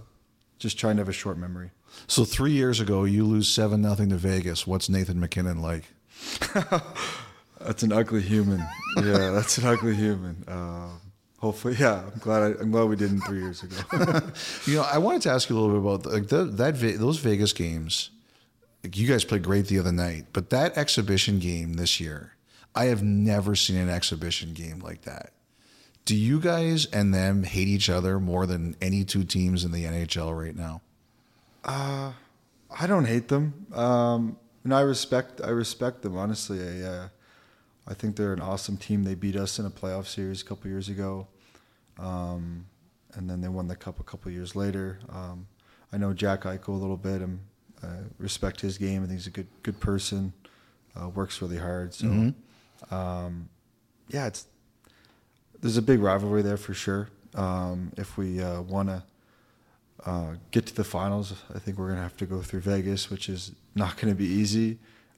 just 0.60 0.78
trying 0.78 0.98
to 0.98 1.02
have 1.02 1.10
a 1.10 1.14
short 1.14 1.38
memory. 1.38 1.72
So 2.08 2.24
three 2.24 2.52
years 2.52 2.80
ago, 2.80 3.06
you 3.06 3.26
lose 3.26 3.48
seven 3.48 3.82
nothing 3.82 4.10
to 4.10 4.16
Vegas. 4.16 4.68
What's 4.68 4.90
Nathan 4.90 5.20
MacKinnon 5.20 5.62
like? 5.62 5.86
That's 7.60 7.84
an 7.84 7.92
ugly 7.92 8.22
human. 8.22 8.60
Yeah, 8.98 9.32
that's 9.32 9.58
an 9.58 9.66
ugly 9.66 9.96
human. 9.96 10.44
Uh, 10.46 10.90
hopefully, 11.44 11.76
yeah. 11.80 12.02
I'm 12.12 12.20
glad. 12.20 12.42
I, 12.42 12.62
I'm 12.62 12.72
glad 12.72 12.86
we 12.86 12.96
didn't 12.96 13.22
three 13.22 13.42
years 13.42 13.62
ago. 13.62 13.76
You 14.66 14.78
know, 14.78 14.88
I 14.90 14.98
wanted 14.98 15.22
to 15.24 15.32
ask 15.32 15.50
you 15.50 15.58
a 15.58 15.60
little 15.60 15.80
bit 15.80 15.88
about 15.88 16.12
like 16.12 16.28
the, 16.30 16.46
that 16.46 16.80
those 17.00 17.18
Vegas 17.20 17.54
games. 17.54 18.10
Like 18.84 18.98
you 18.98 19.08
guys 19.08 19.24
played 19.24 19.44
great 19.44 19.68
the 19.68 19.80
other 19.80 19.92
night, 19.92 20.26
but 20.34 20.50
that 20.50 20.78
exhibition 20.78 21.40
game 21.40 21.76
this 21.76 22.00
year, 22.00 22.34
I 22.76 22.86
have 22.86 23.02
never 23.04 23.56
seen 23.56 23.78
an 23.78 23.90
exhibition 23.90 24.54
game 24.54 24.80
like 24.80 25.04
that. 25.04 25.32
Do 26.06 26.16
you 26.16 26.40
guys 26.40 26.86
and 26.88 27.14
them 27.14 27.44
hate 27.44 27.70
each 27.70 27.90
other 27.90 28.20
more 28.20 28.46
than 28.46 28.76
any 28.82 29.06
two 29.06 29.24
teams 29.24 29.64
in 29.64 29.72
the 29.72 29.86
NHL 29.86 30.38
right 30.38 30.56
now? 30.56 30.82
I 31.66 32.88
don't 32.88 33.06
hate 33.06 33.30
them. 33.30 33.68
Um, 33.74 34.38
and 34.64 34.74
I 34.74 34.82
respect. 34.82 35.40
I 35.42 35.50
respect 35.50 36.02
them 36.02 36.18
honestly. 36.18 36.60
I, 36.60 36.88
uh, 36.88 37.08
I 37.88 37.94
think 37.94 38.16
they're 38.16 38.34
an 38.34 38.42
awesome 38.42 38.78
team. 38.78 39.04
They 39.04 39.16
beat 39.16 39.36
us 39.36 39.60
in 39.60 39.66
a 39.66 39.70
playoff 39.70 40.08
series 40.08 40.42
a 40.42 40.46
couple 40.46 40.70
years 40.70 40.90
ago, 40.90 41.28
um, 42.00 42.66
and 43.14 43.30
then 43.30 43.42
they 43.42 43.50
won 43.50 43.68
the 43.68 43.76
cup 43.76 44.00
a 44.00 44.04
couple 44.04 44.32
years 44.32 44.56
later. 44.56 45.00
Um, 45.10 45.48
I 45.92 45.98
know 45.98 46.14
Jack 46.14 46.42
Eichel 46.42 46.70
a 46.70 46.72
little 46.72 46.98
bit. 46.98 47.22
and 47.22 47.40
I 47.84 47.98
respect 48.18 48.62
his 48.62 48.78
game. 48.78 49.04
I 49.04 49.08
think 49.08 49.20
he's 49.20 49.28
a 49.28 49.32
good 49.32 49.48
good 49.62 49.80
person. 49.80 50.34
Uh, 50.96 51.10
works 51.10 51.42
really 51.42 51.58
hard. 51.58 51.94
So, 51.94 52.08
um, 52.92 53.50
yeah, 54.08 54.28
it's 54.28 54.46
there's 55.60 55.78
a 55.78 55.82
big 55.82 56.00
rivalry 56.02 56.42
there 56.42 56.58
for 56.58 56.74
sure. 56.74 57.10
Um, 57.36 57.92
if 57.98 58.16
we 58.18 58.42
uh, 58.42 58.62
want 58.62 58.90
to 58.90 59.04
uh, 60.06 60.36
get 60.52 60.66
to 60.68 60.76
the 60.76 60.84
finals, 60.84 61.34
I 61.54 61.60
think 61.60 61.78
we're 61.78 61.88
going 61.88 61.98
to 61.98 62.04
have 62.04 62.18
to 62.18 62.26
go 62.26 62.42
through 62.42 62.62
Vegas, 62.62 63.10
which 63.10 63.28
is 63.30 63.52
not 63.76 63.98
going 63.98 64.14
to 64.14 64.18
be 64.18 64.26
easy. 64.28 64.78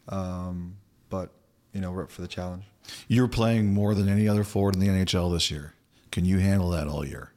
Um, 0.10 0.78
but 1.10 1.32
you 1.76 1.82
know, 1.82 1.92
we're 1.92 2.04
up 2.04 2.12
for 2.12 2.22
the 2.22 2.28
challenge. 2.28 2.64
You're 3.10 3.28
playing 3.28 3.74
more 3.74 3.94
than 3.94 4.08
any 4.08 4.30
other 4.30 4.46
forward 4.46 4.76
in 4.76 4.80
the 4.80 4.88
NHL 4.88 5.32
this 5.34 5.52
year. 5.52 5.74
Can 6.10 6.24
you 6.24 6.40
handle 6.40 6.70
that 6.70 6.88
all 6.88 7.06
year? 7.06 7.32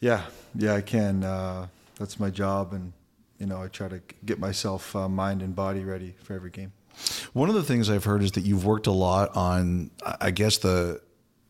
Yeah, 0.00 0.24
yeah, 0.54 0.74
I 0.74 0.82
can. 0.82 1.24
Uh, 1.24 1.68
that's 1.98 2.20
my 2.20 2.28
job, 2.28 2.74
and 2.74 2.92
you 3.38 3.46
know, 3.46 3.62
I 3.62 3.68
try 3.68 3.88
to 3.88 4.02
get 4.26 4.38
myself 4.38 4.94
uh, 4.94 5.08
mind 5.08 5.40
and 5.40 5.56
body 5.56 5.82
ready 5.82 6.14
for 6.22 6.34
every 6.34 6.50
game. 6.50 6.72
One 7.32 7.48
of 7.48 7.54
the 7.54 7.62
things 7.62 7.88
I've 7.88 8.04
heard 8.04 8.22
is 8.22 8.32
that 8.32 8.42
you've 8.42 8.66
worked 8.66 8.86
a 8.86 8.92
lot 8.92 9.34
on, 9.34 9.90
I 10.20 10.30
guess 10.30 10.58
the 10.58 11.00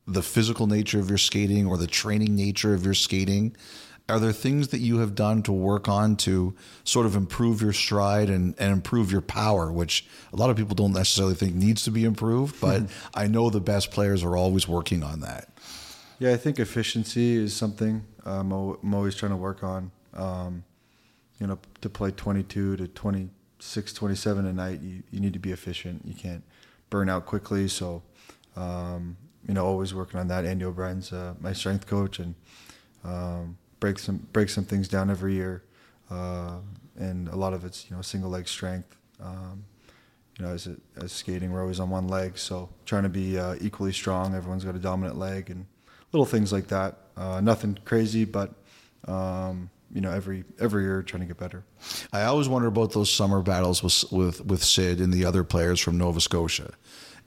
the 0.06 0.22
physical 0.22 0.66
nature 0.66 1.00
of 1.00 1.08
your 1.08 1.18
skating 1.18 1.66
or 1.66 1.76
the 1.76 1.86
training 1.86 2.36
nature 2.36 2.74
of 2.74 2.84
your 2.84 2.94
skating. 2.94 3.56
Are 4.08 4.18
there 4.18 4.32
things 4.32 4.68
that 4.68 4.78
you 4.78 4.98
have 4.98 5.14
done 5.14 5.42
to 5.44 5.52
work 5.52 5.88
on 5.88 6.16
to 6.16 6.54
sort 6.84 7.06
of 7.06 7.16
improve 7.16 7.62
your 7.62 7.72
stride 7.72 8.28
and, 8.28 8.54
and 8.58 8.72
improve 8.72 9.10
your 9.12 9.20
power, 9.20 9.72
which 9.72 10.06
a 10.32 10.36
lot 10.36 10.50
of 10.50 10.56
people 10.56 10.74
don't 10.74 10.92
necessarily 10.92 11.34
think 11.34 11.54
needs 11.54 11.84
to 11.84 11.90
be 11.90 12.04
improved, 12.04 12.60
but 12.60 12.82
I 13.14 13.26
know 13.26 13.48
the 13.48 13.60
best 13.60 13.90
players 13.90 14.22
are 14.24 14.36
always 14.36 14.66
working 14.66 15.02
on 15.02 15.20
that. 15.20 15.48
Yeah, 16.18 16.32
I 16.32 16.36
think 16.36 16.58
efficiency 16.58 17.36
is 17.36 17.54
something 17.54 18.04
um, 18.24 18.52
I'm 18.52 18.94
always 18.94 19.14
trying 19.14 19.32
to 19.32 19.36
work 19.36 19.64
on. 19.64 19.90
Um, 20.14 20.64
you 21.38 21.46
know, 21.46 21.58
to 21.80 21.88
play 21.88 22.10
22 22.12 22.76
to 22.76 22.88
26, 22.88 23.92
27 23.92 24.46
a 24.46 24.52
night, 24.52 24.80
you, 24.80 25.02
you 25.10 25.20
need 25.20 25.32
to 25.32 25.38
be 25.38 25.50
efficient. 25.50 26.02
You 26.04 26.14
can't 26.14 26.44
burn 26.90 27.08
out 27.08 27.26
quickly. 27.26 27.66
So, 27.68 28.02
um, 28.54 29.16
you 29.46 29.54
know, 29.54 29.66
always 29.66 29.94
working 29.94 30.20
on 30.20 30.28
that. 30.28 30.44
Andy 30.44 30.64
O'Brien's 30.64 31.12
uh, 31.12 31.34
my 31.40 31.52
strength 31.52 31.86
coach 31.86 32.20
and 32.20 32.34
um, 33.02 33.58
break 33.82 33.98
some 33.98 34.28
break 34.32 34.48
some 34.48 34.64
things 34.64 34.86
down 34.86 35.10
every 35.10 35.34
year. 35.34 35.64
Uh, 36.08 36.58
and 36.96 37.28
a 37.28 37.36
lot 37.36 37.52
of 37.52 37.64
it's 37.64 37.90
you 37.90 37.96
know 37.96 38.00
single 38.00 38.30
leg 38.30 38.46
strength. 38.46 38.96
Um, 39.20 39.64
you 40.38 40.46
know, 40.46 40.52
as, 40.52 40.68
as 40.96 41.12
skating, 41.12 41.52
we're 41.52 41.60
always 41.60 41.80
on 41.80 41.90
one 41.90 42.08
leg, 42.08 42.38
so 42.38 42.70
trying 42.86 43.02
to 43.02 43.08
be 43.08 43.38
uh, 43.38 43.56
equally 43.60 43.92
strong. 43.92 44.34
Everyone's 44.34 44.64
got 44.64 44.76
a 44.76 44.78
dominant 44.78 45.18
leg, 45.18 45.50
and 45.50 45.66
little 46.12 46.24
things 46.24 46.52
like 46.52 46.68
that. 46.68 46.96
Uh, 47.16 47.40
nothing 47.40 47.76
crazy, 47.84 48.24
but 48.24 48.54
um, 49.08 49.68
you 49.92 50.00
know, 50.00 50.12
every 50.12 50.44
every 50.60 50.84
year 50.84 51.02
trying 51.02 51.22
to 51.22 51.26
get 51.26 51.38
better. 51.38 51.64
I 52.12 52.22
always 52.22 52.48
wonder 52.48 52.68
about 52.68 52.92
those 52.92 53.10
summer 53.10 53.42
battles 53.42 53.82
with 53.82 54.04
with 54.12 54.46
with 54.46 54.62
Sid 54.62 55.00
and 55.00 55.12
the 55.12 55.24
other 55.24 55.42
players 55.42 55.80
from 55.80 55.98
Nova 55.98 56.20
Scotia. 56.20 56.72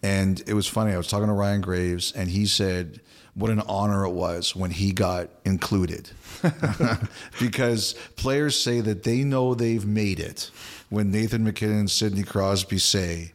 And 0.01 0.41
it 0.47 0.53
was 0.53 0.67
funny. 0.67 0.93
I 0.93 0.97
was 0.97 1.07
talking 1.07 1.27
to 1.27 1.33
Ryan 1.33 1.61
Graves, 1.61 2.13
and 2.13 2.29
he 2.29 2.45
said 2.45 3.01
what 3.35 3.51
an 3.51 3.61
honor 3.67 4.05
it 4.05 4.11
was 4.11 4.55
when 4.55 4.71
he 4.71 4.91
got 4.91 5.29
included, 5.43 6.09
because 7.39 7.93
players 8.15 8.59
say 8.59 8.81
that 8.81 9.03
they 9.03 9.23
know 9.23 9.53
they've 9.53 9.85
made 9.85 10.19
it 10.19 10.49
when 10.89 11.11
Nathan 11.11 11.43
MacKinnon 11.43 11.79
and 11.79 11.91
Sidney 11.91 12.23
Crosby 12.23 12.77
say 12.77 13.33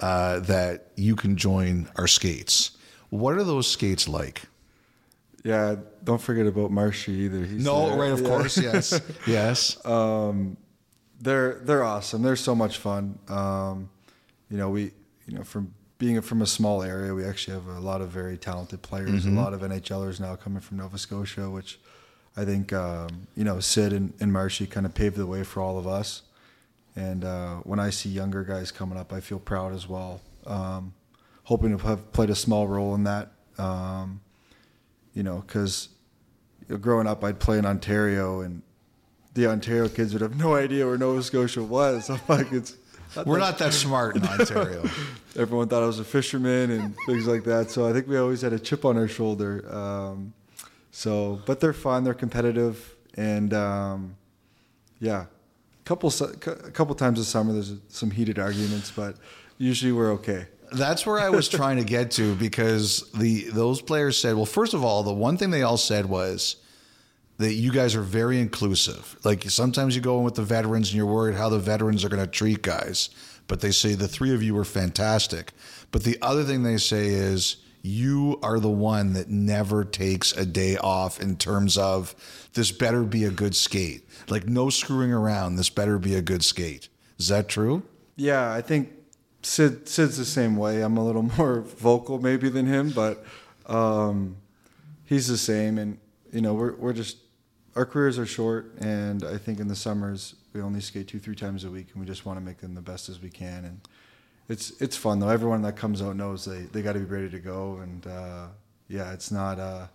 uh, 0.00 0.40
that 0.40 0.88
you 0.96 1.16
can 1.16 1.36
join 1.36 1.88
our 1.96 2.06
skates. 2.06 2.72
What 3.10 3.34
are 3.36 3.44
those 3.44 3.68
skates 3.68 4.08
like? 4.08 4.42
Yeah, 5.44 5.76
don't 6.04 6.20
forget 6.20 6.46
about 6.46 6.70
Marshy 6.70 7.12
either. 7.12 7.44
He's 7.44 7.64
No, 7.64 7.88
there. 7.88 7.98
right, 7.98 8.12
of 8.12 8.20
Yeah. 8.20 8.28
course, 8.28 8.56
yes, 8.56 9.00
yes. 9.26 9.76
they're 11.20 11.54
they're 11.64 11.84
awesome. 11.84 12.22
They're 12.22 12.36
so 12.36 12.54
much 12.54 12.78
fun. 12.78 13.18
Um, 13.28 13.90
you 14.50 14.56
know, 14.56 14.70
we 14.70 14.92
you 15.26 15.34
know 15.36 15.42
from 15.44 15.74
being 16.02 16.20
from 16.20 16.42
a 16.42 16.46
small 16.46 16.82
area, 16.82 17.14
we 17.14 17.24
actually 17.24 17.54
have 17.54 17.68
a 17.68 17.78
lot 17.78 18.00
of 18.00 18.08
very 18.08 18.36
talented 18.36 18.82
players. 18.82 19.24
A 19.24 19.30
lot 19.30 19.54
of 19.54 19.60
NHLers 19.60 20.18
now 20.18 20.34
coming 20.34 20.58
from 20.58 20.78
Nova 20.78 20.98
Scotia, 20.98 21.48
which 21.48 21.78
I 22.36 22.44
think 22.44 22.72
um, 22.72 23.28
you 23.36 23.44
know 23.44 23.60
Sid 23.60 23.92
and, 23.92 24.12
and 24.18 24.32
Marshy 24.32 24.66
kind 24.66 24.84
of 24.84 24.94
paved 24.94 25.14
the 25.14 25.26
way 25.26 25.44
for 25.44 25.60
all 25.62 25.78
of 25.78 25.86
us. 25.86 26.22
And 26.96 27.24
uh, 27.24 27.58
when 27.58 27.78
I 27.78 27.90
see 27.90 28.08
younger 28.08 28.42
guys 28.42 28.72
coming 28.72 28.98
up, 28.98 29.12
I 29.12 29.20
feel 29.20 29.38
proud 29.38 29.72
as 29.74 29.88
well. 29.88 30.20
Um, 30.44 30.92
hoping 31.44 31.78
to 31.78 31.86
have 31.86 32.12
played 32.12 32.30
a 32.30 32.34
small 32.34 32.66
role 32.66 32.96
in 32.96 33.04
that. 33.04 33.30
Um, 33.56 34.22
you 35.14 35.22
know, 35.22 35.44
because 35.46 35.88
growing 36.80 37.06
up, 37.06 37.22
I'd 37.22 37.38
play 37.38 37.58
in 37.58 37.64
Ontario, 37.64 38.40
and 38.40 38.62
the 39.34 39.46
Ontario 39.46 39.88
kids 39.88 40.14
would 40.14 40.22
have 40.22 40.36
no 40.36 40.56
idea 40.56 40.84
where 40.84 40.98
Nova 40.98 41.22
Scotia 41.22 41.62
was. 41.62 42.10
I'm 42.10 42.20
like, 42.26 42.50
it's 42.50 42.74
We're 43.26 43.38
not 43.38 43.58
that 43.58 43.72
smart 43.72 44.16
in 44.16 44.26
Ontario. 44.26 44.82
everyone 45.36 45.68
thought 45.68 45.82
I 45.82 45.86
was 45.86 45.98
a 45.98 46.04
fisherman 46.04 46.70
and 46.70 46.94
things 47.06 47.26
like 47.26 47.44
that. 47.44 47.70
So 47.70 47.88
I 47.88 47.92
think 47.92 48.06
we 48.08 48.16
always 48.18 48.42
had 48.42 48.52
a 48.52 48.58
chip 48.58 48.84
on 48.84 48.96
our 48.96 49.08
shoulder. 49.08 49.64
Um, 49.74 50.32
so, 50.90 51.40
but 51.46 51.60
they're 51.60 51.72
fun. 51.72 52.04
They're 52.04 52.12
competitive, 52.14 52.94
and 53.16 53.54
um, 53.54 54.16
yeah, 55.00 55.26
couple 55.84 56.10
a 56.10 56.70
couple 56.70 56.94
times 56.94 57.18
this 57.18 57.28
summer 57.28 57.52
there's 57.52 57.74
some 57.88 58.10
heated 58.10 58.38
arguments, 58.38 58.90
but 58.90 59.16
usually 59.58 59.92
we're 59.92 60.12
okay. 60.12 60.46
That's 60.72 61.04
where 61.04 61.18
I 61.18 61.28
was 61.28 61.48
trying 61.48 61.76
to 61.78 61.84
get 61.84 62.12
to 62.12 62.34
because 62.36 63.10
the 63.12 63.44
those 63.50 63.82
players 63.82 64.18
said, 64.18 64.36
well, 64.36 64.46
first 64.46 64.74
of 64.74 64.84
all, 64.84 65.02
the 65.02 65.12
one 65.12 65.36
thing 65.36 65.50
they 65.50 65.62
all 65.62 65.76
said 65.76 66.06
was 66.06 66.56
that 67.42 67.54
you 67.54 67.72
guys 67.72 67.94
are 67.94 68.02
very 68.02 68.40
inclusive. 68.40 69.16
Like 69.24 69.48
sometimes 69.50 69.94
you 69.94 70.02
go 70.02 70.18
in 70.18 70.24
with 70.24 70.34
the 70.34 70.42
veterans 70.42 70.88
and 70.88 70.96
you're 70.96 71.06
worried 71.06 71.36
how 71.36 71.48
the 71.48 71.58
veterans 71.58 72.04
are 72.04 72.08
going 72.08 72.24
to 72.24 72.30
treat 72.30 72.62
guys, 72.62 73.10
but 73.46 73.60
they 73.60 73.70
say 73.70 73.94
the 73.94 74.08
three 74.08 74.34
of 74.34 74.42
you 74.42 74.56
are 74.58 74.64
fantastic. 74.64 75.52
But 75.90 76.04
the 76.04 76.18
other 76.22 76.44
thing 76.44 76.62
they 76.62 76.78
say 76.78 77.08
is 77.08 77.56
you 77.82 78.38
are 78.42 78.60
the 78.60 78.70
one 78.70 79.12
that 79.14 79.28
never 79.28 79.84
takes 79.84 80.32
a 80.32 80.46
day 80.46 80.76
off 80.76 81.20
in 81.20 81.36
terms 81.36 81.76
of 81.76 82.14
this 82.54 82.70
better 82.70 83.02
be 83.02 83.24
a 83.24 83.30
good 83.30 83.54
skate. 83.56 84.08
Like 84.28 84.46
no 84.46 84.70
screwing 84.70 85.12
around, 85.12 85.56
this 85.56 85.70
better 85.70 85.98
be 85.98 86.14
a 86.14 86.22
good 86.22 86.44
skate. 86.44 86.88
Is 87.18 87.28
that 87.28 87.48
true? 87.48 87.82
Yeah, 88.16 88.52
I 88.52 88.62
think 88.62 88.90
Sid 89.42 89.88
Sid's 89.88 90.16
the 90.16 90.24
same 90.24 90.56
way. 90.56 90.82
I'm 90.82 90.96
a 90.96 91.04
little 91.04 91.22
more 91.38 91.60
vocal 91.60 92.20
maybe 92.20 92.48
than 92.48 92.66
him, 92.66 92.90
but 92.90 93.24
um, 93.66 94.36
he's 95.04 95.28
the 95.28 95.38
same, 95.38 95.78
and 95.78 95.98
you 96.32 96.40
know 96.40 96.54
we're 96.54 96.74
we're 96.76 96.92
just 96.92 97.18
our 97.76 97.86
careers 97.86 98.18
are 98.18 98.26
short, 98.26 98.72
and 98.80 99.24
I 99.24 99.38
think 99.38 99.60
in 99.60 99.68
the 99.68 99.76
summers 99.76 100.34
we 100.52 100.60
only 100.60 100.80
skate 100.80 101.08
two 101.08 101.18
three 101.18 101.36
times 101.36 101.64
a 101.64 101.70
week, 101.70 101.88
and 101.92 102.00
we 102.00 102.06
just 102.06 102.26
want 102.26 102.38
to 102.38 102.44
make 102.44 102.58
them 102.58 102.74
the 102.74 102.82
best 102.82 103.08
as 103.08 103.20
we 103.20 103.30
can, 103.30 103.64
and 103.64 103.80
it's 104.48 104.72
it's 104.80 104.96
fun 104.96 105.18
though. 105.20 105.28
Everyone 105.28 105.62
that 105.62 105.76
comes 105.76 106.02
out 106.02 106.16
knows 106.16 106.44
they 106.44 106.62
they 106.72 106.82
got 106.82 106.92
to 106.94 106.98
be 106.98 107.04
ready 107.06 107.30
to 107.30 107.38
go, 107.38 107.78
and 107.82 108.06
uh, 108.06 108.46
yeah, 108.88 109.12
it's 109.12 109.30
not 109.30 109.58
uh 109.58 109.86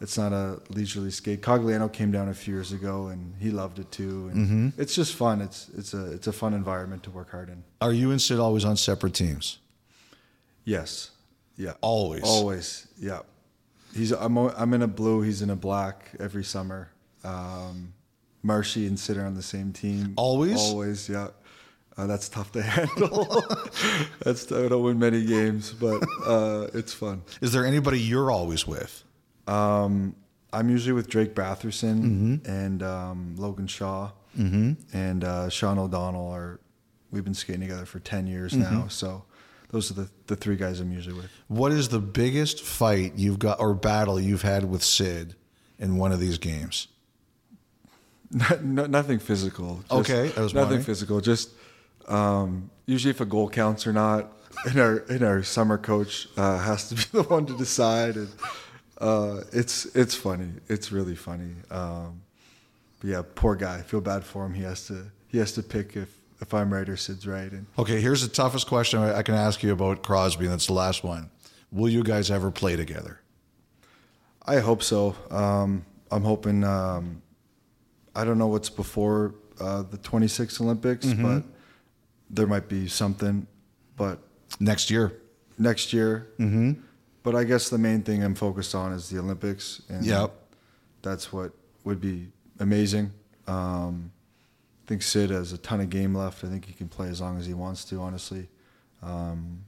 it's 0.00 0.16
not 0.16 0.32
a 0.32 0.60
leisurely 0.70 1.10
skate. 1.10 1.40
Cogliano 1.42 1.92
came 1.92 2.12
down 2.12 2.28
a 2.28 2.34
few 2.34 2.54
years 2.54 2.72
ago, 2.72 3.08
and 3.08 3.34
he 3.40 3.50
loved 3.50 3.78
it 3.78 3.90
too, 3.90 4.30
and 4.32 4.72
it's 4.78 4.94
just 4.94 5.14
fun. 5.14 5.40
It's 5.40 5.68
it's 5.76 5.94
a 5.94 6.12
it's 6.12 6.26
a 6.26 6.32
fun 6.32 6.54
environment 6.54 7.02
to 7.04 7.10
work 7.10 7.30
hard 7.30 7.48
in. 7.48 7.64
Are 7.80 7.92
you 7.92 8.10
and 8.10 8.20
Sid 8.20 8.38
always 8.38 8.64
on 8.64 8.76
separate 8.76 9.14
teams? 9.14 9.58
Yes, 10.64 11.10
yeah, 11.56 11.72
Always. 11.80 12.22
always, 12.24 12.86
yeah. 13.00 13.20
He's 13.94 14.12
I'm 14.12 14.36
I'm 14.36 14.74
in 14.74 14.82
a 14.82 14.86
blue, 14.86 15.22
he's 15.22 15.40
in 15.40 15.48
a 15.50 15.56
black 15.56 16.10
every 16.20 16.44
summer. 16.44 16.90
Um, 17.24 17.92
Marshy 18.42 18.86
and 18.86 18.98
Sid 18.98 19.16
are 19.16 19.24
on 19.26 19.34
the 19.34 19.42
same 19.42 19.72
team. 19.72 20.14
Always? 20.16 20.58
always, 20.58 21.08
yeah. 21.08 21.28
Uh, 21.96 22.06
that's 22.06 22.28
tough 22.28 22.52
to 22.52 22.62
handle. 22.76 23.42
that's 24.20 24.50
I 24.52 24.68
don't 24.68 24.82
win 24.84 24.98
many 24.98 25.24
games, 25.24 25.72
but 25.72 26.00
uh, 26.24 26.68
it's 26.72 26.92
fun. 26.92 27.22
Is 27.40 27.52
there 27.52 27.66
anybody 27.66 27.98
you're 28.00 28.30
always 28.30 28.66
with? 28.66 29.02
Um, 29.48 30.14
I'm 30.52 30.70
usually 30.70 30.92
with 30.92 31.08
Drake 31.08 31.34
Batherson 31.34 32.00
Mm-hmm. 32.02 32.50
and 32.50 32.82
um, 32.82 33.34
Logan 33.36 33.66
Shaw 33.66 34.12
and 34.36 35.24
uh, 35.24 35.48
Sean 35.48 35.78
O'Donnell. 35.78 36.30
Are 36.30 36.60
we've 37.10 37.24
been 37.24 37.34
skating 37.34 37.62
together 37.62 37.84
for 37.86 37.98
ten 37.98 38.26
years 38.28 38.52
Mm-hmm. 38.52 38.62
now, 38.74 38.86
so 38.88 39.24
those 39.70 39.90
are 39.90 39.94
the, 39.94 40.08
the 40.28 40.36
three 40.36 40.54
guys 40.56 40.78
I'm 40.78 40.92
usually 40.92 41.16
with. 41.16 41.30
What 41.48 41.72
is 41.72 41.88
the 41.88 41.98
biggest 41.98 42.62
fight 42.62 43.14
you've 43.16 43.40
got 43.40 43.58
or 43.58 43.74
battle 43.74 44.20
you've 44.20 44.42
had 44.42 44.70
with 44.70 44.84
Sid 44.84 45.34
in 45.80 45.96
one 45.96 46.12
of 46.12 46.20
these 46.20 46.38
games? 46.38 46.86
No, 48.30 48.86
nothing 48.86 49.18
physical. 49.18 49.76
Just 49.88 49.92
Okay, 49.92 50.28
that 50.28 50.40
was 50.42 50.54
nothing 50.54 50.82
physical. 50.82 51.20
Just 51.20 51.50
um, 52.06 52.70
usually 52.86 53.10
if 53.10 53.20
a 53.20 53.26
goal 53.26 53.48
counts 53.48 53.86
or 53.86 53.92
not. 53.92 54.32
And 54.66 54.78
our 54.80 55.04
and 55.08 55.22
our 55.22 55.42
summer 55.42 55.78
coach 55.78 56.26
uh, 56.36 56.58
has 56.58 56.88
to 56.88 56.94
be 56.96 57.02
the 57.12 57.22
one 57.22 57.46
to 57.46 57.56
decide. 57.56 58.16
And 58.16 58.28
uh, 58.98 59.42
it's 59.52 59.84
it's 59.94 60.14
funny. 60.14 60.50
It's 60.68 60.90
really 60.90 61.14
funny. 61.14 61.54
Um, 61.70 62.22
but 62.98 63.10
yeah, 63.10 63.22
poor 63.34 63.54
guy. 63.54 63.78
I 63.78 63.82
feel 63.82 64.00
bad 64.00 64.24
for 64.24 64.44
him. 64.44 64.54
He 64.54 64.62
has 64.62 64.86
to 64.88 65.12
he 65.28 65.38
has 65.38 65.52
to 65.52 65.62
pick 65.62 65.96
if 65.96 66.12
if 66.40 66.52
I'm 66.54 66.72
right 66.72 66.88
or 66.88 66.96
Sid's 66.96 67.26
right. 67.26 67.52
And 67.52 67.66
Okay, 67.78 68.00
here's 68.00 68.22
the 68.22 68.28
toughest 68.28 68.66
question 68.66 69.00
I 69.00 69.18
I 69.18 69.22
can 69.22 69.34
ask 69.34 69.62
you 69.62 69.72
about 69.72 70.02
Crosby, 70.02 70.44
and 70.46 70.52
that's 70.52 70.66
the 70.66 70.72
last 70.72 71.04
one. 71.04 71.30
Will 71.70 71.90
you 71.90 72.02
guys 72.02 72.30
ever 72.30 72.50
play 72.50 72.74
together? 72.74 73.20
I 74.44 74.58
hope 74.60 74.82
so. 74.82 75.14
Um, 75.30 75.84
I'm 76.10 76.24
hoping. 76.24 76.64
Um, 76.64 77.22
I 78.18 78.24
don't 78.24 78.38
know 78.38 78.48
what's 78.48 78.68
before 78.70 79.34
uh, 79.60 79.82
the 79.82 79.96
26 79.98 80.60
Olympics, 80.60 81.06
but 81.12 81.44
there 82.30 82.46
might 82.46 82.68
be 82.68 82.88
something. 82.88 83.46
But 83.96 84.18
Next 84.60 84.90
year. 84.90 85.12
next 85.58 85.92
year. 85.92 86.26
Mm-hmm. 86.38 86.72
But 87.22 87.34
I 87.36 87.44
guess 87.44 87.68
the 87.68 87.78
main 87.78 88.02
thing 88.02 88.22
I'm 88.24 88.34
focused 88.34 88.74
on 88.74 88.92
is 88.92 89.08
the 89.10 89.18
Olympics, 89.18 89.82
and 89.88 90.04
Yep. 90.04 90.32
that's 91.02 91.32
what 91.32 91.52
would 91.84 92.00
be 92.00 92.28
amazing. 92.58 93.12
Um, 93.46 94.10
I 94.84 94.88
think 94.88 95.02
Sid 95.02 95.30
has 95.30 95.52
a 95.52 95.58
ton 95.58 95.80
of 95.80 95.90
game 95.90 96.14
left. 96.14 96.42
I 96.44 96.48
think 96.48 96.64
he 96.64 96.72
can 96.72 96.88
play 96.88 97.08
as 97.08 97.20
long 97.20 97.38
as 97.38 97.46
he 97.46 97.54
wants 97.54 97.84
to. 97.86 98.00
Honestly, 98.00 98.48
um, 99.02 99.64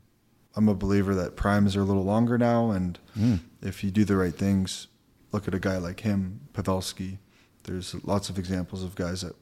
I'm 0.56 0.68
a 0.68 0.74
believer 0.74 1.14
that 1.16 1.36
primes 1.36 1.76
are 1.76 1.82
a 1.82 1.84
little 1.84 2.04
longer 2.04 2.36
now, 2.38 2.70
and 2.70 2.98
if 3.62 3.84
you 3.84 3.90
do 3.90 4.04
the 4.04 4.16
right 4.16 4.34
things, 4.34 4.86
look 5.32 5.46
at 5.46 5.54
a 5.54 5.60
guy 5.60 5.76
like 5.78 6.00
him, 6.00 6.40
Pavelski. 6.54 7.18
There's 7.70 7.94
lots 8.04 8.28
of 8.28 8.36
examples 8.36 8.82
of 8.82 8.96
guys 8.96 9.20
that 9.20 9.30
are 9.30 9.36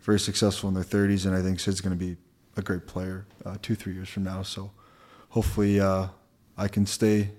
very 0.00 0.18
successful 0.18 0.68
in 0.68 0.74
their 0.74 0.82
30s, 0.82 1.24
and 1.24 1.36
I 1.36 1.40
think 1.40 1.60
Sid's 1.60 1.80
going 1.80 1.96
to 1.96 2.04
be 2.04 2.16
a 2.56 2.62
great 2.62 2.88
player 2.88 3.26
uh, 3.46 3.58
two, 3.62 3.76
three 3.76 3.94
years 3.94 4.08
from 4.08 4.24
now. 4.24 4.42
So 4.42 4.72
hopefully, 5.28 5.78
uh, 5.78 6.08
I 6.58 6.66
can 6.66 6.84
stay 6.84 7.30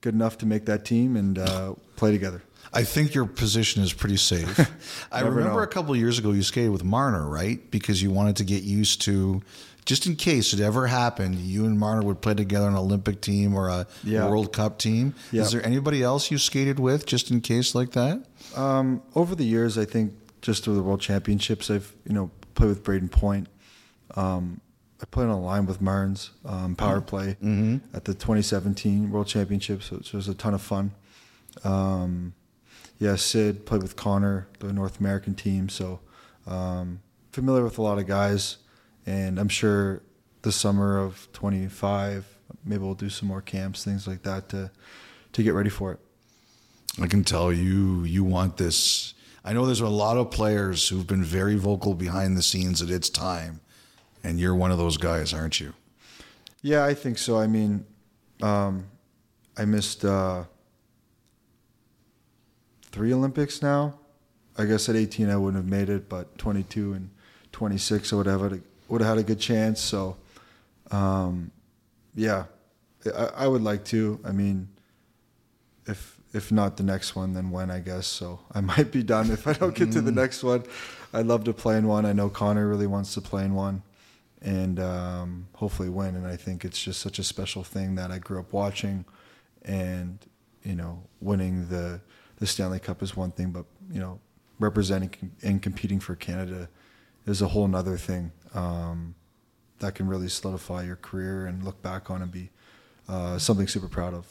good 0.00 0.14
enough 0.14 0.38
to 0.38 0.46
make 0.46 0.64
that 0.64 0.86
team 0.86 1.14
and 1.14 1.38
uh, 1.38 1.74
play 1.94 2.10
together. 2.10 2.42
I 2.72 2.84
think 2.84 3.14
your 3.14 3.26
position 3.26 3.82
is 3.82 3.92
pretty 3.92 4.16
safe. 4.16 4.58
I 5.12 5.20
remember 5.20 5.50
know. 5.50 5.58
a 5.58 5.66
couple 5.66 5.92
of 5.92 6.00
years 6.00 6.18
ago 6.18 6.32
you 6.32 6.42
skated 6.42 6.70
with 6.70 6.82
Marner, 6.82 7.28
right? 7.28 7.70
Because 7.70 8.02
you 8.02 8.10
wanted 8.10 8.36
to 8.36 8.44
get 8.44 8.62
used 8.62 9.02
to, 9.02 9.42
just 9.84 10.06
in 10.06 10.16
case 10.16 10.52
it 10.54 10.60
ever 10.60 10.86
happened, 10.86 11.34
you 11.36 11.66
and 11.66 11.78
Marner 11.78 12.02
would 12.02 12.20
play 12.22 12.34
together 12.34 12.66
on 12.66 12.72
an 12.72 12.78
Olympic 12.78 13.20
team 13.20 13.54
or 13.54 13.68
a 13.68 13.86
Yeah. 14.02 14.28
World 14.28 14.52
Cup 14.52 14.78
team. 14.78 15.14
Yeah. 15.30 15.42
Is 15.42 15.52
there 15.52 15.64
anybody 15.66 16.02
else 16.02 16.30
you 16.30 16.38
skated 16.38 16.78
with 16.78 17.04
just 17.06 17.30
in 17.30 17.40
case 17.40 17.74
like 17.74 17.92
that? 17.92 18.24
Um, 18.56 19.02
over 19.14 19.34
the 19.34 19.44
years, 19.44 19.76
I 19.76 19.84
think 19.84 20.14
just 20.40 20.64
through 20.64 20.74
the 20.76 20.82
World 20.82 21.00
Championships, 21.00 21.70
I've 21.70 21.92
you 22.06 22.14
know 22.14 22.30
played 22.54 22.68
with 22.68 22.82
Brayden 22.84 23.10
Point. 23.10 23.48
Um, 24.16 24.60
I 25.02 25.06
played 25.06 25.24
on 25.24 25.30
a 25.30 25.40
line 25.40 25.66
with 25.66 25.80
Marnes, 25.82 26.30
um, 26.46 26.76
power 26.76 27.00
play 27.02 27.36
at 27.92 28.04
the 28.04 28.14
2017 28.14 29.10
World 29.10 29.26
Championships, 29.26 29.90
which 29.90 30.12
was 30.14 30.28
a 30.28 30.34
ton 30.34 30.54
of 30.54 30.62
fun. 30.62 30.92
Um, 31.62 32.32
yeah, 32.98 33.16
Sid 33.16 33.66
played 33.66 33.82
with 33.82 33.96
Connor, 33.96 34.46
the 34.60 34.72
North 34.72 35.00
American 35.00 35.34
team, 35.34 35.68
so 35.68 36.00
um, 36.46 37.00
familiar 37.32 37.64
with 37.64 37.76
a 37.78 37.82
lot 37.82 37.98
of 37.98 38.06
guys, 38.06 38.58
and 39.06 39.38
I'm 39.38 39.48
sure 39.48 40.02
the 40.42 40.52
summer 40.52 40.98
of 40.98 41.28
25, 41.32 42.26
maybe 42.64 42.82
we'll 42.82 42.94
do 42.94 43.10
some 43.10 43.28
more 43.28 43.40
camps, 43.40 43.84
things 43.84 44.06
like 44.06 44.22
that 44.22 44.48
to 44.50 44.70
to 45.32 45.42
get 45.42 45.52
ready 45.52 45.70
for 45.70 45.92
it. 45.92 45.98
I 47.02 47.08
can 47.08 47.24
tell 47.24 47.52
you, 47.52 48.04
you 48.04 48.22
want 48.22 48.56
this. 48.56 49.14
I 49.44 49.52
know 49.52 49.66
there's 49.66 49.80
a 49.80 49.88
lot 49.88 50.16
of 50.16 50.30
players 50.30 50.88
who've 50.88 51.06
been 51.06 51.24
very 51.24 51.56
vocal 51.56 51.94
behind 51.94 52.36
the 52.36 52.42
scenes 52.42 52.78
that 52.78 52.88
it's 52.88 53.10
time, 53.10 53.60
and 54.22 54.38
you're 54.38 54.54
one 54.54 54.70
of 54.70 54.78
those 54.78 54.96
guys, 54.96 55.34
aren't 55.34 55.58
you? 55.58 55.74
Yeah, 56.62 56.84
I 56.84 56.94
think 56.94 57.18
so. 57.18 57.36
I 57.36 57.48
mean, 57.48 57.84
um, 58.42 58.86
I 59.56 59.64
missed 59.64 60.04
uh, 60.04 60.44
three 62.92 63.12
Olympics 63.12 63.60
now. 63.60 63.98
I 64.56 64.66
guess 64.66 64.88
at 64.88 64.94
18 64.94 65.28
I 65.28 65.36
wouldn't 65.36 65.62
have 65.62 65.70
made 65.70 65.88
it, 65.88 66.08
but 66.08 66.38
22 66.38 66.92
and 66.92 67.10
26 67.50 68.12
I 68.12 68.16
would 68.16 68.26
have 68.26 68.40
had 68.40 68.52
a, 68.52 68.60
would 68.88 69.00
have 69.00 69.16
had 69.16 69.18
a 69.18 69.22
good 69.22 69.40
chance. 69.40 69.80
So, 69.80 70.16
um, 70.90 71.50
yeah, 72.14 72.44
I, 73.06 73.30
I 73.36 73.48
would 73.48 73.62
like 73.62 73.84
to. 73.86 74.20
I 74.24 74.32
mean, 74.32 74.68
if 75.86 76.20
if 76.32 76.50
not 76.50 76.76
the 76.76 76.82
next 76.82 77.14
one, 77.14 77.32
then 77.34 77.50
when 77.50 77.70
I 77.70 77.80
guess. 77.80 78.06
So 78.06 78.40
I 78.52 78.60
might 78.72 78.90
be 78.90 79.02
done 79.02 79.30
if 79.30 79.46
I 79.46 79.52
don't 79.52 79.74
get 79.74 79.92
to 79.92 80.00
the 80.00 80.12
next 80.12 80.42
one. 80.42 80.64
I'd 81.12 81.26
love 81.26 81.44
to 81.44 81.52
play 81.52 81.78
in 81.78 81.86
one. 81.86 82.06
I 82.06 82.12
know 82.12 82.28
Connor 82.28 82.68
really 82.68 82.88
wants 82.88 83.14
to 83.14 83.20
play 83.20 83.44
in 83.44 83.54
one, 83.54 83.82
and 84.42 84.80
um, 84.80 85.46
hopefully 85.54 85.88
win. 85.88 86.16
And 86.16 86.26
I 86.26 86.36
think 86.36 86.64
it's 86.64 86.82
just 86.82 87.00
such 87.00 87.18
a 87.18 87.24
special 87.24 87.62
thing 87.62 87.94
that 87.94 88.10
I 88.10 88.18
grew 88.18 88.40
up 88.40 88.52
watching, 88.52 89.04
and 89.62 90.18
you 90.62 90.74
know, 90.74 91.02
winning 91.20 91.68
the 91.68 92.00
the 92.38 92.46
Stanley 92.46 92.80
Cup 92.80 93.02
is 93.02 93.16
one 93.16 93.30
thing, 93.30 93.50
but 93.50 93.64
you 93.90 94.00
know, 94.00 94.18
representing 94.58 95.32
and 95.42 95.62
competing 95.62 96.00
for 96.00 96.16
Canada 96.16 96.68
is 97.26 97.42
a 97.42 97.48
whole 97.48 97.68
nother 97.68 97.96
thing. 97.96 98.32
Um, 98.54 99.14
that 99.80 99.94
can 99.94 100.06
really 100.08 100.28
solidify 100.28 100.84
your 100.84 100.96
career 100.96 101.46
and 101.46 101.64
look 101.64 101.82
back 101.82 102.10
on 102.10 102.22
and 102.22 102.30
be 102.30 102.50
uh, 103.08 103.38
something 103.38 103.66
super 103.68 103.88
proud 103.88 104.14
of. 104.14 104.26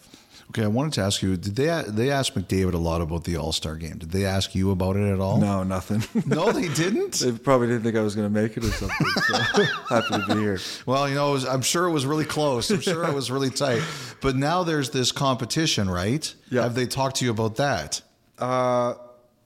Okay, 0.49 0.63
I 0.63 0.67
wanted 0.67 0.93
to 0.93 1.01
ask 1.01 1.21
you: 1.21 1.37
Did 1.37 1.55
they 1.55 1.83
they 1.87 2.11
asked 2.11 2.35
McDavid 2.35 2.73
a 2.73 2.77
lot 2.77 3.01
about 3.01 3.23
the 3.23 3.37
All 3.37 3.51
Star 3.51 3.75
game? 3.75 3.97
Did 3.97 4.11
they 4.11 4.25
ask 4.25 4.53
you 4.53 4.71
about 4.71 4.95
it 4.95 5.11
at 5.11 5.19
all? 5.19 5.37
No, 5.37 5.63
nothing. 5.63 6.03
no, 6.25 6.51
they 6.51 6.67
didn't. 6.69 7.13
they 7.15 7.31
probably 7.31 7.67
didn't 7.67 7.83
think 7.83 7.95
I 7.95 8.01
was 8.01 8.15
going 8.15 8.31
to 8.31 8.41
make 8.41 8.57
it 8.57 8.63
or 8.63 8.71
something. 8.71 9.07
So 9.07 9.63
happy 9.89 10.09
to 10.09 10.35
be 10.35 10.41
here. 10.41 10.59
Well, 10.85 11.07
you 11.07 11.15
know, 11.15 11.29
it 11.29 11.33
was, 11.33 11.45
I'm 11.45 11.61
sure 11.61 11.85
it 11.87 11.91
was 11.91 12.05
really 12.05 12.25
close. 12.25 12.69
I'm 12.69 12.81
sure 12.81 13.05
it 13.05 13.13
was 13.13 13.31
really 13.31 13.49
tight. 13.49 13.81
But 14.21 14.35
now 14.35 14.63
there's 14.63 14.89
this 14.89 15.11
competition, 15.11 15.89
right? 15.89 16.33
Yeah. 16.49 16.63
Have 16.63 16.75
they 16.75 16.87
talked 16.87 17.17
to 17.17 17.25
you 17.25 17.31
about 17.31 17.55
that? 17.55 18.01
Uh, 18.37 18.95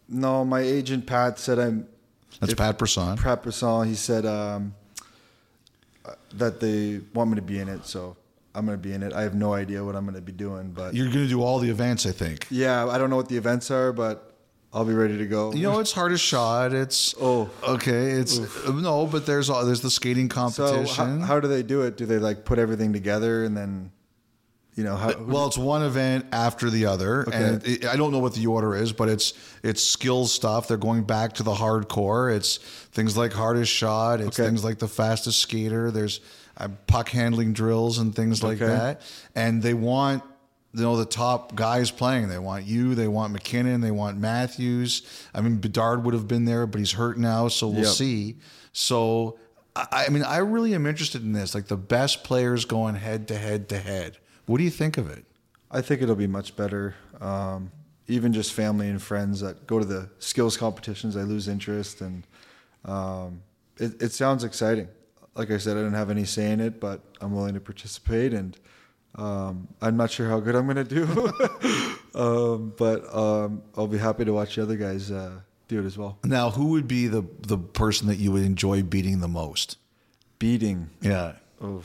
no, 0.09 0.43
my 0.45 0.61
agent 0.61 1.05
Pat 1.05 1.37
said 1.39 1.59
I'm. 1.59 1.87
That's 2.39 2.51
if- 2.53 2.57
Pat 2.57 2.77
Brisson. 2.77 3.17
Pat 3.17 3.43
Brisson. 3.43 3.87
He 3.87 3.95
said 3.95 4.25
um, 4.25 4.73
uh, 6.05 6.13
that 6.35 6.59
they 6.59 7.01
want 7.13 7.29
me 7.31 7.35
to 7.35 7.41
be 7.41 7.59
in 7.59 7.67
it, 7.69 7.85
so 7.85 8.15
I'm 8.55 8.65
going 8.65 8.77
to 8.77 8.81
be 8.81 8.93
in 8.93 9.03
it. 9.03 9.13
I 9.13 9.21
have 9.23 9.35
no 9.35 9.53
idea 9.53 9.83
what 9.83 9.95
I'm 9.95 10.05
going 10.05 10.15
to 10.15 10.21
be 10.21 10.31
doing, 10.31 10.71
but 10.71 10.93
You're 10.93 11.05
going 11.11 11.25
to 11.25 11.27
do 11.29 11.41
all 11.43 11.59
the 11.59 11.69
events, 11.69 12.05
I 12.05 12.11
think. 12.11 12.47
yeah, 12.49 12.85
I 12.87 12.97
don't 12.97 13.09
know 13.09 13.15
what 13.15 13.29
the 13.29 13.37
events 13.37 13.69
are, 13.71 13.91
but 13.93 14.33
I'll 14.73 14.85
be 14.85 14.93
ready 14.93 15.17
to 15.17 15.25
go. 15.25 15.53
You 15.53 15.63
know, 15.63 15.79
it's 15.79 15.91
hard 15.91 16.09
hardest 16.11 16.23
shot. 16.25 16.73
It's 16.73 17.15
Oh. 17.19 17.49
okay. 17.67 18.11
It's 18.11 18.37
no, 18.67 19.07
but 19.07 19.25
there's 19.25 19.49
all 19.49 19.65
there's 19.65 19.81
the 19.81 19.89
skating 19.89 20.29
so 20.29 20.35
competition. 20.35 21.21
how, 21.21 21.25
how 21.25 21.39
do 21.39 21.47
they 21.47 21.63
do 21.63 21.81
it? 21.83 21.97
Do 21.97 22.05
they 22.05 22.19
like 22.19 22.45
put 22.45 22.59
everything 22.59 22.93
together 22.93 23.43
and 23.45 23.55
then, 23.55 23.91
you 24.77 24.83
know, 24.83 24.95
how? 24.95 25.11
well, 25.23 25.47
it's 25.47 25.57
one 25.57 25.81
event 25.83 26.27
after 26.31 26.69
the 26.69 26.85
other, 26.85 27.23
and 27.23 27.65
it, 27.65 27.85
I 27.85 27.95
don't 27.97 28.11
know 28.11 28.19
what 28.19 28.35
the 28.35 28.45
order 28.47 28.75
is, 28.75 28.93
but 28.93 29.09
it's 29.09 29.33
it's 29.63 29.83
skills 29.83 30.31
stuff. 30.31 30.67
They're 30.67 30.77
going 30.77 31.03
back 31.03 31.33
to 31.33 31.43
the 31.43 31.53
hardcore. 31.53 32.33
It's 32.33 32.57
things 32.57 33.17
like 33.17 33.33
hardest 33.33 33.71
shot. 33.71 34.21
It's 34.21 34.39
Okay. 34.39 34.47
things 34.47 34.63
like 34.63 34.77
the 34.77 34.87
fastest 34.87 35.39
skater. 35.39 35.89
There's 35.91 36.21
uh, 36.57 36.69
puck 36.85 37.09
handling 37.09 37.53
drills 37.53 37.97
and 37.97 38.15
things 38.15 38.41
like 38.43 38.57
Okay. 38.61 38.67
that, 38.67 39.01
and 39.35 39.61
they 39.63 39.73
want 39.73 40.21
you 40.73 40.83
know 40.83 40.95
the 40.95 41.05
top 41.05 41.55
guys 41.55 41.89
playing. 41.89 42.29
They 42.29 42.37
want 42.37 42.65
you. 42.65 42.93
They 42.93 43.07
want 43.07 43.33
MacKinnon. 43.33 43.81
They 43.81 43.89
want 43.91 44.19
Matthews. 44.19 45.01
I 45.33 45.41
mean, 45.41 45.57
Bedard 45.57 46.03
would 46.03 46.13
have 46.13 46.27
been 46.27 46.45
there, 46.45 46.67
but 46.67 46.77
he's 46.77 46.91
hurt 46.91 47.17
now, 47.17 47.47
so 47.47 47.67
we'll 47.67 47.85
Yep. 47.85 47.93
see. 47.93 48.35
So, 48.73 49.39
I 49.75 50.09
mean, 50.09 50.21
I 50.23 50.37
really 50.37 50.75
am 50.75 50.85
interested 50.85 51.23
in 51.23 51.33
this. 51.33 51.55
Like 51.55 51.65
the 51.67 51.77
best 51.77 52.23
players 52.23 52.65
going 52.65 52.93
head 52.93 53.27
to 53.29 53.37
head 53.39 53.69
to 53.69 53.79
head. 53.79 54.17
What 54.47 54.57
do 54.57 54.63
you 54.63 54.69
think 54.71 54.97
of 54.97 55.09
it? 55.09 55.23
I 55.69 55.81
think 55.81 56.01
it'll 56.01 56.15
be 56.15 56.27
much 56.27 56.55
better. 56.55 56.95
Um, 57.21 57.71
even 58.07 58.31
just 58.33 58.53
family 58.53 58.89
and 58.89 59.01
friends 59.01 59.41
that 59.41 59.67
go 59.67 59.77
to 59.79 59.85
the 59.85 60.09
skills 60.19 60.55
competitions, 60.57 61.15
I 61.17 61.21
lose 61.23 61.47
interest, 61.49 62.01
and 62.01 62.25
um, 62.85 63.41
it, 63.77 64.01
it 64.01 64.11
sounds 64.13 64.43
exciting. 64.45 64.87
Like 65.35 65.51
I 65.51 65.57
said, 65.57 65.77
I 65.77 65.81
don't 65.81 65.93
have 65.93 66.09
any 66.09 66.23
say 66.25 66.51
in 66.51 66.59
it, 66.61 66.79
but 66.79 67.01
I'm 67.21 67.35
willing 67.35 67.53
to 67.53 67.59
participate, 67.59 68.33
and 68.33 68.57
um, 69.15 69.67
I'm 69.81 69.97
not 69.97 70.09
sure 70.09 70.29
how 70.29 70.39
good 70.39 70.55
I'm 70.55 70.65
going 70.65 70.77
to 70.77 70.83
do, 70.85 71.03
um, 72.19 72.73
but 72.77 73.13
um, 73.13 73.61
I'll 73.75 73.87
be 73.87 73.97
happy 73.97 74.23
to 74.25 74.31
watch 74.31 74.55
the 74.55 74.63
other 74.63 74.77
guys 74.77 75.11
uh, 75.11 75.39
do 75.67 75.79
it 75.81 75.85
as 75.85 75.97
well. 75.97 76.17
Now, 76.23 76.49
who 76.49 76.67
would 76.67 76.87
be 76.87 77.07
the 77.07 77.25
the 77.41 77.57
person 77.57 78.07
that 78.07 78.15
you 78.17 78.31
would 78.31 78.43
enjoy 78.43 78.83
beating 78.83 79.19
the 79.19 79.27
most? 79.27 79.77
Beating, 80.39 80.89
Yeah. 81.01 81.33
oh, 81.61 81.83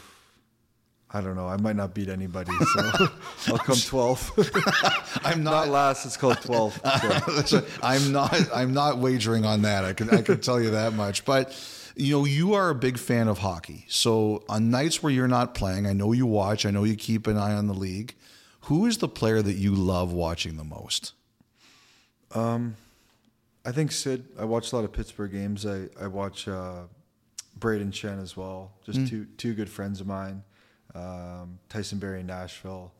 I 1.14 1.20
don't 1.20 1.36
know. 1.36 1.46
I 1.46 1.58
might 1.58 1.76
not 1.76 1.92
beat 1.92 2.08
anybody, 2.08 2.52
so 2.74 2.80
I'll 3.48 3.58
come 3.58 3.76
12th. 3.76 5.20
I'm 5.24 5.42
not 5.42 5.68
last. 5.68 6.06
It's 6.06 6.16
called 6.16 6.38
12th. 6.38 7.46
so. 7.48 7.64
I'm 7.82 8.12
not. 8.12 8.34
I'm 8.54 8.72
not 8.72 8.98
wagering 8.98 9.44
on 9.44 9.62
that. 9.62 9.84
I 9.84 9.92
can. 9.92 10.08
I 10.10 10.22
can 10.22 10.40
tell 10.40 10.60
you 10.60 10.70
that 10.70 10.94
much. 10.94 11.26
But 11.26 11.54
you 11.96 12.12
know, 12.12 12.24
you 12.24 12.54
are 12.54 12.70
a 12.70 12.74
big 12.74 12.98
fan 12.98 13.28
of 13.28 13.38
hockey. 13.38 13.84
So 13.88 14.42
on 14.48 14.70
nights 14.70 15.02
where 15.02 15.12
you're 15.12 15.28
not 15.28 15.54
playing, 15.54 15.86
I 15.86 15.92
know 15.92 16.12
you 16.12 16.24
watch. 16.24 16.64
I 16.64 16.70
know 16.70 16.84
you 16.84 16.96
keep 16.96 17.26
an 17.26 17.36
eye 17.36 17.52
on 17.52 17.66
the 17.66 17.74
league. 17.74 18.14
Who 18.62 18.86
is 18.86 18.98
the 18.98 19.08
player 19.08 19.42
that 19.42 19.56
you 19.56 19.74
love 19.74 20.12
watching 20.12 20.56
the 20.56 20.64
most? 20.64 21.12
Um, 22.34 22.76
I 23.66 23.72
think 23.72 23.92
Sid. 23.92 24.24
I 24.38 24.46
watch 24.46 24.72
a 24.72 24.76
lot 24.76 24.84
of 24.86 24.92
Pittsburgh 24.92 25.32
games. 25.32 25.66
I 25.66 25.88
I 26.00 26.06
watch 26.06 26.48
uh, 26.48 26.84
Brayden 27.58 27.92
Schenn 27.92 28.22
as 28.22 28.34
well. 28.34 28.72
Just 28.86 29.08
two 29.08 29.26
two 29.36 29.52
good 29.52 29.68
friends 29.68 30.00
of 30.00 30.06
mine. 30.06 30.42
Um, 30.94 31.58
Tyson 31.68 31.98
Barrie 31.98 32.20
in 32.20 32.26
Nashville, 32.26 32.92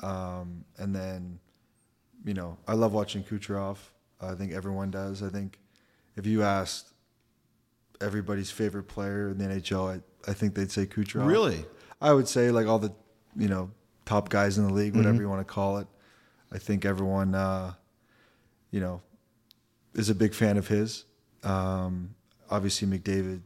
um, 0.00 0.64
and 0.76 0.94
then 0.94 1.38
you 2.24 2.34
know 2.34 2.56
I 2.66 2.74
love 2.74 2.92
watching 2.92 3.22
Kucherov. 3.22 3.76
I 4.20 4.34
think 4.34 4.52
everyone 4.52 4.90
does. 4.90 5.22
I 5.22 5.28
think 5.28 5.58
if 6.16 6.26
you 6.26 6.42
asked 6.42 6.92
everybody's 8.00 8.50
favorite 8.50 8.88
player 8.88 9.28
in 9.28 9.38
the 9.38 9.44
NHL, 9.44 9.96
I, 9.96 10.30
I 10.30 10.34
think 10.34 10.54
they'd 10.54 10.70
say 10.70 10.86
Kucherov. 10.86 11.26
Really? 11.26 11.64
I 12.00 12.12
would 12.12 12.28
say 12.28 12.50
like 12.50 12.66
all 12.66 12.78
the 12.78 12.92
you 13.36 13.48
know 13.48 13.70
top 14.04 14.28
guys 14.30 14.58
in 14.58 14.66
the 14.66 14.72
league, 14.72 14.96
whatever 14.96 15.20
you 15.20 15.28
want 15.28 15.46
to 15.46 15.52
call 15.52 15.78
it. 15.78 15.86
I 16.50 16.58
think 16.58 16.84
everyone 16.84 17.34
uh, 17.34 17.74
you 18.70 18.80
know 18.80 19.02
is 19.94 20.10
a 20.10 20.14
big 20.14 20.34
fan 20.34 20.56
of 20.56 20.68
his. 20.68 21.04
Um, 21.44 22.14
obviously, 22.50 22.88
McDavid 22.88 23.42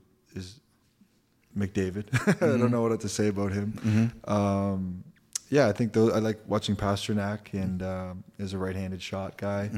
McDavid. 1.56 2.06
I 2.42 2.58
don't 2.58 2.70
know 2.70 2.82
what 2.82 3.00
to 3.00 3.08
say 3.08 3.28
about 3.28 3.52
him. 3.52 4.12
Um, 4.24 5.04
yeah, 5.50 5.68
I 5.68 5.72
think 5.72 5.92
those, 5.92 6.12
I 6.12 6.18
like 6.18 6.40
watching 6.46 6.76
Pastrnak 6.76 7.52
and 7.52 7.82
um, 7.82 8.24
is 8.38 8.52
a 8.54 8.58
right-handed 8.58 9.02
shot 9.02 9.36
guy. 9.36 9.68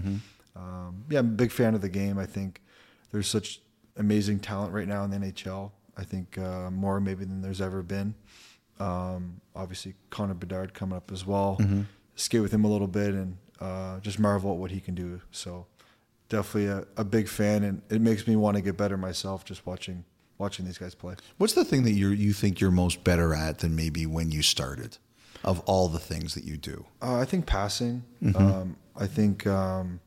Um, 0.56 1.04
yeah, 1.10 1.18
I'm 1.18 1.26
a 1.26 1.30
big 1.30 1.50
fan 1.50 1.74
of 1.74 1.80
the 1.80 1.88
game. 1.88 2.16
I 2.18 2.26
think 2.26 2.60
there's 3.10 3.26
such 3.28 3.60
amazing 3.96 4.38
talent 4.38 4.72
right 4.72 4.86
now 4.86 5.02
in 5.04 5.10
the 5.10 5.16
NHL. 5.16 5.72
I 5.96 6.04
think 6.04 6.38
uh, 6.38 6.70
more 6.70 7.00
maybe 7.00 7.24
than 7.24 7.42
there's 7.42 7.60
ever 7.60 7.82
been. 7.82 8.14
Um, 8.80 9.40
obviously, 9.54 9.94
Connor 10.10 10.34
Bedard 10.34 10.74
coming 10.74 10.96
up 10.96 11.10
as 11.12 11.26
well. 11.26 11.58
Skate 12.16 12.42
with 12.42 12.52
him 12.52 12.64
a 12.64 12.68
little 12.68 12.86
bit 12.88 13.14
and 13.14 13.36
uh, 13.60 13.98
just 14.00 14.18
marvel 14.20 14.52
at 14.52 14.58
what 14.58 14.70
he 14.70 14.80
can 14.80 14.94
do. 14.94 15.20
So 15.32 15.66
definitely 16.28 16.66
a, 16.66 16.84
a 16.96 17.04
big 17.04 17.28
fan, 17.28 17.64
and 17.64 17.82
it 17.90 18.00
makes 18.00 18.26
me 18.28 18.36
want 18.36 18.56
to 18.56 18.62
get 18.62 18.76
better 18.76 18.96
myself 18.96 19.44
just 19.44 19.66
watching 19.66 20.04
watching 20.38 20.64
these 20.64 20.78
guys 20.78 20.94
play. 20.94 21.14
What's 21.38 21.52
the 21.54 21.64
thing 21.64 21.82
that 21.84 21.92
you 21.92 22.08
you 22.08 22.32
think 22.32 22.60
you're 22.60 22.70
most 22.70 23.04
better 23.04 23.34
at 23.34 23.58
than 23.60 23.74
maybe 23.76 24.06
when 24.06 24.30
you 24.30 24.42
started? 24.42 24.98
Of 25.42 25.60
all 25.66 25.88
the 25.88 25.98
things 25.98 26.32
that 26.34 26.44
you 26.44 26.56
do, 26.56 26.86
Uh, 27.02 27.16
I 27.18 27.26
think 27.26 27.44
passing. 27.44 28.02
Um, 28.34 28.76
I 28.96 29.06
think 29.06 29.46
um, 29.46 30.00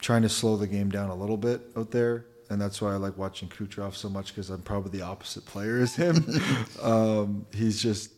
trying 0.00 0.22
to 0.22 0.30
slow 0.30 0.56
the 0.56 0.66
game 0.66 0.88
down 0.88 1.10
a 1.10 1.14
little 1.14 1.36
bit 1.36 1.60
out 1.76 1.90
there, 1.90 2.24
and 2.48 2.58
that's 2.58 2.80
why 2.80 2.92
I 2.92 2.96
like 2.96 3.18
watching 3.18 3.50
Kucherov 3.50 3.94
so 3.94 4.08
much 4.08 4.28
because 4.28 4.48
I'm 4.48 4.62
probably 4.62 4.98
the 4.98 5.04
opposite 5.04 5.44
player 5.44 5.78
as 5.78 5.94
him. 5.94 6.24
um, 6.82 7.44
he's 7.52 7.82
just 7.82 8.12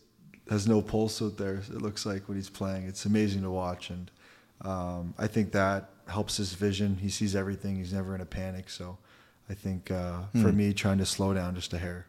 has 0.49 0.65
no 0.65 0.81
pulse 0.81 1.21
out 1.21 1.35
there. 1.35 1.55
It 1.55 1.81
looks 1.81 2.05
like 2.05 2.29
when 2.29 2.37
he's 2.37 2.49
playing, 2.49 2.87
it's 2.87 3.03
amazing 3.05 3.41
to 3.41 3.51
watch, 3.51 3.89
and 3.89 4.09
um, 4.61 5.13
I 5.17 5.27
think 5.27 5.51
that 5.51 5.89
helps 6.07 6.37
his 6.37 6.53
vision. 6.53 6.95
He 7.01 7.09
sees 7.09 7.35
everything. 7.35 7.75
He's 7.75 7.91
never 7.91 8.15
in 8.15 8.21
a 8.21 8.25
panic. 8.25 8.69
So 8.69 8.97
I 9.49 9.53
think 9.53 9.91
uh, 9.91 10.23
for 10.33 10.51
me, 10.51 10.73
trying 10.73 10.97
to 10.97 11.05
slow 11.05 11.33
down 11.33 11.55
just 11.55 11.71
a 11.71 11.77
hair. 11.77 12.05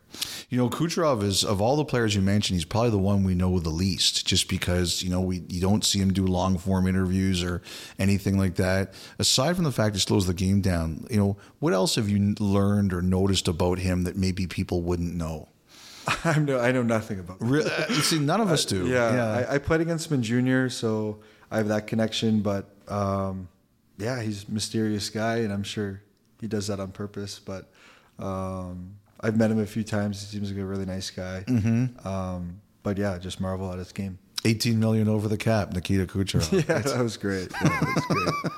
You 0.50 0.58
know, 0.58 0.68
Kucherov 0.68 1.22
is 1.22 1.44
of 1.44 1.60
all 1.60 1.76
the 1.76 1.84
players 1.84 2.16
you 2.16 2.20
mentioned, 2.20 2.56
he's 2.56 2.64
probably 2.64 2.90
the 2.90 2.98
one 2.98 3.22
we 3.22 3.36
know 3.36 3.60
the 3.60 3.70
least, 3.70 4.26
just 4.26 4.48
because 4.48 5.04
you 5.04 5.10
know 5.10 5.20
we 5.20 5.44
you 5.48 5.60
don't 5.60 5.84
see 5.84 6.00
him 6.00 6.12
do 6.12 6.26
long 6.26 6.58
form 6.58 6.88
interviews 6.88 7.44
or 7.44 7.62
anything 7.96 8.38
like 8.38 8.56
that. 8.56 8.92
Aside 9.20 9.54
from 9.54 9.64
the 9.64 9.70
fact 9.70 9.94
it 9.94 10.00
slows 10.00 10.26
the 10.26 10.34
game 10.34 10.60
down, 10.60 11.06
you 11.10 11.16
know, 11.16 11.36
what 11.60 11.72
else 11.72 11.94
have 11.94 12.08
you 12.08 12.34
learned 12.40 12.92
or 12.92 13.02
noticed 13.02 13.46
about 13.46 13.78
him 13.78 14.02
that 14.02 14.16
maybe 14.16 14.48
people 14.48 14.82
wouldn't 14.82 15.14
know? 15.14 15.48
I 16.24 16.40
know 16.40 16.58
I 16.58 16.72
know 16.72 16.82
nothing 16.82 17.20
about. 17.20 17.36
Re- 17.38 17.62
uh, 17.62 17.86
see, 18.02 18.18
none 18.18 18.40
of 18.40 18.50
us 18.50 18.64
do. 18.64 18.88
Yeah, 18.88 19.46
I, 19.48 19.54
I 19.54 19.58
played 19.58 19.80
against 19.80 20.10
him 20.10 20.14
in 20.14 20.22
junior, 20.24 20.70
so 20.70 21.20
I 21.52 21.58
have 21.58 21.68
that 21.68 21.86
connection. 21.86 22.40
But 22.40 22.68
um, 22.88 23.48
yeah, 23.96 24.20
he's 24.22 24.48
a 24.48 24.50
mysterious 24.50 25.08
guy, 25.08 25.36
and 25.36 25.52
I'm 25.52 25.62
sure 25.62 26.02
he 26.40 26.46
does 26.46 26.66
that 26.68 26.80
on 26.80 26.92
purpose. 26.92 27.38
But 27.38 27.70
um, 28.18 28.94
I've 29.20 29.36
met 29.36 29.50
him 29.50 29.58
a 29.58 29.66
few 29.66 29.84
times. 29.84 30.20
He 30.20 30.36
seems 30.36 30.50
like 30.50 30.60
a 30.60 30.64
really 30.64 30.86
nice 30.86 31.10
guy. 31.10 31.44
Mm-hmm. 31.46 32.06
Um, 32.06 32.60
but 32.82 32.98
yeah, 32.98 33.18
just 33.18 33.40
marvel 33.40 33.72
at 33.72 33.78
his 33.78 33.92
game. 33.92 34.18
18 34.44 34.78
million 34.78 35.08
over 35.08 35.26
the 35.28 35.36
cap, 35.36 35.72
Nikita 35.72 36.06
Kucherov. 36.06 36.52
Yeah, 36.68 36.78
that 36.78 37.02
was 37.02 37.16
great. 37.16 37.50
Yeah, 37.62 37.68
that 37.68 37.94
was 37.96 38.04
great. 38.06 38.54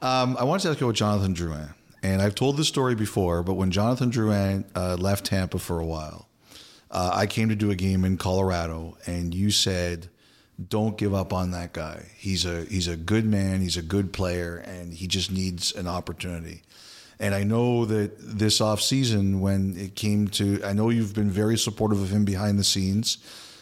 Um, 0.02 0.36
I 0.38 0.44
wanted 0.44 0.62
to 0.62 0.70
ask 0.70 0.80
you 0.80 0.86
about 0.86 0.96
Jonathan 0.96 1.34
Drouin. 1.34 1.74
And 2.02 2.22
I've 2.22 2.34
told 2.34 2.56
this 2.56 2.68
story 2.68 2.94
before, 2.94 3.42
but 3.42 3.54
when 3.54 3.70
Jonathan 3.70 4.10
Drouin 4.10 4.64
uh, 4.74 4.94
left 4.96 5.26
Tampa 5.26 5.58
for 5.58 5.78
a 5.78 5.84
while, 5.84 6.28
uh, 6.90 7.10
I 7.12 7.26
came 7.26 7.48
to 7.48 7.56
do 7.56 7.70
a 7.70 7.74
game 7.74 8.04
in 8.04 8.16
Colorado, 8.16 8.96
and 9.04 9.34
you 9.34 9.50
said, 9.50 10.08
"Don't 10.66 10.96
give 10.96 11.14
up 11.14 11.32
on 11.32 11.50
that 11.52 11.72
guy. 11.72 12.06
He's 12.16 12.44
a 12.44 12.64
he's 12.64 12.88
a 12.88 12.96
good 12.96 13.24
man. 13.24 13.60
He's 13.60 13.76
a 13.76 13.82
good 13.82 14.12
player, 14.12 14.56
and 14.56 14.92
he 14.94 15.06
just 15.06 15.30
needs 15.30 15.72
an 15.72 15.86
opportunity." 15.86 16.62
And 17.20 17.34
I 17.34 17.42
know 17.42 17.84
that 17.84 18.12
this 18.18 18.60
off 18.60 18.80
season, 18.80 19.40
when 19.40 19.76
it 19.76 19.96
came 19.96 20.28
to, 20.28 20.62
I 20.64 20.72
know 20.72 20.90
you've 20.90 21.14
been 21.14 21.30
very 21.30 21.58
supportive 21.58 22.00
of 22.00 22.10
him 22.10 22.24
behind 22.24 22.58
the 22.58 22.64
scenes. 22.64 23.18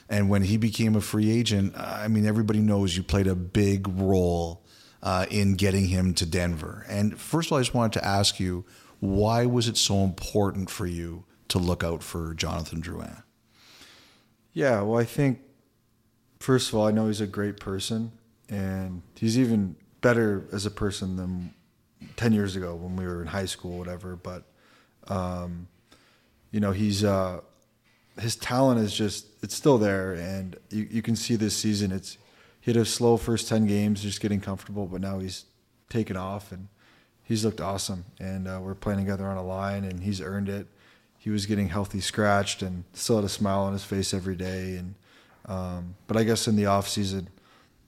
And 0.09 0.29
when 0.29 0.43
he 0.43 0.57
became 0.57 0.95
a 0.95 1.01
free 1.01 1.31
agent, 1.31 1.77
I 1.77 2.07
mean, 2.09 2.27
everybody 2.27 2.61
knows 2.61 2.97
you 2.97 3.03
played 3.03 3.27
a 3.27 3.35
big 3.35 3.89
role 3.89 4.63
uh, 5.03 5.27
in 5.31 5.55
getting 5.55 5.87
him 5.87 6.15
to 6.15 6.27
Denver. 6.27 6.85
And 6.89 7.19
first 7.19 7.49
of 7.49 7.53
all, 7.53 7.59
I 7.59 7.63
just 7.63 7.75
wanted 7.75 7.95
to 7.95 8.05
ask 8.05 8.39
you, 8.39 8.65
why 9.01 9.47
was 9.47 9.69
it 9.69 9.77
so 9.77 10.05
important 10.05 10.71
for 10.71 10.87
you 10.87 11.25
to 11.49 11.59
look 11.59 11.83
out 11.83 12.03
for 12.03 12.35
Jonathan 12.35 12.81
Drouin? 12.81 13.23
Yeah, 14.53 14.83
well, 14.83 14.99
I 14.99 15.05
think 15.05 15.41
first 16.47 16.69
of 16.69 16.77
all, 16.77 16.87
I 16.87 16.93
know 16.93 17.09
he's 17.09 17.21
a 17.21 17.27
great 17.27 17.59
person, 17.59 18.13
and 18.49 19.03
he's 19.17 19.37
even 19.37 19.75
better 20.01 20.47
as 20.53 20.65
a 20.65 20.71
person 20.71 21.17
than 21.17 21.53
ten 22.15 22.33
years 22.33 22.55
ago 22.55 22.77
when 22.77 22.95
we 22.95 23.05
were 23.05 23.21
in 23.21 23.27
high 23.27 23.47
school, 23.47 23.77
whatever. 23.77 24.15
But 24.15 24.45
um, 25.09 25.67
you 26.53 26.61
know, 26.61 26.71
he's 26.71 27.03
uh, 27.03 27.41
his 28.21 28.37
talent 28.37 28.81
is 28.81 28.95
just 28.95 29.27
it's 29.43 29.57
still 29.57 29.77
there, 29.77 30.13
and 30.13 30.57
you 30.71 30.87
you 30.89 31.03
can 31.03 31.17
see 31.17 31.35
this 31.35 31.57
season. 31.57 31.91
It's 31.91 32.17
he 32.61 32.71
had 32.71 32.81
a 32.81 32.85
slow 32.85 33.17
first 33.17 33.49
ten 33.49 33.67
games, 33.67 34.01
just 34.01 34.21
getting 34.21 34.41
comfortable, 34.41 34.87
but 34.87 35.01
now 35.01 35.19
he's 35.19 35.47
taken 35.89 36.17
off 36.17 36.53
and 36.53 36.69
he's 37.25 37.45
looked 37.45 37.61
awesome. 37.61 38.05
And 38.21 38.47
uh, 38.47 38.61
we're 38.63 38.77
playing 38.77 39.01
together 39.01 39.27
on 39.27 39.37
a 39.37 39.45
line, 39.45 39.83
and 39.83 40.05
he's 40.05 40.21
earned 40.21 40.49
it. 40.49 40.69
He 41.19 41.31
was 41.31 41.45
getting 41.47 41.71
healthy 41.71 42.01
scratched 42.01 42.63
and 42.63 42.85
still 42.93 43.17
had 43.17 43.25
a 43.25 43.29
smile 43.29 43.63
on 43.63 43.73
his 43.73 43.83
face 43.83 44.15
every 44.15 44.37
day. 44.37 44.77
And 44.77 44.95
um, 45.47 45.95
but 46.07 46.17
I 46.17 46.25
guess 46.25 46.49
in 46.49 46.57
the 46.57 46.67
off 46.67 46.89
season, 46.89 47.29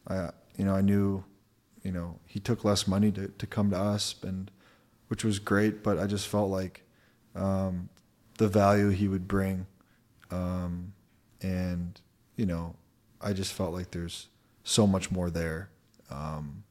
I 0.06 0.30
you 0.56 0.64
know 0.64 0.74
I 0.74 0.80
knew 0.80 1.24
you 1.82 1.93
know 1.93 2.18
he 2.26 2.40
took 2.40 2.64
less 2.64 2.86
money 2.86 3.10
to 3.12 3.28
to 3.28 3.47
come 3.47 3.70
to 3.70 3.78
us, 3.78 4.14
and 4.22 4.51
which 5.09 5.24
was 5.24 5.39
great. 5.39 5.82
But 5.82 5.98
I 5.98 6.06
just 6.06 6.28
felt 6.28 6.51
like 6.51 6.82
um, 7.35 7.89
the 8.39 8.48
value 8.48 8.90
he 8.90 9.09
would 9.09 9.26
bring, 9.28 9.66
um, 10.30 10.93
and 11.43 12.01
you 12.36 12.47
know 12.47 12.76
I 13.20 13.32
just 13.32 13.52
felt 13.52 13.72
like 13.72 13.90
there's 13.90 14.28
so 14.64 14.86
much 14.86 15.10
more 15.10 15.30
there. 15.30 15.70
Um, 16.10 16.62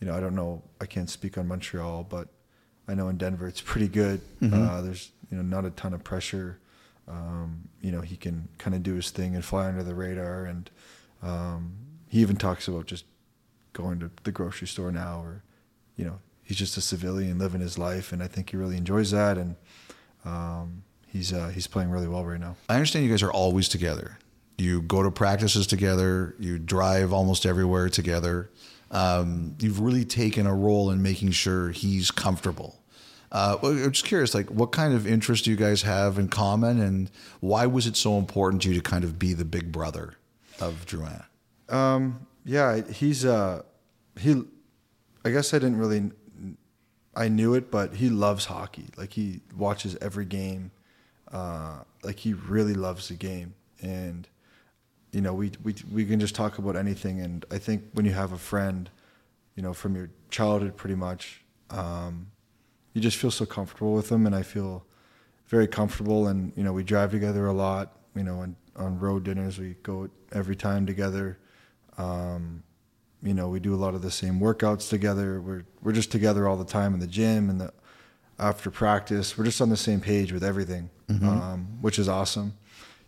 you 0.00 0.06
know, 0.06 0.14
I 0.14 0.20
don't 0.20 0.34
know. 0.34 0.62
I 0.80 0.86
can't 0.86 1.08
speak 1.08 1.38
on 1.38 1.48
Montreal, 1.48 2.04
but 2.04 2.28
I 2.86 2.94
know 2.94 3.08
in 3.08 3.16
Denver 3.16 3.48
it's 3.48 3.60
pretty 3.62 3.88
good. 3.88 4.20
Uh, 4.52 4.82
there's 4.82 5.10
you 5.30 5.36
know 5.38 5.42
not 5.42 5.64
a 5.64 5.70
ton 5.70 5.94
of 5.94 6.04
pressure. 6.04 6.58
Um, 7.08 7.68
you 7.80 7.92
know, 7.92 8.00
he 8.00 8.16
can 8.16 8.48
kind 8.58 8.74
of 8.74 8.82
do 8.82 8.94
his 8.94 9.10
thing 9.10 9.34
and 9.34 9.44
fly 9.44 9.66
under 9.66 9.82
the 9.82 9.94
radar, 9.94 10.44
and 10.44 10.70
um, 11.22 11.72
he 12.08 12.20
even 12.20 12.36
talks 12.36 12.68
about 12.68 12.86
just 12.86 13.04
going 13.72 14.00
to 14.00 14.10
the 14.24 14.32
grocery 14.32 14.66
store 14.66 14.90
now, 14.90 15.20
or 15.20 15.42
you 15.96 16.04
know, 16.04 16.18
he's 16.42 16.56
just 16.56 16.76
a 16.76 16.80
civilian 16.80 17.38
living 17.38 17.60
his 17.60 17.78
life, 17.78 18.12
and 18.12 18.22
I 18.22 18.26
think 18.26 18.50
he 18.50 18.56
really 18.56 18.76
enjoys 18.76 19.10
that, 19.12 19.38
and 19.38 19.56
um, 20.24 20.82
he's 21.06 21.32
uh, 21.32 21.48
he's 21.48 21.66
playing 21.66 21.90
really 21.90 22.08
well 22.08 22.24
right 22.24 22.40
now. 22.40 22.56
I 22.68 22.74
understand 22.74 23.04
you 23.04 23.10
guys 23.10 23.22
are 23.22 23.32
always 23.32 23.68
together. 23.68 24.18
You 24.58 24.82
go 24.82 25.02
to 25.02 25.10
practices 25.10 25.66
together. 25.66 26.34
You 26.38 26.58
drive 26.58 27.12
almost 27.12 27.44
everywhere 27.44 27.88
together. 27.88 28.50
Um, 28.90 29.56
you've 29.60 29.80
really 29.80 30.04
taken 30.04 30.46
a 30.46 30.54
role 30.54 30.90
in 30.90 31.02
making 31.02 31.32
sure 31.32 31.70
he's 31.70 32.10
comfortable. 32.10 32.80
Uh, 33.32 33.56
I'm 33.62 33.92
just 33.92 34.04
curious, 34.04 34.34
like, 34.34 34.50
what 34.50 34.72
kind 34.72 34.94
of 34.94 35.06
interest 35.06 35.44
do 35.44 35.50
you 35.50 35.56
guys 35.56 35.82
have 35.82 36.18
in 36.18 36.28
common, 36.28 36.80
and 36.80 37.10
why 37.40 37.66
was 37.66 37.86
it 37.86 37.96
so 37.96 38.18
important 38.18 38.62
to 38.62 38.68
you 38.68 38.74
to 38.74 38.80
kind 38.80 39.04
of 39.04 39.18
be 39.18 39.32
the 39.34 39.44
big 39.44 39.72
brother 39.72 40.14
of 40.60 40.86
Drouin? 40.86 41.24
Um, 41.68 42.26
yeah, 42.44 42.80
he's 42.82 43.24
uh, 43.24 43.62
he. 44.18 44.44
I 45.24 45.30
guess 45.30 45.52
I 45.52 45.58
didn't 45.58 45.78
really. 45.78 46.10
I 47.16 47.28
knew 47.28 47.54
it, 47.54 47.70
but 47.70 47.94
he 47.94 48.10
loves 48.10 48.44
hockey. 48.44 48.86
Like 48.96 49.12
he 49.12 49.40
watches 49.56 49.96
every 50.00 50.26
game. 50.26 50.70
Uh, 51.32 51.78
like 52.04 52.18
he 52.18 52.34
really 52.34 52.74
loves 52.74 53.08
the 53.08 53.14
game, 53.14 53.54
and 53.82 54.28
you 55.12 55.20
know, 55.20 55.34
we 55.34 55.50
we 55.64 55.74
we 55.92 56.04
can 56.04 56.20
just 56.20 56.34
talk 56.34 56.58
about 56.58 56.76
anything. 56.76 57.20
And 57.20 57.44
I 57.50 57.58
think 57.58 57.84
when 57.94 58.04
you 58.04 58.12
have 58.12 58.32
a 58.32 58.38
friend, 58.38 58.88
you 59.54 59.62
know, 59.62 59.72
from 59.72 59.96
your 59.96 60.10
childhood, 60.30 60.76
pretty 60.76 60.94
much, 60.94 61.42
um, 61.70 62.28
you 62.96 63.02
just 63.02 63.18
feel 63.18 63.30
so 63.30 63.44
comfortable 63.44 63.92
with 63.92 64.08
them, 64.08 64.24
and 64.24 64.34
I 64.34 64.42
feel 64.42 64.86
very 65.48 65.68
comfortable. 65.68 66.28
And 66.28 66.50
you 66.56 66.64
know, 66.64 66.72
we 66.72 66.82
drive 66.82 67.10
together 67.10 67.44
a 67.44 67.52
lot. 67.52 67.92
You 68.14 68.24
know, 68.24 68.40
and 68.40 68.56
on 68.74 68.98
road 68.98 69.24
dinners, 69.24 69.58
we 69.58 69.76
go 69.82 70.08
every 70.32 70.56
time 70.56 70.86
together. 70.86 71.38
Um, 71.98 72.62
you 73.22 73.34
know, 73.34 73.50
we 73.50 73.60
do 73.60 73.74
a 73.74 73.76
lot 73.76 73.94
of 73.94 74.00
the 74.00 74.10
same 74.10 74.40
workouts 74.40 74.88
together. 74.88 75.42
We're 75.42 75.66
we're 75.82 75.92
just 75.92 76.10
together 76.10 76.48
all 76.48 76.56
the 76.56 76.64
time 76.64 76.94
in 76.94 77.00
the 77.00 77.06
gym 77.06 77.50
and 77.50 77.60
the 77.60 77.74
after 78.38 78.70
practice. 78.70 79.36
We're 79.36 79.44
just 79.44 79.60
on 79.60 79.68
the 79.68 79.76
same 79.76 80.00
page 80.00 80.32
with 80.32 80.42
everything, 80.42 80.88
mm-hmm. 81.06 81.28
um, 81.28 81.78
which 81.82 81.98
is 81.98 82.08
awesome. 82.08 82.54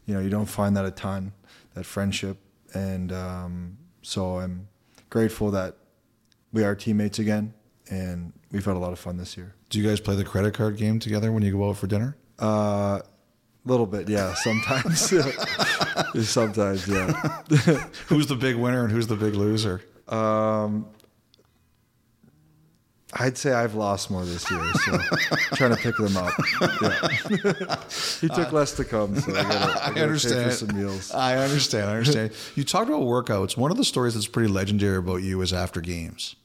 You 0.04 0.12
know, 0.12 0.20
you 0.20 0.28
don't 0.28 0.44
find 0.44 0.76
that 0.76 0.84
a 0.84 0.90
ton, 0.90 1.32
that 1.72 1.86
friendship, 1.86 2.36
and 2.74 3.10
um, 3.10 3.78
so 4.02 4.38
I'm 4.38 4.68
grateful 5.08 5.50
that 5.52 5.76
we 6.52 6.62
are 6.62 6.74
teammates 6.74 7.18
again, 7.18 7.54
and 7.90 8.34
we've 8.52 8.66
had 8.66 8.76
a 8.76 8.78
lot 8.78 8.92
of 8.92 8.98
fun 8.98 9.16
this 9.16 9.34
year. 9.34 9.54
Do 9.70 9.78
you 9.78 9.86
guys 9.86 10.00
play 10.00 10.16
the 10.16 10.24
credit 10.24 10.54
card 10.54 10.76
game 10.76 10.98
together 10.98 11.30
when 11.30 11.42
you 11.42 11.52
go 11.52 11.68
out 11.68 11.76
for 11.76 11.86
dinner? 11.86 12.16
A 12.38 12.44
uh, 12.44 13.00
little 13.64 13.86
bit, 13.86 14.08
yeah. 14.08 14.34
Sometimes, 14.34 15.00
sometimes, 16.28 16.88
yeah. 16.88 17.12
who's 18.06 18.26
the 18.26 18.36
big 18.36 18.56
winner 18.56 18.84
and 18.84 18.92
who's 18.92 19.06
the 19.06 19.16
big 19.16 19.34
loser? 19.34 19.82
Um, 20.08 20.86
I'd 23.12 23.36
say 23.36 23.52
I've 23.52 23.74
lost 23.74 24.10
more 24.10 24.24
this 24.24 24.50
year, 24.50 24.72
so 24.84 24.98
trying 25.54 25.74
to 25.74 25.76
pick 25.76 25.96
them 25.96 26.16
up. 26.16 26.32
Yeah. 26.82 27.82
he 28.20 28.28
took 28.28 28.52
uh, 28.52 28.56
less 28.56 28.72
to 28.72 28.84
come, 28.84 29.18
so 29.18 29.32
I, 29.32 29.42
gotta, 29.42 29.54
I, 29.54 29.88
gotta 29.88 30.00
I 30.00 30.02
understand. 30.02 30.52
some 30.52 30.76
meals. 30.76 31.10
I 31.12 31.36
understand. 31.36 31.90
I 31.90 31.96
understand. 31.96 32.32
you 32.54 32.64
talked 32.64 32.88
about 32.88 33.02
workouts. 33.02 33.56
One 33.56 33.70
of 33.70 33.76
the 33.76 33.84
stories 33.84 34.14
that's 34.14 34.26
pretty 34.26 34.48
legendary 34.48 34.98
about 34.98 35.16
you 35.16 35.40
is 35.40 35.52
after 35.52 35.80
games, 35.80 36.36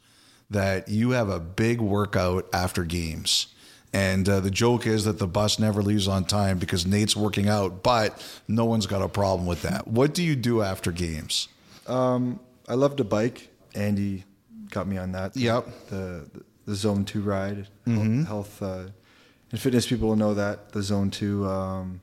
that 0.53 0.89
you 0.89 1.11
have 1.11 1.29
a 1.29 1.39
big 1.39 1.81
workout 1.81 2.47
after 2.53 2.83
games. 2.83 3.47
And 3.91 4.27
uh, 4.27 4.39
the 4.39 4.49
joke 4.49 4.87
is 4.87 5.05
that 5.05 5.19
the 5.19 5.27
bus 5.27 5.59
never 5.59 5.83
leaves 5.83 6.07
on 6.07 6.25
time 6.25 6.57
because 6.57 6.87
Nate's 6.87 7.15
working 7.15 7.47
out, 7.47 7.83
but 7.83 8.19
no 8.47 8.65
one's 8.65 8.87
got 8.87 9.03
a 9.03 9.07
problem 9.07 9.45
with 9.45 9.61
that. 9.61 9.87
What 9.87 10.15
do 10.15 10.23
you 10.23 10.35
do 10.35 10.63
after 10.63 10.91
games? 10.91 11.47
Um, 11.85 12.39
I 12.67 12.73
love 12.73 12.95
to 12.95 13.03
bike. 13.03 13.49
Andy 13.75 14.23
got 14.69 14.87
me 14.87 14.97
on 14.97 15.11
that. 15.11 15.35
Yep. 15.37 15.67
The, 15.89 16.29
the 16.33 16.43
the 16.65 16.75
Zone 16.75 17.05
Two 17.05 17.21
ride. 17.21 17.67
Mm-hmm. 17.85 18.23
Health 18.23 18.61
uh, 18.61 18.85
and 19.51 19.59
fitness 19.59 19.85
people 19.85 20.09
will 20.09 20.15
know 20.15 20.33
that 20.33 20.71
the 20.71 20.81
Zone 20.81 21.09
Two. 21.09 21.45
Um, 21.45 22.01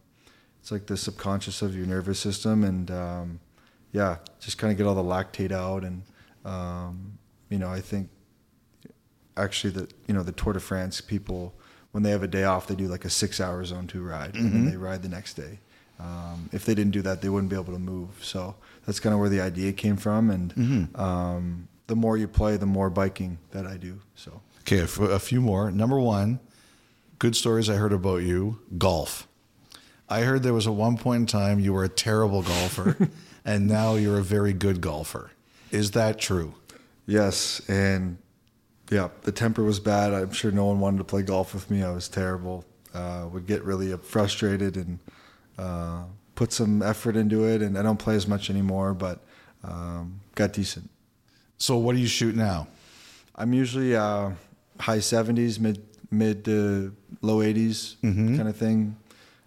it's 0.60 0.70
like 0.70 0.86
the 0.86 0.96
subconscious 0.96 1.62
of 1.62 1.74
your 1.74 1.86
nervous 1.86 2.20
system, 2.20 2.64
and 2.64 2.90
um, 2.90 3.40
yeah, 3.92 4.18
just 4.38 4.58
kind 4.58 4.70
of 4.70 4.76
get 4.76 4.86
all 4.86 4.94
the 4.94 5.02
lactate 5.02 5.52
out, 5.52 5.84
and 5.84 6.02
um, 6.44 7.18
you 7.48 7.58
know, 7.58 7.70
I 7.70 7.80
think 7.80 8.10
actually 9.36 9.72
that 9.74 9.92
you 10.06 10.14
know 10.14 10.22
the 10.22 10.32
Tour 10.32 10.52
de 10.52 10.60
France 10.60 11.00
people 11.00 11.54
when 11.92 12.02
they 12.04 12.10
have 12.10 12.22
a 12.22 12.28
day 12.28 12.44
off, 12.44 12.68
they 12.68 12.76
do 12.76 12.86
like 12.86 13.04
a 13.04 13.10
six-hour 13.10 13.64
Zone 13.64 13.86
Two 13.86 14.02
ride, 14.02 14.34
mm-hmm. 14.34 14.38
and 14.38 14.52
then 14.52 14.60
mm-hmm. 14.62 14.70
they 14.70 14.76
ride 14.76 15.02
the 15.02 15.08
next 15.08 15.34
day. 15.34 15.58
Um, 15.98 16.48
if 16.52 16.64
they 16.64 16.74
didn't 16.74 16.92
do 16.92 17.02
that, 17.02 17.20
they 17.20 17.28
wouldn't 17.28 17.50
be 17.50 17.56
able 17.56 17.74
to 17.74 17.78
move. 17.78 18.24
So 18.24 18.54
that's 18.86 19.00
kind 19.00 19.12
of 19.12 19.20
where 19.20 19.28
the 19.28 19.40
idea 19.40 19.72
came 19.72 19.96
from, 19.96 20.30
and 20.30 20.54
mm-hmm. 20.54 21.00
um, 21.00 21.68
the 21.88 21.96
more 21.96 22.16
you 22.16 22.28
play, 22.28 22.56
the 22.56 22.66
more 22.66 22.90
biking 22.90 23.38
that 23.50 23.66
I 23.66 23.76
do. 23.76 23.98
So 24.14 24.40
Okay, 24.60 24.80
a 24.80 25.18
few 25.18 25.40
more. 25.40 25.70
Number 25.70 25.98
one, 25.98 26.38
good 27.18 27.34
stories 27.34 27.68
I 27.68 27.74
heard 27.74 27.92
about 27.92 28.18
you 28.18 28.60
golf. 28.78 29.26
I 30.08 30.20
heard 30.20 30.42
there 30.42 30.54
was 30.54 30.66
a 30.66 30.72
one 30.72 30.96
point 30.96 31.20
in 31.20 31.26
time 31.26 31.60
you 31.60 31.72
were 31.72 31.84
a 31.84 31.88
terrible 31.88 32.42
golfer, 32.42 32.96
and 33.44 33.66
now 33.66 33.94
you're 33.94 34.18
a 34.18 34.22
very 34.22 34.52
good 34.52 34.80
golfer. 34.80 35.32
Is 35.70 35.92
that 35.92 36.18
true? 36.18 36.54
Yes, 37.06 37.60
and 37.68 38.18
yeah, 38.90 39.08
the 39.22 39.32
temper 39.32 39.62
was 39.62 39.78
bad. 39.80 40.12
I'm 40.12 40.32
sure 40.32 40.50
no 40.50 40.66
one 40.66 40.80
wanted 40.80 40.98
to 40.98 41.04
play 41.04 41.22
golf 41.22 41.54
with 41.54 41.70
me. 41.70 41.82
I 41.82 41.90
was 41.90 42.08
terrible. 42.08 42.64
Uh, 42.92 43.28
would 43.32 43.46
get 43.46 43.62
really 43.62 43.96
frustrated 43.98 44.76
and 44.76 44.98
uh, 45.56 46.02
put 46.34 46.52
some 46.52 46.82
effort 46.82 47.16
into 47.16 47.44
it, 47.44 47.62
and 47.62 47.78
I 47.78 47.82
don't 47.82 47.98
play 47.98 48.16
as 48.16 48.26
much 48.26 48.50
anymore, 48.50 48.94
but 48.94 49.20
um, 49.62 50.20
got 50.34 50.52
decent. 50.52 50.90
So, 51.56 51.78
what 51.78 51.94
do 51.94 52.00
you 52.00 52.08
shoot 52.08 52.34
now? 52.34 52.66
I'm 53.36 53.52
usually 53.52 53.94
uh, 53.94 54.30
high 54.80 54.98
70s, 54.98 55.60
mid 55.60 55.86
mid 56.10 56.44
to 56.46 56.94
low 57.22 57.38
80s 57.38 57.96
mm-hmm. 58.02 58.36
kind 58.36 58.48
of 58.48 58.56
thing. 58.56 58.96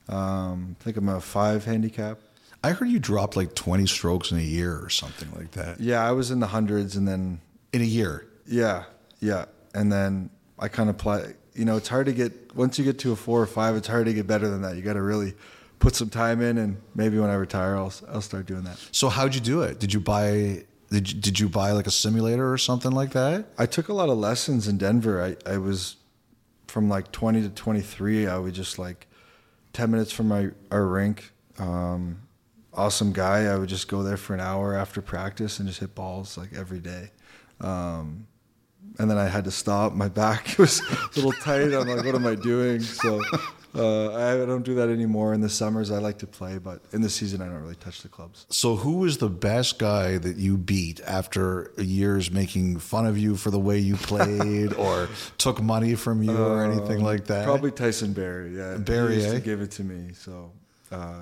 Um, 0.07 0.78
I 0.80 0.84
think 0.84 0.98
I'm 0.98 1.10
a 1.10 1.20
five 1.20 1.65
handicap. 1.65 2.20
I 2.64 2.72
heard 2.72 2.88
you 2.88 2.99
dropped 2.99 3.36
like 3.36 3.56
20 3.56 3.86
strokes 3.88 4.32
in 4.32 4.38
a 4.38 4.41
year 4.41 4.80
or 4.80 4.90
something 4.90 5.30
like 5.36 5.52
that. 5.52 5.82
Yeah, 5.82 6.07
I 6.07 6.11
was 6.14 6.32
in 6.32 6.40
the 6.40 6.48
hundreds 6.48 6.95
and 6.95 7.06
then. 7.06 7.41
In 7.74 7.82
a 7.82 7.86
year? 7.86 8.28
Yeah, 8.45 8.84
yeah. 9.23 9.45
And 9.73 9.91
then 9.91 10.29
I 10.59 10.67
kind 10.67 10.89
of 10.89 10.97
play, 10.97 11.33
you 11.53 11.65
know, 11.65 11.77
it's 11.77 11.87
hard 11.87 12.05
to 12.07 12.13
get, 12.13 12.55
once 12.55 12.77
you 12.77 12.85
get 12.85 12.99
to 12.99 13.11
a 13.11 13.15
four 13.15 13.41
or 13.41 13.47
five, 13.47 13.75
it's 13.75 13.87
hard 13.87 14.05
to 14.05 14.13
get 14.13 14.27
better 14.27 14.49
than 14.49 14.61
that. 14.61 14.75
You 14.75 14.81
got 14.81 14.93
to 14.93 15.01
really 15.01 15.33
put 15.79 15.95
some 15.95 16.09
time 16.09 16.41
in 16.41 16.57
and 16.57 16.81
maybe 16.93 17.17
when 17.17 17.29
I 17.29 17.35
retire, 17.35 17.75
I'll, 17.75 17.93
I'll 18.09 18.21
start 18.21 18.45
doing 18.45 18.63
that. 18.63 18.77
So, 18.91 19.09
how'd 19.09 19.33
you 19.33 19.41
do 19.41 19.61
it? 19.61 19.79
Did 19.79 19.93
you 19.93 19.99
buy 19.99 20.65
did 20.89 21.11
you, 21.11 21.19
did 21.19 21.39
you 21.39 21.49
buy 21.49 21.71
like 21.71 21.87
a 21.87 21.91
simulator 21.91 22.53
or 22.53 22.57
something 22.59 22.91
like 22.91 23.13
that? 23.13 23.47
I 23.57 23.65
took 23.65 23.87
a 23.89 23.93
lot 23.93 24.09
of 24.09 24.17
lessons 24.19 24.67
in 24.67 24.77
Denver. 24.77 25.23
I, 25.23 25.51
I 25.51 25.57
was 25.57 25.95
from 26.67 26.87
like 26.87 27.11
20 27.11 27.41
to 27.41 27.49
23. 27.49 28.27
I 28.27 28.37
would 28.37 28.53
just 28.53 28.77
like 28.77 29.07
10 29.73 29.89
minutes 29.89 30.11
from 30.11 30.27
my 30.27 30.51
our 30.69 30.85
rink. 30.85 31.31
Um, 31.57 32.21
awesome 32.73 33.11
guy. 33.11 33.45
I 33.45 33.57
would 33.57 33.69
just 33.69 33.87
go 33.87 34.03
there 34.03 34.17
for 34.17 34.35
an 34.35 34.39
hour 34.39 34.75
after 34.75 35.01
practice 35.01 35.57
and 35.57 35.67
just 35.67 35.79
hit 35.79 35.95
balls 35.95 36.37
like 36.37 36.53
every 36.53 36.79
day. 36.79 37.09
Um, 37.59 38.27
and 38.99 39.10
then 39.10 39.18
I 39.18 39.28
had 39.28 39.45
to 39.45 39.52
stop. 39.52 39.94
My 39.94 40.10
back 40.10 40.56
was 40.60 40.82
a 40.82 41.10
little 41.15 41.32
tight. 41.34 41.74
I'm 41.74 41.88
like, 41.88 42.06
what 42.06 42.15
am 42.15 42.26
I 42.26 42.36
doing? 42.36 42.82
So 42.82 43.22
uh, 43.76 44.14
I 44.14 44.45
don't 44.45 44.64
do 44.64 44.76
that 44.76 44.90
anymore. 44.90 45.34
In 45.34 45.41
the 45.41 45.49
summers, 45.49 45.90
I 45.90 45.98
like 45.98 46.20
to 46.20 46.28
play, 46.28 46.60
but 46.60 46.82
in 46.91 47.02
the 47.02 47.10
season, 47.10 47.41
I 47.41 47.45
don't 47.45 47.61
really 47.61 47.76
touch 47.76 48.03
the 48.03 48.07
clubs. 48.07 48.45
So, 48.49 48.76
who 48.76 48.98
was 48.98 49.18
the 49.18 49.30
best 49.30 49.80
guy 49.80 50.18
that 50.20 50.38
you 50.38 50.57
beat 50.57 51.02
after 51.02 51.72
years 51.78 52.30
making 52.30 52.78
fun 52.80 53.07
of 53.07 53.18
you 53.18 53.36
for 53.36 53.49
the 53.49 53.60
way 53.60 53.80
you 53.80 53.95
played, 53.95 54.74
or 54.78 55.10
took 55.40 55.61
money 55.61 55.95
from 55.95 56.22
you, 56.22 56.38
or 56.38 56.64
anything 56.64 56.98
um, 56.99 57.03
like 57.03 57.26
that? 57.26 57.45
Probably 57.45 57.72
Tyson 57.72 58.14
Barrie. 58.14 58.56
Yeah, 58.56 58.78
Barrie 58.78 59.15
he 59.15 59.22
used 59.22 59.30
eh? 59.30 59.40
to 59.40 59.41
give 59.41 59.61
it 59.61 59.72
to 59.72 59.84
me. 59.84 60.14
So, 60.14 60.52
uh, 60.91 61.22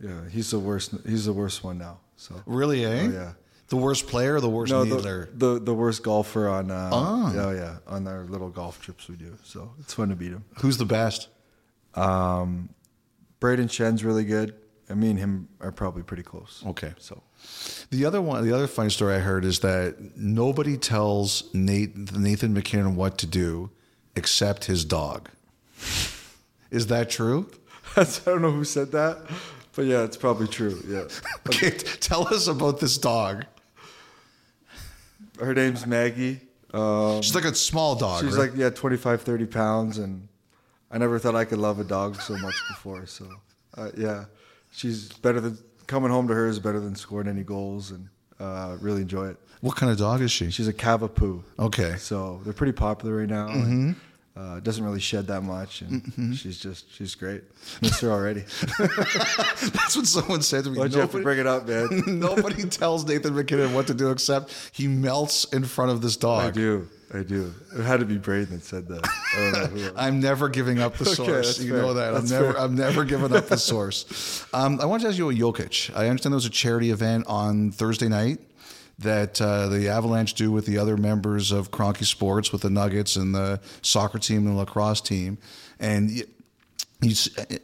yeah, 0.00 0.28
he's 0.30 0.52
the 0.52 0.60
worst. 0.60 0.94
He's 1.04 1.24
the 1.24 1.32
worst 1.32 1.64
one 1.64 1.78
now. 1.78 1.98
So 2.16 2.40
really, 2.46 2.84
eh? 2.84 3.06
Oh, 3.06 3.10
yeah. 3.10 3.32
The 3.68 3.76
worst 3.76 4.06
player, 4.06 4.40
the 4.40 4.48
worst 4.48 4.72
no, 4.72 4.84
needler? 4.84 5.30
The, 5.34 5.54
the, 5.54 5.60
the 5.60 5.74
worst 5.74 6.02
golfer 6.02 6.48
on. 6.48 6.70
Uh, 6.70 6.90
oh. 6.92 7.32
Yeah, 7.34 7.52
yeah, 7.52 7.76
on 7.86 8.06
our 8.06 8.24
little 8.24 8.50
golf 8.50 8.80
trips 8.80 9.08
we 9.08 9.16
do. 9.16 9.36
So 9.42 9.72
it's 9.80 9.94
fun 9.94 10.10
to 10.10 10.16
beat 10.16 10.32
him. 10.32 10.44
Who's 10.58 10.76
the 10.76 10.84
best? 10.84 11.28
Um, 11.94 12.68
Brayden 13.40 13.70
Schenn's 13.70 14.04
really 14.04 14.24
good. 14.24 14.54
I 14.90 14.94
mean, 14.94 15.16
him 15.16 15.48
are 15.60 15.72
probably 15.72 16.02
pretty 16.02 16.22
close. 16.22 16.62
Okay. 16.66 16.92
So, 16.98 17.22
the 17.90 18.04
other 18.04 18.20
one, 18.20 18.44
the 18.44 18.54
other 18.54 18.66
funny 18.66 18.90
story 18.90 19.14
I 19.14 19.18
heard 19.18 19.44
is 19.44 19.60
that 19.60 20.16
nobody 20.16 20.76
tells 20.76 21.52
Nate, 21.54 21.96
Nathan 22.12 22.52
MacKinnon 22.52 22.94
what 22.96 23.16
to 23.18 23.26
do 23.26 23.70
except 24.14 24.66
his 24.66 24.84
dog. 24.84 25.30
Is 26.70 26.88
that 26.88 27.08
true? 27.08 27.50
I 27.96 28.06
don't 28.24 28.42
know 28.42 28.50
who 28.50 28.64
said 28.64 28.92
that, 28.92 29.18
but 29.74 29.86
yeah, 29.86 30.02
it's 30.02 30.16
probably 30.16 30.48
true. 30.48 30.82
Yeah. 30.86 31.04
okay, 31.48 31.70
tell 31.70 32.28
us 32.28 32.46
about 32.46 32.80
this 32.80 32.98
dog. 32.98 33.46
Her 35.40 35.54
name's 35.54 35.86
Maggie. 35.86 36.40
Um, 36.72 37.22
she's 37.22 37.34
like 37.34 37.44
a 37.44 37.54
small 37.54 37.94
dog. 37.94 38.24
She's 38.24 38.36
right? 38.36 38.50
like 38.50 38.58
yeah, 38.58 38.70
25, 38.70 39.22
30 39.22 39.46
pounds, 39.46 39.98
and 39.98 40.28
I 40.90 40.98
never 40.98 41.18
thought 41.18 41.34
I 41.34 41.44
could 41.44 41.58
love 41.58 41.78
a 41.78 41.84
dog 41.84 42.20
so 42.20 42.36
much 42.38 42.54
before. 42.68 43.06
So 43.06 43.28
uh, 43.76 43.90
yeah, 43.96 44.24
she's 44.70 45.12
better 45.12 45.40
than 45.40 45.58
coming 45.86 46.10
home 46.10 46.26
to 46.28 46.34
her 46.34 46.46
is 46.48 46.58
better 46.58 46.80
than 46.80 46.94
scoring 46.96 47.28
any 47.28 47.42
goals, 47.42 47.90
and 47.90 48.08
Uh, 48.40 48.76
really 48.80 49.00
enjoy 49.02 49.28
it. 49.28 49.36
What 49.60 49.76
kind 49.76 49.90
of 49.92 49.96
dog 49.98 50.20
is 50.20 50.30
she? 50.32 50.50
She's 50.50 50.66
a 50.68 50.72
Cavapoo. 50.72 51.42
Okay. 51.58 51.94
So 51.98 52.40
they're 52.42 52.52
pretty 52.52 52.72
popular 52.72 53.16
right 53.18 53.28
now. 53.28 53.46
and, 53.48 53.94
uh, 54.36 54.58
doesn't 54.60 54.82
really 54.84 55.00
shed 55.00 55.28
that 55.28 55.42
much, 55.42 55.80
and 55.82 56.36
she's 56.36 56.58
just 56.58 56.92
she's 56.92 57.14
great. 57.14 57.42
Miss 57.82 58.00
her 58.00 58.10
already. 58.10 58.40
That's 58.78 59.96
what 59.96 60.06
someone 60.06 60.42
said 60.42 60.64
to 60.64 60.70
me. 60.70 60.78
Why'd 60.78 60.92
you 60.92 61.00
have 61.00 61.12
to 61.12 61.22
bring 61.22 61.38
it 61.38 61.46
up, 61.46 61.68
man? 61.68 61.88
Nobody 62.06 62.64
tells 62.64 63.06
Nathan 63.06 63.34
MacKinnon 63.34 63.74
what 63.74 63.86
to 63.88 63.94
do 63.94 64.10
except 64.10 64.70
he 64.72 64.88
melts 64.88 65.44
in 65.52 65.64
front 65.64 65.90
of 65.92 66.00
this 66.02 66.16
dog. 66.16 66.44
I 66.44 66.50
do, 66.50 66.88
I 67.12 67.22
do. 67.22 67.54
It 67.78 67.82
had 67.84 68.00
to 68.00 68.06
be 68.06 68.18
Braden 68.18 68.56
that 68.56 68.64
said 68.64 68.88
that. 68.88 69.06
I 69.36 69.36
don't 69.38 69.52
know 69.76 69.80
who 69.90 69.96
I'm 69.96 70.18
never 70.20 70.48
giving 70.48 70.80
up 70.80 70.96
the 70.96 71.04
source. 71.04 71.28
that's 71.56 71.60
You 71.60 71.72
fair. 71.72 71.82
know 71.82 71.94
that. 71.94 72.14
I'm 72.14 72.26
never. 72.26 72.52
fair. 72.54 72.60
I'm 72.62 72.74
never 72.74 73.04
giving 73.04 73.34
up 73.36 73.46
the 73.46 73.56
source. 73.58 74.44
Um, 74.52 74.80
I 74.80 74.86
want 74.86 75.02
to 75.02 75.08
ask 75.08 75.16
you 75.18 75.30
a 75.30 75.34
Jokic. 75.34 75.94
I 75.96 76.08
understand 76.08 76.32
there 76.32 76.36
was 76.36 76.46
a 76.46 76.50
charity 76.50 76.90
event 76.90 77.26
on 77.28 77.70
Thursday 77.70 78.08
night 78.08 78.40
that 78.98 79.40
uh, 79.40 79.68
the 79.68 79.88
Avalanche 79.88 80.34
do 80.34 80.52
with 80.52 80.66
the 80.66 80.78
other 80.78 80.96
members 80.96 81.52
of 81.52 81.70
Kroenke 81.70 82.04
Sports, 82.04 82.52
with 82.52 82.62
the 82.62 82.70
Nuggets 82.70 83.16
and 83.16 83.34
the 83.34 83.60
soccer 83.82 84.18
team 84.18 84.46
and 84.46 84.48
the 84.48 84.60
lacrosse 84.60 85.00
team, 85.00 85.38
and. 85.78 86.10
You, 86.10 86.24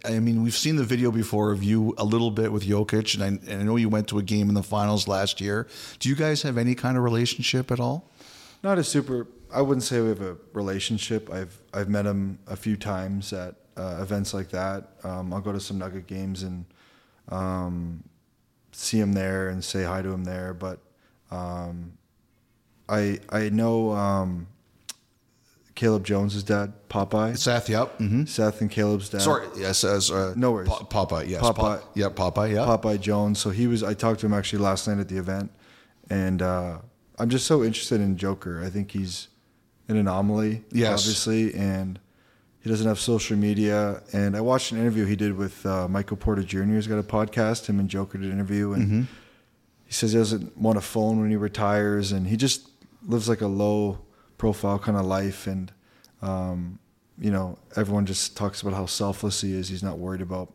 I 0.05 0.19
mean, 0.19 0.43
we've 0.43 0.57
seen 0.57 0.77
the 0.77 0.85
video 0.85 1.11
before 1.11 1.51
of 1.51 1.63
you 1.63 1.95
a 1.97 2.05
little 2.05 2.31
bit 2.31 2.53
with 2.53 2.67
Jokic, 2.67 3.15
and 3.15 3.23
I, 3.23 3.51
and 3.51 3.63
I 3.63 3.65
know 3.65 3.77
you 3.77 3.89
went 3.89 4.09
to 4.09 4.19
a 4.19 4.23
game 4.23 4.51
in 4.51 4.55
the 4.55 4.63
finals 4.63 5.09
last 5.09 5.41
year. 5.41 5.67
Do 5.99 6.11
you 6.11 6.15
guys 6.15 6.43
have 6.43 6.59
any 6.59 6.75
kind 6.75 6.99
of 6.99 7.05
relationship 7.05 7.71
at 7.71 7.81
all? 7.81 8.11
Not 8.63 8.77
a 8.79 8.85
super. 8.85 9.29
I 9.53 9.63
wouldn't 9.63 9.85
say 9.85 10.01
we 10.01 10.09
have 10.09 10.21
a 10.21 10.37
relationship. 10.53 11.31
I've 11.33 11.59
I've 11.73 11.89
met 11.89 12.05
him 12.05 12.39
a 12.49 12.57
few 12.57 12.77
times 12.77 13.33
at 13.33 13.55
uh, 13.77 13.99
events 14.03 14.35
like 14.35 14.51
that. 14.51 14.91
Um, 15.05 15.33
I'll 15.33 15.41
go 15.41 15.53
to 15.53 15.61
some 15.61 15.79
Nugget 15.79 16.07
games 16.07 16.43
and 16.43 16.67
um, 17.31 18.05
see 18.73 18.99
him 19.01 19.13
there 19.15 19.49
and 19.49 19.65
say 19.65 19.85
hi 19.85 20.03
to 20.03 20.11
him 20.11 20.25
there. 20.25 20.53
But 20.53 20.81
um, 21.31 21.93
I 22.89 23.21
I 23.29 23.49
know 23.51 23.93
um, 23.93 24.47
Caleb 25.75 26.05
Jones's 26.05 26.43
dad, 26.43 26.73
Popeye. 26.89 27.37
Seth, 27.39 27.69
yep. 27.69 27.97
hmm 27.99 28.25
Seth 28.25 28.61
and 28.61 28.71
Caleb's 28.71 29.09
dad. 29.09 29.23
Sorry, 29.23 29.47
yes, 29.57 29.85
as 29.85 30.11
uh, 30.11 30.35
No 30.37 30.53
worries. 30.53 30.69
Pa- 30.69 30.85
Popeye, 31.07 31.29
yes, 31.29 31.41
Popeye. 31.43 31.55
Pa- 31.55 31.83
yeah, 31.95 32.09
Popeye, 32.09 32.53
yeah. 32.55 32.67
Popeye 32.67 33.01
Jones. 33.01 33.39
So 33.39 33.51
he 33.51 33.67
was. 33.67 33.83
I 33.83 33.95
talked 33.95 34.21
to 34.21 34.27
him 34.27 34.35
actually 34.35 34.59
last 34.63 34.89
night 34.89 34.99
at 34.99 35.09
the 35.09 35.17
event, 35.19 35.51
and 36.11 36.43
uh, 36.43 36.79
I'm 37.19 37.31
just 37.31 37.47
so 37.47 37.63
interested 37.65 38.01
in 38.01 38.17
Joker. 38.17 38.63
I 38.65 38.69
think 38.71 38.91
he's 38.91 39.29
an 39.89 39.97
anomaly, 39.97 40.63
Yes. 40.73 41.01
obviously, 41.01 41.55
and 41.55 41.99
he 42.61 42.69
doesn't 42.71 42.87
have 42.87 43.01
social 43.01 43.37
media. 43.37 44.03
And 44.13 44.37
I 44.37 44.41
watched 44.41 44.71
an 44.73 44.79
interview 44.79 45.05
he 45.07 45.17
did 45.17 45.37
with 45.37 45.65
uh, 45.67 45.89
Michael 45.89 46.17
Porter 46.17 46.43
Jr. 46.43 46.63
He's 46.65 46.87
got 46.87 46.99
a 46.99 47.03
podcast. 47.03 47.67
Him 47.67 47.81
and 47.81 47.89
Joker 47.89 48.19
did 48.19 48.27
an 48.29 48.33
interview, 48.35 48.73
and 48.73 48.83
Mm-hmm. 48.87 49.03
He 49.91 49.95
says 49.95 50.13
he 50.13 50.19
doesn't 50.19 50.57
want 50.57 50.79
a 50.79 50.81
phone 50.81 51.21
when 51.21 51.31
he 51.31 51.37
retires, 51.37 52.13
and 52.13 52.25
he 52.25 52.37
just 52.37 52.69
lives 53.09 53.29
like 53.29 53.41
a 53.41 53.49
low 53.49 53.99
profile 54.39 54.79
kind 54.79 54.97
of 54.97 55.05
life. 55.05 55.49
And 55.49 55.73
um, 56.23 56.79
you 57.19 57.33
know, 57.33 57.59
everyone 57.75 58.07
just 58.07 58.37
talks 58.37 58.63
about 58.63 58.73
how 58.73 58.87
selfless 58.87 59.41
he 59.41 59.53
is. 59.53 59.69
He's 59.69 59.83
not 59.83 59.99
worried 59.99 60.21
about 60.21 60.53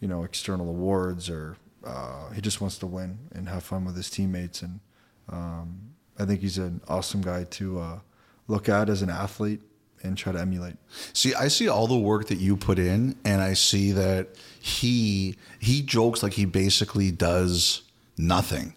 you 0.00 0.08
know 0.08 0.24
external 0.24 0.66
awards 0.66 1.28
or 1.28 1.58
uh, 1.84 2.30
he 2.30 2.40
just 2.40 2.62
wants 2.62 2.78
to 2.78 2.86
win 2.86 3.18
and 3.32 3.50
have 3.50 3.64
fun 3.64 3.84
with 3.84 3.96
his 3.96 4.08
teammates. 4.08 4.62
And 4.62 4.80
um, 5.28 5.80
I 6.18 6.24
think 6.24 6.40
he's 6.40 6.56
an 6.56 6.80
awesome 6.88 7.20
guy 7.20 7.44
to 7.44 7.78
uh, 7.80 7.98
look 8.46 8.70
at 8.70 8.88
as 8.88 9.02
an 9.02 9.10
athlete 9.10 9.60
and 10.02 10.16
try 10.16 10.32
to 10.32 10.40
emulate. 10.40 10.76
See, 11.12 11.34
I 11.34 11.48
see 11.48 11.68
all 11.68 11.86
the 11.86 11.98
work 11.98 12.28
that 12.28 12.38
you 12.38 12.56
put 12.56 12.78
in, 12.78 13.14
and 13.26 13.42
I 13.42 13.52
see 13.52 13.92
that 13.92 14.28
he 14.58 15.36
he 15.58 15.82
jokes 15.82 16.22
like 16.22 16.32
he 16.32 16.46
basically 16.46 17.10
does 17.10 17.82
nothing. 18.18 18.74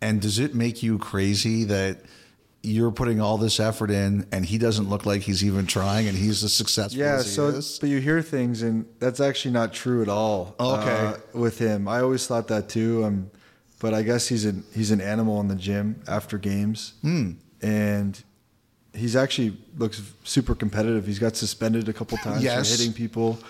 And 0.00 0.20
does 0.20 0.38
it 0.38 0.54
make 0.54 0.82
you 0.82 0.98
crazy 0.98 1.64
that 1.64 2.00
you're 2.64 2.92
putting 2.92 3.20
all 3.20 3.38
this 3.38 3.58
effort 3.58 3.90
in, 3.90 4.26
and 4.30 4.44
he 4.46 4.56
doesn't 4.56 4.88
look 4.88 5.04
like 5.04 5.22
he's 5.22 5.44
even 5.44 5.66
trying, 5.66 6.06
and 6.06 6.16
he's 6.16 6.44
as 6.44 6.52
successful 6.52 7.00
Yeah, 7.00 7.16
as 7.16 7.24
he 7.26 7.30
so 7.32 7.48
is? 7.48 7.78
but 7.80 7.88
you 7.88 7.98
hear 8.00 8.22
things, 8.22 8.62
and 8.62 8.86
that's 9.00 9.18
actually 9.20 9.52
not 9.52 9.72
true 9.72 10.00
at 10.02 10.08
all. 10.08 10.54
Okay. 10.60 10.90
uh, 10.90 11.16
with 11.34 11.58
him, 11.58 11.88
I 11.88 12.00
always 12.00 12.26
thought 12.26 12.48
that 12.48 12.68
too. 12.68 13.04
Um, 13.04 13.30
but 13.80 13.94
I 13.94 14.02
guess 14.02 14.28
he's 14.28 14.44
an 14.44 14.62
he's 14.72 14.92
an 14.92 15.00
animal 15.00 15.40
in 15.40 15.48
the 15.48 15.56
gym 15.56 16.02
after 16.06 16.38
games, 16.38 16.92
Hmm. 17.02 17.32
and 17.60 18.22
he's 18.94 19.16
actually 19.16 19.56
looks 19.76 20.00
super 20.22 20.54
competitive. 20.54 21.04
He's 21.04 21.18
got 21.18 21.34
suspended 21.36 21.88
a 21.88 21.92
couple 21.92 22.16
times 22.18 22.44
Yes. 22.44 22.70
for 22.70 22.78
hitting 22.78 22.92
people. 22.92 23.40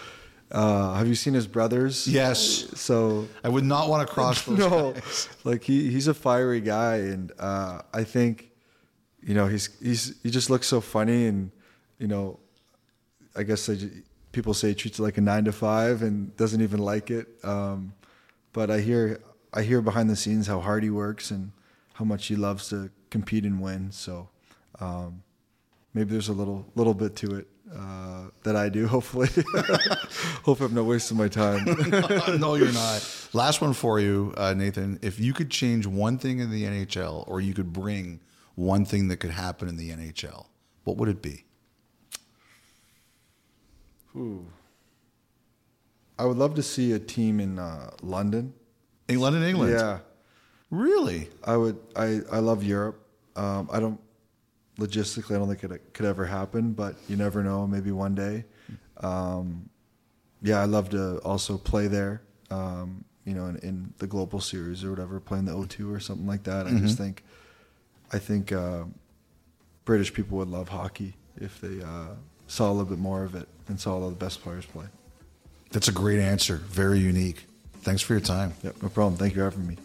Uh, 0.53 0.93
have 0.95 1.09
you 1.09 1.15
seen 1.15 1.33
his 1.33 1.47
brothers? 1.47 2.07
Yes. 2.07 2.67
So 2.79 3.27
I 3.43 3.49
would 3.49 3.65
not 3.65 3.89
want 3.89 4.07
to 4.07 4.13
cross 4.13 4.43
those. 4.43 4.59
no, 4.71 4.93
guys. 4.93 5.29
like 5.45 5.65
he 5.65 5.91
he's 5.91 6.09
a 6.09 6.15
fiery 6.15 6.61
guy, 6.61 6.97
and 6.97 7.33
uh, 7.39 7.81
I 7.93 8.05
think 8.05 8.51
you 9.23 9.35
know 9.35 9.47
he's 9.47 9.71
he's 9.81 10.15
he 10.23 10.31
just 10.31 10.51
looks 10.51 10.67
so 10.67 10.83
funny, 10.83 11.27
and 11.27 11.51
you 11.99 12.07
know, 12.07 12.39
I 13.35 13.45
guess 13.45 13.67
ju- 13.67 14.03
people 14.33 14.53
say 14.53 14.69
he 14.69 14.75
treats 14.75 14.99
it 14.99 15.03
like 15.03 15.17
a 15.17 15.23
nine 15.23 15.45
to 15.45 15.53
five 15.53 16.03
and 16.03 16.37
doesn't 16.37 16.61
even 16.61 16.81
like 16.81 17.11
it. 17.11 17.29
Um, 17.43 17.95
but 18.53 18.71
I 18.71 18.81
hear 18.81 19.21
I 19.55 19.63
hear 19.63 19.81
behind 19.81 20.11
the 20.11 20.17
scenes 20.17 20.47
how 20.47 20.61
hard 20.61 20.83
he 20.83 20.91
works 20.91 21.31
and 21.31 21.53
how 21.95 22.05
much 22.05 22.27
he 22.27 22.37
loves 22.37 22.69
to 22.69 22.91
compete 23.09 23.45
and 23.45 23.59
win. 23.59 23.91
So 23.91 24.29
um, 24.81 25.23
maybe 25.95 26.11
there's 26.11 26.29
a 26.29 26.35
little 26.35 26.67
little 26.75 26.95
bit 26.95 27.17
to 27.17 27.37
it 27.37 27.49
uh, 27.75 28.29
that 28.43 28.57
I 28.57 28.69
do. 28.69 28.87
Hopefully, 28.89 29.29
hope 30.45 30.61
I'm 30.61 30.75
not 30.75 30.85
wasting 30.85 31.17
my 31.17 31.29
time. 31.29 31.65
no, 32.39 32.55
you're 32.55 32.73
not. 32.73 33.29
Last 33.33 33.61
one 33.61 33.73
for 33.73 34.01
you, 34.01 34.35
uh, 34.37 34.55
Nathan. 34.55 34.99
If 35.03 35.19
you 35.19 35.33
could 35.33 35.51
change 35.51 35.87
one 35.87 36.19
thing 36.19 36.39
in 36.39 36.51
the 36.51 36.65
NHL, 36.65 37.25
or 37.27 37.41
you 37.41 37.55
could 37.55 37.73
bring 37.73 38.21
one 38.55 38.85
thing 38.85 39.09
that 39.09 39.19
could 39.19 39.31
happen 39.31 39.69
in 39.69 39.77
the 39.77 39.91
NHL, 39.91 40.47
what 40.85 40.97
would 40.97 41.09
it 41.09 41.23
be? 41.23 41.45
Ooh. 44.15 44.47
I 46.19 46.27
would 46.27 46.37
love 46.37 46.55
to 46.55 46.63
see 46.63 46.93
a 46.93 46.99
team 46.99 47.41
in 47.41 47.59
uh, 47.59 47.91
London. 48.03 48.53
England 49.09 49.37
and 49.37 49.45
England. 49.45 49.73
Yeah, 49.73 49.99
Really? 50.71 51.29
I 51.45 51.57
would. 51.57 51.79
I 51.95 52.21
I 52.33 52.39
love 52.39 52.65
Europe. 52.65 53.07
Um, 53.37 53.69
I 53.71 53.79
don't 53.79 54.01
logistically. 54.79 55.35
I 55.35 55.39
don't 55.39 55.49
think 55.49 55.65
it 55.65 55.95
could 55.95 56.07
ever 56.07 56.25
happen, 56.25 56.73
but 56.73 56.97
you 57.09 57.17
never 57.17 57.43
know. 57.43 57.67
Maybe 57.67 57.91
one 57.91 58.15
day. 58.15 58.45
Um, 58.99 59.69
yeah, 60.43 60.61
I 60.61 60.65
love 60.65 60.91
to 60.91 61.19
also 61.19 61.59
play 61.59 61.87
there. 61.87 62.23
Um, 62.51 63.05
you 63.25 63.35
know, 63.35 63.47
in, 63.47 63.57
in 63.59 63.95
the 63.99 64.07
global 64.07 64.41
series 64.41 64.85
or 64.85 64.91
whatever, 64.91 65.21
playing 65.21 65.45
the 65.45 65.53
O2 65.53 65.95
or 65.95 66.01
something 66.01 66.27
like 66.27 66.43
that. 66.45 66.67
I 66.67 66.71
just 66.71 66.99
think, 66.99 67.23
I 68.13 68.19
think 68.19 68.51
uh, 68.51 68.85
British 69.85 70.13
people 70.13 70.39
would 70.39 70.49
love 70.49 70.69
hockey 70.69 71.15
if 71.37 71.61
they 71.61 71.83
uh, 71.83 72.15
saw 72.49 72.69
a 72.69 72.73
little 72.73 72.85
bit 72.85 72.99
more 72.99 73.23
of 73.23 73.35
it 73.35 73.49
and 73.69 73.79
saw 73.79 73.95
all 73.95 74.09
the 74.09 74.17
best 74.17 74.43
players 74.43 74.67
play. 74.67 74.87
That's 75.71 75.89
a 75.89 75.93
great 75.93 76.19
answer. 76.19 76.57
Very 76.57 76.99
unique. 76.99 77.47
Thanks 77.83 78.03
for 78.03 78.15
your 78.15 78.21
time. 78.21 78.55
Yep, 78.63 78.83
no 78.83 78.89
problem. 78.89 79.17
Thank 79.17 79.35
you 79.35 79.41
for 79.41 79.51
having 79.51 79.67
me. 79.67 79.77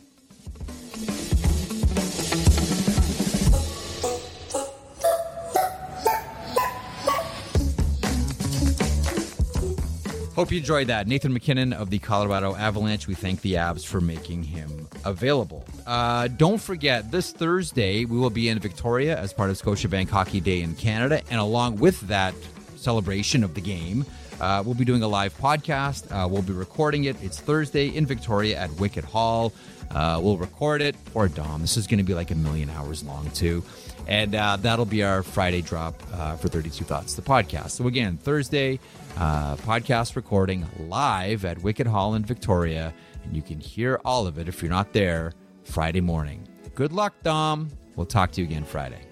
Hope 10.37 10.51
you 10.51 10.59
enjoyed 10.59 10.85
that. 10.85 11.07
Nathan 11.07 11.33
MacKinnon 11.33 11.73
of 11.73 11.89
the 11.89 11.97
Colorado 11.97 12.53
Avalanche. 12.53 13.07
We 13.07 13.15
thank 13.15 13.41
the 13.41 13.53
Avs 13.53 13.83
for 13.83 13.99
making 13.99 14.43
him 14.43 14.87
available. 15.03 15.65
Uh, 15.87 16.27
don't 16.27 16.61
forget, 16.61 17.09
this 17.09 17.31
Thursday, 17.31 18.05
we 18.05 18.19
will 18.19 18.29
be 18.29 18.47
in 18.47 18.59
Victoria 18.59 19.17
as 19.17 19.33
part 19.33 19.49
of 19.49 19.59
Scotiabank 19.59 20.09
Hockey 20.09 20.39
Day 20.39 20.61
in 20.61 20.75
Canada. 20.75 21.23
And 21.31 21.39
along 21.39 21.77
with 21.77 21.99
that 22.01 22.35
celebration 22.75 23.43
of 23.43 23.55
the 23.55 23.61
game, 23.61 24.05
uh, 24.39 24.61
we'll 24.63 24.75
be 24.75 24.85
doing 24.85 25.01
a 25.01 25.07
live 25.07 25.35
podcast. 25.39 26.05
Uh, 26.11 26.27
we'll 26.27 26.43
be 26.43 26.53
recording 26.53 27.05
it. 27.05 27.15
It's 27.23 27.39
Thursday 27.39 27.87
in 27.87 28.05
Victoria 28.05 28.59
at 28.59 28.71
Wicket 28.73 29.05
Hall. 29.05 29.51
Uh, 29.89 30.19
we'll 30.21 30.37
record 30.37 30.83
it 30.83 30.95
for 31.13 31.27
Dom. 31.27 31.61
This 31.61 31.77
is 31.77 31.87
going 31.87 31.97
to 31.97 32.03
be 32.03 32.13
like 32.13 32.29
a 32.29 32.35
million 32.35 32.69
hours 32.69 33.03
long, 33.03 33.27
too. 33.31 33.63
And 34.07 34.35
uh, 34.35 34.57
that'll 34.57 34.85
be 34.85 35.01
our 35.03 35.23
Friday 35.23 35.63
drop 35.63 35.99
uh, 36.13 36.35
for 36.35 36.47
32 36.47 36.85
Thoughts, 36.85 37.15
the 37.15 37.23
podcast. 37.23 37.71
So, 37.71 37.87
again, 37.87 38.17
Thursday, 38.17 38.79
uh, 39.19 39.55
podcast 39.57 40.15
recording 40.15 40.65
live 40.77 41.43
at 41.43 41.61
Wicket 41.63 41.87
Hall 41.87 42.15
in 42.15 42.23
Victoria. 42.23 42.93
And 43.23 43.35
you 43.35 43.41
can 43.41 43.59
hear 43.59 43.99
all 44.05 44.27
of 44.27 44.37
it 44.37 44.47
if 44.47 44.61
you're 44.61 44.71
not 44.71 44.93
there 44.93 45.33
Friday 45.63 46.01
morning. 46.01 46.47
Good 46.75 46.93
luck, 46.93 47.13
Dom. 47.23 47.69
We'll 47.95 48.05
talk 48.05 48.31
to 48.33 48.41
you 48.41 48.47
again 48.47 48.63
Friday. 48.63 49.06